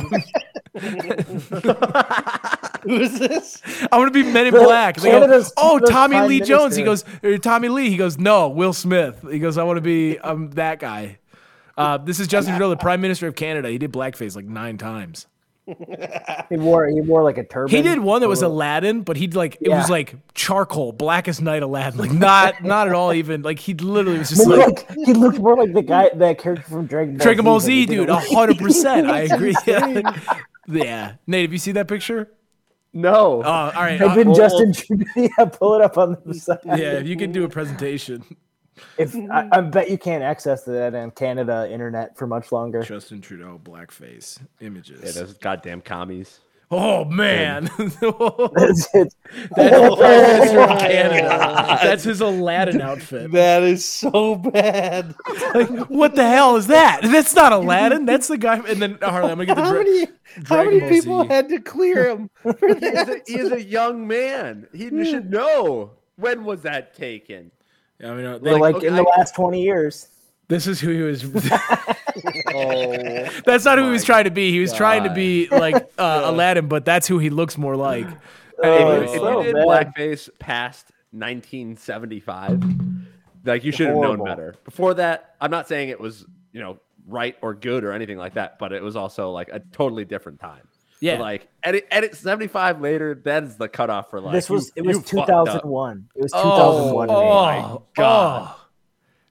Who 2.88 3.00
is 3.00 3.18
this? 3.18 3.62
I 3.90 3.98
want 3.98 4.12
to 4.12 4.24
be 4.24 4.30
Men 4.30 4.46
in 4.46 4.54
The- 4.54 4.60
Black. 4.60 4.96
They 4.96 5.10
go, 5.10 5.42
oh, 5.56 5.78
Tommy 5.80 6.14
Prime 6.16 6.28
Lee 6.28 6.40
Jones. 6.40 6.76
He 6.76 6.82
goes, 6.82 7.04
or 7.22 7.38
Tommy 7.38 7.68
Lee. 7.68 7.90
He 7.90 7.96
goes, 7.96 8.18
no, 8.18 8.48
Will 8.48 8.72
Smith. 8.72 9.24
He 9.30 9.38
goes, 9.38 9.58
I 9.58 9.62
want 9.64 9.78
to 9.78 9.82
be 9.82 10.18
um 10.18 10.50
that 10.50 10.78
guy. 10.78 11.18
Uh, 11.76 11.98
this 11.98 12.20
is 12.20 12.28
Justin 12.28 12.54
Trudeau, 12.54 12.70
the 12.70 12.76
Prime 12.76 13.00
Minister 13.00 13.26
of 13.26 13.34
Canada. 13.34 13.68
He 13.68 13.78
did 13.78 13.92
blackface 13.92 14.36
like 14.36 14.44
nine 14.44 14.78
times. 14.78 15.26
he 15.66 16.56
wore 16.58 16.86
he 16.86 17.00
wore 17.00 17.22
like 17.24 17.38
a 17.38 17.42
turban. 17.44 17.74
He 17.74 17.80
did 17.80 17.98
one 17.98 18.20
that 18.20 18.28
was 18.28 18.42
Aladdin, 18.42 19.00
but 19.00 19.16
he'd 19.16 19.34
like 19.34 19.56
it 19.62 19.70
was 19.70 19.88
like 19.88 20.14
charcoal, 20.34 20.92
blackest 20.92 21.40
night 21.40 21.62
Aladdin, 21.62 21.98
like 21.98 22.12
not 22.12 22.62
not 22.62 22.86
at 22.86 22.94
all 22.94 23.14
even 23.14 23.40
like 23.40 23.58
he 23.58 23.72
literally 23.72 24.18
was 24.18 24.28
just 24.28 24.46
like 24.46 24.58
like, 24.90 24.90
he 25.06 25.14
looked 25.14 25.38
more 25.38 25.56
like 25.56 25.72
the 25.72 25.80
guy, 25.80 26.10
that 26.16 26.38
character 26.38 26.62
from 26.64 26.84
Dragon 26.86 27.16
Ball 27.16 27.24
Dragon 27.24 27.44
Ball 27.46 27.60
than 27.60 27.70
he 27.70 27.80
Z, 27.80 27.86
dude, 27.86 28.10
a- 28.10 28.12
a 28.12 28.20
hundred 28.20 28.58
percent. 28.58 29.08
I 29.08 29.20
agree. 29.30 29.54
Yeah. 29.66 30.20
yeah, 30.68 31.12
Nate, 31.26 31.44
have 31.46 31.52
you 31.54 31.58
seen 31.58 31.74
that 31.76 31.88
picture? 31.88 32.30
No. 32.94 33.42
Oh, 33.44 33.48
all 33.50 33.72
right. 33.72 34.00
I've 34.00 34.12
uh, 34.12 34.14
been 34.14 34.28
well, 34.28 34.36
Justin 34.36 34.72
Trudeau. 34.72 35.04
Yeah, 35.16 35.44
pull 35.46 35.74
it 35.74 35.82
up 35.82 35.98
on 35.98 36.16
the 36.24 36.34
side. 36.34 36.58
yeah, 36.64 36.92
if 36.92 37.06
you 37.06 37.16
can 37.16 37.32
do 37.32 37.44
a 37.44 37.48
presentation. 37.48 38.24
If 38.98 39.14
I, 39.30 39.48
I 39.52 39.60
bet 39.60 39.90
you 39.90 39.98
can't 39.98 40.22
access 40.22 40.64
that 40.64 40.94
on 40.94 41.10
Canada 41.12 41.68
internet 41.70 42.16
for 42.16 42.26
much 42.26 42.52
longer. 42.52 42.82
Justin 42.82 43.20
Trudeau 43.20 43.60
blackface 43.62 44.40
images. 44.60 45.00
Yeah, 45.04 45.22
those 45.22 45.34
goddamn 45.34 45.80
commies. 45.80 46.40
Oh 46.76 47.04
man, 47.06 47.64
That's 47.78 48.88
it. 48.94 49.14
that's 49.56 49.56
the 49.56 49.96
Prime 49.98 50.22
Minister 50.22 50.60
of 50.60 50.78
Canada. 50.80 51.78
That's 51.82 52.04
his 52.04 52.20
Aladdin 52.20 52.80
outfit. 52.80 53.30
That 53.32 53.62
is 53.62 53.84
so 53.84 54.36
bad. 54.36 55.14
Like, 55.54 55.68
what 55.88 56.14
the 56.16 56.26
hell 56.28 56.56
is 56.56 56.66
that? 56.68 57.00
That's 57.02 57.34
not 57.34 57.52
Aladdin. 57.52 58.04
That's 58.06 58.26
the 58.28 58.36
guy. 58.38 58.56
And 58.68 58.82
then 58.82 58.98
Harley, 59.00 59.30
I'm 59.30 59.38
gonna 59.38 59.46
get 59.46 59.56
the. 59.56 59.62
How 59.62 59.70
dra- 59.72 59.84
many, 59.84 60.06
how 60.46 60.64
many 60.64 60.80
people 60.80 61.22
Z. 61.22 61.28
had 61.28 61.48
to 61.50 61.60
clear 61.60 62.08
him 62.10 62.28
for 62.34 62.56
He 62.60 62.66
is, 62.86 63.02
a, 63.02 63.04
that? 63.04 63.22
he 63.26 63.38
is 63.38 63.52
a 63.52 63.62
young 63.62 64.06
man. 64.06 64.66
He 64.72 64.88
should 65.04 65.30
know. 65.30 65.92
When 66.16 66.44
was 66.44 66.62
that 66.62 66.94
taken? 66.94 67.50
I 68.02 68.14
mean, 68.14 68.24
uh, 68.26 68.38
They're 68.38 68.58
like, 68.58 68.74
like 68.76 68.84
in 68.84 68.94
the 68.96 69.02
I- 69.02 69.16
last 69.18 69.34
twenty 69.36 69.62
years. 69.62 70.08
This 70.48 70.66
is 70.66 70.80
who 70.80 70.90
he 70.90 71.00
was. 71.02 71.24
Oh, 72.54 73.28
that's 73.44 73.64
not 73.64 73.76
who 73.78 73.84
he 73.86 73.90
was 73.90 74.04
trying 74.04 74.24
to 74.24 74.30
be. 74.30 74.52
He 74.52 74.60
was 74.60 74.72
trying 74.72 75.02
to 75.04 75.12
be 75.12 75.48
like 75.48 75.74
uh, 75.98 76.22
Aladdin, 76.24 76.68
but 76.68 76.84
that's 76.84 77.06
who 77.08 77.18
he 77.18 77.28
looks 77.28 77.58
more 77.58 77.76
like. 77.76 78.06
Oh, 78.62 79.00
if, 79.02 79.08
you- 79.10 79.14
if 79.14 79.20
so 79.20 79.38
you 79.40 79.44
did 79.46 79.54
bad. 79.54 79.66
blackface 79.96 80.28
past 80.38 80.92
1975, 81.12 82.62
like 83.44 83.64
you 83.64 83.72
should 83.72 83.88
have 83.88 83.96
known 83.96 84.22
better. 84.24 84.54
Before 84.64 84.94
that, 84.94 85.34
I'm 85.40 85.50
not 85.50 85.68
saying 85.68 85.88
it 85.88 86.00
was 86.00 86.24
you 86.52 86.60
know 86.60 86.78
right 87.06 87.36
or 87.42 87.54
good 87.54 87.84
or 87.84 87.92
anything 87.92 88.16
like 88.18 88.34
that, 88.34 88.58
but 88.58 88.72
it 88.72 88.82
was 88.82 88.96
also 88.96 89.30
like 89.30 89.48
a 89.52 89.60
totally 89.72 90.04
different 90.04 90.40
time. 90.40 90.68
Yeah. 91.00 91.16
But, 91.16 91.22
like 91.22 91.48
edit, 91.62 91.86
edit 91.90 92.14
75 92.14 92.80
later, 92.80 93.14
that 93.24 93.42
is 93.44 93.56
the 93.56 93.68
cutoff 93.68 94.08
for 94.10 94.20
like 94.20 94.32
This 94.32 94.48
was 94.48 94.66
you- 94.76 94.82
it 94.84 94.86
was 94.86 94.96
you 94.98 95.02
two 95.02 95.16
fucked 95.18 95.30
up. 95.30 95.46
thousand 95.48 95.68
one. 95.68 96.08
It 96.14 96.22
was 96.22 96.32
two 96.32 96.38
Oh, 96.38 96.56
thousand 96.56 96.94
one. 96.94 97.10
oh, 97.10 97.44
my 97.44 97.78
God. 97.96 98.54
oh. 98.56 98.60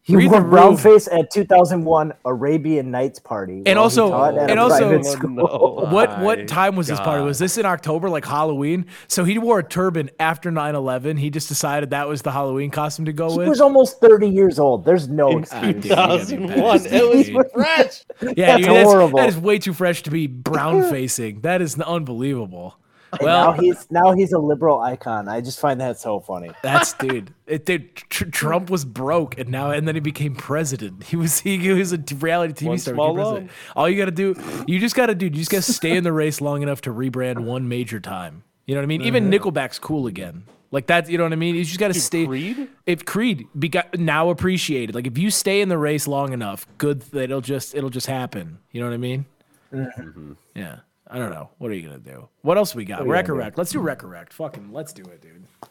He 0.05 0.17
Read 0.17 0.31
wore 0.31 0.41
the 0.41 0.47
brown 0.49 0.75
face 0.75 1.07
at 1.07 1.31
2001 1.31 2.11
Arabian 2.25 2.91
Nights 2.91 3.19
party. 3.19 3.61
while 3.61 3.73
he 3.73 3.73
also- 3.73 4.13
and 4.13 4.59
also- 4.59 4.77
private 4.89 5.05
Oh, 5.07 5.11
school. 5.13 5.29
no. 5.87 5.87
What 5.93 6.19
what 6.19 6.45
time 6.49 6.75
was 6.75 6.87
this 6.87 6.99
party? 6.99 7.23
Was 7.23 7.39
this 7.39 7.57
in 7.57 7.65
October, 7.65 8.09
like 8.09 8.25
Halloween? 8.25 8.85
So 9.07 9.23
he 9.23 9.37
wore 9.39 9.59
a 9.59 9.63
turban 9.63 10.09
after 10.19 10.51
9-11. 10.51 11.17
He 11.19 11.29
just 11.29 11.47
decided 11.47 11.91
that 11.91 12.09
was 12.09 12.21
the 12.21 12.31
Halloween 12.31 12.69
costume 12.69 13.05
to 13.05 13.13
go 13.13 13.29
He 13.31 13.37
with. 13.37 13.45
He 13.45 13.49
was 13.49 13.61
almost 13.61 14.01
30 14.01 14.27
years 14.27 14.59
old. 14.59 14.83
There's 14.83 15.07
no 15.07 15.29
dude, 15.31 15.43
excuse. 15.43 15.85
you 15.85 15.95
gotta 15.95 16.17
be 16.25 16.47
2001. 16.47 16.81
It 16.85 17.35
was 17.37 17.51
fresh. 17.53 18.03
Yeah, 18.35 18.57
That's 18.57 18.65
dude, 18.65 18.75
that's, 18.75 18.89
horrible. 18.89 19.17
that 19.19 19.29
is 19.29 19.37
way 19.37 19.57
too 19.57 19.71
fresh 19.73 20.03
to 20.03 20.11
be 20.11 20.27
brown 20.27 20.83
facing. 20.89 21.39
That 21.41 21.61
is 21.61 21.79
unbelievable. 21.79 22.75
now 23.21 23.51
Well, 23.51 23.51
he's 23.53 23.87
now 23.91 24.13
he's 24.13 24.31
a 24.31 24.39
liberal 24.39 24.79
icon. 24.79 25.27
I 25.27 25.41
just 25.41 25.59
find 25.59 25.79
that 25.81 25.99
so 25.99 26.19
funny. 26.19 26.51
that's 26.61 26.93
dude. 26.93 27.33
It, 27.47 27.65
dude, 27.65 27.95
tr- 27.95 28.25
Trump 28.25 28.69
was 28.69 28.85
broke, 28.85 29.37
and 29.37 29.49
now 29.49 29.71
and 29.71 29.87
then 29.87 29.95
he 29.95 30.01
became 30.01 30.35
president. 30.35 31.03
He 31.03 31.15
was 31.15 31.39
he, 31.39 31.57
he 31.57 31.71
was 31.71 31.93
a 31.93 31.97
reality 32.19 32.65
TV 32.65 32.69
One 32.69 32.77
star. 32.77 32.93
small 32.93 33.13
president. 33.13 33.51
All 33.75 33.89
you 33.89 33.97
got 33.97 34.05
to 34.05 34.11
do, 34.11 34.35
you 34.67 34.79
just 34.79 34.95
got 34.95 35.07
to 35.07 35.15
do, 35.15 35.25
you 35.25 35.31
just 35.31 35.51
got 35.51 35.63
to 35.63 35.73
stay 35.73 35.95
in 35.95 36.03
the 36.03 36.13
race 36.13 36.41
long 36.41 36.61
enough 36.63 36.81
to 36.81 36.93
rebrand 36.93 37.39
one 37.39 37.67
major 37.67 37.99
time. 37.99 38.43
You 38.65 38.75
know 38.75 38.81
what 38.81 38.85
I 38.85 38.87
mean? 38.87 39.01
Mm-hmm. 39.01 39.07
Even 39.07 39.29
Nickelback's 39.29 39.79
cool 39.79 40.07
again. 40.07 40.43
Like 40.71 40.87
that, 40.87 41.07
you 41.07 41.19
know 41.19 41.25
what 41.25 41.33
I 41.33 41.35
mean? 41.35 41.53
You 41.53 41.63
just 41.63 41.79
got 41.79 41.89
to 41.89 41.93
stay. 41.93 42.25
Creed? 42.25 42.67
If 42.87 43.05
Creed 43.05 43.45
be 43.57 43.69
got, 43.69 43.99
now 43.99 44.29
appreciated, 44.29 44.95
like 44.95 45.05
if 45.05 45.19
you 45.19 45.29
stay 45.29 45.61
in 45.61 45.69
the 45.69 45.77
race 45.77 46.07
long 46.07 46.33
enough, 46.33 46.65
good, 46.79 47.03
it'll 47.13 47.41
just 47.41 47.75
it'll 47.75 47.91
just 47.91 48.07
happen. 48.07 48.57
You 48.71 48.81
know 48.81 48.87
what 48.87 48.95
I 48.95 48.97
mean? 48.97 49.25
Mm-hmm. 49.71 50.33
Yeah. 50.55 50.77
I 51.13 51.19
don't 51.19 51.29
know. 51.29 51.51
What 51.59 51.69
are 51.69 51.75
you 51.75 51.83
gonna 51.83 51.99
do? 51.99 52.27
What 52.41 52.57
else 52.57 52.73
we 52.73 52.85
got? 52.85 53.01
are 53.01 53.05
you 53.05 53.11
gonna? 53.13 53.23
Recorrect. 53.23 53.55
Let's 53.55 53.71
do 53.71 53.79
recorrect. 53.79 54.33
Fucking 54.33 54.73
let's 54.73 54.93
do 54.93 55.03
it, 55.03 55.21
dude. 55.21 55.45
Do 55.61 55.67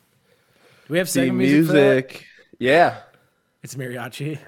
we 0.89 0.99
have 0.99 1.09
The 1.09 1.13
segment 1.13 1.39
music? 1.39 1.67
for 1.67 1.73
that? 1.73 1.95
music. 2.05 2.27
Yeah. 2.61 2.99
It's 3.65 3.75
mariachi. 3.75 4.39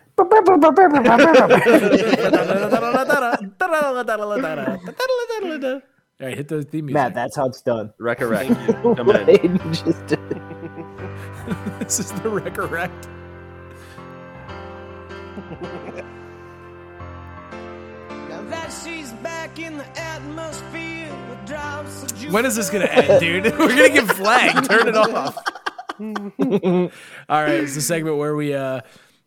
All 6.20 6.28
right, 6.28 6.36
hit 6.36 6.46
the 6.46 6.62
theme 6.62 6.86
music. 6.86 6.94
Matt, 6.94 7.14
that's 7.14 7.36
how 7.36 7.46
it's 7.46 7.60
done. 7.60 7.92
Recorrect. 8.00 8.46
Coming 8.96 9.16
in. 9.16 9.26
Aiden 9.26 9.84
just 9.84 10.06
did 10.06 10.20
it. 10.30 11.78
this 11.80 11.98
is 11.98 12.12
the 12.12 12.28
recorrect. 12.30 13.08
When 22.30 22.44
is 22.46 22.56
this 22.56 22.70
gonna 22.70 22.86
end, 22.86 23.20
dude? 23.20 23.44
We're 23.58 23.68
gonna 23.68 23.90
get 23.90 24.06
flagged. 24.16 24.68
Turn 24.68 24.88
it 24.88 24.96
off. 24.96 25.36
All 26.00 27.42
right, 27.42 27.54
it's 27.54 27.74
the 27.74 27.80
segment 27.80 28.16
where 28.16 28.34
we 28.34 28.54
uh 28.54 28.80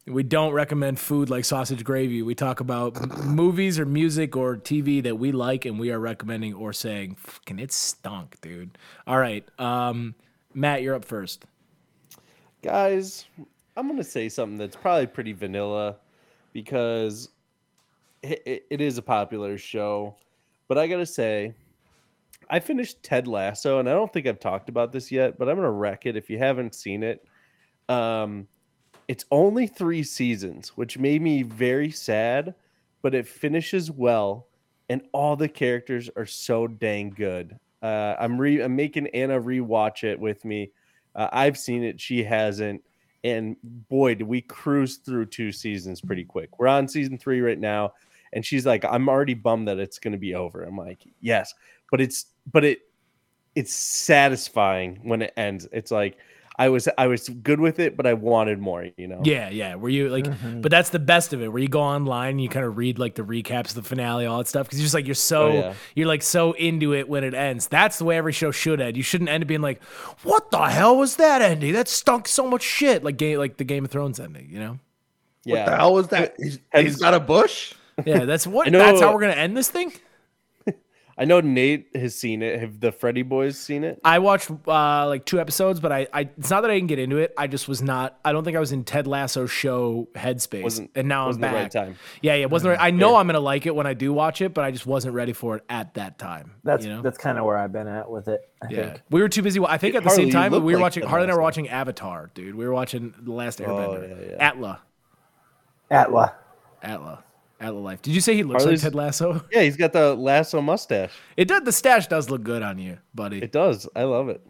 we 0.06 0.24
don't 0.24 0.54
recommend 0.54 1.00
food 1.00 1.30
like 1.30 1.46
sausage 1.46 1.84
gravy. 1.84 2.22
We 2.22 2.36
talk 2.36 2.60
about 2.60 3.26
movies 3.26 3.78
or 3.80 3.86
music 3.86 4.36
or 4.36 4.56
TV 4.58 5.04
that 5.04 5.16
we 5.18 5.32
like 5.32 5.66
and 5.66 5.80
we 5.80 5.92
are 5.92 6.00
recommending 6.00 6.54
or 6.54 6.74
saying, 6.74 7.16
"Fucking 7.16 7.60
it 7.60 7.72
stunk, 7.72 8.40
dude." 8.42 8.78
All 9.06 9.18
right, 9.18 9.48
um, 9.60 10.16
Matt, 10.54 10.82
you're 10.82 10.96
up 10.96 11.06
first. 11.06 11.46
guys, 12.62 13.26
I'm 13.76 13.88
gonna 13.88 14.04
say 14.04 14.28
something 14.30 14.58
that's 14.58 14.76
probably 14.76 15.08
pretty 15.08 15.34
vanilla 15.34 15.98
because 16.54 17.30
it, 18.22 18.66
it, 18.70 18.82
is 18.82 18.98
a 18.98 19.02
popular 19.02 19.58
show, 19.58 20.16
but 20.68 20.78
I 20.78 20.88
gotta 20.88 21.06
say, 21.06 21.54
I 22.50 22.60
finished 22.60 23.04
Ted 23.04 23.28
Lasso, 23.28 23.80
and 23.80 23.90
I 23.90 23.94
don't 23.94 24.12
think 24.12 24.28
I've 24.28 24.40
talked 24.40 24.70
about 24.70 24.92
this 24.92 25.12
yet, 25.12 25.38
but 25.38 25.50
I'm 25.50 25.56
gonna 25.56 25.72
wreck 25.72 26.06
it 26.06 26.16
if 26.16 26.30
you 26.30 26.38
haven't 26.38 26.76
seen 26.76 27.04
it. 27.04 27.26
Um, 27.90 28.48
it's 29.08 29.26
only 29.32 29.68
three 29.68 30.04
seasons, 30.04 30.70
which 30.70 30.98
made 30.98 31.22
me 31.22 31.44
very 31.44 31.92
sad, 31.92 32.56
but 33.02 33.16
it 33.16 33.28
finishes 33.28 33.92
well, 33.92 34.48
and 34.90 35.02
all 35.14 35.36
the 35.36 35.50
characters 35.50 36.10
are 36.16 36.26
so 36.26 36.68
dang 36.68 37.10
good. 37.12 37.58
Uh, 37.82 38.16
I'm 38.20 38.40
re 38.40 38.62
I'm 38.62 38.76
making 38.76 39.08
Anna 39.08 39.40
rewatch 39.40 40.04
it 40.04 40.20
with 40.20 40.44
me. 40.44 40.72
Uh, 41.16 41.30
I've 41.32 41.58
seen 41.58 41.84
it, 41.84 42.00
she 42.00 42.24
hasn't, 42.24 42.84
and 43.28 43.56
boy, 43.90 44.16
did 44.16 44.28
we 44.28 44.42
cruise 44.42 44.98
through 44.98 45.28
two 45.28 45.52
seasons 45.52 46.02
pretty 46.02 46.24
quick. 46.24 46.60
We're 46.60 46.68
on 46.68 46.88
season 46.88 47.18
three 47.18 47.42
right 47.42 47.60
now, 47.60 47.94
and 48.34 48.46
she's 48.46 48.66
like, 48.66 48.86
"I'm 48.86 49.10
already 49.10 49.34
bummed 49.34 49.68
that 49.68 49.80
it's 49.80 50.00
going 50.00 50.14
to 50.14 50.18
be 50.18 50.36
over." 50.36 50.64
I'm 50.64 50.78
like, 50.78 51.04
"Yes," 51.22 51.54
but 51.92 52.02
it's 52.02 52.28
but 52.52 52.64
it 52.64 52.80
it's 53.56 53.74
satisfying 53.74 55.00
when 55.04 55.22
it 55.22 55.34
ends. 55.36 55.68
It's 55.72 55.92
like 55.92 56.18
I 56.60 56.70
was 56.70 56.88
I 56.98 57.08
was 57.08 57.30
good 57.30 57.60
with 57.60 57.80
it, 57.80 57.96
but 57.96 58.08
I 58.08 58.14
wanted 58.14 58.60
more. 58.60 58.88
You 58.98 59.08
know? 59.08 59.22
Yeah, 59.24 59.50
yeah. 59.50 59.76
Where 59.76 59.92
you 59.92 60.10
like, 60.10 60.26
mm-hmm. 60.26 60.62
but 60.62 60.72
that's 60.72 60.90
the 60.90 61.00
best 61.00 61.34
of 61.34 61.42
it. 61.42 61.50
Where 61.50 61.62
you 61.62 61.68
go 61.68 61.82
online, 61.82 62.32
and 62.32 62.42
you 62.42 62.50
kind 62.50 62.66
of 62.66 62.78
read 62.78 62.98
like 62.98 63.16
the 63.16 63.22
recaps, 63.22 63.74
the 63.74 63.84
finale, 63.84 64.26
all 64.26 64.40
that 64.40 64.48
stuff. 64.48 64.66
Because 64.66 64.80
you're 64.80 64.86
just 64.86 64.96
like 64.96 65.06
you're 65.06 65.16
so 65.16 65.48
Oh, 65.48 65.54
yeah. 65.54 65.74
you're 65.96 66.08
like 66.08 66.24
so 66.24 66.54
into 66.54 66.94
it 66.94 67.08
when 67.08 67.24
it 67.24 67.34
ends. 67.34 67.68
That's 67.68 68.00
the 68.00 68.06
way 68.06 68.18
every 68.18 68.34
show 68.34 68.52
should 68.52 68.82
end. 68.82 68.98
You 68.98 69.04
shouldn't 69.04 69.30
end 69.30 69.44
up 69.44 69.48
being 69.48 69.62
like, 69.62 69.84
what 70.24 70.50
the 70.52 70.66
hell 70.66 70.98
was 70.98 71.18
that 71.18 71.42
ending? 71.42 71.74
That 71.74 71.88
stunk 71.88 72.28
so 72.28 72.48
much 72.48 72.64
shit. 72.64 73.04
Like 73.04 73.18
game 73.18 73.38
like 73.38 73.58
the 73.58 73.64
Game 73.64 73.86
of 73.86 73.92
Thrones 73.92 74.20
ending. 74.20 74.50
You 74.50 74.60
know? 74.60 74.80
yeah. 75.44 75.56
What 75.56 75.66
the 75.66 75.78
hell 75.78 75.94
was 75.94 76.08
that? 76.10 76.36
He's, 76.38 76.60
he's 76.74 76.98
got 76.98 77.14
a 77.14 77.20
bush. 77.20 77.74
Yeah, 78.06 78.26
that's 78.26 78.46
what. 78.46 78.68
I 78.68 78.72
That's 78.72 79.02
how 79.02 79.14
we're 79.14 79.22
gonna 79.22 79.34
end 79.34 79.56
this 79.56 79.70
thing. 79.70 79.94
I 81.20 81.26
know 81.26 81.40
Nate 81.40 81.88
has 81.96 82.14
seen 82.14 82.44
it. 82.44 82.60
Have 82.60 82.80
the 82.80 82.92
Freddy 82.92 83.24
boys 83.24 83.58
seen 83.58 83.84
it? 83.84 84.00
I 84.04 84.20
watched 84.20 84.52
uh, 84.68 85.08
like 85.08 85.26
two 85.26 85.40
episodes, 85.40 85.80
but 85.80 85.92
I, 85.92 86.08
I 86.14 86.30
it's 86.38 86.52
not 86.52 86.62
that 86.62 86.70
I 86.70 86.76
didn't 86.76 86.90
get 86.90 87.00
into 87.00 87.18
it. 87.18 87.34
I 87.36 87.48
just 87.48 87.68
was 87.68 87.82
not. 87.82 88.20
I 88.24 88.32
don't 88.32 88.44
think 88.44 88.56
I 88.56 88.60
was 88.60 88.72
in 88.72 88.84
Ted 88.84 89.08
Lasso 89.08 89.48
show 89.48 90.08
headspace, 90.14 90.62
Wasn't- 90.62 90.92
and 90.94 91.08
now 91.08 91.22
I'm 91.24 91.28
wasn't 91.30 91.42
the 91.42 91.48
back. 91.48 91.54
right 91.56 91.72
time. 91.72 91.96
Yeah, 92.22 92.36
yeah, 92.36 92.42
it 92.44 92.52
wasn't. 92.52 92.78
Right. 92.78 92.88
I 92.88 92.92
know 92.92 93.16
I'm 93.16 93.26
gonna 93.26 93.40
like 93.40 93.66
it 93.66 93.74
when 93.74 93.88
I 93.88 93.96
do 93.96 94.14
watch 94.14 94.42
it, 94.42 94.54
but 94.54 94.64
I 94.64 94.70
just 94.70 94.86
wasn't 94.86 95.16
ready 95.16 95.34
for 95.34 95.56
it 95.56 95.64
at 95.70 95.96
that 95.96 96.20
time. 96.20 96.52
That's 96.64 96.86
you 96.86 96.92
know? 96.92 97.02
that's 97.02 97.18
kind 97.18 97.40
of 97.40 97.46
where 97.46 97.58
I've 97.58 97.74
been 97.74 97.88
at 97.88 98.10
with 98.12 98.28
it. 98.28 98.48
I 98.62 98.68
yeah. 98.70 98.90
think. 98.90 99.02
We 99.10 99.22
were 99.22 99.30
too 99.30 99.42
busy. 99.42 99.60
I 99.60 99.80
think 99.80 99.96
at 99.96 100.04
the 100.04 100.10
Harley, 100.10 100.26
same 100.26 100.32
time 100.32 100.52
we 100.52 100.60
were 100.60 100.74
like 100.74 100.82
watching. 100.82 101.04
Harley 101.04 101.24
and 101.24 101.32
I 101.32 101.36
were 101.36 101.42
watching 101.42 101.68
Avatar, 101.68 102.30
dude. 102.36 102.54
We 102.54 102.66
were 102.66 102.74
watching 102.74 103.16
The 103.20 103.32
Last 103.32 103.58
Airbender. 103.60 104.10
yeah, 104.10 104.36
yeah. 104.36 104.48
Atla, 104.50 104.82
Atla. 105.90 106.36
Atla, 106.84 107.24
Atla 107.60 107.80
Life. 107.80 108.02
Did 108.02 108.14
you 108.14 108.22
say 108.22 108.36
he 108.36 108.44
looks 108.44 108.64
Harley's- 108.64 108.84
like 108.84 108.92
Ted 108.92 108.96
Lasso? 108.96 109.44
Yeah, 109.52 109.62
he's 109.62 109.78
got 109.78 109.94
the 109.94 110.14
lasso 110.16 110.62
mustache. 110.62 111.12
It 111.36 111.48
does. 111.48 111.64
The 111.64 111.72
stash 111.72 112.08
does 112.08 112.30
look 112.30 112.44
good 112.44 112.62
on 112.62 112.78
you, 112.78 112.98
buddy. 113.16 113.42
It 113.42 113.52
does. 113.52 113.88
I 113.96 114.04
love 114.04 114.30
it. 114.30 114.42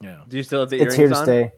yeah. 0.00 0.22
Do 0.28 0.36
you 0.36 0.42
still 0.42 0.60
have 0.60 0.70
the 0.70 0.80
It's 0.80 0.94
here 0.94 1.04
earrings 1.06 1.16
to 1.16 1.20
on? 1.20 1.24
stay. 1.26 1.52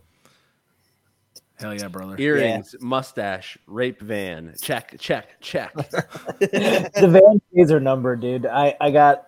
Hell 1.59 1.75
yeah, 1.75 1.89
brother. 1.89 2.15
Earrings, 2.19 2.77
mustache, 2.81 3.59
rape 3.67 4.01
van. 4.01 4.55
Check, 4.61 4.95
check, 5.01 5.41
check. 5.41 5.75
the 6.39 7.09
van 7.11 7.41
days 7.55 7.73
are 7.73 7.81
numbered, 7.81 8.21
dude. 8.21 8.47
I 8.47 8.77
I 8.81 8.93
got 8.93 9.27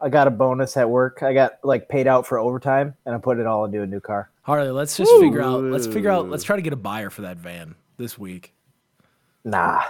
I 0.00 0.08
got 0.08 0.28
a 0.28 0.30
bonus 0.30 0.76
at 0.76 0.88
work. 0.88 1.22
I 1.24 1.32
got 1.34 1.54
like 1.64 1.88
paid 1.88 2.06
out 2.06 2.26
for 2.28 2.38
overtime, 2.38 2.94
and 3.06 3.14
I 3.14 3.18
put 3.18 3.38
it 3.38 3.46
all 3.46 3.64
into 3.64 3.82
a 3.82 3.86
new 3.86 3.98
car. 3.98 4.30
Harley, 4.42 4.70
let's 4.70 4.96
just 4.96 5.10
figure 5.18 5.42
out. 5.42 5.64
Let's 5.64 5.86
figure 5.88 6.10
out. 6.10 6.28
Let's 6.28 6.44
try 6.44 6.54
to 6.54 6.62
get 6.62 6.72
a 6.72 6.76
buyer 6.76 7.10
for 7.10 7.22
that 7.22 7.38
van 7.38 7.74
this 7.96 8.16
week. 8.16 8.54
Nah. 9.44 9.82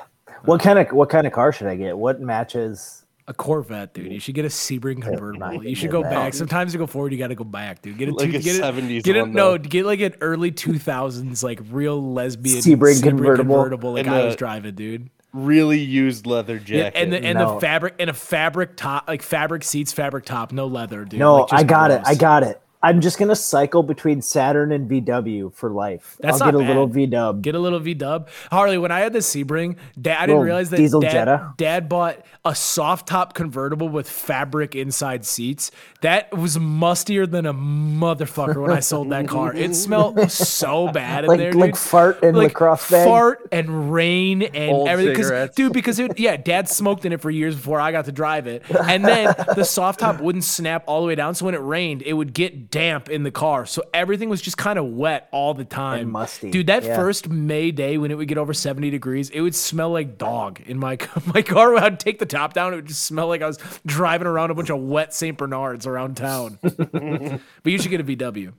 What 0.44 0.60
uh, 0.60 0.64
kind 0.64 0.78
of 0.78 0.88
what 0.92 1.08
kind 1.10 1.26
of 1.26 1.32
car 1.32 1.52
should 1.52 1.66
I 1.66 1.76
get? 1.76 1.96
What 1.96 2.20
matches? 2.20 3.00
A 3.26 3.32
Corvette, 3.32 3.94
dude. 3.94 4.12
You 4.12 4.20
should 4.20 4.34
get 4.34 4.44
a 4.44 4.48
Sebring 4.48 5.00
convertible. 5.00 5.64
You 5.64 5.74
should 5.74 5.90
go 5.90 6.02
that. 6.02 6.10
back. 6.10 6.34
Sometimes 6.34 6.74
you 6.74 6.78
go 6.78 6.86
forward, 6.86 7.10
you 7.10 7.16
got 7.18 7.28
to 7.28 7.34
go 7.34 7.42
back, 7.44 7.80
dude. 7.80 7.96
Get 7.96 8.10
a, 8.10 8.12
Like 8.12 8.30
two, 8.32 8.36
a 8.36 8.40
get 8.42 8.60
70s 8.62 9.02
Get 9.02 9.16
a, 9.16 9.20
one, 9.22 9.32
no, 9.32 9.56
get 9.56 9.86
like 9.86 10.00
an 10.00 10.14
early 10.20 10.50
two 10.50 10.78
thousands, 10.78 11.42
like 11.42 11.58
real 11.70 12.12
lesbian 12.12 12.58
Sebring 12.58 13.02
convertible. 13.02 13.94
like 13.94 14.04
And 14.06 14.14
I 14.14 14.18
the- 14.20 14.26
was 14.26 14.36
driving, 14.36 14.74
dude. 14.74 15.08
Really 15.32 15.78
used 15.80 16.26
leather 16.26 16.56
Yeah, 16.56 16.90
jacket. 16.90 16.98
and 16.98 17.12
the 17.14 17.24
and 17.24 17.38
No. 17.38 17.54
the 17.54 17.60
fabric 17.60 17.94
and 17.98 18.10
a 18.10 18.12
fabric 18.12 18.76
top, 18.76 19.08
like 19.08 19.22
fabric 19.22 19.64
seats, 19.64 19.90
fabric 19.92 20.26
top, 20.26 20.52
no 20.52 20.66
leather, 20.66 21.04
dude. 21.06 21.18
No, 21.18 21.38
Like, 21.38 21.52
I 21.54 21.62
got 21.64 21.90
it. 21.90 22.02
I 22.04 22.14
got 22.14 22.42
it. 22.42 22.60
I'm 22.84 23.00
just 23.00 23.18
gonna 23.18 23.34
cycle 23.34 23.82
between 23.82 24.20
Saturn 24.22 24.70
and 24.72 24.88
VW 24.90 25.54
for 25.54 25.70
life. 25.70 26.16
That's 26.20 26.40
I'll 26.40 26.52
not 26.52 26.58
get 26.58 26.66
a 26.66 26.68
little 26.68 26.86
bad. 26.86 26.94
V 26.94 27.06
dub. 27.06 27.42
Get 27.42 27.54
a 27.54 27.58
little 27.58 27.80
V 27.80 27.94
dub. 27.94 28.28
Harley, 28.52 28.78
when 28.78 28.90
I 28.92 29.00
had 29.00 29.12
the 29.12 29.20
Sebring, 29.20 29.76
dad, 30.00 30.18
I 30.20 30.26
didn't 30.26 30.42
realize 30.42 30.70
that 30.70 30.76
diesel 30.76 31.00
dad, 31.00 31.12
Jetta. 31.12 31.54
dad 31.56 31.88
bought 31.88 32.24
a 32.44 32.54
soft 32.54 33.08
top 33.08 33.32
convertible 33.34 33.88
with 33.88 34.08
fabric 34.08 34.74
inside 34.74 35.24
seats. 35.24 35.70
That 36.02 36.36
was 36.36 36.58
mustier 36.58 37.30
than 37.30 37.46
a 37.46 37.54
motherfucker 37.54 38.60
when 38.60 38.70
I 38.72 38.80
sold 38.80 39.10
that 39.10 39.28
car. 39.28 39.54
It 39.54 39.74
smelled 39.74 40.30
so 40.30 40.88
bad 40.88 41.24
in 41.24 41.28
Like- 41.34 41.38
there, 41.38 41.52
like 41.54 41.70
dude. 41.72 41.78
fart 41.78 42.22
and 42.22 42.36
lacrosse 42.36 42.90
bag? 42.90 43.06
Fart 43.06 43.48
and 43.50 43.92
rain 43.92 44.42
and 44.42 44.70
Old 44.72 44.88
everything. 44.88 45.16
'Cause- 45.16 45.26
cigarettes. 45.26 45.54
dude, 45.56 45.72
because 45.72 45.98
it, 45.98 46.18
yeah, 46.18 46.36
dad 46.36 46.68
smoked 46.68 47.04
in 47.04 47.12
it 47.12 47.20
for 47.20 47.30
years 47.30 47.54
before 47.56 47.80
I 47.80 47.92
got 47.92 48.04
to 48.06 48.12
drive 48.12 48.46
it. 48.46 48.62
And 48.70 49.04
then 49.04 49.34
the 49.56 49.64
soft 49.64 50.00
top 50.00 50.20
wouldn't 50.20 50.44
snap 50.44 50.84
all 50.86 51.00
the 51.00 51.06
way 51.06 51.14
down. 51.14 51.34
So 51.34 51.46
when 51.46 51.54
it 51.54 51.62
rained, 51.62 52.02
it 52.02 52.12
would 52.12 52.34
get 52.34 52.70
damp 52.74 53.08
in 53.08 53.22
the 53.22 53.30
car. 53.30 53.66
So 53.66 53.84
everything 53.94 54.28
was 54.28 54.42
just 54.42 54.56
kind 54.56 54.80
of 54.80 54.86
wet 54.86 55.28
all 55.30 55.54
the 55.54 55.64
time. 55.64 56.10
musty, 56.10 56.50
Dude, 56.50 56.66
that 56.66 56.82
yeah. 56.82 56.96
first 56.96 57.28
May 57.28 57.70
day 57.70 57.98
when 57.98 58.10
it 58.10 58.16
would 58.16 58.26
get 58.26 58.36
over 58.36 58.52
70 58.52 58.90
degrees, 58.90 59.30
it 59.30 59.40
would 59.42 59.54
smell 59.54 59.90
like 59.90 60.18
dog 60.18 60.60
in 60.66 60.80
my 60.80 60.98
my 61.32 61.40
car. 61.40 61.76
I'd 61.76 62.00
take 62.00 62.18
the 62.18 62.26
top 62.26 62.52
down, 62.52 62.72
it 62.72 62.76
would 62.76 62.86
just 62.86 63.04
smell 63.04 63.28
like 63.28 63.42
I 63.42 63.46
was 63.46 63.58
driving 63.86 64.26
around 64.26 64.50
a 64.50 64.54
bunch 64.54 64.70
of 64.70 64.80
wet 64.80 65.14
St. 65.14 65.38
Bernards 65.38 65.86
around 65.86 66.16
town. 66.16 66.58
but 66.62 67.40
you 67.64 67.78
should 67.78 67.92
get 67.92 68.00
a 68.00 68.04
VW. 68.04 68.52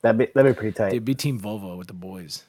That'd 0.00 0.18
be 0.18 0.28
that'd 0.34 0.56
be 0.56 0.58
pretty 0.58 0.74
tight. 0.74 0.92
Dude, 0.92 1.04
be 1.04 1.14
Team 1.14 1.38
Volvo 1.38 1.76
with 1.76 1.88
the 1.88 1.92
boys. 1.92 2.44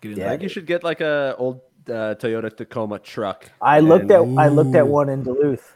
Get 0.00 0.12
in 0.12 0.18
Yeah. 0.18 0.28
I 0.28 0.30
think 0.30 0.44
you 0.44 0.48
should 0.48 0.66
get 0.66 0.82
like 0.82 1.02
a 1.02 1.34
old 1.36 1.60
uh, 1.88 2.14
Toyota 2.16 2.56
Tacoma 2.56 3.00
truck. 3.00 3.50
I 3.60 3.80
looked 3.80 4.10
And 4.10 4.38
at 4.38 4.42
I 4.42 4.48
looked 4.48 4.74
at 4.76 4.88
one 4.88 5.10
in 5.10 5.24
Duluth. 5.24 5.74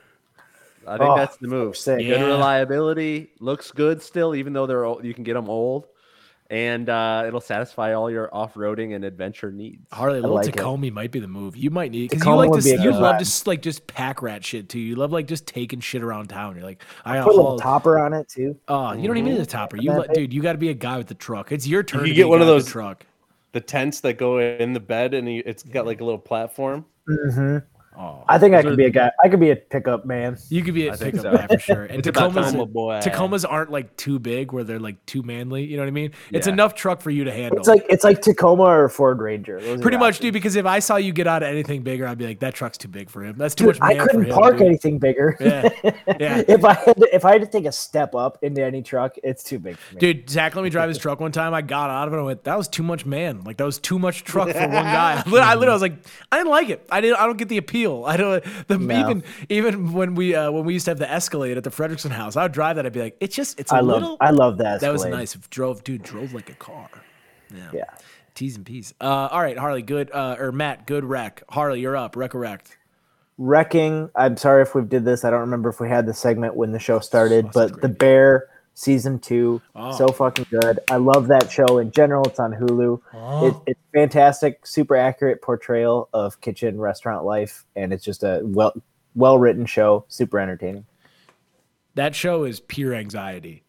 I 0.86 0.98
think 0.98 1.10
Oh, 1.10 1.16
that's 1.16 1.36
the 1.36 1.48
move. 1.48 1.76
sick. 1.76 1.98
Good 1.98 2.06
Yeah. 2.06 2.24
reliability, 2.26 3.30
looks 3.40 3.70
good 3.72 4.02
still, 4.02 4.34
even 4.34 4.52
though 4.52 4.66
they're 4.66 4.84
old, 4.84 5.04
you 5.04 5.12
can 5.14 5.24
get 5.24 5.34
them 5.34 5.48
old, 5.50 5.86
and 6.48 6.88
uh, 6.88 7.24
it'll 7.26 7.40
satisfy 7.40 7.92
all 7.94 8.08
your 8.10 8.32
off-roading 8.32 8.94
and 8.94 9.04
adventure 9.04 9.50
needs. 9.50 9.84
Harley, 9.92 10.18
a 10.18 10.20
little 10.22 10.36
like 10.36 10.46
it. 10.46 10.52
Tacoma 10.56 10.90
might 10.92 11.10
be 11.10 11.18
the 11.18 11.26
move. 11.28 11.56
You 11.56 11.70
might 11.70 11.90
need 11.90 12.10
because 12.10 12.24
you 12.24 12.34
like 12.34 12.52
to 12.52 12.62
be 12.62 12.70
a 12.72 12.80
you 12.82 12.92
love 12.92 13.16
ride. 13.16 13.24
to 13.24 13.48
like 13.48 13.62
just 13.62 13.86
pack 13.88 14.22
rat 14.22 14.44
shit 14.44 14.68
too. 14.68 14.78
You 14.78 14.94
love 14.96 15.10
like 15.12 15.26
just 15.26 15.46
taking 15.46 15.80
shit 15.80 16.02
around 16.02 16.28
town. 16.28 16.54
You're 16.54 16.64
like, 16.64 16.82
I 17.04 17.16
got 17.16 17.24
Put 17.24 17.30
a 17.34 17.34
a 17.34 17.36
little 17.36 17.58
topper 17.58 17.98
on 17.98 18.12
it 18.12 18.28
too. 18.28 18.56
Oh, 18.68 18.92
you 18.92 19.08
don't 19.08 19.16
even 19.16 19.32
need 19.32 19.40
a 19.40 19.46
topper. 19.46 19.76
You 19.76 19.90
That 19.90 19.98
let, 19.98 20.14
dude, 20.14 20.32
you 20.32 20.40
got 20.40 20.52
to 20.52 20.58
be 20.58 20.68
a 20.68 20.74
guy 20.74 20.96
with 20.98 21.08
the 21.08 21.14
truck. 21.14 21.50
It's 21.50 21.66
your 21.66 21.82
turn. 21.82 22.02
You 22.02 22.08
to 22.08 22.14
get 22.14 22.22
be 22.24 22.28
one 22.28 22.40
of 22.40 22.46
guy 22.46 22.54
with 22.54 22.64
those- 22.64 22.72
truck. 22.72 23.04
the 23.52 23.60
tents 23.60 24.00
that 24.02 24.18
go 24.18 24.38
in 24.38 24.72
the 24.74 24.80
bed 24.80 25.14
and 25.14 25.26
it's 25.28 25.62
got 25.64 25.84
like 25.86 26.00
a 26.00 26.04
little 26.04 26.18
platform. 26.20 26.84
Mm-hmm. 27.08 27.58
Oh, 27.98 28.24
I 28.28 28.38
think 28.38 28.54
I 28.54 28.62
could 28.62 28.76
be 28.76 28.84
a 28.84 28.90
guy. 28.90 29.10
I 29.24 29.28
could 29.28 29.40
be 29.40 29.50
a 29.50 29.56
pickup 29.56 30.04
man. 30.04 30.36
You 30.50 30.62
could 30.62 30.74
be 30.74 30.88
a 30.88 30.96
pickup 30.96 31.20
so. 31.22 31.32
guy 31.36 31.46
for 31.46 31.58
sure. 31.58 31.84
And 31.84 32.02
Tacomas, 32.04 32.50
time. 32.52 32.60
Oh, 32.60 32.66
boy. 32.66 33.00
Tacomas 33.02 33.44
aren't 33.48 33.70
like 33.70 33.96
too 33.96 34.18
big 34.18 34.52
where 34.52 34.64
they're 34.64 34.78
like 34.78 35.04
too 35.06 35.22
manly. 35.22 35.64
You 35.64 35.76
know 35.76 35.82
what 35.82 35.88
I 35.88 35.92
mean? 35.92 36.12
It's 36.30 36.46
Yeah. 36.46 36.52
enough 36.52 36.74
truck 36.74 37.00
for 37.00 37.10
you 37.10 37.24
to 37.24 37.32
handle. 37.32 37.58
It's 37.58 37.68
like 37.68 37.86
it's 37.88 38.04
like 38.04 38.20
Tacoma 38.20 38.64
or 38.64 38.88
Ford 38.90 39.20
Ranger. 39.20 39.60
Those 39.60 39.80
Pretty 39.80 39.96
much, 39.96 40.16
options. 40.16 40.22
dude. 40.24 40.34
Because 40.34 40.56
if 40.56 40.66
I 40.66 40.78
saw 40.78 40.96
you 40.96 41.12
get 41.12 41.26
out 41.26 41.42
of 41.42 41.48
anything 41.48 41.82
bigger, 41.82 42.06
I'd 42.06 42.18
be 42.18 42.26
like, 42.26 42.40
that 42.40 42.54
truck's 42.54 42.76
too 42.76 42.88
big 42.88 43.08
for 43.08 43.24
him. 43.24 43.36
That's 43.38 43.54
too 43.54 43.66
Dude, 43.72 43.80
much. 43.80 43.90
I 43.90 43.94
man 43.94 44.02
for 44.04 44.10
couldn't 44.10 44.26
him, 44.26 44.34
park 44.34 44.58
dude. 44.58 44.66
anything 44.66 44.98
bigger. 44.98 45.36
Yeah, 45.40 45.68
yeah. 46.20 46.42
if 46.48 46.64
I 46.64 46.74
had 46.74 46.96
to, 46.98 47.14
if 47.16 47.24
I 47.24 47.32
had 47.32 47.40
to 47.40 47.46
take 47.46 47.64
a 47.64 47.72
step 47.72 48.14
up 48.14 48.38
into 48.42 48.62
any 48.62 48.82
truck, 48.82 49.16
it's 49.24 49.42
too 49.42 49.58
big 49.58 49.78
for 49.78 49.94
me. 49.94 50.00
Dude, 50.00 50.28
Zach 50.28 50.54
let 50.54 50.62
me 50.62 50.68
drive 50.70 50.90
his 50.90 50.98
truck 50.98 51.18
one 51.20 51.32
time. 51.32 51.54
I 51.54 51.62
got 51.62 51.88
out 51.88 52.08
of 52.08 52.12
it 52.12 52.16
and 52.16 52.24
I 52.24 52.26
went, 52.26 52.44
that 52.44 52.58
was 52.58 52.68
too 52.68 52.82
much 52.82 53.06
man. 53.06 53.40
Like 53.44 53.56
that 53.56 53.64
was 53.64 53.78
too 53.78 53.98
much 53.98 54.22
truck 54.24 54.50
for 54.50 54.58
one 54.60 54.70
guy. 54.70 55.22
I 55.26 55.30
lit- 55.30 55.42
I 55.42 55.54
literally 55.54 55.72
was 55.74 55.82
like, 55.82 55.94
I 56.30 56.36
didn't 56.36 56.50
like 56.50 56.68
it. 56.68 56.86
I 56.90 57.00
didn't 57.00 57.16
I 57.18 57.24
don't 57.24 57.38
get 57.38 57.48
the 57.48 57.56
appeal. 57.56 57.85
I 58.04 58.16
don't 58.16 58.44
the 58.68 58.78
No. 58.78 58.98
even 59.00 59.24
even 59.48 59.92
when 59.92 60.14
we 60.14 60.34
uh 60.34 60.50
when 60.50 60.64
we 60.64 60.72
used 60.74 60.84
to 60.86 60.90
have 60.90 60.98
the 60.98 61.10
Escalade 61.10 61.56
at 61.56 61.64
the 61.64 61.70
Frederickson 61.70 62.10
house, 62.10 62.36
I 62.36 62.42
would 62.42 62.52
drive 62.52 62.76
that, 62.76 62.86
I'd 62.86 62.92
be 62.92 63.00
like, 63.00 63.16
it's 63.20 63.34
just 63.36 63.58
it's 63.60 63.72
a 63.72 63.76
I 63.76 63.80
love 63.80 64.02
little 64.02 64.16
I 64.20 64.30
love 64.30 64.58
that. 64.58 64.80
that 64.80 64.92
was 64.92 65.04
nice. 65.04 65.34
Drove 65.50 65.84
dude, 65.84 66.02
drove 66.02 66.32
like 66.34 66.50
a 66.50 66.54
car. 66.54 66.88
Yeah. 67.54 67.70
Yeah. 67.72 67.84
T's 68.34 68.56
and 68.56 68.66
P's. 68.66 68.92
Uh 69.00 69.28
all 69.30 69.40
right, 69.40 69.56
Harley, 69.56 69.82
good 69.82 70.10
uh 70.12 70.36
or 70.38 70.52
Matt, 70.52 70.86
good 70.86 71.04
wreck. 71.04 71.42
Harley, 71.48 71.80
you're 71.80 71.96
up. 71.96 72.16
Wreck 72.16 72.34
wrecked. 72.34 72.76
Wrecking. 73.38 74.10
I'm 74.14 74.36
sorry 74.36 74.62
if 74.62 74.74
we 74.74 74.82
did 74.82 75.04
this. 75.04 75.24
I 75.24 75.30
don't 75.30 75.40
remember 75.40 75.68
if 75.68 75.78
we 75.80 75.88
had 75.88 76.06
the 76.06 76.14
segment 76.14 76.56
when 76.56 76.72
the 76.72 76.78
show 76.78 77.00
started, 77.00 77.52
Sausage 77.52 77.72
but 77.72 77.80
The. 77.82 77.88
Bear 77.88 78.48
season 78.78 79.18
two, 79.18 79.60
Oh. 79.74 79.90
so 79.96 80.08
fucking 80.08 80.46
good. 80.50 80.78
I 80.90 80.96
love 80.96 81.28
that 81.28 81.50
show 81.50 81.78
in 81.78 81.90
general. 81.90 82.22
It's 82.24 82.38
on 82.38 82.52
Hulu. 82.52 83.00
Oh. 83.14 83.46
It, 83.48 83.54
it's 83.72 83.80
fantastic, 83.94 84.66
super 84.66 84.94
accurate 84.96 85.40
portrayal 85.40 86.08
of 86.12 86.40
kitchen 86.42 86.78
restaurant 86.78 87.24
life, 87.24 87.64
and 87.74 87.92
it's 87.92 88.04
just 88.04 88.22
a 88.22 88.40
well 88.44 88.74
well 89.14 89.38
written 89.38 89.64
show, 89.66 90.04
super 90.08 90.38
entertaining. 90.38 90.84
That 91.94 92.14
show 92.14 92.44
is 92.44 92.60
pure 92.60 92.94
anxiety. 92.94 93.64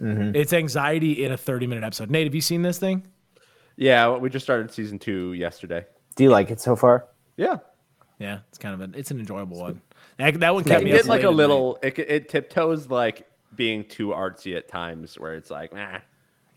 Mm-hmm. 0.00 0.36
It's 0.36 0.52
anxiety 0.52 1.24
in 1.24 1.32
a 1.32 1.36
30 1.36 1.66
minute 1.66 1.82
episode. 1.82 2.08
Nate, 2.10 2.26
have 2.26 2.34
you 2.34 2.40
seen 2.40 2.62
this 2.62 2.78
thing? 2.78 3.04
Yeah, 3.76 4.16
we 4.16 4.30
just 4.30 4.44
started 4.46 4.70
season 4.70 4.98
two 5.00 5.32
yesterday. 5.32 5.84
Do 6.14 6.22
you 6.22 6.30
like 6.30 6.50
it 6.52 6.60
so 6.60 6.76
far? 6.76 7.08
Yeah, 7.36 7.56
Yeah, 8.20 8.38
it's 8.48 8.58
kind 8.58 8.74
of 8.74 8.80
an 8.80 8.94
it's 8.96 9.10
an 9.10 9.18
enjoyable 9.18 9.58
one. 9.58 9.82
That, 10.18 10.38
that 10.40 10.54
one 10.54 10.64
kept 10.64 10.82
it 10.82 10.84
me 10.84 10.92
get 10.92 11.00
up 11.02 11.06
like 11.08 11.24
a 11.24 11.30
little. 11.30 11.78
It, 11.82 11.98
it 11.98 12.28
tiptoes 12.28 12.88
like 12.88 13.26
being 13.54 13.84
too 13.84 14.08
artsy 14.08 14.56
at 14.56 14.68
times, 14.68 15.18
where 15.18 15.34
it's 15.34 15.50
like, 15.50 15.72
nah, 15.74 15.98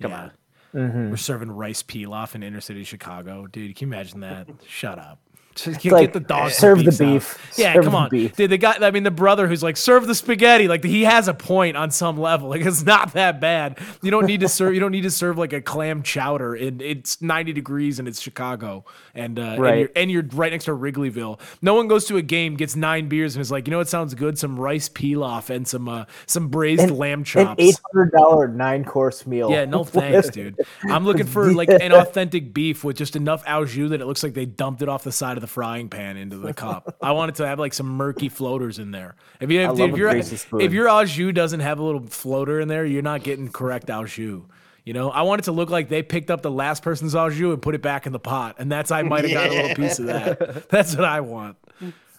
come 0.02 0.12
Yeah. 0.12 0.22
on. 0.24 0.32
Mm-hmm. 0.76 1.10
We're 1.10 1.18
serving 1.18 1.52
rice 1.52 1.82
pilaf 1.82 2.36
in 2.36 2.44
inner 2.44 2.62
city 2.62 2.84
Chicago, 2.84 3.48
dude. 3.48 3.76
Can 3.76 3.88
you 3.90 3.94
imagine 3.96 4.20
that? 4.20 4.48
Shut 4.68 5.00
up. 5.00 5.20
Just 5.56 5.82
get, 5.82 5.92
like, 5.92 6.04
get 6.06 6.14
the 6.14 6.20
dog. 6.22 6.52
serve 6.52 6.84
the 6.86 6.92
beef. 6.92 7.38
Yeah, 7.58 7.74
Serve 7.74 7.84
come 7.84 7.92
the 7.92 7.98
on, 7.98 8.10
beef. 8.10 8.36
dude. 8.36 8.50
The 8.50 8.58
guy, 8.58 8.78
I 8.80 8.92
mean, 8.92 9.04
the 9.04 9.12
brother 9.12 9.48
who's 9.48 9.62
like, 9.62 9.76
serve 9.76 10.08
the 10.08 10.16
spaghetti. 10.16 10.68
Like 10.68 10.84
he 10.84 11.04
has 11.04 11.28
a 11.28 11.34
point 11.34 11.76
on 11.76 11.92
some 11.92 12.18
level. 12.18 12.50
Like 12.50 12.62
it's 12.62 12.84
not 12.84 13.14
that 13.14 13.42
bad. 13.42 13.78
You 14.02 14.12
don't 14.12 14.26
need 14.26 14.40
to 14.42 14.48
serve. 14.48 14.74
You 14.74 14.80
don't 14.80 14.92
need 14.92 15.02
to 15.02 15.12
serve 15.12 15.38
like 15.38 15.52
a 15.52 15.62
clam 15.62 16.04
chowder. 16.04 16.56
And 16.56 16.82
it's 16.82 17.22
ninety 17.22 17.52
degrees 17.52 18.00
and 18.00 18.08
it's 18.08 18.22
Chicago, 18.22 18.86
and 19.14 19.38
uh, 19.38 19.42
and, 19.42 19.80
you're, 19.80 19.90
and 19.96 20.12
you're 20.12 20.24
right 20.34 20.52
next 20.52 20.66
to 20.66 20.72
Wrigleyville. 20.72 21.40
No 21.62 21.74
one 21.74 21.88
goes 21.88 22.06
to 22.06 22.18
a 22.18 22.22
game, 22.22 22.56
gets 22.56 22.76
nine 22.76 23.10
beers, 23.10 23.36
and 23.36 23.42
is 23.42 23.52
like, 23.52 23.68
you 23.68 23.72
know 23.72 23.80
what 23.80 23.90
sounds 23.90 24.14
good? 24.14 24.38
Some 24.38 24.58
rice 24.60 24.88
pilaf 24.88 25.50
and 25.50 25.68
some 25.68 25.90
uh, 25.90 26.06
some 26.26 26.48
braised 26.48 26.90
lamb 26.92 27.24
chops. 27.24 27.60
An 27.60 27.68
eight 27.68 27.80
hundred 27.92 28.12
dollar 28.12 28.48
nine 28.48 28.86
course 28.86 29.26
meal. 29.28 29.52
Yeah, 29.52 29.66
no 29.66 29.84
thanks, 29.84 30.30
dude. 30.30 30.60
I'm 30.90 31.04
looking 31.06 31.26
for 31.26 31.52
like 31.52 31.70
an 31.82 31.92
authentic 31.92 32.54
beef 32.54 32.84
with 32.84 32.96
just 32.98 33.16
enough 33.16 33.44
au 33.48 33.66
jus 33.66 33.90
that 33.90 34.00
it 34.00 34.06
looks 34.06 34.24
like 34.24 34.34
they 34.34 34.46
dumped 34.46 34.82
it 34.82 34.88
off 34.90 35.04
the 35.04 35.12
side 35.12 35.38
of 35.40 35.42
the 35.42 35.48
frying 35.48 35.90
pan 35.90 36.18
into 36.18 36.38
the 36.38 36.54
cup. 36.54 36.98
I 37.02 37.14
want 37.14 37.30
it 37.30 37.36
to 37.36 37.48
have 37.48 37.60
like 37.60 37.74
some 37.74 37.88
murky 37.88 38.30
floaters 38.30 38.78
in 38.78 38.92
there. 38.92 39.16
If 39.40 39.50
you 39.50 39.62
I 39.62 39.72
if, 39.72 39.80
love 39.80 39.90
if 39.92 39.98
your 39.98 40.12
greasy 40.12 40.38
if 40.60 40.74
your 40.74 40.90
au 40.90 41.06
jus 41.06 41.34
doesn't 41.34 41.62
have 41.62 41.80
a 41.80 41.84
little 41.84 42.06
floater 42.06 42.60
in 42.60 42.68
there, 42.68 42.86
you're 42.86 43.02
not 43.02 43.24
getting 43.24 43.50
correct 43.50 43.90
au 43.90 44.06
jus. 44.06 44.42
You 44.86 44.94
know, 44.94 45.12
I 45.12 45.22
want 45.24 45.40
it 45.40 45.46
to 45.46 45.52
look 45.52 45.70
like 45.70 45.90
they 45.90 46.04
picked 46.04 46.32
up 46.32 46.42
the 46.42 46.52
last 46.52 46.84
person's 46.84 47.16
au 47.16 47.30
jus 47.30 47.54
and 47.54 47.62
put 47.62 47.76
it 47.76 47.82
back 47.82 48.06
in 48.06 48.12
the 48.12 48.20
pot, 48.20 48.56
and 48.60 48.72
that's 48.72 48.92
I 48.92 49.04
might 49.04 49.24
have 49.24 49.34
got 49.34 49.50
a 49.50 49.54
little 49.54 49.76
piece 49.76 50.00
of 50.00 50.06
that. 50.08 50.70
That's 50.70 50.96
what 50.96 51.06
I 51.06 51.22
want. 51.22 51.58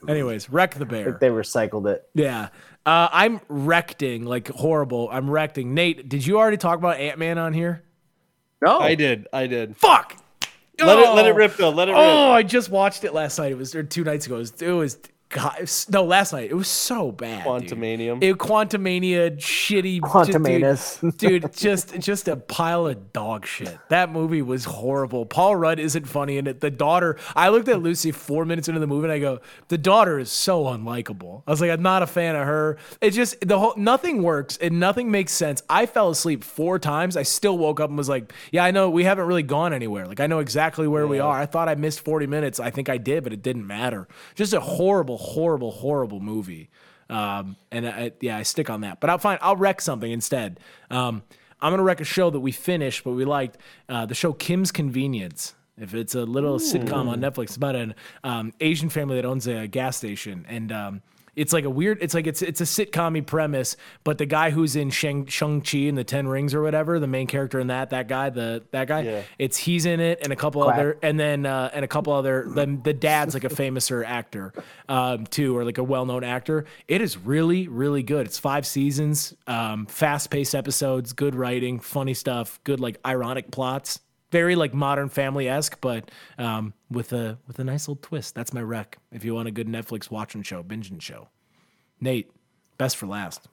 Anyways, 0.08 0.48
wreck 0.50 0.74
the 0.74 0.86
bear. 0.86 1.18
They 1.20 1.28
recycled 1.28 1.86
it. 1.86 2.08
Yeah. 2.14 2.48
Uh, 2.86 3.08
I'm 3.12 3.40
recting 3.48 4.24
like 4.24 4.48
horrible. 4.48 5.08
I'm 5.12 5.28
recting. 5.28 5.74
Nate, 5.74 6.08
did 6.08 6.26
you 6.26 6.38
already 6.38 6.56
talk 6.56 6.78
about 6.78 6.96
Ant 6.96 7.18
Man 7.18 7.36
on 7.38 7.52
here? 7.52 7.82
No, 8.62 8.78
I 8.78 8.94
did. 8.94 9.26
I 9.32 9.46
did. 9.46 9.76
Fuck. 9.76 10.16
Let 10.86 10.98
it 10.98 11.10
let 11.14 11.26
it 11.26 11.30
Oh. 11.32 11.34
rip 11.34 11.56
though. 11.56 11.70
Let 11.70 11.88
it 11.88 11.94
Oh, 11.96 12.28
rip. 12.28 12.36
I 12.38 12.42
just 12.42 12.70
watched 12.70 13.04
it 13.04 13.12
last 13.14 13.38
night. 13.38 13.52
It 13.52 13.58
was 13.58 13.74
or 13.74 13.82
two 13.82 14.04
nights 14.04 14.26
ago. 14.26 14.36
It 14.36 14.38
was, 14.38 14.62
it 14.62 14.70
was 14.72 14.98
God, 15.30 15.54
it 15.58 15.60
was- 15.62 15.88
no 15.88 16.04
last 16.04 16.32
night. 16.32 16.50
It 16.50 16.54
was 16.54 16.68
so 16.68 17.12
bad. 17.12 17.44
dude. 17.44 17.68
Quantumanium. 17.78 18.22
It 18.22 18.36
Quantumania, 18.38 19.36
shitty 19.38 20.00
Quantumanus. 20.00 21.00
dude, 21.16 21.42
dude, 21.42 21.52
just 21.52 21.98
just 22.00 22.28
a 22.28 22.36
pile 22.36 22.86
of 22.86 23.12
dog 23.12 23.46
shit. 23.46 23.78
That 23.88 24.10
movie 24.12 24.42
was 24.42 24.64
horrible. 24.64 25.26
Paul 25.26 25.56
Rudd 25.56 25.78
isn't 25.78 26.06
funny 26.06 26.36
in 26.36 26.46
it. 26.46 26.60
The 26.60 26.70
daughter. 26.70 27.16
I 27.36 27.48
looked 27.48 27.68
at 27.68 27.80
Lucy 27.80 28.10
four 28.12 28.44
minutes 28.44 28.68
into 28.68 28.80
the 28.80 28.86
movie 28.86 29.04
and 29.04 29.12
I 29.12 29.18
go, 29.20 29.40
the 29.68 29.78
daughter 29.78 30.18
is 30.18 30.30
so 30.32 30.64
unlikable. 30.64 31.42
I 31.46 31.50
was 31.52 31.60
like, 31.60 31.70
I'm 31.70 31.82
not 31.82 32.02
a 32.02 32.06
fan 32.06 32.34
of 32.36 32.46
her. 32.46 32.78
It 33.00 33.10
just 33.12 33.36
the 33.46 33.58
whole 33.58 33.74
nothing 33.76 34.22
works 34.22 34.56
and 34.56 34.80
nothing 34.80 35.10
makes 35.10 35.32
sense. 35.32 35.62
I 35.68 35.86
fell 35.86 36.10
asleep 36.10 36.42
four 36.42 36.78
times. 36.80 37.16
I 37.16 37.22
still 37.22 37.56
woke 37.56 37.78
up 37.80 37.88
and 37.88 37.96
was 37.96 38.08
like, 38.08 38.32
yeah, 38.50 38.64
I 38.64 38.72
know 38.72 38.90
we 38.90 39.04
haven't 39.04 39.26
really 39.26 39.42
gone 39.44 39.72
anywhere. 39.72 40.06
Like 40.06 40.18
I 40.20 40.26
know 40.26 40.40
exactly 40.40 40.88
where 40.88 41.06
we 41.06 41.20
are. 41.20 41.38
I 41.40 41.46
thought 41.46 41.68
I 41.68 41.76
missed 41.76 42.00
40 42.00 42.26
minutes. 42.26 42.58
I 42.58 42.70
think 42.70 42.88
I 42.88 42.96
did, 42.98 43.22
but 43.22 43.32
it 43.32 43.42
didn't 43.42 43.66
matter. 43.66 44.08
Just 44.34 44.52
a 44.52 44.60
horrible, 44.60 45.19
horrible, 45.20 45.70
horrible 45.70 46.20
movie. 46.20 46.70
Um, 47.08 47.56
and 47.70 47.88
I, 47.88 48.12
yeah, 48.20 48.36
I 48.36 48.42
stick 48.42 48.70
on 48.70 48.82
that. 48.82 49.00
But 49.00 49.10
I'll 49.10 49.18
find 49.18 49.38
I'll 49.42 49.56
wreck 49.56 49.80
something 49.80 50.10
instead. 50.10 50.60
Um, 50.90 51.22
I'm 51.60 51.72
gonna 51.72 51.82
wreck 51.82 52.00
a 52.00 52.04
show 52.04 52.30
that 52.30 52.40
we 52.40 52.52
finished, 52.52 53.04
but 53.04 53.12
we 53.12 53.24
liked 53.24 53.58
uh, 53.88 54.06
the 54.06 54.14
show 54.14 54.32
Kim's 54.32 54.72
Convenience. 54.72 55.54
If 55.76 55.94
it's 55.94 56.14
a 56.14 56.24
little 56.24 56.58
sitcom 56.58 57.08
on 57.08 57.20
Netflix, 57.20 57.56
about 57.56 57.74
an 57.74 57.94
um, 58.22 58.52
Asian 58.60 58.90
family 58.90 59.16
that 59.16 59.24
owns 59.24 59.46
a 59.46 59.66
gas 59.66 59.96
station, 59.96 60.44
and 60.48 60.70
um, 60.70 61.02
it's 61.36 61.52
like 61.52 61.64
a 61.64 61.70
weird. 61.70 61.98
It's 62.00 62.14
like 62.14 62.26
it's 62.26 62.42
it's 62.42 62.60
a 62.60 62.64
sitcom 62.64 63.24
premise, 63.26 63.76
but 64.04 64.18
the 64.18 64.26
guy 64.26 64.50
who's 64.50 64.76
in 64.76 64.90
Shang 64.90 65.26
Shang 65.26 65.60
Chi 65.62 65.78
in 65.78 65.94
the 65.94 66.04
Ten 66.04 66.26
Rings 66.28 66.54
or 66.54 66.62
whatever, 66.62 66.98
the 66.98 67.06
main 67.06 67.26
character 67.26 67.58
in 67.60 67.68
that, 67.68 67.90
that 67.90 68.08
guy, 68.08 68.30
the 68.30 68.62
that 68.72 68.88
guy, 68.88 69.00
Yeah. 69.00 69.22
it's 69.38 69.56
he's 69.56 69.86
in 69.86 70.00
it, 70.00 70.20
and 70.22 70.32
a 70.32 70.36
couple 70.36 70.62
Quack. 70.62 70.74
other, 70.74 70.98
and 71.02 71.18
then 71.18 71.46
uh, 71.46 71.70
and 71.72 71.84
a 71.84 71.88
couple 71.88 72.12
other. 72.12 72.46
then 72.48 72.80
the 72.82 72.92
dad's 72.92 73.34
like 73.34 73.44
a 73.44 73.48
famouser 73.48 74.04
actor 74.04 74.52
um, 74.88 75.26
too, 75.26 75.56
or 75.56 75.64
like 75.64 75.78
a 75.78 75.84
well-known 75.84 76.24
actor. 76.24 76.64
It 76.88 77.00
is 77.00 77.16
really, 77.18 77.68
really 77.68 78.02
good. 78.02 78.26
It's 78.26 78.38
five 78.38 78.66
seasons, 78.66 79.34
um, 79.46 79.86
fast-paced 79.86 80.54
episodes, 80.54 81.12
good 81.12 81.34
writing, 81.34 81.80
funny 81.80 82.14
stuff, 82.14 82.60
good 82.64 82.80
like 82.80 82.98
ironic 83.06 83.50
plots. 83.50 84.00
Very 84.30 84.54
like 84.54 84.72
Modern 84.72 85.08
Family 85.08 85.48
esque, 85.48 85.80
but 85.80 86.10
um, 86.38 86.74
with 86.90 87.12
a 87.12 87.38
with 87.46 87.58
a 87.58 87.64
nice 87.64 87.88
little 87.88 88.00
twist. 88.00 88.34
That's 88.34 88.52
my 88.52 88.62
rec. 88.62 88.98
If 89.10 89.24
you 89.24 89.34
want 89.34 89.48
a 89.48 89.50
good 89.52 89.66
Netflix 89.66 90.10
watching 90.10 90.42
show, 90.42 90.62
binging 90.62 91.00
show. 91.00 91.28
Nate, 92.00 92.30
best 92.78 92.96
for 92.96 93.06
last. 93.06 93.48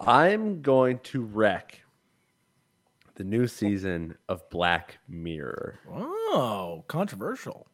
I'm 0.00 0.62
going 0.62 1.00
to 1.04 1.22
wreck 1.22 1.80
the 3.16 3.24
new 3.24 3.48
season 3.48 4.16
of 4.28 4.48
Black 4.48 4.98
Mirror. 5.08 5.80
Oh, 5.90 6.84
controversial. 6.86 7.66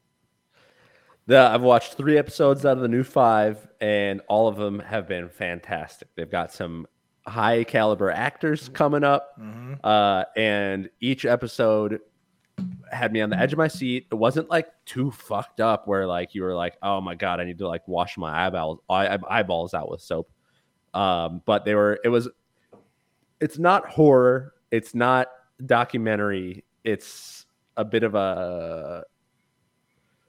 The, 1.27 1.39
I've 1.39 1.62
watched 1.62 1.95
three 1.95 2.18
episodes 2.18 2.64
out 2.64 2.77
of 2.77 2.83
the 2.83 2.89
new 2.89 3.03
five, 3.03 3.66
and 3.81 4.20
all 4.29 4.49
of 4.49 4.57
them 4.57 4.79
have 4.79 5.07
been 5.07 5.29
fantastic. 5.29 6.09
They've 6.14 6.31
got 6.31 6.53
some 6.53 6.87
high 7.27 7.64
caliber 7.64 8.11
actors 8.11 8.68
coming 8.68 9.05
up, 9.05 9.39
uh, 9.85 10.25
and 10.37 10.91
each 11.01 11.25
episode 11.25 12.01
had 12.91 13.12
me 13.12 13.20
on 13.20 13.31
the 13.31 13.39
edge 13.39 13.53
of 13.53 13.59
my 13.59 13.68
seat. 13.68 14.07
It 14.11 14.14
wasn't 14.14 14.49
like 14.51 14.68
too 14.87 15.11
fucked 15.11 15.61
up 15.61 15.89
where 15.89 16.07
like 16.07 16.35
you 16.35 16.43
were 16.43 16.55
like, 16.55 16.77
oh 16.83 17.01
my 17.01 17.14
god, 17.14 17.41
I 17.41 17.45
need 17.45 17.59
to 17.59 17.68
like 17.68 17.87
wash 17.89 18.16
my 18.16 18.47
eyeballs 18.47 18.81
eye, 18.89 19.18
eyeballs 19.29 19.75
out 19.75 19.91
with 19.91 20.01
soap. 20.01 20.31
Um, 20.93 21.43
but 21.45 21.64
they 21.64 21.75
were. 21.75 21.99
It 22.05 22.09
was. 22.09 22.29
It's 23.41 23.59
not 23.59 23.89
horror. 23.89 24.55
It's 24.70 24.95
not 24.95 25.29
documentary. 25.66 26.64
It's 26.85 27.47
a 27.77 27.85
bit 27.85 28.05
of 28.05 28.14
a 28.14 29.05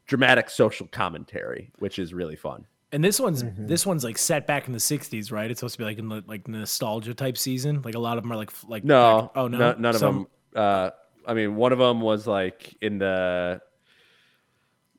dramatic 0.08 0.50
social 0.50 0.88
commentary, 0.88 1.72
which 1.80 2.00
is 2.00 2.14
really 2.14 2.36
fun. 2.36 2.66
And 2.92 3.04
this 3.04 3.20
one's 3.20 3.44
this 3.58 3.86
one's 3.86 4.04
like 4.04 4.18
set 4.18 4.48
back 4.48 4.68
in 4.68 4.74
the 4.74 4.80
'60s, 4.80 5.32
right? 5.32 5.50
It's 5.52 5.60
supposed 5.60 5.74
to 5.76 5.80
be 5.80 5.84
like 5.86 5.98
in 5.98 6.08
the 6.08 6.24
like 6.28 6.48
nostalgia 6.48 7.14
type 7.14 7.38
season. 7.38 7.82
Like 7.84 7.96
a 7.96 8.00
lot 8.00 8.18
of 8.18 8.24
them 8.24 8.32
are 8.32 8.38
like 8.38 8.52
like 8.68 8.84
No, 8.84 9.22
back- 9.24 9.32
oh 9.36 9.48
no, 9.48 9.58
no- 9.58 9.76
none 9.78 9.96
of 9.96 10.02
them. 10.02 10.28
Uh, 10.56 10.92
I 11.28 11.34
mean, 11.34 11.56
one 11.56 11.74
of 11.74 11.80
them 11.80 12.00
was 12.02 12.26
like 12.28 12.76
in 12.82 13.00
the 13.00 13.60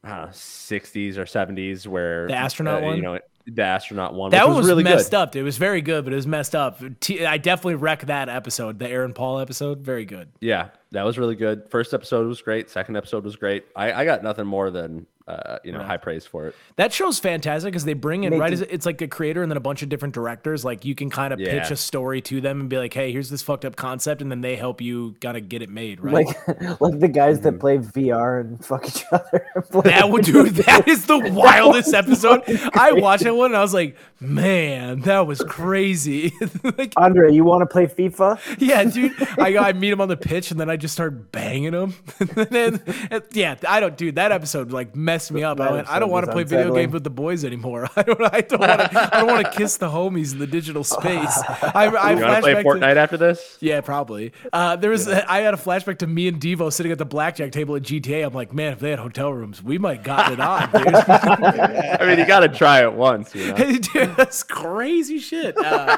I 0.05 0.09
don't 0.09 0.27
know, 0.27 0.33
60s 0.33 1.17
or 1.17 1.25
70s, 1.25 1.87
where 1.87 2.29
The 2.29 2.35
astronaut 2.35 2.83
uh, 2.83 2.87
one? 2.87 2.97
You 2.97 3.03
know, 3.03 3.19
the 3.47 3.63
astronaut 3.63 4.15
one. 4.15 4.31
That 4.31 4.47
one 4.47 4.57
was, 4.59 4.67
really 4.67 4.85
messed 4.85 5.11
good. 5.13 5.17
up. 5.17 5.37
It 5.37 5.43
was 5.43 5.57
very 5.57 5.81
good, 5.81 6.05
but 6.05 6.13
it 6.13 6.17
was 6.17 6.27
messed 6.27 6.55
up. 6.55 6.81
T- 7.01 7.25
I 7.25 7.39
definitely 7.39 7.77
wreck 7.77 8.07
that 8.07 8.29
episode, 8.29 8.79
the 8.79 8.89
Aaron 8.89 9.15
Paul 9.15 9.41
episode. 9.41 9.79
Very 9.81 10.05
good. 10.05 10.29
Yeah, 10.41 10.69
that 10.93 11.05
was 11.05 11.19
really 11.19 11.35
good. 11.37 11.69
First 11.71 11.95
episode 11.95 12.27
was 12.27 12.41
great. 12.43 12.71
Second 12.71 12.97
episode 12.97 13.25
was 13.25 13.37
great. 13.37 13.65
I, 13.75 13.93
I 13.93 14.05
got 14.05 14.23
nothing 14.23 14.47
more 14.47 14.71
than 14.71 15.07
uh, 15.29 15.59
you 15.65 15.73
know 15.73 15.83
high 15.83 15.97
praise 15.97 16.25
for 16.25 16.47
it. 16.47 16.55
That 16.77 16.93
show's 16.93 17.19
fantastic 17.19 17.73
because 17.73 17.85
they 17.85 17.95
bring 17.95 18.25
in 18.25 18.33
They 18.33 18.39
right 18.39 18.49
do- 18.49 18.55
as 18.55 18.63
it's 18.63 18.87
like 18.87 19.01
a 19.03 19.09
creator 19.09 19.43
and 19.43 19.51
then 19.51 19.57
a 19.57 19.61
bunch 19.61 19.83
of 19.83 19.89
different 19.89 20.15
directors. 20.15 20.65
Like 20.65 20.85
you 20.85 20.95
can 20.95 21.11
kind 21.11 21.33
of 21.33 21.39
pitch 21.41 21.71
a 21.71 21.77
story 21.77 22.21
to 22.23 22.41
them 22.41 22.61
and 22.61 22.69
be 22.69 22.79
like, 22.79 22.95
"Hey, 22.95 23.11
here's 23.13 23.29
this 23.29 23.43
fucked 23.43 23.65
up 23.65 23.75
concept," 23.77 24.23
and 24.23 24.31
then 24.31 24.41
they 24.41 24.55
help 24.57 24.81
you 24.81 25.17
kind 25.21 25.37
of 25.37 25.49
get 25.49 25.63
it 25.63 25.69
made. 25.69 26.01
Right? 26.01 26.27
Like 26.47 26.81
like 26.81 27.01
the 27.01 27.09
guys 27.09 27.41
that 27.41 27.59
play 27.59 27.79
VR 27.79 28.41
and 28.41 28.65
fuck 28.65 28.87
each 28.87 29.05
other. 29.13 29.47
that 29.85 30.11
would 30.11 30.25
dude. 30.25 30.55
That 30.67 30.87
is 30.89 31.07
the 31.07 31.19
wildest 31.19 31.93
episode. 31.95 32.43
I 32.75 32.93
watched 32.93 33.25
that 33.25 33.35
one 33.35 33.47
and 33.51 33.57
I 33.57 33.63
was 33.63 33.75
like, 33.75 33.97
"Man, 34.21 35.01
that 35.01 35.27
was 35.27 35.41
crazy." 35.43 36.33
like, 36.63 36.93
Andre, 36.97 37.33
you 37.33 37.45
want 37.45 37.63
to 37.63 37.67
play 37.67 37.87
FIFA? 37.87 38.39
yeah, 38.61 38.85
dude. 38.85 39.13
I 39.39 39.57
I 39.69 39.73
meet 39.73 39.91
him 39.93 40.01
on 40.01 40.09
the 40.09 40.17
pitch 40.17 40.51
and 40.51 40.61
then 40.61 40.71
I 40.71 40.77
just 40.77 40.95
start 40.95 41.33
banging 41.33 41.73
him. 41.73 41.95
and 42.21 42.29
then, 42.31 42.83
and- 43.11 43.23
yeah, 43.33 43.57
I 43.67 43.81
don't, 43.81 43.97
dude. 43.97 44.15
That 44.17 44.31
episode 44.33 44.71
like 44.71 44.95
messed 44.95 45.16
me 45.31 45.43
up. 45.43 45.61
I 45.61 45.71
went, 45.73 45.89
I 45.91 45.99
don't 45.99 46.11
want 46.11 46.25
to 46.25 46.29
was 46.29 46.35
play 46.35 46.43
video 46.45 46.59
unsettling. 46.59 46.83
games 46.85 46.93
with 46.95 47.05
the 47.05 47.11
boys 47.11 47.45
anymore. 47.45 47.89
I 47.97 48.03
don't, 48.03 48.21
I 48.23 48.41
don't 48.41 48.61
want 48.61 48.81
to, 48.81 49.17
I 49.17 49.21
don't 49.21 49.27
want 49.29 49.47
to 49.47 49.53
kiss 49.53 49.77
the 49.77 49.89
homies 49.89 50.33
in 50.33 50.39
the 50.39 50.47
digital 50.47 50.85
space. 50.85 51.37
I, 51.49 51.87
I 51.97 52.13
You 52.13 52.21
want 52.23 52.37
to 52.37 52.41
play 52.43 52.55
flashback 52.55 52.63
to- 52.63 52.69
Fortnite 52.69 52.97
after 52.97 53.17
this? 53.17 53.59
yeah, 53.61 53.81
probably. 53.81 54.33
Uh, 54.53 54.77
there 54.77 54.91
was 54.91 55.09
I 55.09 55.41
had 55.41 55.55
a 55.55 55.57
flashback 55.57 55.99
to 55.99 56.07
me 56.07 56.29
and 56.29 56.41
Devo 56.41 56.73
sitting 56.73 56.93
at 56.93 56.99
the 56.99 57.05
blackjack 57.05 57.53
table 57.53 57.77
at 57.77 57.83
GTA. 57.83 58.27
I'm 58.27 58.35
like, 58.35 58.53
man, 58.53 58.73
if 58.73 58.79
they 58.81 58.91
had 58.91 58.99
hotel 58.99 59.33
rooms, 59.33 59.63
we 59.63 59.79
might 59.79 60.03
gotten 60.05 60.35
it 60.35 60.41
on, 60.41 60.71
dude. 60.73 60.95
I 60.95 62.07
mean, 62.07 62.19
you 62.19 62.27
got 62.27 62.41
to 62.41 62.49
try 62.49 62.83
it 62.83 62.93
once. 62.93 63.35
You 63.35 63.49
know? 63.49 63.57
dude, 63.57 64.17
that's 64.17 64.43
crazy 64.43 65.19
shit. 65.19 65.57
Uh, 65.59 65.97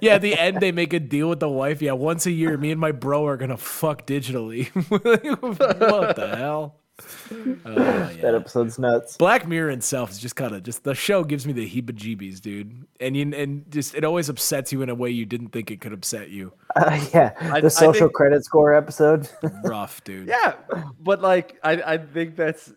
yeah, 0.00 0.14
at 0.14 0.22
the 0.22 0.36
end 0.38 0.60
they 0.60 0.72
make 0.72 0.92
a 0.92 1.00
deal 1.00 1.28
with 1.28 1.40
the 1.40 1.48
wife. 1.48 1.82
Yeah, 1.82 1.92
once 1.92 2.26
a 2.26 2.30
year, 2.30 2.56
me 2.56 2.70
and 2.70 2.80
my 2.80 2.92
bro 2.92 3.26
are 3.26 3.36
gonna 3.36 3.56
fuck 3.56 4.06
digitally. 4.06 4.68
what 4.90 6.16
the 6.16 6.36
hell? 6.36 6.76
That 7.64 8.16
yeah. 8.18 8.36
episode's 8.36 8.78
nuts. 8.78 9.16
Black 9.16 9.46
Mirror 9.48 9.70
itself 9.70 10.10
is 10.10 10.18
just 10.18 10.36
kind 10.36 10.54
of 10.54 10.62
just 10.62 10.84
the 10.84 10.94
show 10.94 11.24
gives 11.24 11.46
me 11.46 11.52
the 11.52 11.68
heebie-jeebies, 11.68 12.40
dude, 12.40 12.86
and 13.00 13.16
you 13.16 13.32
and 13.34 13.70
just 13.70 13.94
it 13.94 14.04
always 14.04 14.28
upsets 14.28 14.72
you 14.72 14.82
in 14.82 14.88
a 14.90 14.94
way 14.94 15.10
you 15.10 15.24
didn't 15.24 15.48
think 15.48 15.70
it 15.70 15.80
could 15.80 15.92
upset 15.92 16.30
you. 16.30 16.52
Uh, 16.74 16.98
yeah, 17.12 17.32
I 17.38 17.60
the 17.60 17.68
social 17.68 18.06
think- 18.06 18.14
credit 18.14 18.44
score 18.46 18.72
episode. 18.72 19.28
Rough, 19.64 20.02
dude. 20.04 20.26
Yeah, 20.26 20.54
but 21.00 21.20
like 21.20 21.58
I, 21.62 21.72
I 21.82 21.98
think 21.98 22.34
that's 22.34 22.72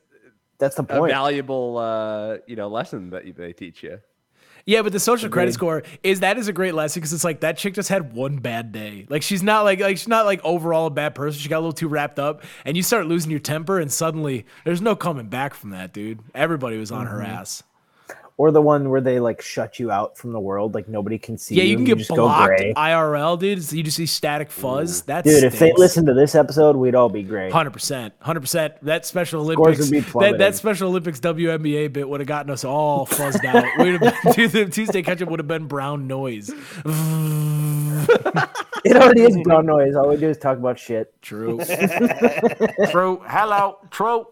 That's 0.58 0.76
the 0.76 0.84
a 0.84 0.86
point. 0.86 1.14
valuable 1.14 1.78
uh, 1.78 2.38
you 2.46 2.58
know 2.58 2.68
lesson 2.68 3.10
that 3.12 3.24
they 3.38 3.54
teach 3.54 3.84
you. 3.84 4.00
Yeah, 4.68 4.82
but 4.82 4.92
the 4.94 5.00
social 5.00 5.30
credit 5.30 5.54
score 5.54 5.84
is 6.02 6.22
that 6.22 6.38
is 6.40 6.48
a 6.48 6.54
great 6.54 6.74
lesson 6.74 7.00
because 7.00 7.14
it's 7.14 7.24
like 7.24 7.42
that 7.42 7.56
chick 7.58 7.76
just 7.76 7.90
had 7.90 8.14
one 8.14 8.38
bad 8.38 8.72
day. 8.72 9.06
Like 9.10 9.22
she's 9.22 9.44
not 9.44 9.64
like 9.64 9.80
like 9.80 9.98
she's 9.98 10.08
not 10.08 10.26
like 10.26 10.42
overall 10.44 10.88
a 10.88 10.90
bad 10.90 11.14
person. 11.14 11.40
She 11.40 11.50
got 11.50 11.58
a 11.58 11.60
little 11.60 11.72
too 11.72 11.88
wrapped 11.88 12.18
up, 12.18 12.44
and 12.66 12.76
you 12.76 12.82
start 12.82 13.06
losing 13.06 13.30
your 13.30 13.40
temper, 13.40 13.80
and 13.80 13.92
suddenly 13.92 14.46
there's 14.64 14.82
no 14.82 14.96
coming 14.96 15.28
back 15.28 15.54
from 15.54 15.70
that, 15.70 15.94
dude. 15.94 16.20
Everybody 16.34 16.78
was 16.78 16.92
on 16.92 17.06
her 17.06 17.18
Mm-hmm. 17.20 17.32
ass. 17.32 17.64
Or 18.38 18.52
the 18.52 18.62
one 18.62 18.90
where 18.90 19.00
they 19.00 19.22
like 19.22 19.42
shut 19.42 19.80
you 19.80 19.92
out 19.92 20.18
from 20.18 20.34
the 20.34 20.40
world, 20.42 20.74
like 20.74 20.90
nobody 20.90 21.18
can 21.18 21.38
see 21.38 21.56
Yeah, 21.56 21.64
you. 21.64 21.70
you 21.70 21.76
can 21.78 21.82
and 21.84 21.88
get 21.88 21.98
just 22.00 22.10
go 22.10 22.16
blocked 22.18 22.48
gray. 22.48 22.74
IRL, 22.76 23.40
dude. 23.40 23.64
So 23.64 23.78
you 23.78 23.84
just 23.84 23.96
see 23.96 24.06
static 24.06 24.52
fuzz. 24.52 25.04
That's 25.04 25.26
Dude, 25.30 25.46
if 25.46 25.58
they 25.58 25.72
listened 25.72 26.08
to 26.08 26.14
this 26.14 26.36
episode, 26.36 26.76
we'd 26.76 26.96
all 26.96 27.08
be 27.08 27.24
great. 27.24 27.54
Hundred 27.54 27.72
percent, 27.72 28.14
hundred 28.20 28.42
percent. 28.42 28.74
That 28.84 29.06
Special 29.06 29.40
Olympics, 29.40 29.80
would 29.80 29.90
be 29.90 30.02
that, 30.20 30.38
that 30.40 30.56
Special 30.56 30.90
Olympics 30.90 31.22
WNBA 31.22 31.94
bit 31.94 32.10
would 32.10 32.20
have 32.20 32.28
gotten 32.28 32.52
us 32.52 32.66
all 32.66 33.08
fuzzed 33.08 33.46
out. 33.46 33.64
We'd 33.78 34.02
have 34.02 34.24
been, 34.24 34.34
dude, 34.34 34.52
the 34.52 34.66
Tuesday 34.66 35.02
Ketchup 35.02 35.30
would 35.30 35.40
have 35.40 35.48
been 35.48 35.68
brown 35.68 36.08
noise. 36.08 36.52
It 38.86 38.96
already 38.98 39.22
is 39.24 39.36
brown 39.44 39.66
noise. 39.66 39.96
All 39.96 40.08
we 40.10 40.18
do 40.18 40.30
is 40.30 40.38
talk 40.38 40.60
about 40.60 40.78
shit. 40.78 41.12
True. 41.24 41.58
True. 42.92 43.20
Hello. 43.26 43.80
True. 43.90 44.28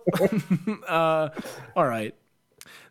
uh, 0.87 1.29
all 1.75 1.87
right. 1.87 2.13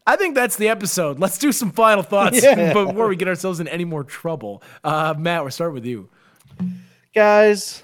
I 0.07 0.17
think 0.17 0.35
that's 0.35 0.57
the 0.57 0.69
episode. 0.69 1.19
Let's 1.19 1.39
do 1.39 1.53
some 1.53 1.71
final 1.71 2.03
thoughts 2.03 2.41
before 2.55 3.09
we 3.09 3.17
get 3.17 3.29
ourselves 3.29 3.61
in 3.61 3.69
any 3.69 3.85
more 3.85 4.05
trouble. 4.05 4.63
Uh, 4.83 5.15
Matt, 5.17 5.43
we'll 5.43 5.51
start 5.51 5.73
with 5.75 5.85
you. 5.85 6.09
Guys, 7.15 7.83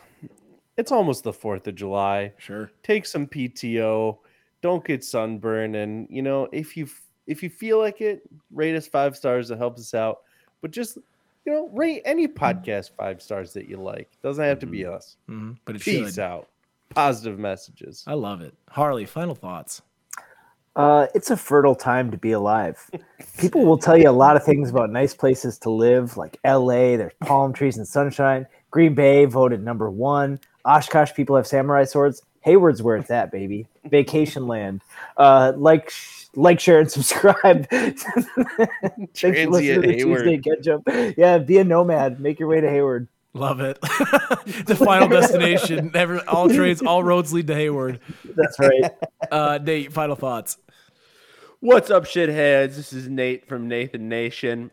it's 0.76 0.90
almost 0.92 1.24
the 1.24 1.32
4th 1.32 1.66
of 1.66 1.74
July. 1.74 2.32
Sure. 2.38 2.70
Take 2.82 3.06
some 3.06 3.26
PTO. 3.26 4.18
Don't 4.62 4.84
get 4.84 5.04
sunburned. 5.04 5.76
And, 5.76 6.06
you 6.10 6.22
know, 6.22 6.48
if 6.52 6.76
you 6.76 6.88
if 7.26 7.42
you 7.42 7.50
feel 7.50 7.78
like 7.78 8.00
it, 8.00 8.22
rate 8.50 8.74
us 8.74 8.86
five 8.88 9.16
stars. 9.16 9.50
It 9.50 9.58
helps 9.58 9.80
us 9.82 9.94
out. 9.94 10.20
But 10.62 10.70
just, 10.70 10.96
you 11.44 11.52
know, 11.52 11.68
rate 11.74 12.02
any 12.04 12.26
podcast 12.26 12.90
five 12.96 13.20
stars 13.22 13.52
that 13.52 13.68
you 13.68 13.76
like. 13.76 14.08
Doesn't 14.22 14.42
have 14.42 14.58
to 14.60 14.66
be 14.66 14.86
us. 14.86 15.16
hmm 15.26 15.52
But 15.66 15.76
it 15.76 15.82
Peace 15.82 16.14
should. 16.14 16.18
out. 16.20 16.48
Positive 16.88 17.38
messages. 17.38 18.02
I 18.06 18.14
love 18.14 18.40
it. 18.40 18.54
Harley, 18.70 19.04
final 19.04 19.34
thoughts. 19.34 19.82
Uh, 20.78 21.08
it's 21.12 21.28
a 21.32 21.36
fertile 21.36 21.74
time 21.74 22.08
to 22.08 22.16
be 22.16 22.30
alive. 22.30 22.88
People 23.36 23.64
will 23.66 23.78
tell 23.78 23.98
you 23.98 24.08
a 24.08 24.12
lot 24.12 24.36
of 24.36 24.44
things 24.44 24.70
about 24.70 24.90
nice 24.90 25.12
places 25.12 25.58
to 25.58 25.70
live, 25.70 26.16
like 26.16 26.38
LA, 26.44 26.96
there's 26.96 27.12
palm 27.20 27.52
trees 27.52 27.76
and 27.76 27.86
sunshine. 27.86 28.46
Green 28.70 28.94
Bay 28.94 29.24
voted 29.24 29.64
number 29.64 29.90
one. 29.90 30.38
Oshkosh 30.64 31.12
people 31.14 31.34
have 31.34 31.48
samurai 31.48 31.82
swords. 31.82 32.22
Hayward's 32.42 32.80
where 32.80 32.96
it's 32.96 33.10
at, 33.10 33.32
baby. 33.32 33.66
Vacation 33.86 34.46
land. 34.46 34.80
Uh, 35.16 35.52
like, 35.56 35.90
sh- 35.90 36.26
like, 36.36 36.60
share, 36.60 36.78
and 36.78 36.90
subscribe. 36.90 37.68
Thanks 37.70 38.04
for 38.04 38.20
listening 38.20 39.08
Transient 39.14 39.82
to 39.82 39.88
the 39.88 39.96
Hayward. 39.96 40.24
Tuesday 40.24 40.38
Ketchup. 40.38 41.16
Yeah, 41.18 41.38
be 41.38 41.58
a 41.58 41.64
nomad. 41.64 42.20
Make 42.20 42.38
your 42.38 42.48
way 42.48 42.60
to 42.60 42.70
Hayward. 42.70 43.08
Love 43.34 43.60
it. 43.60 43.80
the 44.66 44.76
final 44.76 45.08
destination. 45.08 45.90
Never, 45.92 46.22
all 46.28 46.48
trains, 46.48 46.82
all 46.82 47.02
roads 47.02 47.32
lead 47.32 47.48
to 47.48 47.54
Hayward. 47.54 47.98
That's 48.24 48.58
right. 48.60 48.92
Uh, 49.30 49.58
Nate, 49.60 49.92
final 49.92 50.14
thoughts. 50.14 50.56
What's 51.60 51.90
up, 51.90 52.04
shitheads? 52.04 52.76
This 52.76 52.92
is 52.92 53.08
Nate 53.08 53.48
from 53.48 53.66
Nathan 53.66 54.08
Nation, 54.08 54.70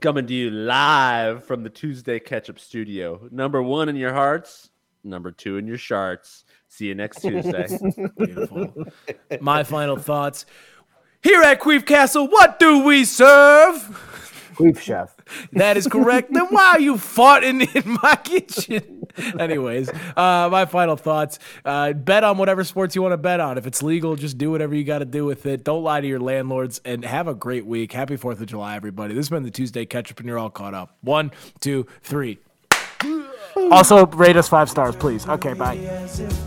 coming 0.00 0.26
to 0.26 0.34
you 0.34 0.50
live 0.50 1.46
from 1.46 1.62
the 1.62 1.70
Tuesday 1.70 2.20
Ketchup 2.20 2.58
Studio. 2.60 3.26
Number 3.30 3.62
one 3.62 3.88
in 3.88 3.96
your 3.96 4.12
hearts, 4.12 4.68
number 5.02 5.30
two 5.30 5.56
in 5.56 5.66
your 5.66 5.78
sharts. 5.78 6.44
See 6.68 6.88
you 6.88 6.94
next 6.94 7.22
Tuesday. 7.22 7.66
Beautiful. 8.18 8.84
My 9.40 9.62
final 9.62 9.96
thoughts. 9.96 10.44
Here 11.22 11.40
at 11.40 11.58
Queef 11.62 11.86
Castle, 11.86 12.28
what 12.28 12.58
do 12.58 12.84
we 12.84 13.06
serve? 13.06 14.33
Queef 14.58 14.78
chef. 14.80 15.14
That 15.52 15.76
is 15.76 15.86
correct. 15.86 16.32
then 16.32 16.46
why 16.46 16.72
are 16.74 16.80
you 16.80 16.94
farting 16.96 17.74
in 17.84 17.98
my 18.02 18.16
kitchen? 18.16 19.06
Anyways, 19.38 19.88
uh, 20.16 20.48
my 20.50 20.66
final 20.66 20.96
thoughts. 20.96 21.38
Uh, 21.64 21.92
bet 21.92 22.24
on 22.24 22.36
whatever 22.38 22.64
sports 22.64 22.94
you 22.94 23.02
want 23.02 23.12
to 23.12 23.16
bet 23.16 23.40
on. 23.40 23.56
If 23.58 23.66
it's 23.66 23.82
legal, 23.82 24.16
just 24.16 24.38
do 24.38 24.50
whatever 24.50 24.74
you 24.74 24.84
got 24.84 24.98
to 24.98 25.04
do 25.04 25.24
with 25.24 25.46
it. 25.46 25.64
Don't 25.64 25.82
lie 25.82 26.00
to 26.00 26.06
your 26.06 26.20
landlords 26.20 26.80
and 26.84 27.04
have 27.04 27.28
a 27.28 27.34
great 27.34 27.64
week. 27.66 27.92
Happy 27.92 28.16
4th 28.16 28.40
of 28.40 28.46
July, 28.46 28.76
everybody. 28.76 29.14
This 29.14 29.26
has 29.26 29.30
been 29.30 29.44
the 29.44 29.50
Tuesday 29.50 29.86
Ketchup, 29.86 30.18
and 30.18 30.28
you're 30.28 30.38
all 30.38 30.50
caught 30.50 30.74
up. 30.74 30.96
One, 31.02 31.30
two, 31.60 31.86
three. 32.02 32.38
Also, 33.70 34.06
rate 34.06 34.36
us 34.36 34.48
five 34.48 34.68
stars, 34.68 34.96
please. 34.96 35.28
Okay, 35.28 35.52
bye. 35.52 35.76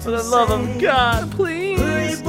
For 0.01 0.11
the 0.11 0.23
love 0.23 0.51
of 0.51 0.81
God, 0.81 1.31
please. 1.31 2.21